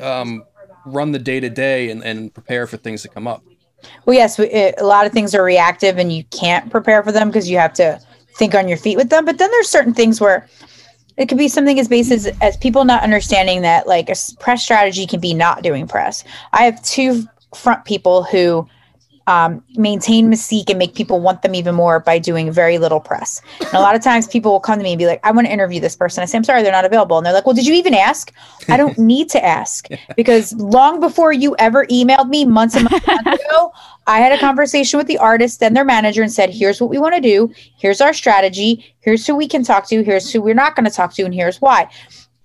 um, 0.01 0.43
run 0.85 1.13
the 1.13 1.19
day 1.19 1.39
to 1.39 1.49
day 1.49 1.89
and 1.91 2.33
prepare 2.33 2.67
for 2.67 2.77
things 2.77 3.03
that 3.03 3.13
come 3.13 3.27
up? 3.27 3.43
Well, 4.05 4.15
yes, 4.15 4.39
it, 4.39 4.75
a 4.79 4.85
lot 4.85 5.05
of 5.05 5.11
things 5.13 5.35
are 5.35 5.43
reactive, 5.43 5.97
and 5.99 6.11
you 6.11 6.23
can't 6.25 6.71
prepare 6.71 7.03
for 7.03 7.11
them 7.11 7.29
because 7.29 7.47
you 7.47 7.59
have 7.59 7.73
to 7.73 8.01
think 8.35 8.55
on 8.55 8.67
your 8.67 8.77
feet 8.77 8.97
with 8.97 9.09
them. 9.09 9.23
But 9.23 9.37
then 9.37 9.51
there's 9.51 9.69
certain 9.69 9.93
things 9.93 10.19
where 10.19 10.47
it 11.17 11.27
could 11.27 11.37
be 11.37 11.47
something 11.47 11.79
as 11.79 11.87
basic 11.87 12.13
as, 12.13 12.37
as 12.41 12.57
people 12.57 12.85
not 12.85 13.03
understanding 13.03 13.61
that 13.61 13.87
like 13.87 14.09
a 14.09 14.15
press 14.39 14.63
strategy 14.63 15.05
can 15.05 15.19
be 15.19 15.33
not 15.33 15.63
doing 15.63 15.87
press. 15.87 16.23
I 16.53 16.63
have 16.65 16.81
two 16.83 17.27
front 17.55 17.85
people 17.85 18.23
who 18.23 18.67
um, 19.27 19.63
maintain 19.75 20.29
mystique 20.31 20.69
and 20.69 20.77
make 20.77 20.93
people 20.93 21.19
want 21.19 21.41
them 21.41 21.55
even 21.55 21.73
more 21.73 21.99
by 21.99 22.19
doing 22.19 22.51
very 22.51 22.77
little 22.77 22.99
press. 22.99 23.41
And 23.59 23.73
a 23.73 23.79
lot 23.79 23.95
of 23.95 24.03
times 24.03 24.27
people 24.27 24.51
will 24.51 24.59
come 24.59 24.77
to 24.77 24.83
me 24.83 24.91
and 24.91 24.99
be 24.99 25.07
like, 25.07 25.19
I 25.23 25.31
want 25.31 25.47
to 25.47 25.53
interview 25.53 25.79
this 25.79 25.95
person. 25.95 26.21
I 26.21 26.25
say, 26.25 26.37
I'm 26.37 26.43
sorry, 26.43 26.61
they're 26.61 26.71
not 26.71 26.85
available. 26.85 27.17
And 27.17 27.25
they're 27.25 27.33
like, 27.33 27.45
Well, 27.45 27.55
did 27.55 27.65
you 27.65 27.73
even 27.73 27.93
ask? 27.93 28.31
I 28.69 28.77
don't 28.77 28.97
need 28.99 29.29
to 29.29 29.43
ask 29.43 29.87
because 30.15 30.53
long 30.53 30.99
before 30.99 31.33
you 31.33 31.55
ever 31.57 31.85
emailed 31.87 32.29
me 32.29 32.45
months 32.45 32.75
and 32.75 32.89
months 32.89 33.07
ago, 33.45 33.73
I 34.07 34.19
had 34.19 34.31
a 34.31 34.37
conversation 34.37 34.97
with 34.97 35.07
the 35.07 35.17
artist 35.17 35.63
and 35.63 35.75
their 35.75 35.85
manager 35.85 36.21
and 36.21 36.31
said, 36.31 36.51
Here's 36.51 36.79
what 36.79 36.89
we 36.89 36.99
want 36.99 37.15
to 37.15 37.21
do. 37.21 37.51
Here's 37.77 38.01
our 38.01 38.13
strategy. 38.13 38.95
Here's 38.99 39.25
who 39.25 39.35
we 39.35 39.47
can 39.47 39.63
talk 39.63 39.87
to. 39.87 40.03
Here's 40.03 40.31
who 40.31 40.41
we're 40.41 40.53
not 40.53 40.75
going 40.75 40.85
to 40.85 40.91
talk 40.91 41.13
to. 41.15 41.23
And 41.23 41.33
here's 41.33 41.59
why. 41.61 41.89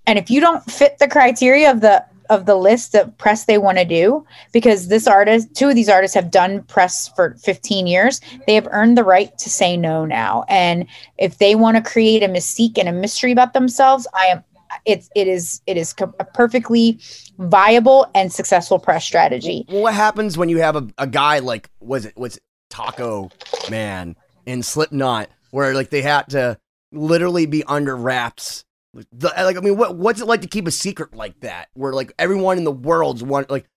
And 0.07 0.19
if 0.19 0.31
you 0.31 0.41
don't 0.41 0.65
fit 0.65 0.99
the 0.99 1.09
criteria 1.09 1.71
of 1.71 1.83
the 1.83 2.05
of 2.31 2.47
the 2.47 2.55
list 2.55 2.95
of 2.95 3.17
press 3.19 3.45
they 3.45 3.59
want 3.59 3.77
to 3.77 3.85
do 3.85 4.25
because 4.53 4.89
this 4.89 5.07
artist 5.07 5.55
two 5.55 5.69
of 5.69 5.75
these 5.75 5.89
artists 5.89 6.15
have 6.15 6.31
done 6.31 6.63
press 6.63 7.09
for 7.09 7.37
15 7.43 7.87
years 7.87 8.21
they 8.47 8.55
have 8.55 8.69
earned 8.71 8.97
the 8.97 9.05
right 9.05 9.37
to 9.39 9.51
say 9.51 9.77
no 9.77 10.07
now. 10.07 10.45
And 10.49 10.87
if 11.19 11.37
they 11.39 11.55
want 11.55 11.77
to 11.77 11.83
create 11.83 12.23
a 12.23 12.29
mystique 12.29 12.79
and 12.79 12.89
a 12.89 12.93
mystery 12.93 13.33
about 13.33 13.53
themselves 13.53 14.07
i 14.15 14.27
am 14.27 14.45
it's 14.85 15.11
it 15.15 15.27
is 15.27 15.61
it 15.67 15.77
is 15.77 15.95
a 15.99 16.25
perfectly 16.25 17.01
viable 17.39 18.07
and 18.15 18.33
successful 18.33 18.79
press 18.79 19.05
strategy. 19.05 19.65
What 19.69 19.95
happens 19.95 20.39
when 20.39 20.49
you 20.49 20.59
have 20.59 20.77
a, 20.77 20.87
a 20.99 21.07
guy 21.07 21.41
like 21.41 21.71
was 21.81 22.07
it 22.07 22.17
was 22.17 22.39
taco 22.69 23.31
man 23.69 24.17
in 24.47 24.63
slipknot 24.63 25.29
where 25.51 25.75
like 25.75 25.91
they 25.91 26.03
had 26.03 26.29
to 26.31 26.57
literally 26.93 27.47
be 27.47 27.65
under 27.65 27.97
wraps 27.97 28.65
the, 28.95 29.33
like 29.37 29.57
I 29.57 29.61
mean, 29.61 29.77
what 29.77 29.97
what's 29.97 30.21
it 30.21 30.27
like 30.27 30.43
to 30.43 30.49
keep 30.49 30.67
a 30.67 30.71
secret 30.71 31.15
like 31.15 31.41
that, 31.41 31.69
where 31.75 31.93
like 31.93 32.13
everyone 32.19 32.59
in 32.59 32.65
the 32.65 32.73
world's 32.73 33.23
one 33.23 33.47
like 33.49 33.69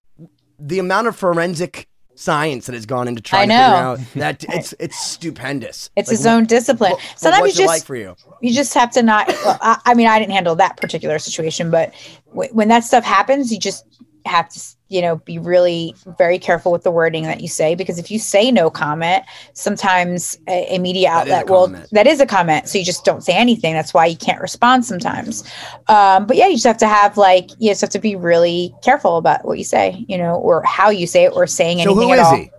the 0.60 0.80
amount 0.80 1.08
of 1.08 1.16
forensic 1.16 1.88
science 2.16 2.68
that 2.68 2.74
has 2.74 2.86
gone 2.86 3.08
into 3.08 3.22
trying 3.22 3.50
to 3.50 3.54
figure 3.54 3.64
out 3.64 4.00
that 4.16 4.44
it's 4.50 4.74
it's 4.80 5.00
stupendous. 5.00 5.90
It's 5.96 6.10
like, 6.10 6.16
its 6.16 6.26
own 6.26 6.46
discipline. 6.46 6.92
What, 6.94 7.02
Sometimes 7.16 7.48
you 7.58 7.66
just 7.66 7.68
like 7.68 7.84
for 7.84 7.96
you? 7.96 8.16
you 8.42 8.54
just 8.54 8.74
have 8.74 8.92
to 8.92 9.04
not. 9.04 9.28
Well, 9.44 9.58
I, 9.62 9.82
I, 9.86 9.94
mean, 9.94 10.08
I 10.08 10.20
didn't 10.20 10.32
handle 10.32 10.56
that 10.56 10.78
particular 10.78 11.20
situation, 11.20 11.70
but 11.70 11.94
w- 12.30 12.50
when 12.54 12.70
that 12.70 12.86
stuff 12.86 13.04
happens, 13.04 13.52
you 13.52 13.60
just 13.60 13.86
have 14.26 14.48
to 14.48 14.60
you 14.94 15.02
know 15.02 15.16
be 15.18 15.40
really 15.40 15.94
very 16.18 16.38
careful 16.38 16.72
with 16.72 16.84
the 16.84 16.92
wording 16.92 17.24
that 17.24 17.42
you 17.42 17.48
say 17.48 17.74
because 17.76 17.98
if 17.98 18.12
you 18.12 18.20
say 18.20 18.52
no 18.52 18.70
comment 18.70 19.24
sometimes 19.54 20.38
a, 20.48 20.76
a 20.76 20.80
media 20.80 21.10
That 21.10 21.22
outlet 21.22 21.50
will 21.50 21.68
comment. 21.68 21.90
that 21.92 22.08
is 22.08 22.20
a 22.20 22.26
comment 22.26 22.68
so 22.70 22.78
you 22.78 22.86
just 22.86 23.04
don't 23.04 23.22
say 23.24 23.34
anything 23.34 23.74
that's 23.74 23.94
why 23.94 24.06
you 24.06 24.16
can't 24.18 24.40
respond 24.40 24.86
sometimes 24.86 25.44
um, 25.88 26.26
but 26.28 26.38
yeah 26.38 26.48
you 26.48 26.54
just 26.54 26.66
have 26.66 26.78
to 26.78 26.88
have 26.88 27.18
like 27.18 27.50
you 27.60 27.70
just 27.72 27.82
have 27.82 27.90
to 27.92 28.00
be 28.00 28.16
really 28.16 28.74
careful 28.84 29.18
about 29.18 29.44
what 29.46 29.58
you 29.58 29.64
say 29.64 30.06
you 30.08 30.18
know 30.18 30.36
or 30.36 30.62
how 30.64 30.90
you 30.90 31.08
say 31.08 31.24
it 31.26 31.34
or 31.36 31.48
saying 31.48 31.80
So 31.80 31.84
anything 31.92 32.08
who 32.08 32.14
at 32.14 32.20
is 32.20 32.26
all 32.26 32.36
he? 32.38 32.52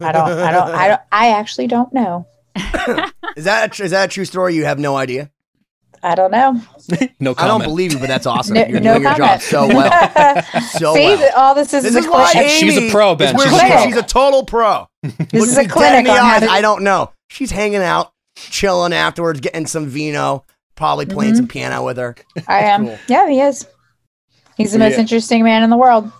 i 0.00 0.12
don't 0.12 0.30
i 0.30 0.50
don't 0.50 0.68
i 0.70 0.88
don't 0.88 1.00
i 1.12 1.28
actually 1.30 1.66
don't 1.66 1.92
know 1.92 2.26
Is 3.36 3.44
that 3.44 3.64
a, 3.64 3.68
tr- 3.68 3.82
is 3.82 3.90
that 3.90 4.04
a 4.04 4.08
true 4.12 4.24
story? 4.24 4.54
You 4.54 4.64
have 4.64 4.78
no 4.78 4.96
idea. 4.96 5.28
I 6.04 6.14
don't 6.14 6.30
know 6.30 6.52
No 7.20 7.34
comment. 7.34 7.38
I 7.38 7.46
don't 7.48 7.62
believe 7.62 7.92
you, 7.94 7.98
but 7.98 8.08
that's 8.08 8.26
awesome. 8.26 8.54
no, 8.54 8.66
You're 8.66 8.80
no 8.80 8.92
doing 8.94 9.02
your 9.04 9.14
job 9.14 9.40
comment. 9.40 9.42
so 9.42 9.66
well. 9.68 10.42
So 10.78 10.94
See, 10.94 11.06
well. 11.06 11.30
all 11.34 11.54
this 11.54 11.72
is, 11.72 11.82
This 11.82 11.94
a 11.94 11.98
is 12.00 12.06
why 12.06 12.30
clinic. 12.32 12.50
She's 12.50 12.76
a 12.76 12.90
pro, 12.90 13.14
Ben. 13.14 13.34
She's 13.38 13.46
a 13.46 13.58
pro. 13.58 13.84
she's 13.84 13.96
a 13.96 14.02
total 14.02 14.44
pro. 14.44 14.86
this 15.02 15.18
Look 15.32 15.48
is 15.48 15.56
me 15.56 15.64
a 15.64 15.64
dead 15.64 15.64
in 15.64 15.70
clinic 15.70 16.04
the 16.04 16.10
on 16.12 16.18
eyes. 16.18 16.42
to 16.42 16.50
I 16.50 16.60
don't 16.60 16.82
know. 16.82 17.10
She's 17.28 17.50
hanging 17.50 17.80
out, 17.82 18.12
chilling 18.36 18.92
afterwards, 18.92 19.40
getting 19.40 19.66
some 19.66 19.86
vino, 19.86 20.44
probably 20.76 21.06
playing 21.06 21.32
Mm-hmm. 21.32 21.36
some 21.38 21.48
piano 21.48 21.82
with 21.84 21.96
her. 21.96 22.14
I 22.46 22.58
am. 22.64 22.86
Cool. 22.86 22.98
Yeah, 23.08 23.28
he 23.30 23.40
is. 23.40 23.66
He's 24.58 24.72
the 24.72 24.78
Yeah. 24.78 24.90
most 24.90 24.98
interesting 24.98 25.42
man 25.42 25.62
in 25.62 25.70
the 25.70 25.76
world. 25.78 26.12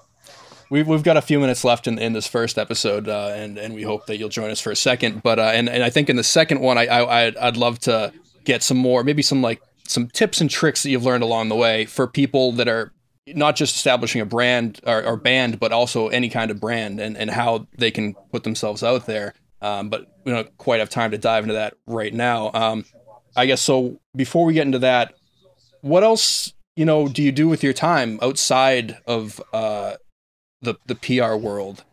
We've, 0.71 0.87
we've 0.89 1.03
got 1.03 1.19
a 1.19 1.23
few 1.23 1.39
minutes 1.41 1.63
left 1.63 1.87
in, 1.87 1.99
in 1.99 2.15
this 2.15 2.27
first 2.27 2.57
episode, 2.57 3.07
uh, 3.07 3.33
and 3.35 3.59
and 3.59 3.75
we 3.75 3.83
hope 3.83 4.07
that 4.07 4.17
you'll 4.17 4.31
join 4.31 4.51
us 4.51 4.61
for 4.61 4.71
a 4.71 4.77
second. 4.77 5.23
But 5.23 5.39
uh, 5.39 5.43
and 5.55 5.69
and 5.69 5.83
I 5.85 5.91
think 5.91 6.09
in 6.09 6.17
the 6.17 6.25
second 6.25 6.61
one, 6.61 6.79
I, 6.79 6.87
I 6.87 7.27
I'd, 7.27 7.37
I'd 7.37 7.57
love 7.59 7.79
to 7.81 8.13
get 8.45 8.63
some 8.63 8.79
more, 8.79 9.05
maybe 9.05 9.21
some 9.23 9.43
like 9.43 9.61
some 9.87 10.09
tips 10.09 10.41
and 10.41 10.51
tricks 10.51 10.83
that 10.83 10.91
you've 10.91 11.05
learned 11.05 11.23
along 11.23 11.49
the 11.49 11.57
way 11.57 11.85
for 11.85 12.07
people 12.07 12.53
that 12.53 12.69
are 12.69 12.93
not 13.27 13.57
just 13.57 13.77
establishing 13.77 14.21
a 14.21 14.27
brand 14.27 14.81
or, 14.87 15.03
or 15.05 15.17
band, 15.17 15.59
but 15.59 15.73
also 15.73 16.09
any 16.09 16.29
kind 16.29 16.51
of 16.51 16.61
brand, 16.61 17.01
and 17.01 17.17
and 17.17 17.31
how 17.31 17.67
they 17.79 17.91
can 17.91 18.15
put 18.33 18.45
themselves 18.45 18.83
out 18.83 19.07
there. 19.07 19.35
Um, 19.63 19.89
but 19.89 20.07
we 20.25 20.33
don't 20.33 20.57
quite 20.59 20.81
have 20.81 20.91
time 20.91 21.11
to 21.13 21.19
dive 21.19 21.45
into 21.45 21.55
that 21.55 21.75
right 21.87 22.13
now. 22.13 22.51
Um, 22.53 22.85
I 23.37 23.47
guess 23.47 23.63
so. 23.63 23.99
Before 24.15 24.45
we 24.45 24.53
get 24.55 24.67
into 24.67 24.81
that, 24.81 25.15
what 25.81 26.05
else 26.05 26.53
you 26.77 26.85
know 26.85 27.09
do 27.09 27.23
you 27.23 27.33
do 27.33 27.49
with 27.49 27.63
your 27.63 27.73
time 27.73 28.19
outside 28.23 28.99
of 29.07 29.41
uh, 29.53 29.95
the 30.61 30.75
the 30.87 30.95
PR 30.95 31.35
world? 31.35 31.85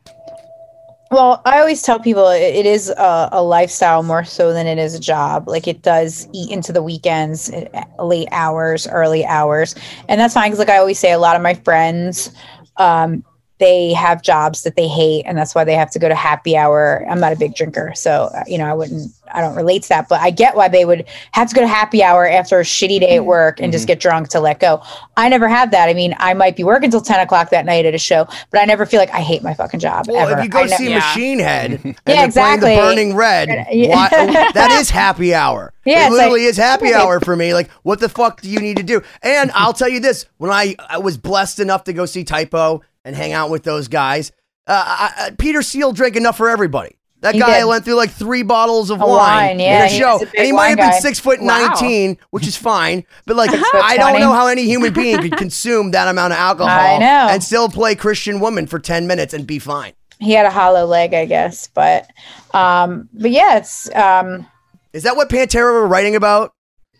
Well, 1.11 1.41
I 1.43 1.59
always 1.59 1.81
tell 1.81 1.99
people 1.99 2.29
it, 2.29 2.65
is 2.65 2.89
a, 2.89 3.29
a 3.33 3.43
lifestyle 3.43 4.01
more 4.01 4.23
so 4.23 4.53
than 4.53 4.65
it 4.65 4.77
is 4.77 4.95
a 4.95 4.99
job. 4.99 5.45
Like 5.45 5.67
it 5.67 5.81
does 5.81 6.25
eat 6.31 6.49
into 6.51 6.71
the 6.71 6.81
weekends, 6.81 7.49
eh, 7.51 7.83
late 7.99 8.29
hours, 8.31 8.87
early 8.87 9.25
hours, 9.25 9.75
and 10.07 10.21
that's 10.21 10.33
fine 10.33 10.51
because, 10.51 10.59
like 10.59 10.69
I 10.69 10.77
always 10.77 10.99
say, 10.99 11.11
a 11.11 11.19
lot 11.19 11.35
of 11.35 11.41
my 11.41 11.53
friends, 11.53 12.31
um, 12.77 13.25
they 13.61 13.93
have 13.93 14.21
jobs 14.21 14.63
that 14.63 14.75
they 14.75 14.89
hate, 14.89 15.23
and 15.25 15.37
that's 15.37 15.55
why 15.55 15.63
they 15.63 15.75
have 15.75 15.89
to 15.91 15.99
go 15.99 16.09
to 16.09 16.15
happy 16.15 16.57
hour. 16.57 17.05
I'm 17.09 17.21
not 17.21 17.31
a 17.31 17.37
big 17.37 17.55
drinker, 17.55 17.93
so 17.95 18.29
uh, 18.35 18.43
you 18.45 18.57
know 18.57 18.65
I 18.65 18.73
wouldn't, 18.73 19.09
I 19.33 19.39
don't 19.39 19.55
relate 19.55 19.83
to 19.83 19.89
that, 19.89 20.09
but 20.09 20.19
I 20.19 20.31
get 20.31 20.55
why 20.57 20.67
they 20.67 20.83
would 20.83 21.05
have 21.31 21.47
to 21.47 21.55
go 21.55 21.61
to 21.61 21.67
happy 21.67 22.03
hour 22.03 22.27
after 22.27 22.59
a 22.59 22.63
shitty 22.63 22.99
day 22.99 23.15
at 23.15 23.25
work 23.25 23.61
and 23.61 23.71
just 23.71 23.87
get 23.87 24.01
drunk 24.01 24.27
to 24.29 24.41
let 24.41 24.59
go. 24.59 24.81
I 25.15 25.29
never 25.29 25.47
have 25.47 25.71
that. 25.71 25.87
I 25.87 25.93
mean, 25.93 26.13
I 26.19 26.33
might 26.33 26.57
be 26.57 26.63
working 26.65 26.89
till 26.91 26.99
10 27.01 27.19
o'clock 27.21 27.51
that 27.51 27.65
night 27.65 27.85
at 27.85 27.93
a 27.93 27.97
show, 27.99 28.27
but 28.49 28.59
I 28.59 28.65
never 28.65 28.85
feel 28.85 28.99
like 28.99 29.11
I 29.11 29.21
hate 29.21 29.43
my 29.43 29.53
fucking 29.53 29.79
job. 29.79 30.07
Well, 30.09 30.27
ever. 30.27 30.39
if 30.39 30.43
you 30.43 30.49
go 30.49 30.59
I 30.59 30.65
ne- 30.65 30.75
see 30.75 30.89
Yeah. 30.89 30.95
Machine 30.97 31.39
Head 31.39 31.71
and 31.83 31.85
Yeah, 31.85 31.91
they're 31.93 32.15
playing 32.15 32.25
exactly. 32.25 32.75
the 32.75 32.81
Burning 32.81 33.15
Red, 33.15 33.67
Yeah. 33.71 33.95
why, 33.95 34.51
that 34.53 34.71
is 34.81 34.89
happy 35.03 35.33
hour. 35.33 35.71
Yeah, 35.85 36.07
it 36.07 36.11
literally 36.11 36.41
like- 36.41 36.49
is 36.49 36.57
happy 36.57 36.87
okay. 36.87 36.95
hour 36.95 37.19
for 37.19 37.35
me. 37.35 37.53
Like, 37.53 37.69
what 37.83 37.99
the 37.99 38.09
fuck 38.09 38.41
do 38.41 38.49
you 38.49 38.59
need 38.59 38.77
to 38.77 38.83
do? 38.83 39.01
And 39.21 39.51
I'll 39.53 39.73
tell 39.73 39.89
you 39.89 39.99
this: 39.99 40.25
when 40.37 40.51
I, 40.51 40.75
I 40.89 40.97
was 40.97 41.17
blessed 41.17 41.59
enough 41.59 41.85
to 41.85 41.93
go 41.93 42.05
see 42.05 42.23
Type 42.23 42.53
O 42.53 42.81
and 43.05 43.15
hang 43.15 43.33
out 43.33 43.49
with 43.49 43.63
those 43.63 43.87
guys, 43.87 44.31
uh, 44.67 44.83
I, 44.85 45.13
I, 45.17 45.29
Peter 45.37 45.61
Steele 45.61 45.91
drank 45.91 46.15
enough 46.15 46.37
for 46.37 46.49
everybody. 46.49 46.95
That 47.21 47.35
He 47.35 47.39
guy 47.39 47.59
did. 47.59 47.65
went 47.65 47.85
through 47.85 47.95
like 47.95 48.09
three 48.09 48.41
bottles 48.41 48.89
of 48.89 48.99
A 48.99 49.05
wine, 49.05 49.17
wine, 49.17 49.59
yeah, 49.59 49.85
in 49.85 49.91
a 49.93 49.95
show, 49.95 50.17
a 50.17 50.21
and 50.37 50.45
he 50.47 50.51
might 50.51 50.69
have 50.69 50.77
been 50.79 50.89
guy. 50.89 50.99
six 50.99 51.19
foot 51.19 51.39
Wow. 51.39 51.67
nineteen, 51.67 52.17
which 52.31 52.47
is 52.47 52.57
fine. 52.57 53.05
But 53.27 53.35
like, 53.35 53.51
I 53.53 53.95
don't 53.97 54.19
know 54.19 54.33
how 54.33 54.47
any 54.47 54.63
human 54.63 54.91
being 54.91 55.19
could 55.21 55.37
consume 55.37 55.91
that 55.91 56.07
amount 56.07 56.33
of 56.33 56.39
alcohol 56.39 56.69
and 56.99 57.43
still 57.43 57.69
play 57.69 57.93
Christian 57.93 58.39
woman 58.39 58.65
for 58.65 58.79
ten 58.79 59.05
minutes 59.05 59.35
and 59.35 59.45
be 59.45 59.59
fine. 59.59 59.93
he 60.19 60.31
had 60.31 60.47
a 60.47 60.49
hollow 60.51 60.85
leg, 60.87 61.13
I 61.13 61.25
guess, 61.25 61.67
but, 61.67 62.09
um, 62.55 63.07
but 63.13 63.29
yeah, 63.29 63.57
it's, 63.57 63.87
um, 63.95 64.47
Is 64.93 65.03
that 65.03 65.15
what 65.15 65.29
Pantera 65.29 65.73
were 65.73 65.87
writing 65.87 66.15
about? 66.15 66.53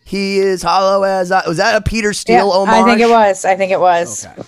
He 0.05 0.37
is 0.37 0.61
hollow 0.61 1.01
as 1.01 1.31
I, 1.31 1.47
was 1.47 1.57
that 1.57 1.75
a 1.75 1.81
Peter 1.81 2.09
yeah, 2.09 2.13
Steele 2.13 2.51
homage? 2.51 2.75
I 2.75 2.83
think 2.85 3.01
it 3.01 3.09
was. 3.09 3.43
I 3.43 3.55
think 3.55 3.71
it 3.71 3.79
was. 3.79 4.27
Okay. 4.27 4.41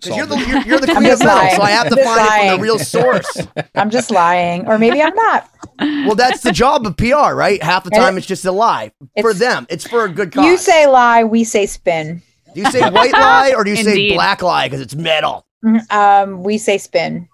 Because 0.00 0.16
you're 0.16 0.26
the 0.26 0.36
you're, 0.38 0.62
you're 0.62 0.78
the 0.80 0.90
I'm 0.90 0.96
queen 0.96 1.06
of 1.12 1.18
just 1.18 1.24
metal, 1.24 1.50
so 1.56 1.62
I 1.62 1.70
have 1.70 1.88
to 1.88 1.96
just 1.96 2.06
find 2.06 2.20
it 2.44 2.48
from 2.50 2.56
the 2.58 2.62
real 2.62 2.78
source. 2.78 3.46
I'm 3.74 3.90
just 3.90 4.10
lying, 4.10 4.66
or 4.66 4.78
maybe 4.78 5.02
I'm 5.02 5.14
not. 5.14 5.50
well, 5.80 6.14
that's 6.14 6.40
the 6.42 6.52
job 6.52 6.86
of 6.86 6.96
PR, 6.96 7.34
right? 7.34 7.62
Half 7.62 7.84
the 7.84 7.90
time 7.90 8.14
it- 8.14 8.18
it's 8.18 8.26
just 8.26 8.44
a 8.44 8.52
lie 8.52 8.92
for 9.20 9.34
them. 9.34 9.66
It's 9.70 9.86
for 9.86 10.04
a 10.04 10.08
good 10.08 10.32
cause. 10.32 10.44
You 10.44 10.56
say 10.56 10.86
lie, 10.86 11.24
we 11.24 11.42
say 11.44 11.66
spin. 11.66 12.22
do 12.54 12.60
you 12.60 12.70
say 12.70 12.88
white 12.90 13.12
lie 13.12 13.52
or 13.56 13.64
do 13.64 13.70
you 13.70 13.76
say 13.76 14.14
black 14.14 14.40
lie 14.42 14.66
because 14.68 14.80
it's 14.80 14.94
metal? 14.94 15.44
Um, 15.90 16.42
we 16.44 16.58
say 16.58 16.78
spin. 16.78 17.28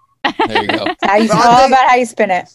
There 0.47 0.61
you 0.63 0.67
go. 0.67 0.85
How 1.03 1.17
you, 1.17 1.27
But 1.27 1.37
all 1.37 1.43
aren't 1.43 1.59
they- 1.69 1.75
about 1.75 1.89
how 1.89 1.95
you 1.95 2.05
spin 2.05 2.31
it. 2.31 2.51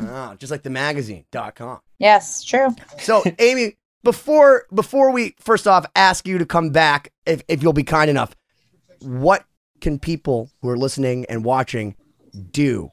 Oh, 0.00 0.34
just 0.38 0.52
like 0.52 0.62
the 0.62 0.70
magazine.com. 0.70 1.80
Yes, 1.98 2.44
true. 2.44 2.68
So, 3.00 3.24
Amy, 3.40 3.76
before 4.04 4.66
before 4.72 5.10
we 5.10 5.34
first 5.40 5.66
off 5.66 5.84
ask 5.96 6.28
you 6.28 6.38
to 6.38 6.46
come 6.46 6.70
back, 6.70 7.12
if, 7.26 7.42
if 7.48 7.62
you'll 7.62 7.72
be 7.72 7.82
kind 7.82 8.08
enough, 8.08 8.36
what 9.00 9.44
can 9.80 9.98
people 9.98 10.50
who 10.60 10.68
are 10.68 10.76
listening 10.76 11.24
and 11.28 11.44
watching 11.44 11.94
do 12.50 12.90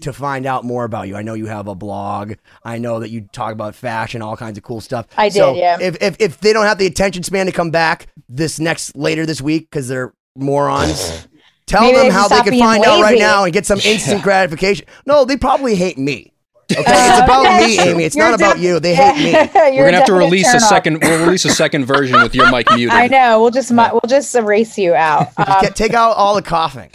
to 0.00 0.12
find 0.12 0.46
out 0.46 0.64
more 0.64 0.84
about 0.84 1.08
you? 1.08 1.16
I 1.16 1.22
know 1.22 1.34
you 1.34 1.46
have 1.46 1.66
a 1.68 1.74
blog. 1.74 2.34
I 2.64 2.78
know 2.78 3.00
that 3.00 3.10
you 3.10 3.28
talk 3.32 3.52
about 3.52 3.74
fashion, 3.74 4.22
all 4.22 4.36
kinds 4.36 4.58
of 4.58 4.64
cool 4.64 4.80
stuff. 4.80 5.06
I 5.16 5.28
did, 5.28 5.34
So 5.38 5.54
yeah. 5.54 5.78
If, 5.80 5.96
if 6.00 6.16
if 6.20 6.40
they 6.40 6.52
don't 6.52 6.66
have 6.66 6.78
the 6.78 6.86
attention 6.86 7.22
span 7.22 7.46
to 7.46 7.52
come 7.52 7.70
back 7.70 8.08
this 8.28 8.60
next 8.60 8.96
later 8.96 9.26
this 9.26 9.40
week 9.40 9.70
because 9.70 9.88
they're 9.88 10.12
morons. 10.36 11.26
Tell 11.66 11.82
Maybe 11.82 11.98
them 11.98 12.06
they 12.06 12.12
how 12.12 12.28
they 12.28 12.40
can 12.42 12.58
find 12.58 12.82
out 12.84 13.02
right 13.02 13.18
now 13.18 13.44
and 13.44 13.52
get 13.52 13.66
some 13.66 13.80
instant 13.80 14.22
gratification. 14.24 14.86
No, 15.04 15.24
they 15.26 15.36
probably 15.36 15.74
hate 15.74 15.98
me. 15.98 16.32
Okay, 16.70 16.82
it's 16.82 17.20
Uh, 17.20 17.24
about 17.24 17.46
okay. 17.46 17.66
me, 17.66 17.78
Amy. 17.80 18.04
It's 18.04 18.14
You're 18.14 18.26
not 18.26 18.34
about 18.34 18.58
you. 18.58 18.78
They 18.78 18.94
hate 18.94 19.16
me. 19.16 19.32
We're 19.78 19.86
gonna 19.86 19.96
have 19.96 20.06
to 20.06 20.12
release 20.12 20.46
a 20.48 20.52
turn 20.52 20.62
off. 20.62 20.68
second. 20.68 21.00
We'll 21.02 21.24
release 21.24 21.46
a 21.46 21.50
second 21.50 21.86
version 21.86 22.20
with 22.22 22.34
your 22.34 22.50
mic 22.50 22.68
muted. 22.74 22.90
I 22.90 23.06
know. 23.06 23.40
We'll 23.40 23.50
just 23.50 23.72
mu- 23.72 23.88
we'll 23.90 24.02
just 24.06 24.34
erase 24.34 24.76
you 24.76 24.94
out. 24.94 25.28
Um, 25.38 25.62
Get, 25.62 25.74
take 25.76 25.94
out 25.94 26.14
all 26.16 26.34
the 26.34 26.42
coughing. 26.42 26.90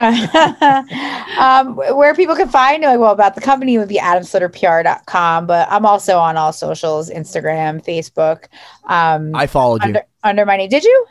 um, 0.00 1.76
where 1.76 2.14
people 2.14 2.34
can 2.36 2.48
find 2.48 2.82
like 2.82 2.98
well 2.98 3.12
about 3.12 3.34
the 3.34 3.40
company 3.40 3.76
would 3.78 3.88
be 3.88 3.98
atomsplitterpr.com, 3.98 5.46
but 5.46 5.68
I'm 5.70 5.84
also 5.84 6.16
on 6.18 6.36
all 6.36 6.52
socials, 6.52 7.10
Instagram, 7.10 7.84
Facebook. 7.84 8.44
Um, 8.86 9.34
I 9.34 9.46
followed 9.46 9.82
you. 9.82 9.88
under, 9.88 10.02
under 10.24 10.46
my 10.46 10.56
name. 10.56 10.68
Did 10.70 10.84
you? 10.84 11.06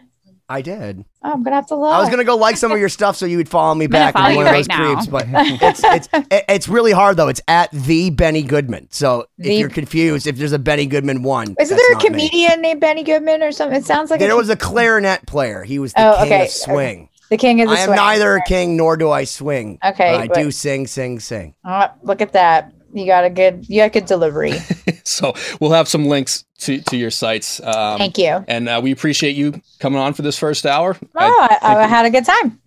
I 0.49 0.61
did. 0.61 1.03
Oh, 1.23 1.33
I'm 1.33 1.43
gonna 1.43 1.57
have 1.57 1.67
to 1.67 1.75
look. 1.75 1.93
I 1.93 1.99
was 1.99 2.09
gonna 2.09 2.23
go 2.23 2.37
like 2.37 2.55
some 2.55 2.71
of 2.71 2.79
your 2.79 2.87
stuff 2.89 3.17
so 3.17 3.25
you 3.25 3.35
would 3.37 3.49
follow 3.49 3.75
me 3.75 3.87
gonna 3.87 4.05
back 4.05 4.13
follow 4.13 4.25
and 4.27 4.31
be 4.31 4.33
you 4.33 4.37
one 4.37 4.47
of 4.47 4.51
right 4.53 4.57
those 4.59 4.67
now. 4.69 4.93
creeps. 4.95 5.07
But 5.07 5.25
it's 5.61 5.83
it's 5.83 6.09
it- 6.31 6.45
it's 6.47 6.67
really 6.69 6.93
hard 6.93 7.17
though. 7.17 7.27
It's 7.27 7.41
at 7.49 7.69
the 7.71 8.09
Benny 8.11 8.43
Goodman. 8.43 8.87
So 8.91 9.25
if 9.37 9.59
you're 9.59 9.67
confused, 9.69 10.25
if 10.25 10.37
there's 10.37 10.53
a 10.53 10.59
Benny 10.59 10.85
Goodman 10.85 11.21
one, 11.23 11.55
Isn't 11.59 11.75
that's 11.75 11.81
there 11.81 11.89
a 11.91 11.93
not 11.95 12.03
me. 12.03 12.07
comedian 12.29 12.61
named 12.61 12.79
Benny 12.79 13.03
Goodman 13.03 13.43
or 13.43 13.51
something? 13.51 13.77
It 13.77 13.85
sounds 13.85 14.09
like 14.09 14.19
There 14.21 14.31
a, 14.31 14.35
was 14.37 14.49
a 14.49 14.55
clarinet 14.55 15.25
player. 15.27 15.63
He 15.63 15.79
was 15.79 15.91
the 15.93 16.01
Oh, 16.07 16.17
king 16.23 16.25
okay. 16.33 16.43
of 16.45 16.49
swing. 16.51 17.09
the 17.29 17.37
king 17.37 17.61
of 17.61 17.67
the 17.69 17.75
I 17.75 17.79
am 17.79 17.85
swing. 17.87 17.95
neither 17.97 18.35
a 18.37 18.41
king 18.43 18.77
nor 18.77 18.95
do 18.95 19.11
I 19.11 19.25
swing. 19.25 19.79
Okay, 19.83 20.11
but 20.13 20.21
I 20.21 20.27
but- 20.27 20.35
do 20.37 20.49
sing, 20.51 20.87
sing, 20.87 21.19
sing. 21.19 21.55
Oh, 21.65 21.87
look 22.03 22.21
at 22.21 22.31
that. 22.33 22.71
You 22.93 23.05
got 23.05 23.25
a 23.25 23.29
good. 23.29 23.65
You 23.67 23.81
got 23.83 23.91
good 23.91 24.05
delivery. 24.05 24.53
So 25.03 25.33
we'll 25.61 25.71
have 25.71 25.87
some 25.87 26.05
links 26.07 26.43
to, 26.59 26.81
to 26.81 26.97
your 26.97 27.11
sites. 27.11 27.59
Um, 27.61 27.97
Thank 27.97 28.17
you. 28.17 28.43
And 28.47 28.67
uh, 28.67 28.79
we 28.83 28.91
appreciate 28.91 29.35
you 29.35 29.61
coming 29.79 29.99
on 29.99 30.13
for 30.13 30.21
this 30.21 30.37
first 30.37 30.65
hour. 30.65 30.97
Oh, 31.01 31.07
I, 31.15 31.57
I, 31.61 31.75
think- 31.75 31.89
had 31.89 32.05
a 32.05 32.09
good 32.09 32.25
time. 32.25 32.59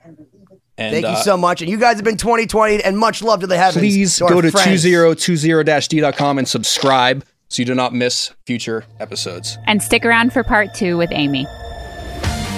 and, 0.78 0.92
Thank 0.92 1.06
uh, 1.06 1.10
you 1.10 1.16
so 1.16 1.36
much. 1.36 1.60
And 1.62 1.70
you 1.70 1.78
guys 1.78 1.96
have 1.96 2.04
been 2.04 2.16
2020 2.16 2.82
and 2.82 2.98
much 2.98 3.22
love 3.22 3.40
to 3.40 3.46
the 3.46 3.56
heavens. 3.56 3.82
Please 3.82 4.22
our 4.22 4.28
go 4.28 4.40
to 4.40 4.50
friends. 4.50 4.84
2020-d.com 4.84 6.38
and 6.38 6.48
subscribe 6.48 7.24
so 7.48 7.60
you 7.60 7.66
do 7.66 7.74
not 7.74 7.92
miss 7.92 8.32
future 8.46 8.84
episodes. 9.00 9.58
And 9.66 9.82
stick 9.82 10.04
around 10.06 10.32
for 10.32 10.44
part 10.44 10.72
two 10.72 10.96
with 10.96 11.10
Amy. 11.12 11.46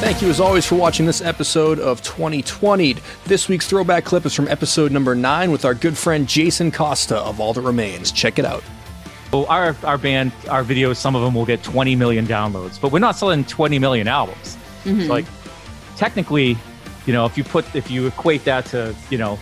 Thank 0.03 0.21
you 0.21 0.29
as 0.29 0.41
always 0.41 0.67
for 0.67 0.75
watching 0.75 1.07
this 1.07 1.23
episode 1.23 1.79
of 1.79 2.03
2020. 2.03 2.97
This 3.25 3.49
week's 3.49 3.69
throwback 3.69 4.05
clip 4.05 4.27
is 4.27 4.35
from 4.35 4.49
episode 4.49 4.91
number 4.91 5.15
nine 5.15 5.53
with 5.53 5.65
our 5.65 5.75
good 5.75 5.97
friend 5.97 6.29
Jason 6.29 6.73
Costa 6.73 7.19
of 7.19 7.41
All 7.41 7.53
That 7.53 7.61
Remains. 7.61 8.11
Check 8.11 8.41
it 8.41 8.45
out. 8.45 8.65
So 9.33 9.47
our 9.47 9.75
our 9.83 9.97
band, 9.97 10.33
our 10.51 10.63
videos, 10.63 10.97
some 10.97 11.17
of 11.17 11.23
them 11.23 11.35
will 11.35 11.47
get 11.47 11.63
20 11.63 11.97
million 11.97 12.27
downloads, 12.27 12.79
but 12.79 12.93
we're 12.93 12.99
not 12.99 13.17
selling 13.17 13.45
20 13.45 13.79
million 13.79 14.07
albums. 14.07 14.59
So 14.85 14.91
like, 14.91 15.25
technically, 15.97 16.59
you 17.07 17.13
know, 17.15 17.25
if 17.25 17.39
you 17.39 17.45
put 17.45 17.75
if 17.75 17.91
you 17.91 18.07
equate 18.07 18.45
that 18.45 18.67
to 18.67 18.95
you 19.09 19.17
know, 19.17 19.39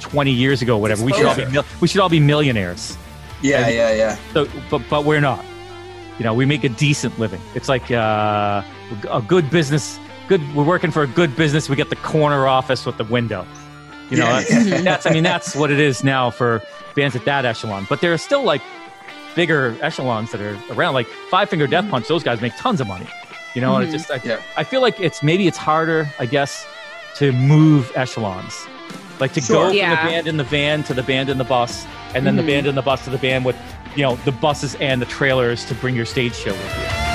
20 0.00 0.30
years 0.30 0.62
ago, 0.62 0.78
whatever, 0.78 1.04
we 1.04 1.12
should 1.12 1.26
all 1.26 1.36
be 1.36 1.44
we 1.80 1.88
should 1.88 2.00
all 2.00 2.08
be 2.08 2.20
millionaires. 2.20 2.96
Yeah, 3.42 3.68
yeah, 3.68 3.92
yeah. 3.92 4.18
So, 4.32 4.48
but 4.70 4.82
but 4.88 5.04
we're 5.04 5.20
not. 5.20 5.44
You 6.18 6.24
know, 6.24 6.32
we 6.32 6.46
make 6.46 6.64
a 6.64 6.70
decent 6.70 7.18
living. 7.18 7.42
It's 7.54 7.68
like 7.68 7.90
uh, 7.90 8.62
a 9.10 9.20
good 9.20 9.50
business 9.50 9.98
good. 10.28 10.54
We're 10.54 10.64
working 10.64 10.90
for 10.90 11.02
a 11.02 11.06
good 11.06 11.36
business. 11.36 11.68
We 11.68 11.76
get 11.76 11.90
the 11.90 11.96
corner 11.96 12.46
office 12.46 12.86
with 12.86 12.96
the 12.96 13.04
window. 13.04 13.46
You 14.10 14.18
know, 14.18 14.24
Yeah. 14.24 14.42
that's, 14.42 14.84
that's 14.84 15.06
I 15.06 15.10
mean 15.10 15.24
that's 15.24 15.54
what 15.54 15.70
it 15.70 15.80
is 15.80 16.04
now 16.04 16.30
for 16.30 16.62
bands 16.94 17.16
at 17.16 17.24
that 17.24 17.44
echelon. 17.44 17.86
But 17.88 18.00
there 18.00 18.12
are 18.12 18.18
still 18.18 18.42
like 18.42 18.62
bigger 19.36 19.76
echelons 19.80 20.32
that 20.32 20.40
are 20.40 20.58
around. 20.72 20.94
Like 20.94 21.06
Five 21.30 21.48
Finger 21.48 21.68
Death 21.68 21.84
mm-hmm. 21.84 21.92
Punch, 21.92 22.08
those 22.08 22.24
guys 22.24 22.40
make 22.40 22.56
tons 22.56 22.80
of 22.80 22.88
money. 22.88 23.06
You 23.54 23.60
know, 23.60 23.76
and 23.76 23.84
it's 23.84 23.90
mm-hmm. 23.90 24.12
just 24.12 24.26
I, 24.26 24.28
Yeah. 24.28 24.42
I 24.56 24.64
feel 24.64 24.80
like 24.80 24.98
it's 24.98 25.22
maybe 25.22 25.46
it's 25.46 25.56
harder, 25.56 26.10
I 26.18 26.26
guess, 26.26 26.66
to 27.16 27.32
move 27.32 27.92
echelons. 27.94 28.66
Like 29.20 29.32
to 29.34 29.40
Sure. 29.40 29.56
go 29.56 29.68
from 29.68 29.76
Yeah. 29.76 30.04
the 30.04 30.10
band 30.10 30.26
in 30.26 30.36
the 30.36 30.44
van 30.44 30.82
to 30.84 30.94
the 30.94 31.02
band 31.02 31.28
in 31.28 31.38
the 31.38 31.44
bus, 31.44 31.86
and 32.14 32.26
then 32.26 32.34
the 32.36 32.42
mm-hmm. 32.42 32.48
band 32.48 32.66
in 32.66 32.74
the 32.74 32.82
bus 32.82 33.04
to 33.04 33.10
the 33.10 33.18
band 33.18 33.44
with, 33.44 33.56
you 33.94 34.02
know, 34.02 34.16
the 34.24 34.32
buses 34.32 34.74
and 34.76 35.00
the 35.00 35.06
trailers 35.06 35.64
to 35.66 35.74
bring 35.74 35.94
your 35.94 36.06
stage 36.06 36.34
show 36.34 36.52
with 36.52 36.78
you. 36.78 37.06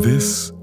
This 0.00 0.52